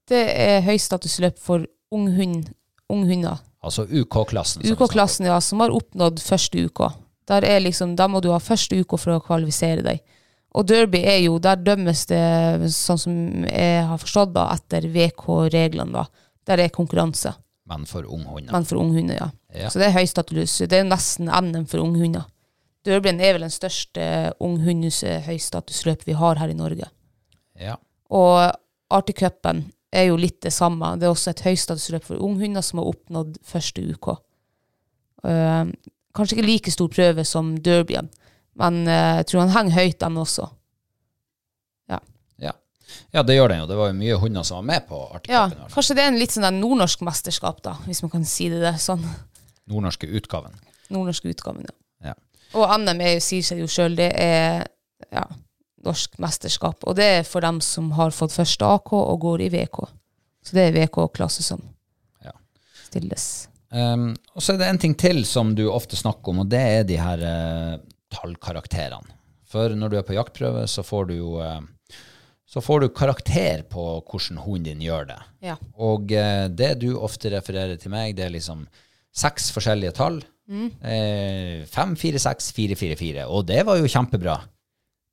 Det 0.08 0.22
er 0.32 0.62
høystatusløp 0.66 1.38
for 1.38 1.66
unghunder. 1.92 2.52
Ung 2.88 3.04
Altså 3.60 3.84
UK-klassen. 3.84 4.62
UK-klassen, 4.64 5.26
ja, 5.26 5.40
som 5.40 5.60
har 5.60 5.74
oppnådd 5.74 6.22
første 6.24 6.62
uka. 6.64 6.92
Liksom, 7.28 7.96
da 7.96 8.06
må 8.08 8.22
du 8.24 8.30
ha 8.32 8.38
første 8.40 8.78
uka 8.78 8.96
for 8.96 9.18
å 9.18 9.20
kvalifisere 9.20 9.82
deg. 9.84 10.00
Og 10.56 10.64
Derby 10.66 11.02
er 11.04 11.18
jo, 11.26 11.36
der 11.38 11.60
dømmes 11.60 12.06
det, 12.08 12.70
sånn 12.72 12.98
som 13.02 13.44
jeg 13.44 13.84
har 13.84 14.00
forstått 14.00 14.32
da, 14.32 14.46
etter 14.54 14.88
VK-reglene. 14.88 15.92
da. 15.92 16.06
Der 16.48 16.64
er 16.64 16.72
konkurranse. 16.72 17.34
Men 17.68 17.84
for 17.84 18.06
unghunder. 18.08 18.52
men 18.52 18.64
for 18.64 18.80
unghunder, 18.80 19.18
ja. 19.20 19.30
Ja. 19.52 19.68
Så 19.68 19.78
det 19.78 19.90
er 19.90 19.98
høystatus. 19.98 20.56
Det 20.64 20.72
er 20.78 20.88
nesten 20.88 21.28
NM 21.28 21.66
for 21.68 21.84
unghunder. 21.84 22.24
Derbyen 22.86 23.20
er 23.20 23.34
vel 23.36 23.44
den 23.44 23.52
største 23.52 24.32
unghundes 24.40 25.02
høystatusløp 25.26 26.06
vi 26.06 26.16
har 26.16 26.40
her 26.40 26.48
i 26.48 26.56
Norge. 26.56 26.88
Ja. 27.60 27.76
Og 28.08 28.54
Arctic 28.88 29.18
Cupen 29.20 29.66
er 29.94 30.08
jo 30.10 30.18
litt 30.20 30.40
det 30.44 30.52
samme. 30.52 30.94
Det 30.98 31.08
er 31.08 31.14
også 31.14 31.32
et 31.32 31.44
høystatusløp 31.46 32.04
for 32.04 32.24
unghunder 32.24 32.64
som 32.64 32.82
har 32.82 32.90
oppnådd 32.90 33.38
første 33.46 33.84
UK. 33.94 34.10
Uh, 35.24 35.70
kanskje 36.16 36.36
ikke 36.36 36.46
like 36.46 36.72
stor 36.74 36.90
prøve 36.92 37.24
som 37.26 37.56
Derbyen, 37.64 38.10
men 38.58 38.82
uh, 38.86 39.18
jeg 39.20 39.30
tror 39.30 39.46
han 39.46 39.54
henger 39.56 39.78
høyt, 39.80 39.98
den 40.02 40.20
også. 40.20 40.50
ja. 42.44 42.54
Ja, 43.12 43.24
det 43.26 43.38
gjør 43.38 43.52
den 43.52 43.64
jo. 43.64 43.66
Det 43.70 43.80
var 43.80 43.90
jo 43.90 43.98
mye 43.98 44.20
hunder 44.20 44.46
som 44.46 44.60
var 44.60 44.68
med 44.70 44.86
på 44.88 45.00
Arctic 45.08 45.32
Ja, 45.32 45.48
kanskje 45.72 45.96
det 45.98 46.04
er 46.04 46.12
en 46.12 46.20
litt 46.20 46.36
sånn 46.36 46.60
nordnorsk 46.60 47.02
mesterskap, 47.06 47.60
da, 47.64 47.76
hvis 47.88 48.04
man 48.04 48.12
kan 48.12 48.24
si 48.28 48.48
det 48.52 48.62
der, 48.62 48.78
sånn. 48.80 49.04
Nordnorske 49.68 50.08
utgaven. 50.08 50.56
Nordnorske 50.92 51.32
utgaven, 51.32 51.66
ja. 51.68 51.76
Ja. 52.10 52.14
Og 52.56 52.70
NM 52.80 53.02
er 53.04 53.18
sier 53.24 53.44
seg 53.44 53.60
jo 53.60 53.68
sjøl, 53.68 53.96
det 53.98 54.08
er 54.16 54.68
ja, 55.12 55.24
norsk 55.86 56.18
mesterskap. 56.22 56.82
Og 56.88 56.96
det 56.98 57.08
er 57.18 57.26
for 57.28 57.44
dem 57.44 57.60
som 57.64 57.92
har 57.98 58.14
fått 58.14 58.34
første 58.34 58.66
AK 58.66 58.92
og 58.96 59.20
går 59.24 59.46
i 59.46 59.50
VK. 59.54 59.82
Så 60.44 60.56
det 60.56 60.66
er 60.68 60.76
VK-klasse 60.78 61.44
som 61.44 61.62
Ja. 62.24 62.32
stilles. 62.86 63.48
Um, 63.70 64.14
og 64.34 64.42
så 64.42 64.54
er 64.54 64.58
det 64.62 64.68
en 64.68 64.78
ting 64.78 64.94
til 64.96 65.24
som 65.28 65.54
du 65.54 65.66
ofte 65.70 65.96
snakker 65.96 66.32
om, 66.32 66.38
og 66.40 66.48
det 66.48 66.60
er 66.60 66.84
de 66.88 66.96
her 66.96 67.20
uh, 67.20 67.78
tallkarakterene. 68.14 69.12
For 69.48 69.72
når 69.76 69.90
du 69.90 69.96
er 69.98 70.06
på 70.08 70.16
jaktprøve, 70.16 70.66
så 70.68 70.82
får 70.84 71.08
du 71.08 71.14
jo 71.18 71.34
uh, 71.40 71.60
så 72.48 72.62
får 72.64 72.80
du 72.80 72.88
karakter 72.96 73.62
på 73.68 73.82
hvordan 74.08 74.40
hunden 74.40 74.64
din 74.64 74.80
gjør 74.86 75.10
det. 75.10 75.18
Ja. 75.44 75.56
Og 75.76 76.12
eh, 76.16 76.46
det 76.48 76.78
du 76.80 76.94
ofte 76.96 77.28
refererer 77.34 77.76
til 77.76 77.92
meg, 77.92 78.14
det 78.16 78.24
er 78.24 78.32
liksom 78.32 78.62
seks 79.12 79.50
forskjellige 79.52 79.92
tall. 79.98 80.22
Eh, 80.48 81.66
fem, 81.68 81.92
fire, 82.00 82.20
seks, 82.22 82.48
fire, 82.56 82.76
fire, 82.78 82.96
fire. 82.96 83.26
Og 83.28 83.44
det 83.50 83.60
var 83.68 83.76
jo 83.76 83.90
kjempebra. 83.92 84.38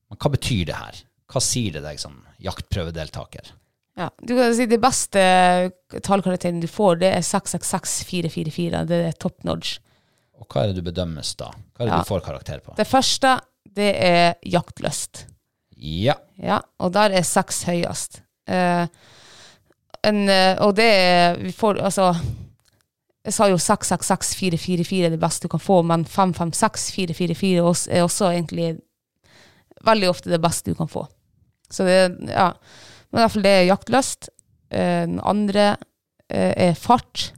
Men 0.09 0.21
hva 0.21 0.31
betyr 0.35 0.65
det 0.69 0.79
her? 0.79 1.03
hva 1.31 1.41
sier 1.41 1.73
det 1.73 1.81
deg 1.85 1.99
som 1.99 2.19
jaktprøvedeltaker? 2.43 3.47
Ja, 3.97 4.09
du 4.19 4.35
kan 4.35 4.53
si 4.55 4.67
Det 4.67 4.79
beste 4.83 5.21
tallkarakteren 6.03 6.59
du 6.61 6.67
får, 6.67 6.99
det 7.01 7.11
er 7.15 7.23
666444. 7.25 8.83
Det 8.89 8.99
er 9.09 9.17
top 9.19 9.43
notch. 9.47 9.77
Og 10.35 10.47
hva 10.51 10.63
er 10.65 10.71
det 10.71 10.81
du 10.81 10.89
bedømmes 10.89 11.33
da? 11.39 11.51
Hva 11.75 11.85
er 11.85 11.89
det 11.89 11.93
Ja. 11.95 12.01
du 12.03 12.11
får 12.11 12.25
karakter 12.25 12.59
på? 12.59 12.75
Det 12.75 12.87
første, 12.87 13.39
det 13.75 13.91
er 13.95 14.35
jaktlyst. 14.43 15.25
Ja. 15.77 16.15
Ja, 16.37 16.61
og 16.79 16.93
der 16.93 17.15
er 17.15 17.23
seks 17.23 17.63
høyest. 17.63 18.21
Uh, 18.47 18.87
en, 20.05 20.29
eh, 20.29 20.55
og 20.61 20.75
det 20.75 20.85
er 20.85 21.37
Vi 21.41 21.51
får 21.51 21.79
altså 21.81 22.13
Jeg 23.25 23.33
sa 23.33 23.47
jo 23.49 23.57
666444 23.57 25.05
er 25.05 25.09
det 25.09 25.19
beste 25.19 25.47
du 25.47 25.49
kan 25.49 25.59
få, 25.59 25.81
men 25.81 26.05
556444 26.05 27.89
er 27.89 28.03
også 28.03 28.29
egentlig 28.29 28.77
veldig 29.85 30.09
ofte 30.11 30.31
det 30.31 30.41
beste 30.43 30.71
du 30.73 30.77
kan 30.79 30.91
få. 30.91 31.05
Så 31.69 31.85
det 31.87 31.99
Ja. 32.29 32.53
Men 33.09 33.21
i 33.21 33.23
hvert 33.23 33.31
fall 33.31 33.45
det 33.45 33.51
er 33.55 33.69
jaktlyst. 33.69 34.29
Eh, 34.69 35.03
den 35.07 35.19
andre 35.23 35.77
eh, 36.27 36.69
er 36.69 36.73
fart. 36.75 37.31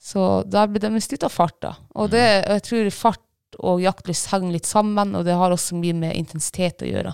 Så 0.00 0.42
der 0.48 0.70
blir 0.70 0.80
det 0.80 1.12
ut 1.12 1.26
av 1.26 1.28
fart, 1.28 1.58
da. 1.60 1.74
Og 1.94 2.10
det, 2.10 2.22
jeg 2.46 2.62
tror 2.64 2.90
fart 2.90 3.58
og 3.58 3.82
jaktlyst 3.82 4.30
henger 4.32 4.54
litt 4.54 4.68
sammen, 4.68 5.12
og 5.14 5.26
det 5.26 5.36
har 5.36 5.52
også 5.52 5.76
mye 5.76 5.92
med 5.92 6.16
intensitet 6.16 6.80
å 6.80 6.88
gjøre. 6.88 7.12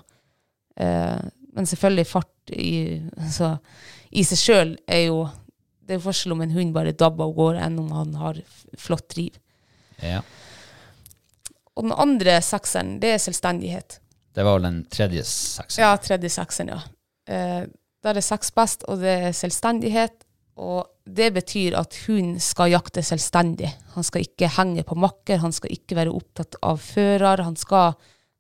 Eh, 0.77 1.19
men 1.57 1.67
selvfølgelig 1.67 2.07
fart 2.07 2.55
i, 2.55 3.01
altså, 3.17 3.57
i 4.13 4.23
seg 4.29 4.39
sjøl 4.39 4.77
er 4.87 5.07
jo 5.09 5.27
Det 5.87 5.95
er 5.95 6.03
forskjell 6.03 6.33
om 6.35 6.41
en 6.43 6.51
hund 6.51 6.73
bare 6.75 6.93
dabber 6.99 7.29
av 7.29 7.35
gårde, 7.37 7.61
enn 7.63 7.77
om 7.79 7.93
han 7.95 8.15
har 8.19 8.41
flott 8.79 9.09
driv. 9.15 9.37
ja. 10.03 10.23
Og 11.77 11.85
den 11.85 11.93
andre 11.93 12.39
sekseren, 12.41 12.95
det 13.03 13.11
er 13.13 13.21
selvstendighet. 13.21 13.99
Det 14.37 14.45
var 14.45 14.59
vel 14.59 14.67
den 14.69 14.83
tredje 14.93 15.25
seksen. 15.25 15.81
Ja, 15.81 15.95
tredje 15.97 16.29
seksen, 16.29 16.69
ja. 16.69 16.83
Eh, 17.29 17.63
der 18.05 18.19
er 18.21 18.25
seks 18.25 18.53
best, 18.53 18.85
og 18.85 19.01
det 19.01 19.15
er 19.31 19.37
selvstendighet. 19.37 20.27
Og 20.61 20.85
det 21.05 21.31
betyr 21.37 21.77
at 21.77 21.97
hunden 22.07 22.41
skal 22.41 22.75
jakte 22.75 23.01
selvstendig. 23.05 23.71
Han 23.95 24.05
skal 24.05 24.27
ikke 24.27 24.51
henge 24.59 24.85
på 24.89 24.97
makker, 25.01 25.41
han 25.41 25.57
skal 25.57 25.73
ikke 25.73 25.97
være 25.97 26.13
opptatt 26.13 26.59
av 26.65 26.81
fører. 26.85 27.45
Han 27.45 27.57
skal, 27.61 27.97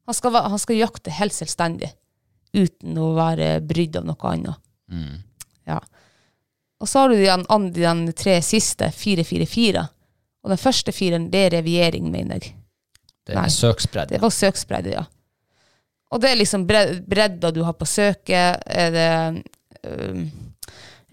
han 0.09 0.18
skal, 0.18 0.36
han 0.52 0.60
skal 0.60 0.81
jakte 0.82 1.16
helt 1.16 1.36
selvstendig, 1.36 1.90
uten 2.56 3.01
å 3.01 3.14
være 3.16 3.51
brydd 3.64 3.97
av 4.01 4.09
noe 4.09 4.32
annet. 4.32 4.62
Mm. 4.93 5.18
Ja. 5.73 5.81
Og 6.77 6.93
så 6.93 7.06
har 7.06 7.12
du 7.12 7.16
de 7.16 7.81
den 7.81 8.06
tre 8.12 8.36
siste, 8.44 8.93
444. 8.93 9.89
Og 10.44 10.52
den 10.52 10.60
første 10.60 10.93
firen, 10.93 11.31
det 11.32 11.47
er 11.48 11.55
reviering, 11.59 12.12
mener 12.12 12.36
jeg. 12.36 12.56
Det 13.27 13.35
er 13.35 13.47
Nei. 13.47 13.51
søksbredde. 13.51 14.14
Det 14.14 14.23
var 14.23 14.35
søksbredde, 14.44 14.93
ja. 15.01 15.09
Og 16.15 16.20
det 16.23 16.31
er 16.31 16.39
liksom 16.39 16.66
bre- 16.69 17.01
bredda 17.03 17.51
du 17.51 17.62
har 17.66 17.74
på 17.74 17.87
søket. 17.89 18.62
Er 18.66 18.93
det 18.95 19.09
um, 19.91 20.20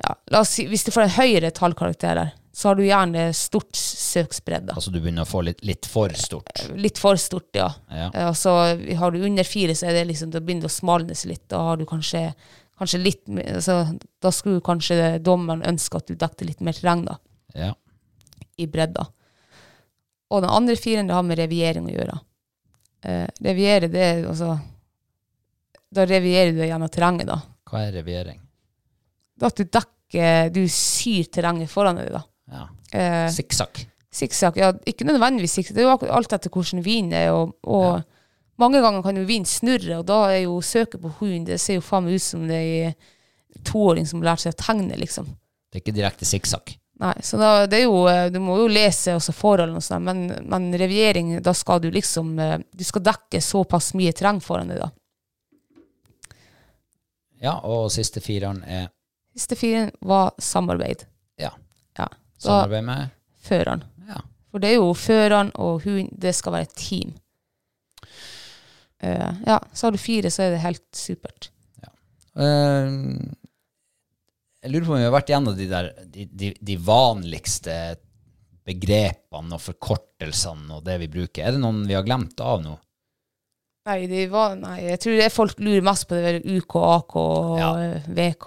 ja, 0.04 0.14
la 0.34 0.42
oss 0.44 0.54
si, 0.58 0.68
Hvis 0.70 0.84
du 0.86 0.92
får 0.94 1.08
en 1.08 1.16
høyere 1.18 1.50
tallkarakter 1.56 2.20
der, 2.20 2.32
så 2.54 2.70
har 2.70 2.78
du 2.78 2.84
gjerne 2.86 3.24
stort 3.34 3.74
søksbredde. 3.80 4.76
Altså 4.78 4.92
du 4.94 5.00
begynner 5.02 5.26
å 5.26 5.30
få 5.30 5.42
litt, 5.42 5.64
litt 5.66 5.88
for 5.90 6.14
stort. 6.14 6.52
Litt 6.78 7.00
for 7.02 7.18
stort, 7.18 7.50
ja. 7.58 7.72
Ja. 7.90 8.12
Altså, 8.28 8.54
har 9.00 9.16
du 9.16 9.24
under 9.26 9.48
fire, 9.48 9.74
så 9.76 9.88
er 9.90 9.98
det 9.98 10.04
liksom, 10.12 10.30
det 10.36 10.44
begynner 10.46 10.68
det 10.68 10.70
å 10.70 10.76
smalnes 10.76 11.26
litt. 11.26 11.48
Da 11.50 11.64
har 11.72 11.82
du 11.82 11.88
kanskje, 11.90 12.28
kanskje 12.78 13.00
litt 13.02 13.24
altså, 13.48 13.80
Da 14.22 14.30
skulle 14.32 14.62
kanskje 14.66 15.16
dommeren 15.26 15.66
ønske 15.66 15.98
at 15.98 16.12
du 16.12 16.14
dekte 16.14 16.46
litt 16.46 16.62
mer 16.62 16.78
terreng, 16.78 17.08
da. 17.10 17.18
Ja. 17.58 17.72
i 18.62 18.68
bredda. 18.70 19.08
Og 20.34 20.42
den 20.46 20.50
andre 20.54 20.76
firen, 20.78 21.10
det 21.10 21.14
har 21.18 21.26
med 21.26 21.38
reviering 21.42 21.90
å 21.90 21.94
gjøre. 21.94 22.20
Eh, 23.06 23.26
reviere, 23.46 23.90
det 23.90 24.02
er 24.12 24.24
altså 24.30 24.54
Da 25.94 26.06
revierer 26.10 26.54
du 26.54 26.62
deg 26.62 26.72
gjennom 26.72 26.92
terrenget, 26.92 27.30
da. 27.30 27.40
Hva 27.70 27.86
er 27.88 27.96
reviering? 28.00 28.40
Da 29.40 29.50
at 29.50 29.58
du 29.58 29.66
dekker 29.66 30.52
Du 30.54 30.62
syr 30.70 31.26
terrenget 31.34 31.72
foran 31.74 31.98
deg, 31.98 32.12
da. 32.14 32.24
Ja. 32.54 32.68
Eh, 32.94 33.28
Sikksakk. 33.34 33.86
Sikksakk, 34.14 34.60
ja, 34.62 34.68
ikke 34.86 35.08
nødvendigvis 35.10 35.56
sikksakk. 35.58 35.74
Det 35.74 35.82
er 35.82 35.88
jo 35.90 36.12
alt 36.14 36.36
etter 36.36 36.52
hvordan 36.54 36.84
vinen 36.86 37.16
er, 37.18 37.32
og, 37.34 37.56
og 37.66 38.04
mange 38.62 38.82
ganger 38.84 39.02
kan 39.02 39.18
jo 39.18 39.24
vinen 39.26 39.50
snurre, 39.50 39.98
og 39.98 40.06
da 40.06 40.20
er 40.36 40.44
jo 40.44 40.60
søket 40.62 41.02
på 41.02 41.10
hunden 41.18 41.48
Det 41.50 41.58
ser 41.62 41.80
jo 41.80 41.86
faen 41.86 42.06
meg 42.06 42.20
ut 42.20 42.26
som 42.26 42.44
det 42.46 42.60
er 42.60 42.92
ei 42.94 43.64
toåring 43.66 44.06
som 44.06 44.22
har 44.22 44.32
lært 44.34 44.44
seg 44.46 44.54
å 44.54 44.60
tegne, 44.62 44.98
liksom. 45.02 45.32
Det 45.70 45.80
er 45.80 45.84
ikke 45.86 45.96
direkte 45.98 46.30
sikksakk. 46.30 46.76
Nei, 47.02 47.16
så 47.26 47.40
da, 47.42 47.50
det 47.66 47.80
er 47.82 47.88
jo, 47.88 48.04
eh, 48.08 48.28
du 48.30 48.38
må 48.40 48.60
jo 48.62 48.70
lese 48.70 49.16
også 49.18 49.34
forholdene 49.34 49.82
og 49.82 49.84
sånn, 49.84 50.06
men, 50.06 50.28
men 50.50 50.70
reviering, 50.78 51.40
da 51.44 51.56
skal 51.58 51.82
du 51.82 51.90
liksom, 51.92 52.36
eh, 52.40 52.60
du 52.62 52.84
skal 52.86 53.02
dekke 53.10 53.42
såpass 53.42 53.96
mye 53.98 54.14
terreng 54.14 54.38
foran 54.46 54.70
deg 54.70 54.84
da. 54.84 54.92
Ja, 57.44 57.58
og 57.68 57.90
siste 57.92 58.22
fireren 58.24 58.62
er 58.64 58.88
Siste 59.34 59.58
firen 59.58 59.90
var 60.06 60.32
samarbeid. 60.38 61.08
ja, 61.42 61.50
Ja, 61.98 62.08
samarbeid 62.38 62.84
med 62.86 63.10
føreren. 63.44 63.84
ja. 64.08 64.22
For 64.52 64.62
det 64.62 64.70
er 64.70 64.76
jo 64.78 64.94
føreren 64.94 65.50
og 65.56 65.82
hund, 65.84 66.12
det 66.14 66.36
skal 66.38 66.54
være 66.54 66.68
et 66.70 66.76
team. 66.78 67.16
Uh, 69.04 69.34
ja, 69.48 69.58
så 69.74 69.88
har 69.88 69.92
du 69.92 69.98
fire, 69.98 70.30
så 70.32 70.44
er 70.46 70.54
det 70.54 70.62
helt 70.64 70.86
supert. 70.96 71.50
Eh, 72.34 72.94
jeg 74.64 74.72
lurer 74.72 74.86
på 74.88 74.94
om 74.96 75.02
vi 75.02 75.06
har 75.06 75.14
vært 75.14 75.28
gjennom 75.30 75.58
de, 75.58 75.68
der, 75.70 75.90
de, 76.10 76.24
de, 76.32 76.48
de 76.66 76.78
vanligste 76.82 77.76
begrepene 78.66 79.58
og 79.58 79.62
forkortelsene 79.62 80.78
og 80.80 80.86
det 80.88 80.96
vi 81.04 81.10
bruker. 81.12 81.44
Er 81.46 81.58
det 81.58 81.62
noen 81.62 81.84
vi 81.90 81.98
har 81.98 82.06
glemt 82.08 82.40
av 82.42 82.64
nå? 82.64 82.78
Nei, 83.86 84.06
de 84.08 84.28
var, 84.32 84.54
nei, 84.56 84.78
jeg 84.88 85.00
tror 85.04 85.18
det 85.20 85.24
er 85.26 85.34
folk 85.34 85.58
lurer 85.60 85.84
mest 85.84 86.06
på 86.08 86.16
det 86.16 86.38
UK, 86.48 86.76
AK 86.88 87.16
og 87.20 87.58
Ja. 87.60 87.72
VK. 88.08 88.46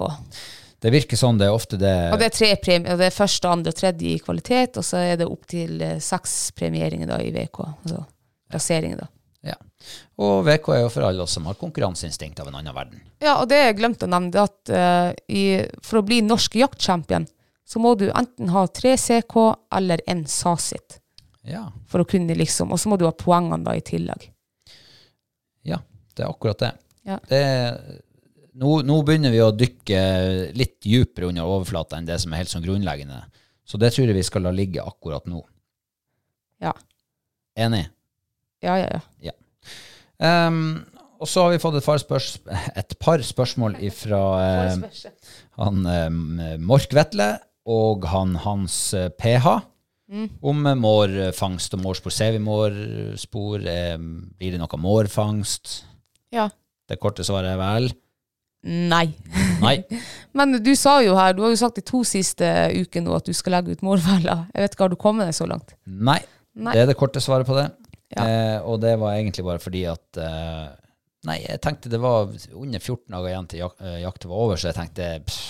Det 0.81 0.93
virker 0.93 1.17
sånn, 1.19 1.39
det 1.41 1.47
er 1.49 1.57
ofte 1.57 1.77
det 1.81 1.93
Og 2.13 2.19
det 2.21 2.31
er 2.31 2.35
tre 2.37 2.49
premier, 2.63 2.93
og 2.95 3.01
det 3.01 3.07
er 3.11 3.15
første, 3.17 3.49
andre 3.49 3.73
og 3.73 3.77
tredje 3.77 4.15
i 4.15 4.19
kvalitet, 4.23 4.77
og 4.81 4.85
så 4.85 5.01
er 5.03 5.17
det 5.21 5.27
opp 5.29 5.47
til 5.49 5.81
eh, 5.83 5.99
seks 6.05 6.53
premieringer 6.57 7.09
da 7.11 7.19
i 7.25 7.31
VK, 7.35 7.61
altså 7.67 8.03
plasseringer 8.53 9.01
da. 9.03 9.09
ja. 9.53 9.57
Og 10.19 10.45
VK 10.47 10.69
er 10.75 10.81
jo 10.85 10.91
for 10.93 11.05
alle 11.09 11.25
oss 11.25 11.35
som 11.37 11.45
har 11.51 11.57
konkurranseinstinkt 11.61 12.41
av 12.41 12.49
en 12.49 12.57
annen 12.61 12.75
verden. 12.77 13.01
Ja, 13.21 13.37
og 13.41 13.49
det 13.51 13.59
jeg 13.61 13.77
glemte 13.81 14.07
å 14.07 14.13
nevne, 14.13 14.45
at 14.47 14.73
uh, 14.73 15.11
i, 15.29 15.65
for 15.85 16.01
å 16.01 16.07
bli 16.07 16.21
norsk 16.25 16.57
jaktchampion, 16.61 17.27
så 17.67 17.83
må 17.83 17.93
du 17.99 18.07
enten 18.13 18.49
ha 18.55 18.65
tre 18.69 18.95
CK 18.97 19.37
eller 19.75 20.01
en 20.07 20.25
SASIT, 20.31 21.01
Ja, 21.47 21.67
for 21.89 22.03
å 22.05 22.09
kunne 22.09 22.35
liksom, 22.35 22.73
og 22.73 22.81
så 22.81 22.89
må 22.93 22.97
du 22.99 23.05
ha 23.09 23.13
poengene 23.13 23.65
da 23.67 23.75
i 23.77 23.83
tillegg. 23.85 24.31
Ja 25.67 25.83
det 26.17 26.25
er 26.25 26.33
akkurat 26.33 26.63
det. 26.63 26.73
Ja. 27.07 27.19
det 27.29 27.43
nå, 28.57 28.79
nå 28.89 28.97
begynner 29.07 29.35
vi 29.35 29.43
å 29.45 29.53
dykke 29.55 30.01
litt 30.57 30.79
dypere 30.83 31.29
under 31.29 31.47
overflata 31.47 31.99
enn 31.99 32.09
det 32.09 32.17
som 32.23 32.33
er 32.33 32.41
helt 32.41 32.53
sånn 32.53 32.65
grunnleggende. 32.65 33.21
Så 33.67 33.79
det 33.83 33.93
tror 33.93 34.09
jeg 34.09 34.17
vi 34.17 34.25
skal 34.27 34.47
la 34.47 34.53
ligge 34.55 34.85
akkurat 34.85 35.27
nå. 35.29 35.43
Ja, 36.63 36.73
Enig? 37.59 37.85
ja, 38.65 38.79
ja. 38.81 39.01
ja. 39.21 39.35
Ehm, 40.25 40.87
og 41.21 41.29
så 41.29 41.45
har 41.45 41.53
vi 41.53 41.61
fått 41.61 41.77
et 41.79 41.85
par, 41.85 42.01
spørs 42.01 42.31
et 42.81 42.97
par 43.01 43.21
spørsmål 43.25 43.77
fra 43.93 44.23
han 45.61 45.85
um, 45.85 46.41
Mork 46.65 46.97
Vetle 46.97 47.35
og 47.69 48.07
han 48.09 48.37
Hans 48.45 48.79
eh, 48.97 49.11
PH 50.07 50.43
om 50.47 50.67
eh, 50.67 50.79
mårfangst 50.79 51.75
og 51.77 51.83
mårspor. 51.83 52.15
Ser 52.15 52.35
vi 52.37 52.43
mårspor? 52.43 53.65
Eh, 53.67 53.97
blir 54.39 54.55
det 54.55 54.61
noe 54.63 54.81
mårfangst? 54.81 55.81
Ja. 56.35 56.49
Det 56.87 57.01
korte 57.03 57.25
svaret 57.27 57.55
er 57.55 57.61
vel 57.61 57.91
Nei. 58.67 59.15
nei. 59.63 59.77
Men 60.37 60.57
du 60.63 60.73
sa 60.79 60.99
jo 61.05 61.15
her, 61.19 61.35
du 61.37 61.45
har 61.45 61.53
jo 61.53 61.59
sagt 61.61 61.79
de 61.79 61.85
to 61.87 62.01
siste 62.07 62.47
ukene 62.75 63.07
nå 63.07 63.15
at 63.15 63.29
du 63.29 63.35
skal 63.37 63.55
legge 63.59 63.77
ut 63.77 63.85
mårfeller. 63.87 64.47
Jeg 64.55 64.65
vet 64.65 64.75
ikke, 64.75 64.87
har 64.89 64.95
du 64.95 64.99
kommet 64.99 65.29
deg 65.29 65.37
så 65.39 65.47
langt? 65.47 65.77
Nei. 65.87 66.19
Nei. 66.57 66.73
Det 66.73 66.83
er 66.83 66.89
det 66.91 66.97
korte 66.99 67.23
svaret 67.23 67.47
på 67.47 67.55
det. 67.59 67.69
Ja. 68.17 68.25
Eh, 68.25 68.59
og 68.67 68.81
det 68.83 68.97
var 68.99 69.15
egentlig 69.15 69.45
bare 69.47 69.63
fordi 69.63 69.85
at 69.91 70.21
eh, 70.23 70.67
Nei, 71.27 71.41
jeg 71.43 71.59
tenkte 71.59 71.91
det 71.91 71.99
var 71.99 72.29
under 72.55 72.79
14 72.79 73.11
dager 73.11 73.33
igjen 73.33 73.49
til 73.51 73.63
jak 73.65 73.81
eh, 73.83 73.97
jakta 74.05 74.29
var 74.31 74.43
over, 74.45 74.61
så 74.61 74.69
jeg 74.69 74.77
tenkte 74.77 75.09
pff, 75.27 75.47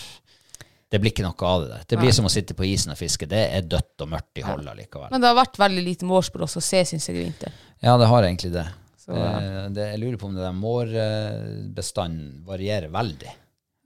det 0.91 1.01
blir 1.03 1.11
ikke 1.11 1.25
noe 1.27 1.49
av 1.51 1.63
det 1.65 1.69
der. 1.73 1.85
Det 1.91 1.99
blir 1.99 2.13
som 2.15 2.29
å 2.29 2.31
sitte 2.31 2.55
på 2.55 2.65
isen 2.69 2.93
og 2.95 2.99
fiske. 3.01 3.27
Det 3.27 3.41
er 3.59 3.65
dødt 3.67 4.05
og 4.05 4.11
mørkt 4.13 4.39
i 4.39 4.45
holda 4.47 4.75
likevel. 4.79 5.09
Men 5.11 5.21
det 5.25 5.31
har 5.33 5.39
vært 5.41 5.59
veldig 5.59 5.83
lite 5.83 6.07
mårspor 6.07 6.45
også 6.47 6.63
å 6.63 6.67
se, 6.67 6.85
syns 6.93 7.09
jeg, 7.09 7.17
i 7.17 7.25
vinter. 7.27 7.57
Ja, 7.83 7.97
det 7.99 8.07
har 8.11 8.23
egentlig 8.29 8.53
det. 8.55 8.67
Så, 9.03 9.15
Eh, 9.17 9.69
det 9.71 9.85
jeg 9.93 10.01
lurer 10.03 10.17
på 10.19 10.27
om 10.27 10.35
det 10.35 10.43
der 10.43 10.55
mårbestanden 10.57 12.45
varierer 12.47 12.89
veldig, 12.91 13.33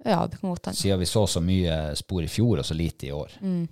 Ja, 0.05 0.27
det 0.27 0.41
kan 0.41 0.51
godt 0.51 0.67
hende. 0.71 0.77
siden 0.81 0.99
vi 0.99 1.05
så 1.07 1.27
så 1.29 1.41
mye 1.45 1.95
spor 1.97 2.23
i 2.23 2.29
fjor 2.29 2.59
og 2.59 2.65
så 2.65 2.75
lite 2.75 3.07
i 3.07 3.13
år. 3.13 3.31
Mm. 3.43 3.69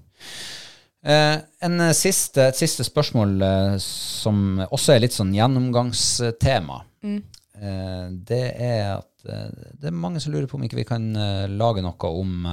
Eh, 1.05 1.38
en 1.62 1.80
eh, 1.80 1.92
siste, 1.92 2.48
et 2.48 2.56
siste 2.56 2.84
spørsmål 2.84 3.42
eh, 3.42 3.76
som 3.78 4.59
også 4.70 4.92
er 4.94 5.00
litt 5.00 5.12
sånn 5.16 5.32
gjennomgangstema. 5.32 6.82
Mm. 7.02 7.22
Eh, 7.62 8.09
det 8.28 8.42
er 8.60 8.96
at 8.98 9.24
eh, 9.28 9.48
det 9.78 9.88
er 9.88 9.96
mange 9.96 10.20
som 10.20 10.32
lurer 10.34 10.46
på 10.50 10.59
om 10.59 10.64
ikke 10.66 10.76
vi 10.82 10.84
kan 10.88 11.12
lage 11.56 11.80
noe 11.82 12.10
om 12.12 12.44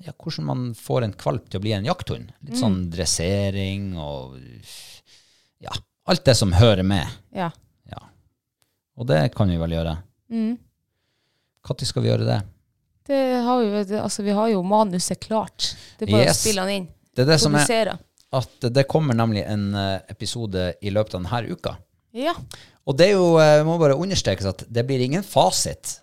ja, 0.00 0.12
hvordan 0.16 0.46
man 0.48 0.62
får 0.74 1.04
en 1.04 1.12
kvalp 1.12 1.48
til 1.50 1.60
å 1.60 1.64
bli 1.64 1.72
en 1.76 1.84
jakthund. 1.88 2.32
Litt 2.40 2.54
Mm. 2.56 2.60
sånn 2.62 2.78
dressering 2.90 3.96
og 4.00 4.38
ja, 5.60 5.72
alt 6.06 6.24
det 6.24 6.36
som 6.38 6.52
hører 6.56 6.82
med. 6.82 7.06
Ja. 7.36 7.50
Ja. 7.90 8.00
Og 8.96 9.06
det 9.06 9.34
kan 9.34 9.48
vi 9.52 9.58
vel 9.60 9.70
gjøre. 9.76 9.98
Mm. 10.30 10.56
Når 11.68 11.84
skal 11.86 12.02
vi 12.02 12.08
gjøre 12.08 12.26
det? 12.26 12.40
Det 13.10 13.20
har 13.44 13.62
jo, 13.62 14.00
altså, 14.00 14.22
vi 14.22 14.30
har 14.36 14.48
jo 14.52 14.62
manuset 14.62 15.20
klart. 15.20 15.74
Det 15.98 16.08
er 16.08 16.12
bare 16.12 16.24
Yes. 16.30 16.38
å 16.38 16.40
spille 16.48 16.64
den 16.66 16.74
inn. 16.76 16.88
Det 17.14 17.22
er 17.22 17.32
det 17.32 17.40
som 17.40 17.54
er 17.54 17.98
at 18.32 18.60
det 18.72 18.86
kommer 18.88 19.14
nemlig 19.14 19.42
en 19.44 19.74
eh, 19.74 20.00
episode 20.08 20.74
i 20.80 20.90
løpet 20.90 21.14
av 21.14 21.24
denne 21.24 21.50
uka. 21.50 21.76
Ja. 22.14 22.34
Og 22.86 22.96
det 22.96 23.08
er 23.08 23.16
jo, 23.16 23.36
eh, 23.42 23.62
må 23.66 23.78
bare 23.78 23.98
understrekes 23.98 24.46
at 24.46 24.64
det 24.70 24.86
blir 24.86 25.00
ingen 25.02 25.22
fasit, 25.26 26.00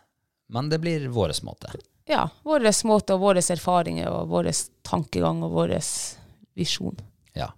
men 0.49 0.67
det 0.69 0.81
blir 0.81 1.07
vår 1.07 1.31
måte. 1.47 1.71
Ja. 2.07 2.27
vår 2.43 2.67
måte 2.87 3.15
og 3.15 3.23
våre 3.23 3.43
erfaringer 3.43 4.09
og 4.11 4.29
vår 4.31 4.51
tankegang 4.87 5.43
og 5.45 5.55
vår 5.55 5.77
visjon. 6.57 6.97
Ja. 7.37 7.51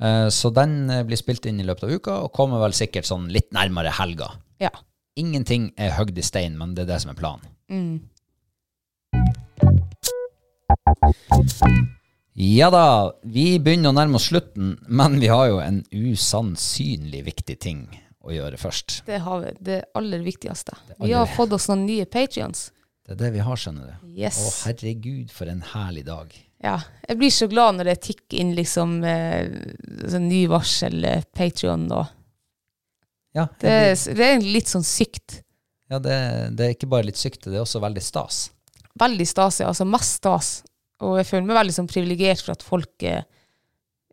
Eh, 0.00 0.28
Så 0.28 0.50
den 0.50 0.90
eh, 0.90 1.04
blir 1.04 1.16
spilt 1.20 1.46
inn 1.46 1.60
i 1.60 1.66
løpet 1.66 1.84
av 1.84 1.90
uka, 1.90 2.18
og 2.24 2.32
kommer 2.32 2.62
vel 2.62 2.76
sikkert 2.76 3.08
sånn 3.08 3.28
litt 3.32 3.52
nærmere 3.56 3.92
helga. 3.98 4.32
Ja. 4.62 4.72
Ingenting 5.16 5.72
er 5.76 5.96
høgd 5.96 6.18
i 6.18 6.24
stein, 6.24 6.58
men 6.58 6.74
det 6.76 6.86
er 6.86 6.94
det 6.94 7.02
som 7.04 7.12
er 7.12 7.20
planen. 7.20 7.52
Mm. 7.72 8.00
Ja 12.36 12.68
da, 12.68 13.12
vi 13.24 13.56
begynner 13.62 13.94
å 13.94 13.96
nærme 13.96 14.18
oss 14.18 14.28
slutten, 14.28 14.74
men 14.88 15.16
vi 15.22 15.30
har 15.32 15.46
jo 15.48 15.60
en 15.62 15.80
usannsynlig 15.88 17.22
viktig 17.30 17.56
ting 17.64 17.86
å 18.20 18.34
gjøre 18.34 18.58
først. 18.60 18.98
Det 19.06 19.22
har 19.24 19.40
vi. 19.40 19.52
Det 19.64 19.78
aller 19.96 20.24
viktigste. 20.26 20.76
Vi 21.00 21.14
har 21.16 21.30
fått 21.32 21.54
oss 21.56 21.70
noen 21.70 21.86
nye 21.88 22.04
patrions. 22.10 22.68
Det 23.06 23.14
er 23.14 23.18
det 23.20 23.28
vi 23.36 23.42
har, 23.46 23.56
skjønner 23.60 23.86
du. 23.92 24.08
Yes. 24.18 24.38
Å, 24.42 24.50
herregud, 24.66 25.30
for 25.30 25.46
en 25.50 25.60
herlig 25.74 26.02
dag. 26.08 26.32
Ja. 26.64 26.78
Jeg 27.06 27.18
blir 27.20 27.30
så 27.30 27.46
glad 27.52 27.76
når 27.78 27.90
det 27.92 27.98
tikker 28.08 28.40
inn 28.42 28.54
liksom 28.56 28.96
eh, 29.06 29.46
sånn 30.10 30.26
ny 30.30 30.40
varsel, 30.50 30.96
eh, 31.06 31.22
Patrion 31.36 31.84
og 31.94 32.06
Ja, 33.36 33.44
det, 33.60 33.70
er- 33.70 34.14
det 34.16 34.26
er 34.32 34.40
litt 34.42 34.70
sånn 34.72 34.82
sykt. 34.86 35.42
ja 35.92 35.98
det, 36.02 36.16
det 36.56 36.64
er 36.66 36.72
ikke 36.74 36.88
bare 36.90 37.06
litt 37.06 37.20
sykt, 37.20 37.44
det 37.46 37.54
er 37.60 37.62
også 37.66 37.82
veldig 37.84 38.02
stas. 38.02 38.38
Veldig 38.98 39.26
stas, 39.28 39.60
ja. 39.60 39.68
Altså 39.70 39.84
mest 39.86 40.16
stas. 40.22 40.48
Og 41.04 41.18
jeg 41.20 41.28
føler 41.28 41.44
meg 41.50 41.58
veldig 41.60 41.74
sånn 41.76 41.90
privilegert 41.92 42.40
for 42.42 42.56
at 42.56 42.64
folk 42.64 43.04
eh, 43.06 43.22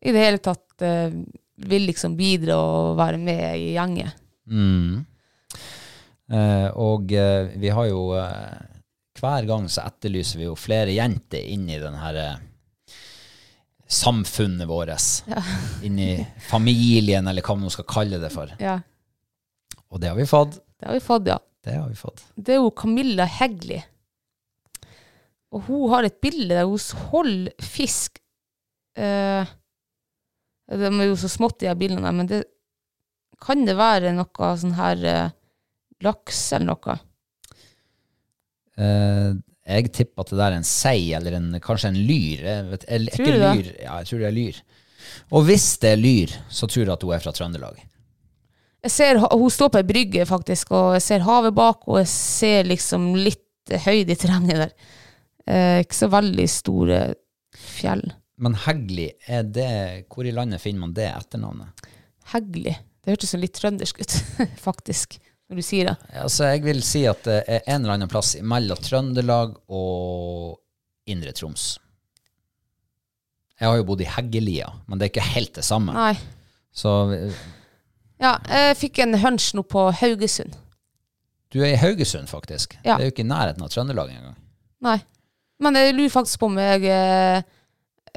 i 0.04 0.12
det 0.12 0.20
hele 0.26 0.42
tatt 0.44 0.84
eh, 0.84 1.16
vil 1.64 1.88
liksom 1.88 2.18
bidra 2.20 2.58
og 2.60 2.98
være 3.00 3.18
med 3.24 3.46
i 3.64 3.72
gjengen. 3.78 4.12
Mm. 4.52 5.06
Eh, 6.34 6.68
og 6.76 7.12
eh, 7.16 7.54
vi 7.64 7.72
har 7.72 7.88
jo 7.88 8.04
Hver 9.24 9.46
gang 9.48 9.70
så 9.72 9.86
etterlyser 9.88 10.42
vi 10.42 10.50
jo 10.50 10.56
flere 10.60 10.92
jenter 10.92 11.46
inn 11.54 11.70
i 11.72 11.80
den 11.80 11.96
her 11.96 12.18
eh, 12.20 12.42
samfunnet 13.88 14.68
vårt. 14.68 14.92
Inn 15.88 16.02
i 16.02 16.12
familien, 16.50 17.30
eller 17.32 17.46
hva 17.46 17.56
man 17.62 17.72
skal 17.72 17.88
kalle 17.88 18.20
det 18.20 18.34
for. 18.34 18.52
Ja. 18.60 18.82
Og 19.94 20.02
det 20.04 20.12
har 20.12 20.20
vi 20.20 20.28
fått. 20.28 20.60
Det 20.76 20.90
har 20.90 20.98
vi 20.98 21.06
fått, 21.06 21.32
ja. 21.32 21.40
Det 21.64 21.78
har 21.78 21.88
vi 21.88 21.96
fått. 21.96 22.26
Det 22.36 22.58
er 22.58 22.60
jo 22.60 22.74
Camilla 22.76 23.24
Hegli. 23.30 23.80
Og 25.54 25.70
hun 25.70 25.92
har 25.94 26.04
et 26.04 26.20
bilde 26.20 26.50
der 26.52 26.68
hun 26.68 27.08
holder 27.14 27.64
fisk. 27.64 28.20
Eh, 29.00 29.54
de 30.74 30.90
er 30.90 31.08
jo 31.08 31.16
så 31.20 31.30
smått, 31.32 31.62
de 31.62 31.70
her 31.70 31.80
bildene, 31.80 32.12
men 32.12 32.28
det 32.28 32.44
kan 33.44 33.64
det 33.68 33.78
være 33.80 34.12
noe 34.16 34.52
sånn 34.60 34.76
her 34.76 35.08
eh, 35.08 35.34
laks 36.04 36.46
eller 36.58 36.74
noe? 36.74 37.00
Eh, 38.78 39.34
jeg 39.74 39.92
tipper 39.96 40.26
at 40.26 40.32
det 40.34 40.40
der 40.40 40.52
er 40.52 40.60
en 40.60 40.68
sei, 40.68 41.14
eller 41.16 41.38
en, 41.38 41.50
kanskje 41.64 41.94
en 41.94 42.00
lyr. 42.04 42.42
Jeg 42.44 42.66
vet, 42.72 42.86
er, 42.88 43.06
er 43.08 43.16
Tror 43.16 43.28
ikke 43.28 43.36
du 43.38 43.44
det? 43.44 43.52
lyr? 43.58 43.70
Ja, 43.80 43.98
jeg 44.02 44.10
tror 44.10 44.24
det 44.24 44.30
er 44.30 44.38
lyr. 44.38 44.62
Og 45.36 45.46
hvis 45.48 45.68
det 45.84 45.92
er 45.94 46.02
lyr, 46.02 46.34
så 46.52 46.68
tror 46.68 46.84
jeg 46.86 46.94
at 46.96 47.06
hun 47.06 47.16
er 47.16 47.24
fra 47.24 47.34
Trøndelag. 47.36 47.80
Jeg 48.84 48.92
ser, 48.92 49.20
hun 49.32 49.52
står 49.54 49.72
på 49.72 49.80
ei 49.80 49.88
brygge, 49.88 50.26
faktisk, 50.28 50.74
og 50.76 50.98
jeg 50.98 51.06
ser 51.06 51.24
havet 51.24 51.56
bak, 51.56 51.86
og 51.88 52.02
jeg 52.02 52.10
ser 52.12 52.68
liksom 52.68 53.14
litt 53.16 53.72
høyde 53.86 54.12
i 54.12 54.20
terrenget 54.20 54.60
der. 54.66 54.74
Eh, 55.48 55.78
ikke 55.86 55.96
så 55.96 56.10
veldig 56.12 56.48
store 56.52 57.00
fjell. 57.56 58.04
Men 58.44 58.58
Hegli, 58.66 59.08
er 59.32 59.46
det, 59.48 59.70
hvor 60.12 60.28
i 60.28 60.34
landet 60.36 60.60
finner 60.64 60.84
man 60.84 60.96
det 60.98 61.08
etternavnet? 61.14 61.86
Hegli. 62.34 62.74
Det 63.04 63.14
hørtes 63.14 63.34
så 63.36 63.40
litt 63.40 63.56
trøndersk 63.56 64.00
ut, 64.04 64.18
faktisk, 64.68 65.18
når 65.54 65.62
du 65.62 65.66
sier 65.68 65.90
det. 65.92 65.96
Altså, 66.20 66.50
jeg 66.52 66.64
vil 66.66 66.82
si 66.86 67.04
at 67.10 67.24
det 67.30 67.40
er 67.48 67.64
en 67.70 67.84
eller 67.84 67.96
annen 68.00 68.10
plass 68.12 68.34
mellom 68.42 68.80
Trøndelag 68.84 69.56
og 69.70 70.58
Indre 71.14 71.34
Troms. 71.38 71.78
Jeg 73.62 73.70
har 73.70 73.78
jo 73.80 73.86
bodd 73.88 74.02
i 74.04 74.10
Heggelia, 74.10 74.72
men 74.90 75.00
det 75.00 75.06
er 75.08 75.12
ikke 75.14 75.28
helt 75.36 75.54
det 75.56 75.64
samme. 75.68 75.94
Nei. 75.96 76.16
Så 76.74 76.92
Ja, 78.24 78.38
jeg 78.50 78.78
fikk 78.80 79.00
en 79.04 79.18
hunch 79.20 79.52
nå 79.54 79.64
på 79.68 79.88
Haugesund. 80.00 80.56
du 81.54 81.60
er 81.62 81.74
i 81.76 81.78
Haugesund, 81.78 82.28
faktisk. 82.28 82.74
Ja. 82.84 82.96
Det 82.98 83.04
er 83.04 83.10
jo 83.10 83.14
ikke 83.14 83.26
i 83.26 83.30
nærheten 83.30 83.62
av 83.62 83.70
Trøndelag 83.70 84.10
engang. 84.10 84.36
Nei. 84.82 84.98
Men 85.62 85.76
jeg 85.78 85.94
lurer 85.94 86.10
faktisk 86.10 86.40
på 86.42 86.48
om 86.50 86.58
jeg 86.58 87.44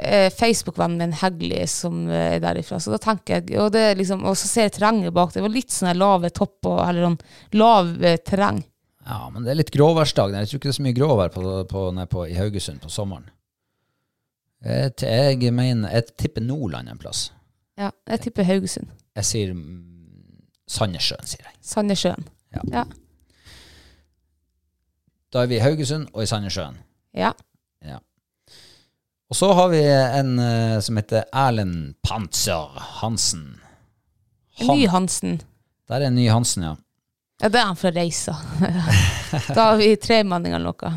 eh, 0.02 0.26
er 0.26 0.34
Facebook-venn 0.34 0.96
med 0.98 1.08
en 1.08 1.18
Hegli 1.22 1.62
som 1.70 2.06
eh, 2.08 2.36
er 2.36 2.42
derifra. 2.44 2.80
Så 2.80 2.92
da 2.94 3.00
tenker 3.02 3.40
jeg, 3.40 3.58
og, 3.60 3.70
det 3.74 3.96
liksom, 4.00 4.24
og 4.28 4.36
så 4.38 4.48
ser 4.50 4.68
jeg 4.68 4.76
terrenget 4.78 5.14
bak. 5.16 5.32
Det 5.34 5.44
var 5.44 5.54
litt 5.54 5.74
sånn 5.74 5.96
lave 5.98 6.32
topp 6.34 6.68
og, 6.70 6.80
eller 6.88 7.08
sånn 7.08 7.20
lav 7.58 7.94
eh, 8.04 8.18
terreng. 8.24 8.62
Ja, 9.06 9.22
men 9.30 9.46
det 9.46 9.52
er 9.52 9.60
litt 9.60 9.72
gråværsdag. 9.74 10.34
Jeg 10.34 10.50
tror 10.50 10.60
ikke 10.60 10.68
det 10.68 10.74
er 10.74 10.78
så 10.80 10.86
mye 10.86 10.98
gråvær 10.98 11.32
på, 11.34 11.42
på, 11.70 11.86
på, 12.10 12.26
i 12.26 12.36
Haugesund 12.38 12.82
på 12.82 12.90
sommeren. 12.90 13.28
Jeg, 14.66 14.96
jeg 15.04 15.52
mener, 15.54 15.92
jeg 15.94 16.16
tipper 16.18 16.42
Nordland 16.42 16.90
en 16.90 16.98
plass. 16.98 17.28
Ja, 17.78 17.92
jeg 18.08 18.24
tipper 18.24 18.46
Haugesund. 18.48 18.88
Jeg 19.16 19.28
sier 19.28 19.52
mm, 19.54 20.46
Sandnessjøen, 20.66 21.28
sier 21.28 21.44
jeg. 21.44 21.58
Sandnessjøen. 21.62 22.26
Ja. 22.56 22.64
Ja. 22.72 22.84
Da 25.32 25.44
er 25.44 25.50
vi 25.50 25.58
i 25.58 25.62
Haugesund 25.62 26.08
og 26.12 26.24
i 26.24 26.30
Sandnessjøen. 26.30 26.80
ja. 27.14 27.34
Og 29.30 29.36
så 29.36 29.48
har 29.58 29.68
vi 29.72 29.80
en 29.90 30.38
eh, 30.38 30.78
som 30.86 30.98
heter 31.00 31.24
Erlend 31.34 31.96
Panzer 32.06 32.68
Hansen. 33.00 33.56
Han- 34.60 34.76
ny 34.78 34.86
Hansen. 34.88 35.40
Der 35.88 36.00
er 36.00 36.10
en 36.10 36.14
ny 36.18 36.28
Hansen, 36.30 36.62
ja. 36.62 36.76
Ja, 37.42 37.48
det 37.52 37.58
er 37.60 37.66
han 37.68 37.76
fra 37.76 37.90
Reisa. 37.92 38.32
da 39.56 39.64
har 39.72 39.76
vi 39.76 39.90
tremanning 40.00 40.54
eller 40.56 40.70
noe. 40.72 40.92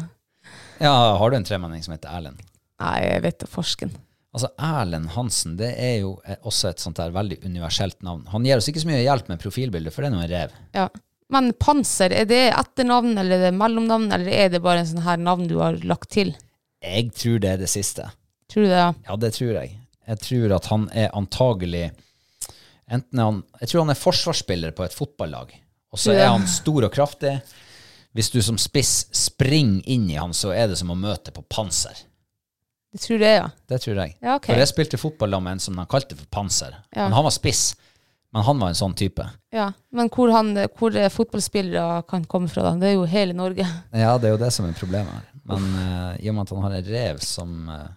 Ja, 0.80 0.93
Har 1.19 1.30
du 1.30 1.35
en 1.35 1.43
tremenning 1.43 1.84
som 1.84 1.91
heter 1.97 2.14
Erlend? 2.15 2.39
Nei, 2.80 2.99
jeg 3.03 3.23
vet 3.26 3.41
da 3.41 3.49
forsken. 3.51 3.91
Altså, 4.31 4.47
Erlend 4.61 5.10
Hansen 5.18 5.57
det 5.60 5.73
er 5.81 5.97
jo 6.06 6.14
eh, 6.23 6.38
også 6.47 6.69
et 6.69 6.80
sånt 6.80 7.01
der 7.01 7.11
veldig 7.11 7.41
universelt 7.43 7.97
navn. 8.06 8.23
Han 8.31 8.45
gir 8.47 8.61
oss 8.61 8.69
ikke 8.72 8.85
så 8.85 8.88
mye 8.88 9.01
hjelp 9.03 9.27
med 9.34 9.41
profilbildet, 9.41 9.91
for 9.91 10.06
det 10.06 10.11
er 10.11 10.15
nå 10.15 10.22
en 10.23 10.31
rev. 10.31 10.53
Ja. 10.77 10.85
Men 11.34 11.51
Panser, 11.61 12.14
er 12.15 12.30
det 12.30 12.45
etternavn, 12.57 13.11
eller 13.19 13.35
er 13.35 13.49
det 13.49 13.57
mellomnavn, 13.57 14.07
eller 14.15 14.31
er 14.34 14.53
det 14.53 14.61
bare 14.65 14.81
en 14.85 14.88
sånn 14.93 15.03
her 15.06 15.19
navn 15.22 15.49
du 15.49 15.57
har 15.60 15.76
lagt 15.85 16.10
til? 16.15 16.31
Jeg 16.81 17.11
tror 17.18 17.41
det 17.43 17.51
er 17.51 17.60
det 17.65 17.69
siste. 17.69 18.07
Tror 18.50 18.66
du 18.66 18.70
det? 18.70 18.82
ja? 18.82 18.94
Ja, 19.08 19.16
det 19.22 19.34
tror 19.38 19.54
jeg. 19.54 19.80
Jeg 20.10 20.22
tror 20.26 20.54
at 20.58 20.70
han 20.72 20.88
er 20.98 21.12
antagelig 21.14 21.92
Enten 22.90 23.20
er 23.20 23.28
han 23.28 23.42
Jeg 23.62 23.70
tror 23.70 23.84
han 23.84 23.94
er 23.94 24.00
forsvarsspiller 24.00 24.72
på 24.74 24.82
et 24.88 24.96
fotballag. 24.98 25.52
Og 25.94 26.02
så 26.02 26.16
er 26.16 26.32
han 26.32 26.48
stor 26.50 26.88
og 26.88 26.94
kraftig. 26.94 27.36
Hvis 28.18 28.32
du 28.34 28.40
som 28.42 28.58
spiss 28.58 29.08
springer 29.14 29.86
inn 29.90 30.08
i 30.10 30.18
han, 30.18 30.34
så 30.34 30.50
er 30.54 30.72
det 30.72 30.80
som 30.80 30.90
å 30.90 30.98
møte 30.98 31.34
på 31.34 31.44
panser. 31.46 32.06
Du 32.90 32.98
tror 32.98 33.22
det, 33.22 33.34
ja? 33.36 33.50
Det 33.70 33.78
tror 33.84 34.02
jeg. 34.02 34.16
Ja, 34.18 34.36
okay. 34.40 34.54
For 34.54 34.64
jeg 34.64 34.72
spilte 34.72 34.98
fotball 35.02 35.38
med 35.38 35.58
en 35.58 35.62
som 35.62 35.78
han 35.78 35.90
kalte 35.90 36.18
for 36.18 36.26
panser. 36.34 36.74
Ja. 36.90 37.06
Men 37.06 37.18
han 37.20 37.28
var 37.28 37.36
spiss. 37.36 37.76
Men 38.34 38.46
han 38.46 38.62
var 38.62 38.74
en 38.74 38.78
sånn 38.78 38.96
type. 38.98 39.26
Ja, 39.54 39.72
Men 39.94 40.10
hvor, 40.14 40.30
han, 40.34 40.52
hvor 40.78 40.94
eh, 40.98 41.10
fotballspillere 41.14 42.04
kan 42.10 42.26
komme 42.30 42.50
fra, 42.50 42.68
da? 42.68 42.74
Det 42.78 42.92
er 42.92 42.98
jo 42.98 43.06
hele 43.10 43.34
Norge. 43.38 43.66
Ja, 43.90 44.18
det 44.22 44.30
er 44.30 44.36
jo 44.36 44.42
det 44.42 44.52
som 44.54 44.68
er 44.70 44.76
problemet. 44.78 45.30
Men 45.50 45.66
uh, 45.74 46.12
i 46.22 46.30
og 46.30 46.38
med 46.38 46.44
at 46.46 46.54
han 46.54 46.66
har 46.68 46.76
en 46.78 46.90
rev 46.92 47.22
som 47.26 47.72
eh, 47.74 47.88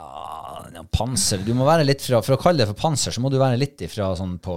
Ja, 0.00 0.66
ja, 0.74 0.82
panser 0.94 1.42
Du 1.44 1.52
må 1.56 1.66
være 1.68 1.84
litt 1.84 2.02
fra 2.04 2.22
For 2.24 2.36
å 2.36 2.40
kalle 2.40 2.62
det 2.62 2.70
for 2.70 2.78
panser, 2.88 3.12
så 3.12 3.22
må 3.22 3.30
du 3.32 3.36
være 3.40 3.58
litt 3.60 3.82
ifra 3.84 4.10
sånn 4.18 4.38
på 4.42 4.56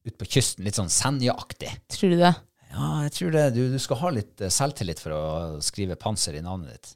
Ut 0.00 0.16
på 0.16 0.26
kysten, 0.32 0.64
litt 0.64 0.78
sånn 0.78 0.88
Senja-aktig. 0.88 1.74
Tror 1.92 2.14
du 2.14 2.22
det? 2.22 2.32
Ja, 2.70 2.86
jeg 3.04 3.12
tror 3.18 3.34
det. 3.34 3.42
Du, 3.52 3.60
du 3.68 3.76
skal 3.82 3.98
ha 4.00 4.12
litt 4.16 4.40
eh, 4.40 4.48
selvtillit 4.48 5.02
for 5.02 5.12
å 5.12 5.24
skrive 5.60 5.98
panser 6.00 6.38
i 6.38 6.40
navnet 6.44 6.72
ditt. 6.72 6.94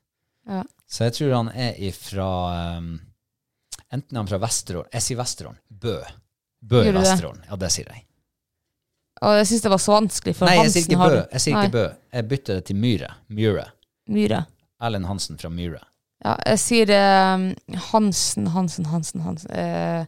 Ja. 0.49 0.63
Så 0.89 1.05
jeg 1.09 1.17
tror 1.19 1.35
han 1.35 1.51
er 1.53 1.77
ifra 1.85 2.29
um, 2.79 2.89
Enten 3.93 4.17
er 4.17 4.21
han 4.21 4.29
fra 4.29 4.39
Vesterålen 4.43 4.93
Jeg 4.93 5.05
sier 5.05 5.21
Vesterålen. 5.21 5.61
Bø. 5.69 5.99
Bø 6.65 6.83
i? 6.85 6.93
Vesterålen. 6.97 7.45
Ja, 7.49 7.59
det 7.61 7.71
sier 7.75 7.93
jeg. 7.93 8.05
Og 9.25 9.39
jeg 9.39 9.49
syns 9.49 9.65
det 9.65 9.73
var 9.73 9.81
så 9.81 9.95
vanskelig, 9.95 10.35
for 10.37 10.49
Nei, 10.49 10.57
jeg 10.57 10.65
Hansen 10.65 10.77
sier 10.77 10.97
ikke 10.97 11.09
Bø. 11.13 11.21
Jeg 11.21 11.45
sier 11.45 11.57
Nei, 11.57 11.65
ikke 11.65 11.77
Bø. 11.77 11.87
Jeg 12.17 12.29
bytter 12.33 12.61
det 12.61 12.67
til 12.71 12.81
Myhre. 12.81 13.11
Myhre. 13.37 13.67
Myhre. 14.17 14.41
Erlend 14.85 15.09
Hansen 15.09 15.41
fra 15.41 15.53
Myhre. 15.53 15.81
Ja, 16.25 16.35
jeg 16.49 16.61
sier 16.63 16.91
eh, 16.95 17.79
Hansen, 17.91 18.47
Hansen, 18.55 18.87
Hansen, 18.89 19.21
Hansen. 19.27 19.51
Eh, 19.53 20.05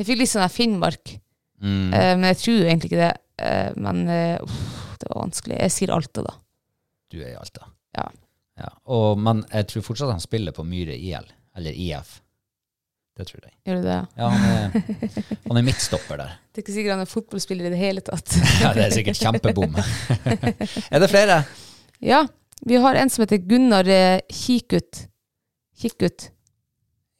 jeg 0.00 0.08
fikk 0.08 0.18
litt 0.24 0.32
sånn 0.32 0.42
her 0.46 0.54
Finnmark, 0.54 1.16
Mm. 1.60 1.90
eh, 1.92 2.14
men 2.16 2.24
jeg 2.30 2.38
tror 2.40 2.62
egentlig 2.64 2.88
ikke 2.88 3.02
det. 3.02 3.10
Eh, 3.44 3.72
men 3.76 3.98
eh, 4.08 4.38
uff, 4.40 4.94
det 4.98 5.10
var 5.10 5.18
vanskelig. 5.26 5.58
Jeg 5.60 5.72
sier 5.74 5.90
Alta, 5.92 6.22
da. 6.24 6.32
Du 7.12 7.18
er 7.20 7.34
i 7.34 7.36
Alta. 7.36 7.66
Ja. 7.98 8.06
Ja. 8.62 8.70
Og, 8.88 9.18
men 9.20 9.42
jeg 9.52 9.66
tror 9.68 9.84
fortsatt 9.84 10.08
han 10.14 10.22
spiller 10.24 10.56
på 10.56 10.64
Myhre 10.64 10.96
IL, 10.96 11.28
eller 11.60 11.76
IF. 11.76 12.14
Det 13.20 13.26
tror 13.28 13.44
jeg. 13.44 13.52
Gjør 13.68 13.82
du 13.82 13.86
det? 13.90 13.98
Ja, 14.16 14.30
han 14.32 14.48
er, 14.48 15.04
han 15.50 15.60
er 15.60 15.66
midtstopper 15.68 16.20
der. 16.22 16.32
Det 16.48 16.62
er 16.62 16.64
ikke 16.64 16.76
sikkert 16.78 16.94
han 16.96 17.04
er 17.04 17.10
fotballspiller 17.12 17.68
i 17.68 17.72
det 17.74 17.80
hele 17.84 18.04
tatt. 18.08 18.36
Ja, 18.64 18.72
det 18.76 18.86
er 18.86 18.96
sikkert 18.96 19.20
kjempebom. 19.20 19.76
er 20.96 21.04
det 21.04 21.10
flere? 21.12 21.42
ja, 22.00 22.22
vi 22.64 22.80
har 22.80 22.96
en 23.00 23.12
som 23.12 23.22
heter 23.26 23.44
Gunnar 23.44 23.88
eh, 23.88 24.20
Kikut. 24.32 25.04
Kikut. 25.80 26.28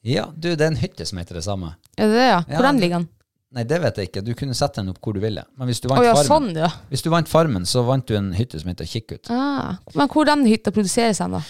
Ja, 0.05 0.27
du, 0.33 0.51
det 0.55 0.61
er 0.65 0.71
en 0.71 0.79
hytte 0.81 1.05
som 1.05 1.19
heter 1.21 1.37
det 1.37 1.43
samme. 1.45 1.75
Er 1.97 2.09
det 2.09 2.17
det, 2.17 2.29
ja? 2.29 2.39
Hvor 2.49 2.67
den 2.69 2.79
ligger 2.81 3.01
den? 3.01 3.09
Nei, 3.51 3.65
det 3.67 3.81
vet 3.83 3.97
jeg 3.99 4.07
ikke. 4.07 4.21
Du 4.23 4.31
kunne 4.39 4.55
sette 4.55 4.79
den 4.79 4.93
opp 4.93 5.01
hvor 5.03 5.17
du 5.17 5.19
ville. 5.23 5.43
Men 5.59 5.67
hvis 5.67 5.81
du 5.83 5.89
Å 5.89 5.97
vant, 5.97 6.05
ja, 6.07 6.13
farmen, 6.15 6.29
sånn, 6.53 6.61
ja. 6.63 6.69
hvis 6.89 7.03
du 7.03 7.09
vant 7.11 7.27
Farmen, 7.29 7.65
så 7.67 7.83
vant 7.83 8.05
du 8.07 8.15
en 8.15 8.31
hytte 8.37 8.61
som 8.61 8.71
heter 8.71 8.87
Kikkut. 8.87 9.27
Ah, 9.33 9.75
men 9.97 10.07
hvor 10.13 10.29
den 10.29 10.45
hytta 10.47 10.71
produseres 10.71 11.19
den, 11.19 11.35
da? 11.35 11.41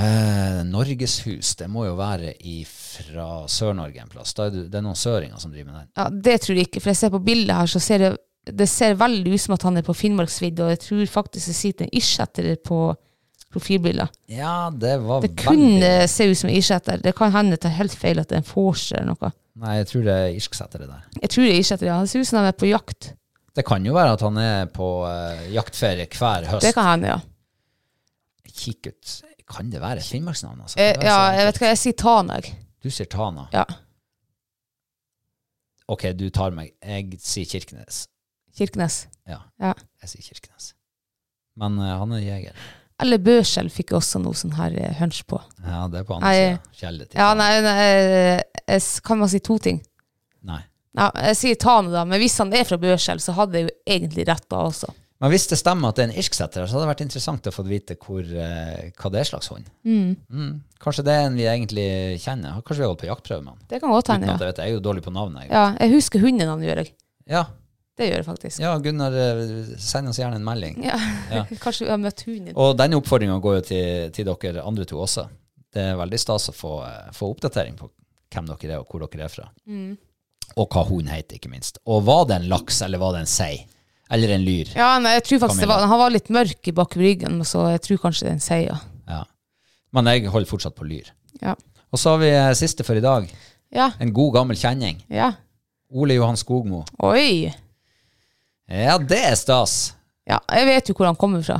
Eh, 0.00 0.60
Norgeshus, 0.66 1.54
det 1.58 1.68
må 1.70 1.84
jo 1.86 1.94
være 1.98 2.34
fra 2.78 3.28
Sør-Norge 3.50 4.02
en 4.02 4.10
plass. 4.10 4.34
Er 4.38 4.50
det, 4.54 4.66
det 4.72 4.80
er 4.80 4.84
noen 4.86 4.98
søringer 4.98 5.38
som 5.42 5.54
driver 5.54 5.70
med 5.70 5.78
den. 5.80 5.92
Ja, 5.98 6.08
Det 6.10 6.36
tror 6.42 6.58
jeg 6.58 6.68
ikke, 6.68 6.82
for 6.82 6.92
jeg 6.92 7.00
ser 7.00 7.14
på 7.14 7.22
bildet 7.30 7.54
her, 7.56 7.70
så 7.70 7.82
ser 7.82 8.04
det, 8.04 8.10
det 8.50 8.68
ser 8.70 8.98
veldig 8.98 9.34
ut 9.34 9.44
som 9.44 9.54
at 9.54 9.66
han 9.68 9.78
er 9.78 9.86
på 9.86 9.94
Finnmarksvidda, 9.96 10.66
og 10.66 10.74
jeg 10.74 10.82
tror 10.86 11.14
faktisk 11.20 11.50
det 11.52 11.56
sitter 11.58 11.86
en 11.86 11.94
irsetter 12.00 12.50
på 12.66 12.80
profilbildet. 13.50 14.12
Ja, 14.30 14.70
det 14.70 14.94
var 15.02 15.22
Det 15.24 15.32
kunne 15.38 16.08
se 16.08 16.28
ut 16.30 16.38
som 16.38 16.50
irsetter. 16.50 17.00
Det 17.02 17.14
kan 17.18 17.32
hende 17.34 17.56
det 17.58 17.66
er 17.66 17.78
helt 17.80 17.94
feil 17.98 18.20
at 18.22 18.30
det 18.30 18.38
er 18.38 18.44
en 18.44 18.50
forser 18.50 19.00
eller 19.00 19.16
noe. 19.16 19.32
Nei, 19.60 19.76
jeg 19.80 19.88
tror 19.90 20.04
det 20.06 20.14
er 20.14 20.36
irsksettere 20.38 20.86
der. 20.86 21.02
Jeg 21.20 21.32
tror 21.32 21.44
det 21.44 21.50
er 21.54 21.58
irsetter, 21.64 21.90
ja. 21.90 21.98
Det 22.00 22.12
ser 22.12 22.22
ut 22.22 22.30
som 22.30 22.38
de 22.40 22.52
er 22.52 22.56
på 22.62 22.70
jakt. 22.70 23.10
Det 23.58 23.64
kan 23.66 23.84
jo 23.84 23.96
være 23.96 24.14
at 24.14 24.22
han 24.22 24.38
er 24.40 24.70
på 24.70 24.88
uh, 25.02 25.42
jaktferie 25.52 26.06
hver 26.14 26.46
høst. 26.52 26.64
Det 26.64 26.72
kan 26.76 26.86
hende, 26.92 27.10
ja. 27.16 27.18
Kikk 28.60 28.92
ut. 28.92 29.16
Kan 29.50 29.70
det 29.72 29.80
være 29.82 29.98
et 29.98 30.06
finnmarksnavn? 30.06 30.60
Altså? 30.62 30.78
Eh, 30.78 30.94
ja, 31.02 31.18
jeg 31.34 31.46
vet 31.48 31.58
hva, 31.58 31.70
jeg 31.72 31.80
sier 31.82 31.96
Tana. 31.98 32.38
Du 32.84 32.90
sier 32.94 33.08
Tana. 33.10 33.48
Ja. 33.52 33.64
Ok, 35.90 36.06
du 36.14 36.28
tar 36.30 36.54
meg. 36.54 36.70
Jeg 36.86 37.18
sier 37.18 37.48
Kirkenes. 37.50 38.04
Kirkenes. 38.56 39.08
Ja, 39.26 39.40
Ja. 39.58 39.72
jeg 40.02 40.12
sier 40.12 40.22
Kirkenes. 40.30 40.74
Men 41.58 41.78
uh, 41.82 41.98
han 41.98 42.12
er 42.14 42.22
jeger. 42.22 42.62
Eller 43.00 43.20
Børskjell 43.24 43.70
fikk 43.72 43.92
jeg 43.92 44.00
også 44.00 44.20
noe 44.22 44.36
sånn 44.36 44.56
her 44.58 44.74
eh, 44.76 44.96
hunch 45.00 45.22
på. 45.28 45.40
Ja, 45.64 45.86
det 45.90 46.02
er 46.02 46.08
på 46.08 46.18
andre 46.18 46.32
sida. 46.76 47.06
Ja, 47.16 47.30
nei, 47.38 47.52
nei 47.64 47.76
jeg, 47.84 48.42
jeg, 48.66 48.82
kan 49.06 49.20
man 49.22 49.30
si 49.32 49.40
to 49.44 49.56
ting? 49.62 49.80
Nei. 50.46 50.62
Ja, 50.98 51.08
jeg 51.30 51.38
sier 51.38 51.60
Tane, 51.60 51.92
da, 51.94 52.02
men 52.08 52.20
hvis 52.20 52.36
han 52.42 52.50
er 52.56 52.66
fra 52.66 52.80
Børskjell, 52.80 53.22
så 53.22 53.36
hadde 53.36 53.60
jeg 53.60 53.68
jo 53.68 53.76
egentlig 53.94 54.26
rett 54.28 54.48
da 54.50 54.64
også. 54.66 54.90
Men 55.20 55.34
hvis 55.34 55.44
det 55.50 55.58
stemmer 55.60 55.92
at 55.92 55.98
det 55.98 56.04
er 56.06 56.08
en 56.08 56.18
irsksetter, 56.22 56.64
så 56.64 56.76
hadde 56.76 56.86
det 56.86 56.90
vært 56.94 57.02
interessant 57.04 57.48
å 57.50 57.52
få 57.52 57.64
vite 57.68 57.96
hvor, 58.00 58.24
eh, 58.24 58.88
hva 58.96 59.10
det 59.12 59.20
er 59.20 59.28
slags 59.28 59.50
hund. 59.52 59.66
Mm. 59.84 60.54
Kanskje 60.80 61.04
det 61.04 61.12
er 61.12 61.26
en 61.28 61.36
vi 61.36 61.44
egentlig 61.44 61.88
kjenner. 62.22 62.62
Kanskje 62.64 62.80
vi 62.80 62.86
har 62.86 62.92
holdt 62.94 63.02
på 63.02 63.10
jaktprøve 63.10 63.44
med 63.44 63.52
han. 63.52 63.66
Det 63.68 63.82
kan 63.82 63.92
godt 63.92 64.08
hende, 64.14 64.30
ja. 64.30 64.38
jeg 64.38 64.48
vet, 64.48 64.62
jeg 64.64 64.72
er 64.72 64.78
jo 64.78 64.84
dårlig 64.86 65.04
på 65.04 65.12
navnet. 65.12 65.44
Jeg. 65.44 65.52
Ja, 65.52 65.66
jeg 65.76 65.92
husker 65.98 66.24
hunden 66.24 66.48
han 66.48 66.64
gjør, 66.64 66.80
jeg. 66.80 66.94
Ja. 67.28 67.44
Det 68.00 68.08
gjør 68.08 68.16
jeg 68.22 68.26
faktisk. 68.26 68.62
ja, 68.64 68.72
Gunnar, 68.80 69.12
eh, 69.12 69.74
send 69.78 70.08
oss 70.08 70.18
gjerne 70.22 70.38
en 70.40 70.46
melding. 70.46 70.78
Ja. 70.86 70.96
Ja. 71.30 71.44
Kanskje 71.64 71.84
vi 71.86 71.92
har 71.92 72.00
møtt 72.00 72.22
hunden. 72.26 72.54
Og 72.56 72.72
denne 72.80 72.96
oppfordringa 72.98 73.36
går 73.44 73.58
jo 73.60 73.64
til, 73.70 74.10
til 74.16 74.30
dere 74.32 74.64
andre 74.64 74.86
to 74.88 74.98
også. 75.04 75.26
Det 75.70 75.82
er 75.92 75.98
veldig 76.00 76.18
stas 76.18 76.48
å 76.50 76.54
få, 76.56 76.72
eh, 76.88 77.10
få 77.14 77.28
oppdatering 77.34 77.76
på 77.78 77.90
hvem 78.32 78.48
dere 78.54 78.72
er, 78.78 78.78
og 78.80 78.88
hvor 78.90 79.04
dere 79.04 79.26
er 79.28 79.32
fra. 79.32 79.44
Mm. 79.68 79.92
Og 80.58 80.66
hva 80.74 80.82
hun 80.88 81.06
heter, 81.12 81.36
ikke 81.38 81.50
minst. 81.52 81.78
Og 81.86 82.00
var 82.08 82.24
det 82.30 82.40
en 82.40 82.48
laks, 82.50 82.80
eller 82.82 82.98
var 83.02 83.12
det 83.14 83.20
en 83.26 83.30
sei? 83.30 83.52
Eller 84.10 84.32
en 84.34 84.42
lyr? 84.42 84.72
Ja, 84.74 84.96
nei, 84.98 85.12
jeg 85.20 85.26
tror 85.28 85.44
faktisk 85.44 85.62
det 85.62 85.68
var, 85.70 85.84
Han 85.86 86.00
var 86.00 86.10
litt 86.10 86.30
mørk 86.34 86.66
i 86.66 86.72
bak 86.74 86.96
ryggen, 86.98 87.44
så 87.46 87.68
jeg 87.76 87.84
tror 87.84 88.00
kanskje 88.08 88.24
det 88.26 88.32
er 88.32 88.38
en 88.40 88.42
sei, 88.42 88.62
Ja. 88.66 88.78
ja. 89.06 89.20
Men 89.94 90.08
jeg 90.10 90.26
holder 90.32 90.50
fortsatt 90.50 90.74
på 90.74 90.88
lyr. 90.88 91.12
Ja. 91.42 91.54
Og 91.92 91.98
så 91.98 92.16
har 92.16 92.18
vi 92.22 92.30
eh, 92.32 92.50
siste 92.58 92.82
for 92.86 92.98
i 92.98 93.04
dag. 93.04 93.28
Ja. 93.70 93.92
En 94.02 94.10
god, 94.16 94.32
gammel 94.40 94.58
kjenning. 94.58 95.04
ja. 95.08 95.32
Ole 95.90 96.14
Johan 96.14 96.36
Skogmo. 96.38 96.84
Oi! 97.02 97.50
Ja, 98.70 98.98
det 98.98 99.18
er 99.32 99.34
stas. 99.38 99.74
Ja, 100.30 100.38
jeg 100.54 100.66
vet 100.68 100.88
jo 100.90 100.94
hvor 100.94 101.08
han 101.10 101.18
kommer 101.18 101.42
fra. 101.42 101.56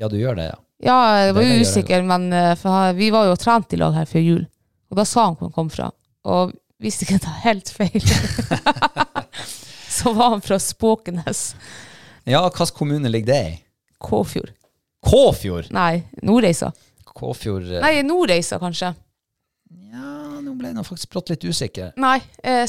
Ja, 0.00 0.08
du 0.12 0.16
gjør 0.20 0.36
det, 0.36 0.50
ja. 0.50 0.58
Ja, 0.80 0.96
jeg 1.26 1.34
var 1.36 1.44
jo 1.44 1.60
usikker, 1.60 2.02
men 2.08 2.30
eh, 2.32 2.54
for 2.56 2.72
han- 2.72 2.96
vi 2.96 3.10
var 3.12 3.26
jo 3.28 3.32
og 3.34 3.40
trente 3.40 3.76
i 3.76 3.80
lag 3.80 3.92
her 3.96 4.06
før 4.08 4.22
jul. 4.24 4.46
Og 4.90 4.96
da 4.96 5.04
sa 5.08 5.26
han 5.26 5.36
hvor 5.36 5.48
han 5.50 5.56
kom 5.56 5.68
fra. 5.72 5.90
Og 6.24 6.52
hvis 6.80 7.02
ikke 7.04 7.18
jeg 7.18 7.24
tar 7.24 7.40
helt 7.44 7.68
feil, 7.68 8.00
så 9.88 10.12
var 10.16 10.30
han 10.36 10.40
fra 10.44 10.58
Spåkenes. 10.58 11.54
Ja, 12.24 12.42
hvilken 12.48 12.76
kommune 12.76 13.08
ligger 13.12 13.32
det 13.34 13.42
i? 13.50 13.54
Kåfjord. 14.00 14.52
Kåfjord! 15.04 15.68
Nei, 15.72 16.02
Nordreisa. 16.22 16.72
Kåfjord 17.04 17.68
eh, 17.72 17.80
Nei, 17.84 17.94
Nordreisa, 18.06 18.58
kanskje. 18.60 18.94
Ja, 19.90 20.40
nå 20.40 20.54
ble 20.58 20.70
jeg 20.70 20.76
nå 20.78 20.84
faktisk 20.86 21.12
brått 21.12 21.32
litt 21.32 21.44
usikker. 21.44 21.92
Nei, 22.00 22.18
eh, 22.44 22.64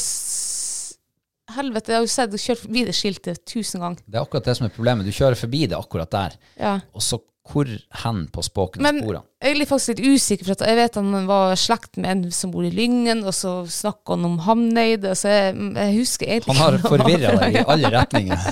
helvete, 1.56 1.94
jeg 1.94 2.00
har 2.02 2.06
jo 2.08 2.14
sett 2.14 2.38
og 2.38 2.42
kjørt 2.46 2.64
forbi 2.64 2.86
det 2.88 2.96
skiltet 2.98 3.44
tusen 3.50 3.84
ganger. 3.84 4.02
Det 4.06 4.18
er 4.20 4.24
akkurat 4.26 4.48
det 4.50 4.56
som 4.58 4.68
er 4.68 4.74
problemet. 4.76 5.08
Du 5.08 5.16
kjører 5.16 5.40
forbi 5.40 5.66
det 5.72 5.78
akkurat 5.78 6.12
der. 6.14 6.40
Ja. 6.60 6.78
Og 6.96 7.04
så 7.06 7.22
hvor 7.52 7.66
hen 8.04 8.20
på 8.32 8.44
spåken 8.46 8.84
Men 8.86 9.00
sporene? 9.02 9.24
jeg 9.42 9.56
er 9.58 9.66
faktisk 9.68 9.98
litt 9.98 10.14
usikker, 10.14 10.46
for 10.46 10.54
at 10.54 10.62
jeg 10.70 10.78
vet 10.78 10.98
han 11.00 11.26
var 11.28 11.56
slekt 11.58 11.98
med 11.98 12.12
en 12.12 12.36
som 12.36 12.52
bor 12.54 12.64
i 12.64 12.70
Lyngen, 12.72 13.24
og 13.26 13.34
så 13.34 13.54
snakka 13.66 14.14
han 14.14 14.28
om 14.30 14.38
Hamneid, 14.46 15.08
så 15.18 15.32
jeg, 15.32 15.56
jeg 15.76 15.96
husker 15.98 16.30
egentlig 16.30 16.56
Han 16.56 16.62
har 16.62 16.78
forvirra 16.86 17.34
deg 17.42 17.58
i 17.58 17.66
alle 17.74 17.92
retninger. 17.98 18.46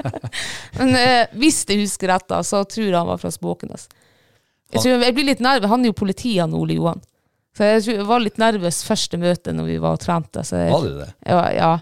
Men 0.78 0.94
eh, 1.00 1.34
hvis 1.42 1.64
jeg 1.68 1.82
husker 1.82 2.14
rett, 2.14 2.28
da, 2.30 2.40
så 2.46 2.62
tror 2.64 2.86
jeg 2.86 2.96
han 2.96 3.10
var 3.10 3.20
fra 3.20 3.34
Spåkenes. 3.34 3.88
Jeg, 4.70 4.78
tror, 4.84 5.02
jeg 5.02 5.16
blir 5.16 5.26
litt 5.32 5.42
nervøs. 5.42 5.70
Han 5.72 5.82
er 5.82 5.90
jo 5.90 5.98
politiet, 5.98 6.40
han 6.44 6.54
Ole 6.54 6.78
Johan. 6.78 7.02
Så 7.58 7.66
jeg, 7.66 7.82
tror, 7.82 7.96
jeg 7.98 8.08
var 8.14 8.22
litt 8.22 8.38
nervøs 8.40 8.82
første 8.86 9.18
møte 9.20 9.52
når 9.56 9.72
vi 9.72 9.78
var 9.82 9.98
og 9.98 10.04
trente. 10.06 10.46
Så 10.46 10.62
jeg, 10.62 10.70
Var 10.70 10.86
du 10.86 11.00
det? 11.02 11.08
ja, 11.26 11.40
ja. 11.58 11.72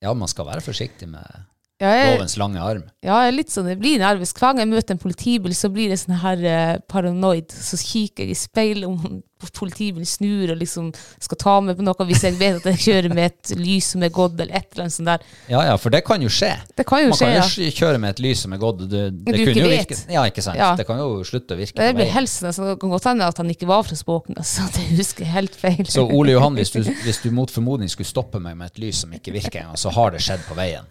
Ja, 0.00 0.14
man 0.16 0.28
skal 0.32 0.48
være 0.48 0.64
forsiktig 0.64 1.08
med 1.08 1.49
Ja, 1.80 1.94
jeg, 1.96 2.16
lovens 2.18 2.36
lange 2.36 2.60
arm. 2.60 2.82
ja, 3.00 3.22
jeg 3.24 3.30
er 3.30 3.34
litt 3.38 3.52
sånn, 3.54 3.70
jeg 3.72 3.80
blir 3.80 4.00
nervøs. 4.02 4.34
Hver 4.36 4.52
gang 4.52 4.66
jeg 4.66 4.68
møter 4.68 4.92
en 4.92 5.00
politibil, 5.00 5.54
så 5.56 5.70
blir 5.72 5.88
jeg 5.88 6.02
sånn 6.02 6.18
her 6.20 6.42
eh, 6.44 6.76
paranoid. 6.92 7.54
Så 7.56 7.78
kikker 7.80 8.28
jeg 8.28 8.36
i 8.36 8.36
speilet 8.36 8.88
om 8.88 9.22
politibilen 9.56 10.04
snur 10.04 10.50
og 10.52 10.58
liksom 10.60 10.90
skal 11.16 11.38
ta 11.40 11.54
meg 11.64 11.78
på 11.78 11.84
noe 11.86 12.06
hvis 12.10 12.26
jeg 12.26 12.36
vet 12.36 12.58
at 12.58 12.66
jeg 12.74 12.82
kjører 12.84 13.14
med 13.16 13.30
et 13.30 13.52
lys 13.56 13.88
som 13.94 14.04
er 14.04 14.12
gått, 14.12 14.36
eller 14.36 14.52
et 14.58 14.68
eller 14.74 14.84
annet 14.84 14.96
sånt 14.98 15.08
der. 15.08 15.24
Ja, 15.48 15.62
ja, 15.70 15.78
for 15.80 15.94
det 15.94 16.02
kan 16.04 16.20
jo 16.20 16.28
skje. 16.28 16.52
Det 16.76 16.84
kan 16.88 17.00
jo 17.06 17.14
Man 17.14 17.20
skje, 17.22 17.30
kan 17.30 17.38
ja. 17.38 17.48
jo 17.48 17.72
kjøre 17.80 18.02
med 18.04 18.12
et 18.12 18.22
lys 18.26 18.44
som 18.44 18.52
er 18.52 18.60
gått. 18.60 18.84
Det, 18.84 19.06
det 19.16 19.36
du 19.38 19.40
kunne 19.40 19.64
jo 19.64 19.72
vet. 19.72 19.94
virke 19.94 20.00
Ja, 20.12 20.26
ikke 20.28 20.44
sant. 20.44 20.60
Ja. 20.60 20.74
Det 20.76 20.84
kan 20.90 21.00
jo 21.00 21.24
slutte 21.24 21.56
å 21.56 21.62
virke 21.62 21.80
Det 21.80 21.96
blir 21.96 22.12
helsen, 22.12 22.50
altså, 22.52 22.68
det 22.74 22.76
kan 22.84 22.92
godt 22.92 23.08
hende 23.14 23.32
at 23.32 23.40
han 23.40 23.56
ikke 23.56 23.72
var 23.72 23.88
fra 23.88 23.96
Spåkenes, 23.96 24.52
så 24.60 24.86
husker 24.92 25.24
jeg 25.24 25.32
helt 25.38 25.56
feil. 25.56 25.84
Så 25.88 26.04
Ole 26.04 26.36
Johan, 26.36 26.60
hvis 26.60 26.76
du, 26.76 26.82
hvis 27.06 27.24
du 27.24 27.32
mot 27.32 27.48
formodning 27.48 27.88
skulle 27.88 28.12
stoppe 28.12 28.44
meg 28.44 28.60
med 28.60 28.74
et 28.74 28.84
lys 28.84 29.06
som 29.06 29.16
ikke 29.16 29.32
virker 29.40 29.64
engang, 29.64 29.80
så 29.80 29.96
har 29.96 30.12
det 30.12 30.20
skjedd 30.28 30.44
på 30.44 30.60
veien. 30.60 30.84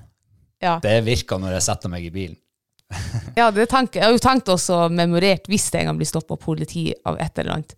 Ja. 0.64 0.78
Det 0.84 0.96
virka 1.06 1.40
når 1.40 1.58
jeg 1.58 1.66
setter 1.70 1.92
meg 1.92 2.06
i 2.08 2.14
bilen. 2.14 2.38
Ja, 3.38 3.52
det 3.54 3.68
jeg 3.70 4.02
har 4.04 4.12
jo 4.12 4.22
tenkt 4.22 4.50
også 4.50 4.88
memorert 4.92 5.46
hvis 5.48 5.68
jeg 5.72 5.84
en 5.84 5.92
gang 5.92 6.00
blir 6.00 6.10
stoppet 6.10 6.36
av 6.36 6.40
politi 6.44 6.90
av 7.08 7.20
et 7.22 7.38
eller 7.40 7.60
annet. 7.60 7.76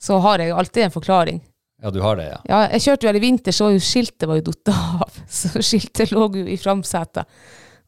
Så 0.00 0.16
har 0.24 0.42
jeg 0.42 0.52
alltid 0.52 0.86
en 0.86 0.94
forklaring. 0.94 1.42
Ja, 1.84 1.90
du 1.92 2.00
har 2.00 2.16
det, 2.16 2.24
ja. 2.30 2.38
Ja, 2.48 2.62
jeg 2.72 2.84
kjørte 2.86 3.04
jo 3.04 3.10
her 3.10 3.18
i 3.18 3.22
vinter, 3.22 3.52
så 3.52 3.68
skiltet 3.82 4.24
var 4.30 4.38
jo 4.40 4.46
datt 4.46 4.72
av. 4.72 5.18
Så 5.40 5.50
skiltet 5.60 6.14
lå 6.14 6.28
jo 6.38 6.46
i 6.48 6.56
framsetet. 6.60 7.28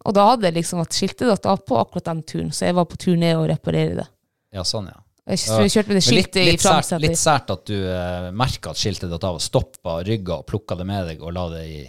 Og 0.07 0.15
da 0.15 0.27
hadde 0.29 0.47
jeg 0.51 0.59
liksom 0.59 0.83
at 0.83 0.95
skiltet 0.95 1.31
datt 1.31 1.49
av 1.51 1.63
på 1.67 1.79
akkurat 1.81 2.11
den 2.11 2.21
turen, 2.29 2.53
så 2.55 2.69
jeg 2.69 2.77
var 2.77 2.87
på 2.87 2.99
tur 3.01 3.17
ned 3.19 3.39
og 3.41 3.49
reparere 3.51 3.97
det. 4.03 4.07
Ja, 4.55 4.63
sånn, 4.67 4.91
ja. 4.93 5.01
Så 5.35 5.59
jeg 5.65 5.73
kjørte 5.75 5.91
med 5.91 5.99
det 5.99 6.05
skiltet 6.07 6.39
litt, 6.39 6.53
litt 6.53 6.61
i 6.61 6.63
framsetet. 6.63 7.03
litt 7.03 7.19
sært 7.19 7.51
at 7.51 7.65
du 7.67 7.75
eh, 7.75 8.29
merka 8.37 8.71
at 8.71 8.79
skiltet 8.79 9.11
datt 9.11 9.25
av, 9.27 9.41
og 9.41 9.43
stoppa, 9.43 9.97
rygga 10.07 10.37
og 10.39 10.47
plukka 10.47 10.77
det 10.79 10.87
med 10.87 11.09
deg 11.11 11.25
og 11.25 11.35
la 11.35 11.49
det 11.57 11.65
i 11.67 11.81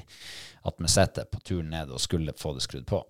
attmed 0.68 0.92
setter 0.92 1.28
på 1.32 1.40
turen 1.46 1.72
ned 1.74 1.92
og 1.94 2.02
skulle 2.04 2.36
få 2.38 2.54
det 2.58 2.66
skrudd 2.66 2.86
på. 2.90 3.02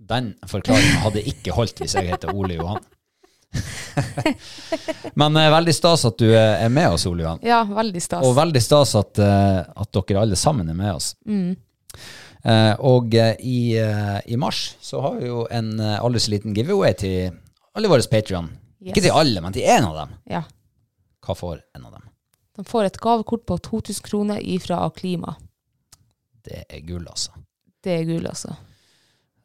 Den 0.00 0.32
forklaringen 0.48 1.02
hadde 1.04 1.26
ikke 1.28 1.52
holdt 1.52 1.82
hvis 1.82 1.94
jeg 1.98 2.08
heter 2.08 2.32
Ole 2.32 2.56
Johan. 2.56 2.84
Men 5.20 5.36
eh, 5.36 5.50
veldig 5.52 5.74
stas 5.74 6.04
at 6.08 6.18
du 6.20 6.28
eh, 6.30 6.62
er 6.64 6.70
med 6.72 6.94
oss, 6.94 7.06
Ole 7.10 7.24
Johan. 7.26 7.42
Ja, 7.44 7.62
veldig 7.66 8.02
stas. 8.02 8.24
Og 8.26 8.36
veldig 8.38 8.62
stas 8.62 8.94
at, 8.98 9.20
eh, 9.20 9.58
at 9.82 9.98
dere 9.98 10.22
alle 10.22 10.38
sammen 10.38 10.70
er 10.70 10.78
med 10.78 10.94
oss. 10.94 11.12
Eh, 11.26 12.74
og 12.86 13.14
eh, 13.18 13.34
i, 13.42 13.60
i 13.76 14.38
mars 14.40 14.62
så 14.80 15.02
har 15.04 15.18
vi 15.20 15.28
jo 15.28 15.44
en 15.52 15.74
aldri 15.80 16.22
så 16.22 16.34
liten 16.36 16.56
giveaway 16.56 16.94
til 16.96 17.34
alle 17.76 17.90
våre 17.90 18.06
Patrion. 18.10 18.48
Yes. 18.80 18.94
Ikke 18.94 19.04
til 19.04 19.12
alle, 19.12 19.42
men 19.44 19.52
til 19.52 19.66
én 19.68 19.84
av 19.84 19.98
dem. 19.98 20.16
Ja. 20.30 20.44
Hva 21.26 21.36
får 21.36 21.60
en 21.76 21.84
av 21.84 21.98
dem? 21.98 22.06
De 22.56 22.64
får 22.66 22.88
et 22.88 22.98
gavekort 23.00 23.44
på 23.48 23.58
2000 23.68 24.04
kroner 24.06 24.40
ifra 24.40 24.82
Klima. 24.96 25.36
Det 26.46 26.64
er 26.68 26.82
gull, 26.86 27.06
altså. 27.10 27.32
Det 27.84 27.94
er 27.98 28.04
gull, 28.08 28.26
altså. 28.28 28.54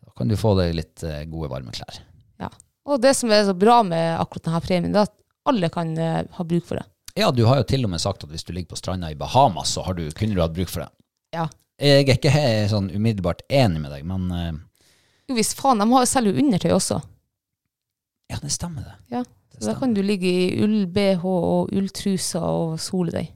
Da 0.06 0.14
kan 0.18 0.32
du 0.32 0.38
få 0.40 0.54
deg 0.60 0.76
litt 0.78 1.04
eh, 1.04 1.24
gode, 1.32 1.50
varme 1.52 1.74
klær. 1.76 2.02
Ja. 2.42 2.50
Og 2.86 3.02
det 3.02 3.16
som 3.18 3.32
er 3.34 3.46
så 3.48 3.56
bra 3.58 3.80
med 3.84 4.20
akkurat 4.20 4.48
denne 4.48 4.62
premien, 4.64 4.94
det 4.94 5.02
er 5.04 5.10
at 5.10 5.16
alle 5.50 5.70
kan 5.74 5.94
eh, 5.98 6.22
ha 6.38 6.46
bruk 6.48 6.68
for 6.68 6.80
det. 6.80 6.86
Ja, 7.16 7.30
du 7.32 7.46
har 7.48 7.62
jo 7.62 7.68
til 7.68 7.86
og 7.88 7.94
med 7.94 8.04
sagt 8.04 8.26
at 8.26 8.32
hvis 8.32 8.44
du 8.44 8.52
ligger 8.52 8.74
på 8.74 8.80
stranda 8.80 9.10
i 9.12 9.16
Bahamas, 9.16 9.72
så 9.78 9.86
har 9.88 9.96
du, 9.96 10.04
kunne 10.12 10.36
du 10.36 10.42
hatt 10.44 10.56
bruk 10.56 10.72
for 10.72 10.84
det. 10.84 10.90
Ja. 11.36 11.48
Jeg 11.80 12.06
er 12.08 12.16
ikke 12.16 12.32
sånn 12.72 12.90
umiddelbart 12.92 13.44
enig 13.52 13.82
med 13.84 13.92
deg, 13.96 14.06
men 14.08 14.28
eh, 14.36 14.52
Jo, 15.30 15.38
hvis 15.40 15.56
faen, 15.58 15.80
de 15.82 15.88
har 15.92 16.06
jo 16.28 16.36
undertøy 16.44 16.72
også. 16.76 17.02
ja, 18.32 18.38
det 18.42 18.52
stemmer 18.52 18.84
det. 18.84 18.96
Ja. 19.18 19.24
Så 19.56 19.72
da 19.72 19.78
kan 19.80 19.94
du 19.96 20.02
ligge 20.04 20.28
i 20.28 20.64
ull-BH 20.64 21.24
og 21.24 21.72
ulltruser 21.72 22.44
og 22.44 22.80
sole 22.84 23.14
deg. 23.14 23.35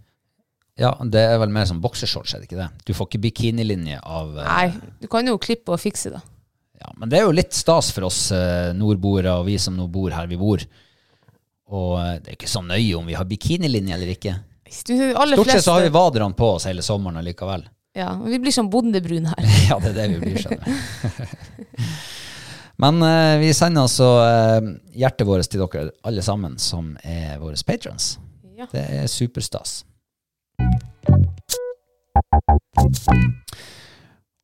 Ja, 0.79 0.93
det 1.03 1.19
er 1.19 1.35
vel 1.41 1.51
mer 1.51 1.65
som 1.67 1.81
boksershorts, 1.83 2.31
er 2.33 2.37
det 2.41 2.45
ikke 2.47 2.61
det? 2.61 2.69
Du 2.87 2.93
får 2.95 3.05
ikke 3.09 3.19
bikinilinje 3.27 3.97
av 3.99 4.37
eh, 4.39 4.47
Nei, 4.47 4.67
du 5.01 5.07
kan 5.11 5.27
jo 5.27 5.35
klippe 5.41 5.71
og 5.75 5.79
fikse 5.81 6.09
det. 6.13 6.21
Ja, 6.79 6.87
men 6.95 7.09
det 7.11 7.17
er 7.19 7.23
jo 7.27 7.33
litt 7.35 7.51
stas 7.55 7.91
for 7.91 8.03
oss 8.07 8.31
eh, 8.31 8.71
nordboere 8.77 9.33
og 9.41 9.45
vi 9.49 9.57
som 9.59 9.75
nå 9.75 9.87
bor 9.91 10.11
her 10.15 10.27
vi 10.31 10.37
bor. 10.39 10.59
Og 11.75 11.91
eh, 11.99 12.13
det 12.23 12.29
er 12.31 12.35
ikke 12.37 12.51
så 12.51 12.61
nøye 12.63 12.95
om 12.95 13.05
vi 13.09 13.17
har 13.19 13.27
bikinilinje 13.27 13.93
eller 13.97 14.09
ikke. 14.15 14.33
Du, 14.87 14.93
aller 14.95 15.35
Stort 15.35 15.49
sett 15.49 15.55
fleste, 15.57 15.65
så 15.65 15.73
har 15.75 15.83
vi 15.83 15.91
vaderne 15.91 16.35
på 16.37 16.47
oss 16.55 16.65
hele 16.69 16.83
sommeren 16.85 17.19
allikevel. 17.19 17.63
ja, 17.97 18.13
vi 18.23 18.39
blir 18.39 18.53
som 18.55 18.69
bondebrun 18.69 19.25
her. 19.33 19.43
Ja, 19.69 19.75
det 19.83 19.89
er 19.91 19.95
det 19.99 20.07
vi 20.13 20.19
blir, 20.23 20.37
skjønner 20.39 20.67
Men 22.79 23.01
eh, 23.03 23.35
vi 23.41 23.49
sender 23.53 23.81
altså 23.89 24.07
eh, 24.23 24.61
hjertet 25.01 25.27
vårt 25.27 25.49
til 25.51 25.59
dere 25.65 25.91
alle 26.07 26.23
sammen 26.23 26.55
som 26.63 26.93
er 27.03 27.35
våre 27.41 27.59
patrons. 27.67 28.13
Ja. 28.55 28.65
Det 28.71 28.85
er 29.01 29.07
superstas. 29.11 29.81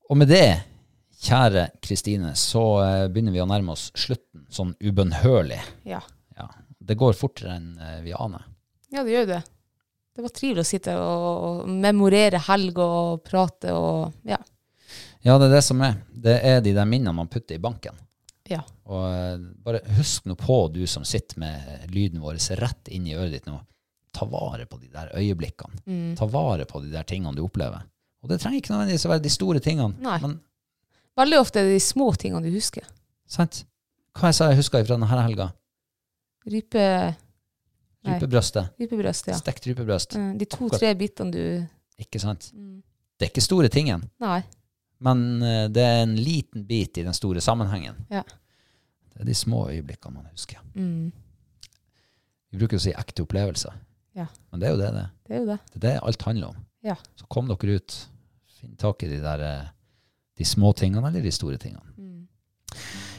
Og 0.09 0.17
med 0.17 0.29
det, 0.29 0.61
kjære 1.25 1.69
Kristine, 1.83 2.35
så 2.37 2.63
eh, 2.83 3.07
begynner 3.11 3.33
vi 3.33 3.41
å 3.41 3.47
nærme 3.49 3.73
oss 3.73 3.89
slutten, 3.97 4.45
sånn 4.53 4.75
ubønnhørlig. 4.79 5.59
Ja. 5.89 6.01
Ja. 6.37 6.47
Det 6.77 6.97
går 6.99 7.17
fortere 7.17 7.57
enn 7.57 7.73
eh, 7.81 8.01
vi 8.05 8.13
aner. 8.13 8.45
ja, 8.93 9.03
det 9.03 9.11
gjør 9.15 9.29
det. 9.33 9.41
Det 10.15 10.23
var 10.23 10.31
trivelig 10.31 10.63
å 10.63 10.67
sitte 10.69 10.93
og, 10.95 11.65
memorere 11.67 12.39
helg 12.45 12.77
og 12.79 13.25
prate 13.25 13.73
og 13.75 14.13
ja. 14.23 14.37
Ja, 15.25 15.35
det 15.41 15.49
er 15.49 15.55
det 15.57 15.63
som 15.65 15.81
er. 15.83 15.97
Det 16.07 16.35
er 16.45 16.61
de 16.63 16.71
der 16.77 16.87
minnene 16.87 17.15
man 17.17 17.27
putter 17.31 17.57
i 17.57 17.61
banken. 17.61 17.97
ja. 18.47 18.61
Og 18.85 19.03
eh, 19.09 19.39
bare 19.65 19.81
husk 19.97 20.29
nå 20.29 20.37
på, 20.39 20.67
du 20.71 20.85
som 20.87 21.03
sitter 21.03 21.41
med 21.41 21.89
lyden 21.91 22.21
vår 22.21 22.37
rett 22.61 22.93
inn 22.93 23.09
i 23.09 23.17
øret 23.17 23.33
ditt 23.33 23.49
nå. 23.49 23.57
Ta 24.15 24.25
vare 24.31 24.65
på 24.69 24.77
de 24.79 24.87
der 24.93 25.09
øyeblikkene. 25.19 25.81
Mm. 25.85 26.15
Ta 26.19 26.25
vare 26.31 26.65
på 26.69 26.79
de 26.83 26.91
der 26.93 27.03
tingene 27.03 27.35
du 27.35 27.43
opplever. 27.43 27.83
Og 28.23 28.29
det 28.31 28.39
trenger 28.41 28.61
ikke 28.61 28.71
nødvendigvis 28.73 29.05
å 29.05 29.11
være 29.11 29.23
de 29.25 29.29
store 29.33 29.59
tingene. 29.61 29.97
Nei. 30.01 30.17
Men 30.23 30.37
Veldig 31.15 31.37
ofte 31.39 31.59
er 31.61 31.67
det 31.69 31.75
de 31.77 31.83
små 31.83 32.09
tingene 32.19 32.43
du 32.43 32.51
husker. 32.55 32.83
sant? 33.27 33.61
Hva 34.15 34.29
jeg 34.31 34.35
sa 34.37 34.47
jeg 34.49 34.57
huska 34.61 34.81
fra 34.83 34.95
denne 34.97 35.07
helga? 35.07 35.49
Rype, 36.47 36.83
Rypebrøstet. 38.05 38.73
rypebrøst, 38.79 39.27
ja. 39.31 39.37
Stekt 39.39 39.65
rypebrøst. 39.67 40.15
Eh, 40.15 40.33
De 40.37 40.45
to-tre 40.45 40.91
bitene 40.95 41.31
du 41.31 41.67
Ikke 41.99 42.19
sant? 42.19 42.51
Mm. 42.53 42.81
Det 43.17 43.25
er 43.27 43.31
ikke 43.31 43.41
store 43.45 43.69
tingen, 43.71 44.03
Nei. 44.19 44.41
men 44.99 45.41
eh, 45.41 45.67
det 45.71 45.81
er 45.83 46.01
en 46.03 46.15
liten 46.19 46.65
bit 46.67 46.97
i 46.99 47.03
den 47.07 47.13
store 47.15 47.39
sammenhengen. 47.41 47.95
Ja. 48.11 48.23
Det 49.13 49.21
er 49.21 49.25
de 49.29 49.33
små 49.33 49.69
øyeblikkene 49.71 50.13
man 50.19 50.27
husker. 50.33 50.59
Mm. 50.75 51.11
Vi 52.51 52.59
bruker 52.59 52.75
å 52.77 52.83
si 52.83 52.91
ekte 52.91 53.23
opplevelser. 53.23 53.71
Ja. 54.15 54.25
Men 54.51 54.61
det 54.61 54.67
er 54.67 54.75
jo 54.75 54.81
det 54.81 54.91
det. 54.95 55.05
Det 55.27 55.35
er 55.35 55.41
jo 55.41 55.47
det. 55.49 55.57
Det 55.73 55.79
er 55.79 55.85
det 55.87 55.95
alt 56.07 56.27
handler 56.27 56.53
om. 56.53 56.59
Ja. 56.85 56.95
Så 57.19 57.27
kom 57.31 57.49
dere 57.49 57.79
ut. 57.79 57.95
Finn 58.59 58.75
tak 58.79 59.03
i 59.03 59.09
de 59.11 59.19
der 59.23 59.43
eh, 59.43 59.71
de 60.37 60.47
små 60.47 60.71
tingene 60.77 61.07
eller 61.09 61.23
de 61.23 61.33
store 61.33 61.59
tingene. 61.61 61.83
Mm. 61.97 62.27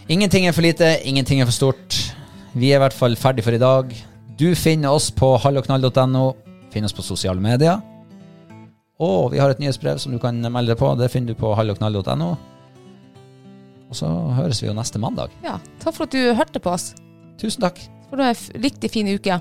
Ingenting 0.08 0.46
er 0.46 0.54
for 0.56 0.64
lite, 0.64 0.96
ingenting 1.04 1.40
er 1.40 1.48
for 1.48 1.56
stort. 1.56 1.98
Vi 2.56 2.70
er 2.70 2.78
i 2.78 2.84
hvert 2.84 2.96
fall 2.96 3.16
ferdig 3.20 3.44
for 3.44 3.56
i 3.56 3.60
dag. 3.60 3.92
Du 4.38 4.48
finner 4.56 4.94
oss 4.94 5.10
på 5.12 5.34
halloknall.no. 5.42 6.26
Finn 6.72 6.84
oss 6.84 6.96
på 6.96 7.04
sosiale 7.04 7.40
medier. 7.40 7.80
Og 9.00 9.32
vi 9.32 9.40
har 9.40 9.52
et 9.52 9.60
nyhetsbrev 9.60 9.98
som 10.00 10.14
du 10.14 10.20
kan 10.20 10.38
melde 10.40 10.72
deg 10.72 10.80
på. 10.80 10.94
Det 10.96 11.10
finner 11.12 11.34
du 11.34 11.40
på 11.40 11.52
halloknall.no. 11.56 12.30
Og 13.86 13.98
så 13.98 14.08
høres 14.38 14.62
vi 14.62 14.70
jo 14.70 14.76
neste 14.76 15.00
mandag. 15.00 15.34
Ja. 15.44 15.58
Takk 15.82 15.98
for 15.98 16.08
at 16.08 16.16
du 16.16 16.32
hørte 16.36 16.62
på 16.62 16.72
oss. 16.72 16.94
Tusen 17.40 17.64
takk. 17.64 17.80
For 18.08 18.16
du 18.16 18.24
ha 18.24 18.32
en 18.32 18.64
riktig 18.64 18.92
fin 18.94 19.08
uke. 19.12 19.40